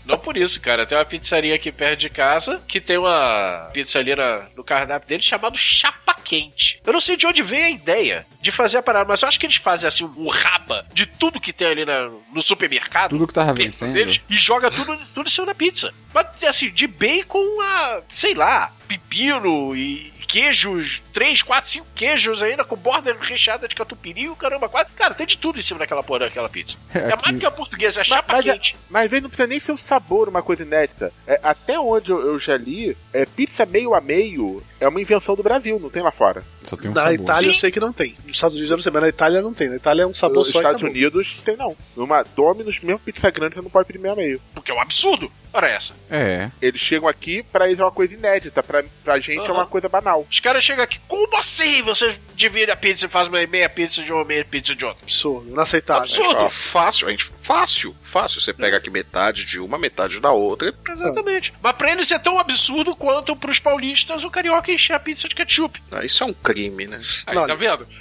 Não 0.05 0.17
por 0.17 0.35
isso, 0.35 0.59
cara. 0.59 0.85
Tem 0.85 0.97
uma 0.97 1.05
pizzaria 1.05 1.55
aqui 1.55 1.71
perto 1.71 1.99
de 2.01 2.09
casa 2.09 2.61
que 2.67 2.81
tem 2.81 2.97
uma 2.97 3.69
pizza 3.73 3.99
ali 3.99 4.13
na- 4.15 4.41
no 4.55 4.63
cardápio 4.63 5.07
dele 5.07 5.23
chamado 5.23 5.57
Chapa 5.57 6.13
Quente. 6.23 6.79
Eu 6.85 6.91
não 6.93 6.99
sei 7.01 7.15
de 7.15 7.25
onde 7.25 7.41
veio 7.41 7.65
a 7.65 7.69
ideia 7.69 8.25
de 8.41 8.51
fazer 8.51 8.77
a 8.77 8.83
parada, 8.83 9.05
mas 9.07 9.21
eu 9.21 9.27
acho 9.27 9.39
que 9.39 9.45
eles 9.45 9.55
fazem 9.55 9.87
assim 9.87 10.03
um 10.17 10.27
raba 10.29 10.85
de 10.93 11.05
tudo 11.05 11.39
que 11.39 11.53
tem 11.53 11.67
ali 11.67 11.85
na- 11.85 12.09
no 12.33 12.41
supermercado. 12.41 13.11
Tudo 13.11 13.27
que 13.27 13.33
tava 13.33 13.53
vencendo. 13.53 13.93
deles, 13.93 14.19
E 14.29 14.35
joga 14.37 14.69
tudo, 14.69 14.97
tudo 15.13 15.27
em 15.27 15.31
cima 15.31 15.47
da 15.47 15.55
pizza. 15.55 15.93
Mas 16.13 16.27
assim, 16.43 16.69
de 16.69 16.85
bacon 16.85 17.61
a, 17.61 18.01
sei 18.13 18.33
lá, 18.33 18.71
pepino 18.87 19.75
e 19.75 20.12
queijos, 20.33 20.99
três, 21.13 21.43
quatro, 21.43 21.69
cinco 21.69 21.85
queijos 21.93 22.41
ainda, 22.41 22.63
com 22.63 22.75
borda 22.75 23.15
recheada 23.21 23.67
de 23.67 23.75
catupiry, 23.75 24.29
o 24.29 24.35
caramba, 24.35 24.67
quase. 24.67 24.89
Cara, 24.95 25.13
tem 25.13 25.27
de 25.27 25.37
tudo 25.37 25.59
em 25.59 25.61
cima 25.61 25.77
daquela 25.77 26.01
porra 26.01 26.21
daquela 26.21 26.49
pizza. 26.49 26.75
É, 26.91 26.97
Aqui- 27.09 27.21
mais 27.23 27.35
do 27.35 27.39
que 27.39 27.45
a 27.45 27.51
portuguesa, 27.51 28.01
é 28.01 28.03
chapa 28.03 28.33
mas, 28.33 28.43
quente. 28.43 28.75
mas 28.89 29.09
vezes 29.11 29.21
não 29.21 29.29
precisa 29.29 29.47
nem 29.47 29.59
ser 29.59 29.73
o 29.73 29.77
sabor, 29.77 30.27
uma 30.27 30.41
coisa 30.41 30.63
inédita. 30.63 31.13
É, 31.27 31.39
até 31.43 31.79
onde 31.79 32.09
eu, 32.09 32.19
eu 32.19 32.39
já 32.39 32.57
li, 32.57 32.97
é, 33.13 33.27
pizza 33.27 33.63
meio 33.63 33.93
a 33.93 34.01
meio 34.01 34.63
é 34.83 34.87
uma 34.87 35.01
invenção 35.01 35.35
do 35.35 35.43
Brasil, 35.43 35.79
não 35.79 35.89
tem 35.89 36.03
lá 36.03 36.11
fora. 36.11 36.43
Só 36.63 36.75
tem 36.75 36.91
na 36.91 37.13
Itália 37.13 37.49
eu 37.49 37.53
sei 37.53 37.71
que 37.71 37.79
não 37.79 37.93
tem. 37.93 38.17
Nos 38.25 38.37
Estados 38.37 38.55
Unidos 38.55 38.71
eu 38.71 38.77
não 38.77 38.83
sei, 38.83 38.91
mas 38.91 39.01
na 39.01 39.09
Itália 39.09 39.41
não 39.41 39.53
tem. 39.53 39.69
Na 39.69 39.75
Itália 39.77 40.03
é 40.03 40.07
um 40.07 40.13
sabor 40.13 40.39
Nos 40.39 40.49
só 40.49 40.59
e 40.59 40.61
Estados. 40.61 40.83
Unidos 40.83 41.37
tem 41.45 41.55
não. 41.55 41.75
Numa 41.95 42.23
Domino's, 42.23 42.79
mesmo 42.81 42.99
pizza 42.99 43.29
grande, 43.31 43.55
você 43.55 43.61
não 43.61 43.69
pode 43.69 43.87
pedir 43.87 43.99
meio 43.99 44.13
a 44.13 44.17
meio. 44.17 44.41
Porque 44.53 44.71
é 44.71 44.73
um 44.73 44.81
absurdo. 44.81 45.31
Ora 45.53 45.69
essa. 45.69 45.93
É. 46.09 46.49
Eles 46.59 46.81
chegam 46.81 47.07
aqui, 47.07 47.43
pra 47.43 47.67
eles 47.67 47.79
é 47.79 47.83
uma 47.83 47.91
coisa 47.91 48.13
inédita, 48.13 48.63
pra, 48.63 48.83
pra 49.03 49.19
gente 49.19 49.47
é 49.47 49.53
uma 49.53 49.67
coisa 49.67 49.87
banal. 49.87 50.25
Os 50.29 50.39
caras 50.39 50.63
chegam 50.63 50.83
aqui, 50.83 50.99
como 51.07 51.37
assim 51.37 51.83
você 51.83 52.17
divide 52.33 52.71
a 52.71 52.75
pizza 52.75 53.05
e 53.05 53.09
faz 53.09 53.27
uma 53.27 53.45
meia 53.45 53.69
pizza 53.69 54.01
de 54.01 54.11
uma 54.11 54.25
meia 54.25 54.43
pizza 54.43 54.75
de 54.75 54.83
outra? 54.83 55.03
Absurdo, 55.03 55.51
inaceitável. 55.51 56.09
Ó, 56.35 56.49
fácil, 56.49 57.07
a 57.07 57.11
gente, 57.11 57.31
fácil, 57.39 57.95
fácil. 58.01 58.41
Você 58.41 58.51
pega 58.51 58.77
aqui 58.77 58.89
metade 58.89 59.45
de 59.45 59.59
uma, 59.59 59.77
metade 59.77 60.19
da 60.19 60.31
outra. 60.31 60.73
Exatamente. 60.89 61.53
Mas 61.61 61.73
pra 61.73 61.91
eles 61.91 62.09
é 62.09 62.17
tão 62.17 62.39
absurdo 62.39 62.95
quanto 62.95 63.35
pros 63.35 63.59
paulistas 63.59 64.23
o 64.23 64.31
carioca 64.31 64.71
encher 64.73 64.93
a 64.93 64.99
pizza 64.99 65.27
de 65.27 65.35
ketchup. 65.35 65.81
Ah, 65.91 66.03
Isso 66.05 66.23
é 66.23 66.25
um 66.25 66.33
crime, 66.33 66.87
né? 66.87 66.99
Aí, 67.25 67.35
tá 67.35 67.55
vendo? 67.55 67.87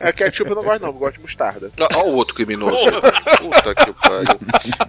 É 0.00 0.12
ketchup 0.12 0.50
eu 0.50 0.56
não 0.56 0.62
gosto 0.62 0.80
não, 0.82 0.88
eu 0.88 0.94
gosto 0.94 1.16
de 1.16 1.20
mostarda. 1.22 1.70
Olha 1.94 2.04
o 2.04 2.14
outro 2.14 2.34
criminoso. 2.34 2.76
Puta 3.38 3.74
que 3.74 3.92
pariu. 3.92 4.40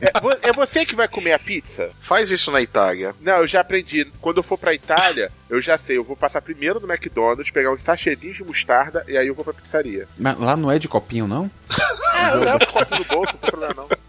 É, 0.01 0.49
é 0.49 0.53
você 0.53 0.85
que 0.85 0.95
vai 0.95 1.07
comer 1.07 1.33
a 1.33 1.39
pizza? 1.39 1.91
Faz 2.01 2.31
isso 2.31 2.51
na 2.51 2.61
Itália. 2.61 3.13
Não, 3.21 3.37
eu 3.37 3.47
já 3.47 3.61
aprendi. 3.61 4.05
Quando 4.21 4.37
eu 4.37 4.43
for 4.43 4.57
pra 4.57 4.73
Itália, 4.73 5.31
eu 5.49 5.61
já 5.61 5.77
sei. 5.77 5.97
Eu 5.97 6.03
vou 6.03 6.15
passar 6.15 6.41
primeiro 6.41 6.79
no 6.79 6.91
McDonald's, 6.91 7.49
pegar 7.51 7.71
uns 7.71 7.83
sachêzinhos 7.83 8.37
de 8.37 8.43
mostarda 8.43 9.03
e 9.07 9.17
aí 9.17 9.27
eu 9.27 9.35
vou 9.35 9.43
pra 9.43 9.53
pizzaria. 9.53 10.07
Mas 10.17 10.37
lá 10.39 10.55
não 10.55 10.71
é 10.71 10.79
de 10.79 10.87
copinho, 10.87 11.27
não? 11.27 11.49
É, 12.13 12.29
eu 12.35 12.39
levo 12.41 12.57
o 12.63 12.67
copo 12.67 12.95
no 12.95 13.05
bolso, 13.05 13.33
não 13.33 13.39
tem 13.39 13.49
problema 13.49 13.73
não. 13.75 14.02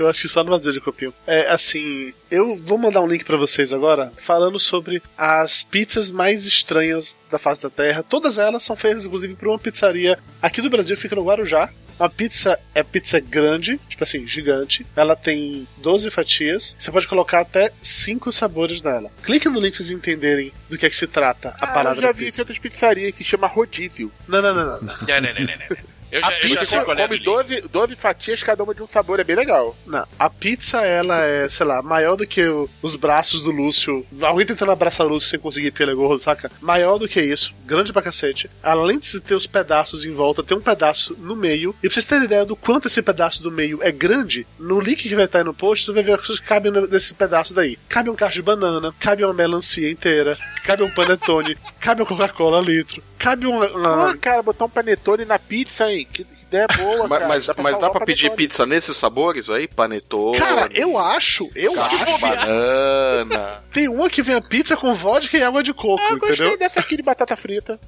Eu 0.00 0.08
acho 0.08 0.22
que 0.22 0.28
só 0.28 0.42
no 0.42 0.50
vazio 0.50 0.72
de 0.72 0.80
copinho. 0.80 1.12
É, 1.26 1.48
assim, 1.50 2.12
eu 2.30 2.56
vou 2.56 2.78
mandar 2.78 3.00
um 3.02 3.06
link 3.06 3.24
pra 3.24 3.36
vocês 3.36 3.72
agora, 3.72 4.12
falando 4.16 4.58
sobre 4.58 5.02
as 5.16 5.62
pizzas 5.62 6.10
mais 6.10 6.44
estranhas 6.46 7.18
da 7.30 7.38
face 7.38 7.62
da 7.62 7.70
Terra. 7.70 8.02
Todas 8.02 8.38
elas 8.38 8.62
são 8.62 8.74
feitas, 8.76 9.04
inclusive, 9.04 9.34
por 9.34 9.48
uma 9.48 9.58
pizzaria 9.58 10.18
aqui 10.40 10.60
do 10.62 10.70
Brasil, 10.70 10.96
fica 10.96 11.14
no 11.14 11.24
Guarujá. 11.24 11.68
A 11.98 12.08
pizza 12.08 12.58
é 12.74 12.82
pizza 12.82 13.20
grande, 13.20 13.78
tipo 13.86 14.02
assim, 14.02 14.26
gigante. 14.26 14.86
Ela 14.96 15.14
tem 15.14 15.68
12 15.76 16.10
fatias. 16.10 16.74
Você 16.78 16.90
pode 16.90 17.06
colocar 17.06 17.40
até 17.40 17.70
5 17.82 18.32
sabores 18.32 18.80
nela. 18.80 19.10
Clique 19.22 19.50
no 19.50 19.60
link 19.60 19.74
pra 19.76 19.84
vocês 19.84 19.90
entenderem 19.90 20.50
do 20.70 20.78
que 20.78 20.86
é 20.86 20.88
que 20.88 20.96
se 20.96 21.06
trata 21.06 21.50
a 21.60 21.64
Ah, 21.64 21.66
parada 21.66 21.98
eu 21.98 22.02
já 22.02 22.06
da 22.08 22.12
vi 22.14 22.24
pizza. 22.24 22.40
outras 22.40 22.58
pizzarias, 22.58 23.14
se 23.14 23.22
chama 23.22 23.46
rodízio. 23.46 24.10
Não, 24.26 24.40
não, 24.40 24.54
não, 24.54 24.64
não. 24.64 24.80
não. 24.80 24.94
Não, 25.06 25.20
não, 25.20 25.34
não, 25.34 25.76
Eu 26.12 26.20
já, 26.20 26.28
a 26.28 26.32
eu 26.32 26.48
já 26.48 26.48
pizza 26.60 26.64
sei 26.64 26.80
qual 26.80 26.96
é. 26.98 27.02
come 27.06 27.18
12, 27.20 27.60
12 27.70 27.96
fatias, 27.96 28.42
cada 28.42 28.62
uma 28.64 28.74
de 28.74 28.82
um 28.82 28.86
sabor, 28.86 29.20
é 29.20 29.24
bem 29.24 29.36
legal. 29.36 29.76
Não, 29.86 30.06
a 30.18 30.28
pizza, 30.30 30.80
ela 30.82 31.22
é, 31.24 31.48
sei 31.48 31.64
lá, 31.66 31.82
maior 31.82 32.16
do 32.16 32.26
que 32.26 32.42
o- 32.46 32.68
os 32.82 32.96
braços 32.96 33.42
do 33.42 33.50
Lúcio. 33.50 34.06
Alguém 34.20 34.46
tentando 34.46 34.72
abraçar 34.72 35.06
o 35.06 35.10
Lúcio 35.10 35.28
sem 35.28 35.38
conseguir 35.38 35.70
porque 35.70 35.82
ele 35.84 35.92
é 35.92 35.94
gordo, 35.94 36.22
saca? 36.22 36.50
Maior 36.60 36.98
do 36.98 37.08
que 37.08 37.20
isso, 37.20 37.54
grande 37.64 37.92
pra 37.92 38.02
cacete. 38.02 38.50
Além 38.62 38.98
de 38.98 39.20
ter 39.20 39.34
os 39.34 39.46
pedaços 39.46 40.04
em 40.04 40.12
volta, 40.12 40.42
tem 40.42 40.56
um 40.56 40.60
pedaço 40.60 41.16
no 41.18 41.36
meio. 41.36 41.74
E 41.82 41.86
pra 41.88 41.94
vocês 41.94 42.04
terem 42.04 42.24
ideia 42.24 42.44
do 42.44 42.56
quanto 42.56 42.86
esse 42.88 43.00
pedaço 43.02 43.42
do 43.42 43.50
meio 43.50 43.78
é 43.82 43.92
grande, 43.92 44.46
no 44.58 44.80
link 44.80 45.08
que 45.08 45.14
vai 45.14 45.24
estar 45.26 45.38
aí 45.38 45.44
no 45.44 45.54
post, 45.54 45.84
você 45.86 45.92
vai 45.92 46.02
ver 46.02 46.12
as 46.14 46.20
coisas 46.26 46.38
que 46.40 46.46
cabem 46.46 46.72
nesse 46.90 47.14
pedaço 47.14 47.54
daí. 47.54 47.78
Cabe 47.88 48.10
um 48.10 48.14
cacho 48.16 48.34
de 48.34 48.42
banana, 48.42 48.92
cabe 48.98 49.24
uma 49.24 49.34
melancia 49.34 49.90
inteira, 49.90 50.36
cabe 50.64 50.82
um 50.82 50.90
panetone, 50.90 51.56
cabe 51.80 52.02
uma 52.02 52.08
Coca-Cola 52.08 52.60
litro, 52.60 53.02
cabe 53.18 53.46
uma- 53.46 53.66
Ah, 54.10 54.16
cara, 54.20 54.42
botar 54.42 54.66
um 54.66 54.70
panetone 54.70 55.24
na 55.24 55.38
pizza, 55.38 55.90
hein? 55.90 56.06
Que 56.12 56.26
ideia 56.50 56.66
boa, 56.78 57.06
Mas, 57.08 57.18
cara. 57.18 57.28
mas, 57.28 57.46
Dá 57.46 57.54
pra 57.54 57.62
mas 57.62 57.78
dá 57.78 57.90
pra 57.90 58.04
pedir 58.06 58.30
pizza 58.32 58.66
nesses 58.66 58.96
sabores 58.96 59.48
aí? 59.50 59.66
Panetone. 59.68 60.38
Cara, 60.38 60.68
eu 60.74 60.98
acho, 60.98 61.48
eu 61.54 61.72
acho. 61.80 62.18
banana. 62.18 63.62
Tem 63.72 63.88
uma 63.88 64.10
que 64.10 64.22
vem 64.22 64.34
a 64.34 64.40
pizza 64.40 64.76
com 64.76 64.92
vodka 64.92 65.36
e 65.38 65.42
água 65.42 65.62
de 65.62 65.72
coco, 65.72 66.02
Ah, 66.02 66.12
eu 66.12 66.18
gostei 66.18 66.34
entendeu? 66.46 66.58
dessa 66.58 66.80
aqui 66.80 66.96
de 66.96 67.02
batata 67.02 67.36
frita. 67.36 67.78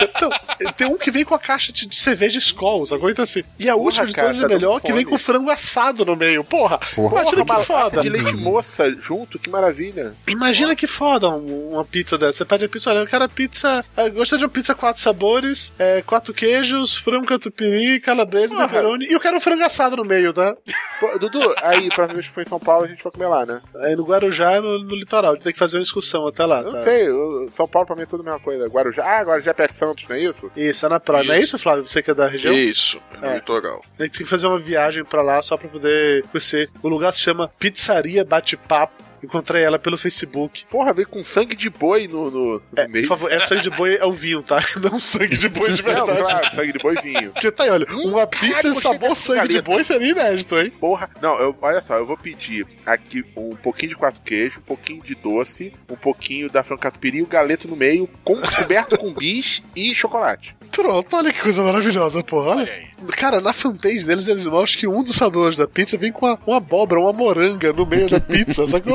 Então, 0.00 0.30
tem 0.76 0.86
um 0.86 0.96
que 0.96 1.10
vem 1.10 1.24
com 1.24 1.34
a 1.34 1.38
caixa 1.38 1.72
de, 1.72 1.86
de 1.86 1.96
cerveja 1.96 2.38
Skol, 2.38 2.86
sacou? 2.86 3.10
Então 3.10 3.22
assim. 3.24 3.42
E 3.58 3.68
a 3.68 3.74
última 3.76 4.06
de 4.06 4.14
todas 4.14 4.38
tá 4.38 4.44
é 4.44 4.48
melhor, 4.48 4.74
dando 4.74 4.82
que 4.82 4.92
vem 4.92 5.04
com 5.04 5.18
frango 5.18 5.50
assado 5.50 6.04
no 6.04 6.14
meio. 6.16 6.44
Porra! 6.44 6.78
Porra. 6.94 7.20
Imagina 7.22 7.44
que 7.44 7.64
foda. 7.64 8.00
de 8.02 8.08
leite 8.08 8.34
moça 8.34 8.90
junto, 9.02 9.38
que 9.38 9.50
maravilha. 9.50 10.14
Imagina 10.26 10.74
que 10.76 10.86
foda 10.86 11.28
um- 11.30 11.70
uma 11.72 11.84
pizza 11.84 12.16
dessa. 12.16 12.38
Você 12.38 12.44
pede 12.44 12.64
a 12.64 12.68
pizza, 12.68 12.90
olha, 12.90 12.98
eu 13.00 13.06
quero 13.06 13.24
a 13.24 13.28
pizza. 13.28 13.84
Eu 13.96 14.12
gostaria 14.12 14.38
de 14.38 14.44
uma 14.44 14.50
pizza 14.50 14.74
quatro 14.74 15.02
sabores, 15.02 15.72
é, 15.78 16.02
quatro 16.02 16.32
queijos, 16.32 16.96
frango 16.96 17.26
catupiry, 17.26 17.87
calabresa, 18.00 18.54
Porra. 18.54 18.68
pepperoni. 18.68 19.06
E 19.06 19.12
eu 19.12 19.20
quero 19.20 19.36
um 19.36 19.40
frango 19.40 19.62
assado 19.64 19.96
no 19.96 20.04
meio, 20.04 20.32
tá? 20.32 20.56
Pô, 21.00 21.18
Dudu, 21.18 21.40
aí, 21.62 21.88
próxima 21.88 22.14
vez 22.14 22.26
que 22.26 22.34
for 22.34 22.40
em 22.42 22.48
São 22.48 22.58
Paulo, 22.60 22.84
a 22.84 22.88
gente 22.88 23.02
vai 23.02 23.12
comer 23.12 23.26
lá, 23.26 23.46
né? 23.46 23.60
Aí 23.82 23.94
no 23.96 24.04
Guarujá, 24.04 24.60
no, 24.60 24.78
no 24.84 24.94
litoral. 24.96 25.32
A 25.32 25.34
gente 25.34 25.44
tem 25.44 25.52
que 25.52 25.58
fazer 25.58 25.76
uma 25.78 25.82
excursão 25.82 26.26
até 26.26 26.44
lá. 26.44 26.62
Tá? 26.62 26.70
não 26.70 26.84
sei, 26.84 27.08
eu- 27.08 27.50
São 27.56 27.68
Paulo 27.68 27.86
pra 27.86 27.96
mim 27.96 28.02
é 28.02 28.06
tudo 28.06 28.20
a 28.20 28.24
mesma 28.24 28.40
coisa. 28.40 28.66
Guarujá, 28.66 29.04
ah, 29.04 29.22
Guarujá 29.22 29.50
é 29.50 29.54
perto 29.54 29.72
de 29.72 29.78
Santos, 29.78 30.04
não 30.08 30.16
é 30.16 30.20
isso? 30.20 30.50
Isso, 30.56 30.86
é 30.86 30.88
na 30.88 31.00
praia. 31.00 31.24
Não 31.24 31.34
é 31.34 31.40
isso, 31.40 31.58
Flávio? 31.58 31.86
Você 31.86 32.02
que 32.02 32.10
é 32.10 32.14
da 32.14 32.26
região? 32.26 32.52
Isso, 32.54 33.00
é 33.14 33.20
no 33.20 33.26
É. 33.26 33.34
litoral. 33.36 33.80
A 33.98 34.02
gente 34.02 34.12
tem 34.18 34.24
que 34.24 34.30
fazer 34.30 34.46
uma 34.46 34.58
viagem 34.58 35.04
pra 35.04 35.22
lá 35.22 35.40
só 35.42 35.56
pra 35.56 35.68
poder 35.68 36.24
conhecer. 36.32 36.68
O 36.82 36.88
lugar 36.88 37.12
se 37.12 37.20
chama 37.20 37.48
Pizzaria 37.58 38.24
Bate-Papo. 38.24 39.07
Encontrei 39.22 39.62
ela 39.62 39.78
pelo 39.78 39.96
Facebook. 39.98 40.64
Porra, 40.70 40.92
veio 40.92 41.08
com 41.08 41.22
sangue 41.24 41.56
de 41.56 41.68
boi 41.70 42.06
no, 42.08 42.30
no, 42.30 42.52
no 42.54 42.62
É, 42.76 42.86
meio. 42.88 43.06
por 43.06 43.16
favor, 43.18 43.32
é 43.32 43.40
sangue 43.46 43.62
de 43.62 43.70
boi 43.70 43.96
é 43.96 44.04
o 44.04 44.12
vinho, 44.12 44.42
tá? 44.42 44.58
Não 44.80 44.98
sangue 44.98 45.36
de 45.36 45.48
boi 45.48 45.72
de 45.72 45.82
Não, 45.82 46.06
verdade. 46.06 46.18
claro, 46.20 46.46
sangue 46.56 46.72
de 46.72 46.78
boi 46.78 46.96
e 46.96 47.02
vinho. 47.02 47.32
Porque 47.32 47.50
tá 47.50 47.64
aí, 47.64 47.70
olha, 47.70 47.86
uma 47.90 48.26
pizza 48.26 48.70
de 48.70 48.80
sabor 48.80 49.16
sangue 49.16 49.48
de 49.48 49.62
boi 49.62 49.82
seria 49.84 50.08
inédito, 50.10 50.58
hein? 50.58 50.70
Porra, 50.70 51.10
não, 51.20 51.38
eu, 51.40 51.56
olha 51.60 51.80
só, 51.80 51.96
eu 51.96 52.06
vou 52.06 52.16
pedir 52.16 52.66
aqui 52.86 53.24
um 53.36 53.56
pouquinho 53.56 53.90
de 53.90 53.96
quatro 53.96 54.20
queijos, 54.22 54.58
um 54.58 54.62
pouquinho 54.62 55.02
de 55.02 55.14
doce, 55.14 55.72
um 55.90 55.96
pouquinho 55.96 56.50
da 56.50 56.62
frango 56.62 56.80
catupiry, 56.82 57.22
o 57.22 57.26
galeto 57.26 57.66
no 57.68 57.76
meio, 57.76 58.08
com, 58.24 58.36
coberto 58.40 58.96
com 58.98 59.12
bis 59.12 59.62
e 59.74 59.94
chocolate. 59.94 60.54
Pronto, 60.78 61.16
olha 61.16 61.32
que 61.32 61.42
coisa 61.42 61.60
maravilhosa, 61.60 62.22
porra. 62.22 62.50
Olha. 62.50 62.62
Olha 62.62 62.72
aí. 62.72 62.88
Cara, 63.16 63.40
na 63.40 63.52
fanpage 63.52 64.04
deles, 64.04 64.26
eles 64.26 64.46
mostram 64.46 64.80
que 64.80 64.86
um 64.86 65.02
dos 65.02 65.14
sabores 65.14 65.56
da 65.56 65.68
pizza 65.68 65.96
vem 65.96 66.10
com 66.12 66.26
uma, 66.26 66.38
uma 66.46 66.56
abóbora, 66.56 67.00
uma 67.00 67.12
moranga 67.12 67.72
no 67.72 67.86
meio 67.86 68.08
da 68.08 68.18
pizza. 68.18 68.66
Só 68.66 68.80
que, 68.80 68.90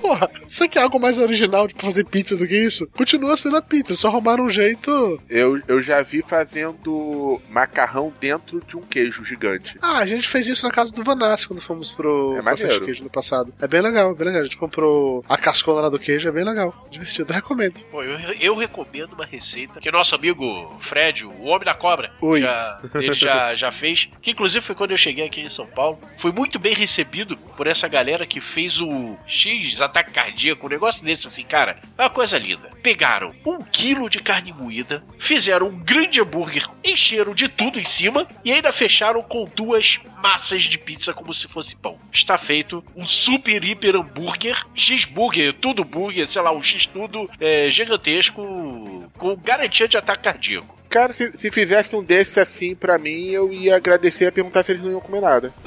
porra, 0.00 0.30
você 0.46 0.68
quer 0.68 0.82
algo 0.82 1.00
mais 1.00 1.16
original 1.18 1.66
de 1.66 1.74
fazer 1.78 2.04
pizza 2.04 2.36
do 2.36 2.46
que 2.46 2.56
isso? 2.56 2.86
Continua 2.88 3.36
sendo 3.36 3.56
a 3.56 3.62
pizza, 3.62 3.94
só 3.94 4.08
arrumaram 4.08 4.44
um 4.44 4.50
jeito. 4.50 5.20
Eu, 5.28 5.60
eu 5.66 5.80
já 5.80 6.02
vi 6.02 6.22
fazendo 6.22 7.40
macarrão 7.48 8.12
dentro 8.20 8.60
de 8.66 8.76
um 8.76 8.82
queijo 8.82 9.24
gigante. 9.24 9.78
Ah, 9.80 9.98
a 9.98 10.06
gente 10.06 10.28
fez 10.28 10.46
isso 10.46 10.66
na 10.66 10.72
casa 10.72 10.94
do 10.94 11.02
Vanassi 11.02 11.48
quando 11.48 11.60
fomos 11.60 11.90
pro 11.92 12.36
É. 12.38 12.42
Fast 12.42 12.80
Queijo 12.80 13.04
no 13.04 13.10
passado. 13.10 13.52
É 13.60 13.66
bem 13.66 13.80
legal, 13.80 14.14
bem 14.14 14.26
legal. 14.26 14.42
A 14.42 14.44
gente 14.44 14.58
comprou 14.58 15.24
a 15.28 15.36
cascola 15.38 15.82
lá 15.82 15.88
do 15.88 15.98
queijo, 15.98 16.28
é 16.28 16.32
bem 16.32 16.44
legal. 16.44 16.86
Divertido, 16.90 17.32
recomendo. 17.32 17.80
Pô, 17.90 18.02
eu, 18.02 18.18
eu 18.40 18.56
recomendo 18.56 19.12
uma 19.14 19.24
receita 19.24 19.80
que 19.80 19.90
nosso 19.90 20.14
amigo 20.14 20.76
Fred, 20.80 21.17
o 21.24 21.44
Homem 21.44 21.64
da 21.64 21.74
Cobra, 21.74 22.10
Oi. 22.20 22.40
já- 22.42 22.80
ele 22.94 23.14
já, 23.14 23.54
já 23.54 23.70
fez. 23.72 24.08
Que 24.22 24.30
inclusive 24.32 24.64
foi 24.64 24.74
quando 24.74 24.90
eu 24.92 24.98
cheguei 24.98 25.24
aqui 25.26 25.40
em 25.40 25.48
São 25.48 25.66
Paulo. 25.66 25.98
Fui 26.18 26.32
muito 26.32 26.58
bem 26.58 26.74
recebido 26.74 27.36
por 27.36 27.66
essa 27.66 27.88
galera 27.88 28.26
que 28.26 28.40
fez 28.40 28.80
o 28.80 29.16
X 29.26 29.80
ataque 29.80 30.12
cardíaco, 30.12 30.66
um 30.66 30.70
negócio 30.70 31.04
desse 31.04 31.26
assim, 31.26 31.44
cara. 31.44 31.78
É 31.96 32.02
uma 32.02 32.10
coisa 32.10 32.38
linda. 32.38 32.70
Pegaram 32.82 33.34
um 33.44 33.58
quilo 33.62 34.08
de 34.08 34.20
carne 34.20 34.52
moída, 34.52 35.02
fizeram 35.18 35.68
um 35.68 35.78
grande 35.78 36.20
hambúrguer, 36.20 36.66
encheram 36.84 37.34
de 37.34 37.48
tudo 37.48 37.78
em 37.78 37.84
cima 37.84 38.26
e 38.44 38.52
ainda 38.52 38.72
fecharam 38.72 39.22
com 39.22 39.44
duas 39.54 39.98
massas 40.22 40.62
de 40.64 40.78
pizza 40.78 41.12
como 41.12 41.32
se 41.34 41.46
fosse 41.48 41.76
pão. 41.76 41.98
Está 42.12 42.36
feito 42.38 42.84
um 42.96 43.04
super 43.06 43.62
hiper 43.64 43.96
hambúrguer, 43.96 44.64
X-burger, 44.74 45.52
tudo 45.54 45.84
burger, 45.84 46.26
sei 46.26 46.42
lá, 46.42 46.52
um 46.52 46.62
X 46.62 46.86
tudo 46.86 47.28
é, 47.40 47.68
gigantesco, 47.70 49.10
com 49.16 49.36
garantia 49.36 49.88
de 49.88 49.96
ataque 49.96 50.22
cardíaco. 50.24 50.77
Cara, 50.88 51.12
se, 51.12 51.30
se 51.38 51.50
fizesse 51.50 51.94
um 51.94 52.02
desses 52.02 52.38
assim 52.38 52.74
pra 52.74 52.96
mim, 52.98 53.28
eu 53.30 53.52
ia 53.52 53.76
agradecer 53.76 54.26
e 54.26 54.30
perguntar 54.30 54.62
se 54.62 54.72
eles 54.72 54.82
não 54.82 54.90
iam 54.90 55.00
comer 55.00 55.20
nada. 55.20 55.52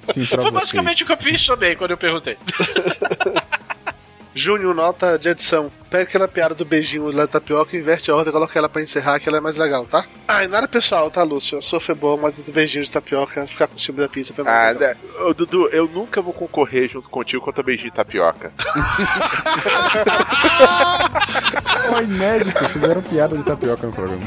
Sim, 0.00 0.24
pra 0.26 0.42
Foi 0.42 0.50
vocês. 0.50 0.52
basicamente 0.52 1.02
o 1.02 1.06
que 1.06 1.12
eu 1.12 1.16
fiz 1.16 1.44
também 1.46 1.76
quando 1.76 1.90
eu 1.92 1.96
perguntei. 1.96 2.36
Júnior, 4.34 4.74
nota 4.74 5.18
de 5.18 5.28
edição. 5.28 5.70
Pega 5.90 6.04
aquela 6.04 6.28
piada 6.28 6.54
do 6.54 6.64
beijinho 6.64 7.06
lá 7.10 7.22
da 7.22 7.26
tapioca, 7.26 7.76
inverte 7.76 8.12
a 8.12 8.14
ordem 8.14 8.30
e 8.30 8.32
coloca 8.32 8.56
ela 8.56 8.68
pra 8.68 8.80
encerrar, 8.80 9.18
que 9.18 9.28
ela 9.28 9.38
é 9.38 9.40
mais 9.40 9.56
legal, 9.56 9.84
tá? 9.86 10.04
Ah, 10.28 10.44
e 10.44 10.48
nada 10.48 10.68
pessoal, 10.68 11.10
tá, 11.10 11.24
Lúcio? 11.24 11.58
A 11.58 11.62
sua 11.62 11.80
foi 11.80 11.96
boa, 11.96 12.16
mas 12.16 12.38
o 12.38 12.42
do 12.42 12.52
beijinho 12.52 12.84
de 12.84 12.90
tapioca, 12.92 13.44
ficar 13.48 13.66
com 13.66 13.74
o 13.74 13.78
ciúme 13.78 13.98
da 13.98 14.08
pizza 14.08 14.32
foi 14.32 14.44
mais 14.44 14.56
Ah, 14.56 14.68
legal. 14.70 14.90
né? 14.90 14.96
Ô, 15.26 15.34
Dudu, 15.34 15.68
eu 15.72 15.88
nunca 15.88 16.22
vou 16.22 16.32
concorrer 16.32 16.88
junto 16.88 17.08
contigo 17.08 17.44
contra 17.44 17.64
beijinho 17.64 17.90
de 17.90 17.96
tapioca. 17.96 18.52
Ó, 21.92 22.00
inédito, 22.00 22.68
fizeram 22.68 23.02
piada 23.02 23.36
de 23.36 23.42
tapioca 23.42 23.84
no 23.88 23.92
programa. 23.92 24.22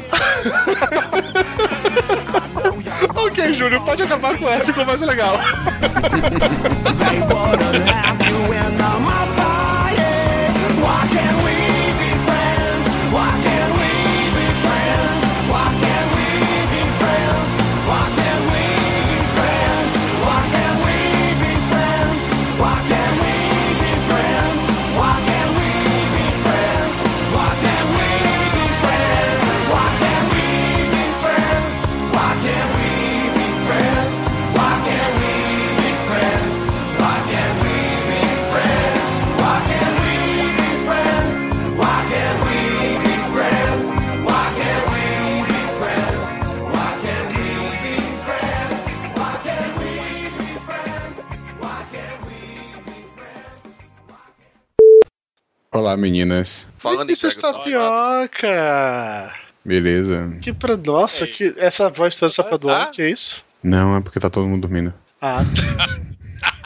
ok, 3.15 3.53
Júnior, 3.53 3.81
pode 3.85 4.03
acabar 4.03 4.37
com 4.37 4.49
essa, 4.49 4.65
ficou 4.65 4.85
mais 4.85 4.99
legal. 4.99 5.33
Olá, 55.73 55.97
meninas. 55.97 56.67
Falando 56.77 57.09
em 57.09 57.13
Isso 57.13 57.25
é 57.25 57.31
pega 57.31 57.41
tapioca! 57.51 59.33
Beleza? 59.65 60.37
Que 60.39 60.53
pra. 60.53 60.77
Nossa, 60.77 61.25
que 61.25 61.51
essa 61.57 61.89
voz 61.89 62.15
toda 62.15 62.29
só 62.31 62.43
pra 62.43 62.57
doar, 62.57 62.91
que 62.91 63.01
é 63.01 63.09
isso? 63.09 63.43
Não, 63.63 63.97
é 63.97 64.01
porque 64.01 64.19
tá 64.19 64.29
todo 64.29 64.45
mundo 64.45 64.61
dormindo. 64.61 64.93
Ah, 65.19 65.39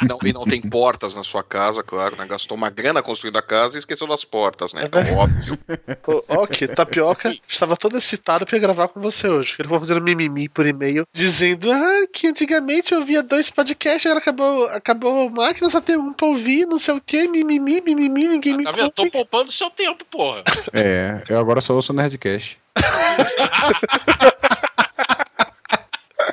Não, 0.01 0.19
e 0.23 0.33
não 0.33 0.45
tem 0.45 0.61
portas 0.61 1.13
na 1.15 1.23
sua 1.23 1.41
casa, 1.43 1.81
claro, 1.83 2.15
né? 2.17 2.25
Gastou 2.27 2.55
uma 2.57 2.69
grana 2.69 3.01
construindo 3.01 3.37
a 3.37 3.41
casa 3.41 3.77
e 3.77 3.79
esqueceu 3.79 4.07
das 4.07 4.23
portas, 4.23 4.73
né? 4.73 4.83
Então, 4.85 5.01
verdade. 5.01 5.19
óbvio. 5.19 5.59
Ô, 6.07 6.23
Ok, 6.43 6.67
Tapioca 6.67 7.33
estava 7.47 7.75
todo 7.77 7.97
excitado 7.97 8.45
pra 8.45 8.59
gravar 8.59 8.87
com 8.89 8.99
você 9.01 9.27
hoje. 9.27 9.55
Ele 9.59 9.67
foi 9.67 9.79
fazer 9.79 9.97
um 9.97 10.03
mimimi 10.03 10.47
por 10.49 10.65
e-mail 10.67 11.05
dizendo 11.13 11.71
ah, 11.71 12.07
que 12.11 12.27
antigamente 12.27 12.93
eu 12.93 13.03
via 13.03 13.23
dois 13.23 13.49
podcasts, 13.49 14.05
agora 14.05 14.19
acabou, 14.19 14.67
acabou 14.67 15.27
a 15.27 15.29
máquina, 15.29 15.69
só 15.69 15.81
tem 15.81 15.97
um 15.97 16.13
pra 16.13 16.27
ouvir, 16.27 16.65
não 16.65 16.77
sei 16.77 16.93
o 16.95 17.01
que, 17.01 17.27
mimimi, 17.27 17.81
mimimi, 17.81 18.27
ninguém 18.27 18.55
me 18.57 18.63
Tá 18.63 18.71
vendo? 18.71 18.83
conta. 18.91 18.95
Tô 19.03 19.09
poupando 19.11 19.51
seu 19.51 19.69
tempo, 19.69 20.03
porra. 20.05 20.43
É, 20.73 21.21
eu 21.29 21.39
agora 21.39 21.61
só 21.61 21.73
ouço 21.73 21.91
o 21.91 21.95
Nerdcast. 21.95 22.59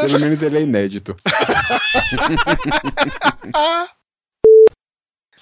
Pelo 0.06 0.20
menos 0.20 0.43
ele 0.43 0.59
é 0.59 0.62
inédito. 0.62 1.16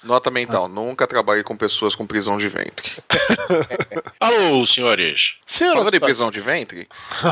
Nota 0.03 0.29
mental, 0.29 0.67
nunca 0.67 1.07
trabalhe 1.07 1.43
com 1.43 1.55
pessoas 1.55 1.95
com 1.95 2.05
prisão 2.05 2.37
de 2.37 2.49
ventre. 2.49 2.91
Alô, 4.19 4.65
senhores. 4.65 5.35
Senhor 5.45 5.71
Falando 5.71 5.85
em 5.85 5.97
Octopus. 5.97 6.05
prisão 6.07 6.31
de 6.31 6.41
ventre, 6.41 6.87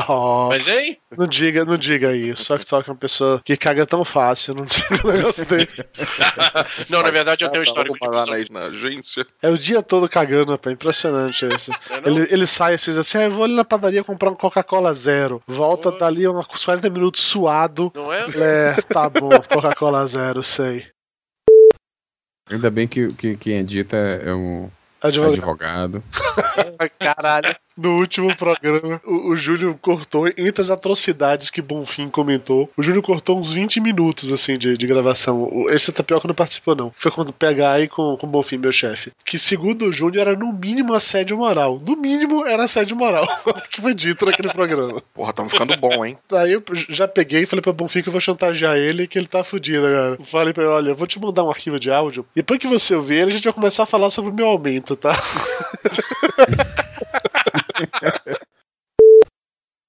Oh, 0.08 0.48
Mas, 0.48 0.66
hein? 0.68 0.98
não 1.16 1.26
diga, 1.26 1.64
não 1.64 1.76
diga 1.76 2.14
isso. 2.14 2.44
Só 2.44 2.56
que 2.58 2.66
toca 2.66 2.90
uma 2.90 2.96
pessoa 2.96 3.40
que 3.44 3.56
caga 3.56 3.84
tão 3.86 4.04
fácil, 4.04 4.54
não 4.54 4.64
diga 4.64 5.06
um 5.06 5.12
negócio 5.12 5.44
desse. 5.44 5.84
Não, 6.88 7.02
na 7.02 7.10
verdade 7.10 7.44
eu 7.44 7.50
tenho 7.50 7.62
um 7.62 7.64
Tava 7.66 7.80
histórico 7.86 7.98
de 8.10 8.14
lá 8.16 8.24
prisão. 8.24 8.46
na, 8.50 8.60
na 8.60 8.66
agência. 8.66 9.26
É 9.42 9.48
o 9.48 9.58
dia 9.58 9.82
todo 9.82 10.08
cagando, 10.08 10.52
rapaz. 10.52 10.72
Impressionante 10.74 11.44
esse. 11.46 11.70
É? 11.90 12.08
Ele, 12.08 12.26
ele 12.30 12.46
sai 12.46 12.74
assim, 12.74 12.90
diz 12.90 12.98
assim: 12.98 13.18
ah, 13.18 13.22
eu 13.24 13.30
vou 13.30 13.44
ali 13.44 13.54
na 13.54 13.64
padaria 13.64 14.02
comprar 14.02 14.30
um 14.30 14.34
Coca-Cola 14.34 14.94
zero. 14.94 15.42
Volta 15.46 15.90
dali 15.92 16.26
uns 16.26 16.64
40 16.64 16.88
minutos 16.90 17.20
suado. 17.20 17.92
Não 17.94 18.12
é? 18.12 18.24
É, 18.34 18.72
tá 18.82 19.08
bom, 19.10 19.28
Coca-Cola 19.48 20.06
zero, 20.06 20.42
sei. 20.42 20.86
Ainda 22.52 22.70
bem 22.70 22.86
que, 22.86 23.08
que 23.14 23.36
quem 23.36 23.58
edita 23.58 23.96
é 23.96 24.32
um 24.34 24.70
Advogado. 25.00 25.32
advogado. 25.32 26.04
Caralho. 27.00 27.56
No 27.76 27.98
último 27.98 28.36
programa, 28.36 29.00
o, 29.04 29.30
o 29.30 29.36
Júlio 29.36 29.78
cortou, 29.80 30.26
entre 30.28 30.60
as 30.60 30.70
atrocidades 30.70 31.50
que 31.50 31.62
Bonfim 31.62 32.08
comentou, 32.08 32.68
o 32.76 32.82
Júlio 32.82 33.02
cortou 33.02 33.38
uns 33.38 33.52
20 33.52 33.80
minutos, 33.80 34.30
assim, 34.32 34.58
de, 34.58 34.76
de 34.76 34.86
gravação. 34.86 35.42
O- 35.50 35.70
Esse 35.70 35.90
Tapioca 35.92 36.28
não 36.28 36.34
participou, 36.34 36.74
não. 36.74 36.92
Foi 36.96 37.10
quando 37.10 37.32
pegar 37.32 37.72
aí 37.72 37.88
com, 37.88 38.16
com 38.16 38.26
Bonfim, 38.26 38.58
meu 38.58 38.72
chefe. 38.72 39.10
Que, 39.24 39.38
segundo 39.38 39.86
o 39.86 39.92
Júlio, 39.92 40.20
era 40.20 40.36
no 40.36 40.52
mínimo 40.52 40.92
assédio 40.94 41.36
moral. 41.38 41.80
No 41.84 41.96
mínimo, 41.96 42.44
era 42.46 42.64
assédio 42.64 42.96
moral. 42.96 43.26
que 43.70 43.80
foi 43.80 43.94
dito 43.94 44.26
naquele 44.26 44.52
programa. 44.52 45.02
Porra, 45.14 45.32
tamo 45.32 45.48
ficando 45.48 45.76
bom, 45.78 46.04
hein? 46.04 46.18
Daí 46.30 46.52
eu 46.52 46.62
já 46.88 47.08
peguei 47.08 47.42
e 47.42 47.46
falei 47.46 47.62
pra 47.62 47.72
Bonfim 47.72 48.02
que 48.02 48.08
eu 48.08 48.12
vou 48.12 48.20
chantagear 48.20 48.76
ele 48.76 49.06
que 49.06 49.18
ele 49.18 49.26
tá 49.26 49.42
fudido 49.42 49.86
agora. 49.86 50.18
Falei 50.24 50.52
pra 50.52 50.62
ele, 50.64 50.72
olha, 50.72 50.88
eu 50.90 50.96
vou 50.96 51.06
te 51.06 51.18
mandar 51.20 51.44
um 51.44 51.50
arquivo 51.50 51.80
de 51.80 51.90
áudio. 51.90 52.26
E 52.34 52.40
depois 52.40 52.58
que 52.60 52.66
você 52.66 52.94
ouvir 52.94 53.16
ele, 53.16 53.30
a 53.30 53.34
gente 53.34 53.44
vai 53.44 53.52
começar 53.52 53.84
a 53.84 53.86
falar 53.86 54.10
sobre 54.10 54.30
o 54.30 54.34
meu 54.34 54.46
aumento, 54.46 54.94
tá? 54.94 55.12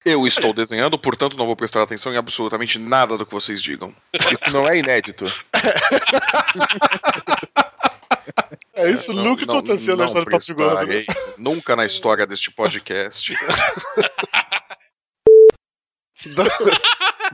Eu 0.04 0.26
estou 0.26 0.52
desenhando, 0.52 0.98
portanto 0.98 1.34
não 1.36 1.46
vou 1.46 1.56
prestar 1.56 1.82
atenção 1.82 2.12
em 2.12 2.18
absolutamente 2.18 2.78
nada 2.78 3.16
do 3.16 3.24
que 3.24 3.32
vocês 3.32 3.62
digam. 3.62 3.94
Isso 4.12 4.52
não 4.52 4.68
é 4.68 4.78
inédito. 4.78 5.24
É 8.74 8.90
isso 8.90 9.12
Não, 9.14 9.24
nunca 9.24 9.46
não, 9.46 9.58
aconteceu 9.58 9.96
na 9.96 10.00
não 10.04 10.06
história 10.06 10.26
do 10.26 10.30
Papo 10.30 10.54
Gordo. 10.54 10.86
né? 10.86 11.04
prestarei. 11.04 11.06
Nunca 11.38 11.76
na 11.76 11.86
história 11.86 12.26
deste 12.26 12.50
podcast. 12.50 13.34
Dá, 16.26 16.44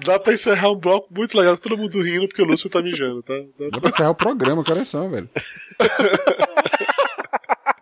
dá 0.05 0.19
pra 0.19 0.33
encerrar 0.35 0.71
um 0.71 0.77
bloco 0.77 1.09
muito 1.13 1.37
legal, 1.39 1.57
todo 1.57 1.77
mundo 1.79 2.03
rindo 2.03 2.29
porque 2.29 2.43
o 2.43 2.45
Lúcio 2.45 2.69
tá 2.69 2.83
mijando, 2.83 3.23
tá? 3.23 3.35
Dá 3.59 3.69
Dá 3.71 3.81
pra 3.81 3.91
encerrar 3.91 4.11
o 4.11 4.15
programa, 4.15 4.65
horas 4.69 4.89
são, 4.89 5.11
velho? 5.11 5.29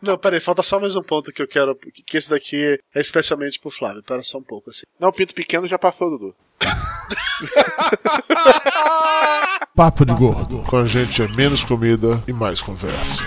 Não, 0.01 0.17
peraí, 0.17 0.41
falta 0.41 0.63
só 0.63 0.79
mais 0.79 0.95
um 0.95 1.03
ponto 1.03 1.33
que 1.33 1.43
eu 1.43 1.49
quero. 1.49 1.77
Que 2.07 2.17
esse 2.17 2.31
daqui 2.31 2.79
é 2.95 3.01
especialmente 3.01 3.59
pro 3.59 3.71
Flávio. 3.71 4.03
Pera 4.03 4.23
só 4.23 4.39
um 4.39 4.43
pouco 4.43 4.71
assim. 4.71 4.85
Não, 4.99 5.13
Pinto 5.13 5.35
Pequeno 5.35 5.67
já 5.67 5.79
passou, 5.79 6.11
Dudu. 6.11 6.35
Papo 9.75 10.05
de 10.05 10.15
Gordo. 10.15 10.63
Com 10.65 10.79
a 10.79 10.87
gente 10.87 11.23
é 11.23 11.29
menos 11.29 11.63
comida 11.63 12.23
e 12.27 12.33
mais 12.33 12.61
conversa. 12.61 13.23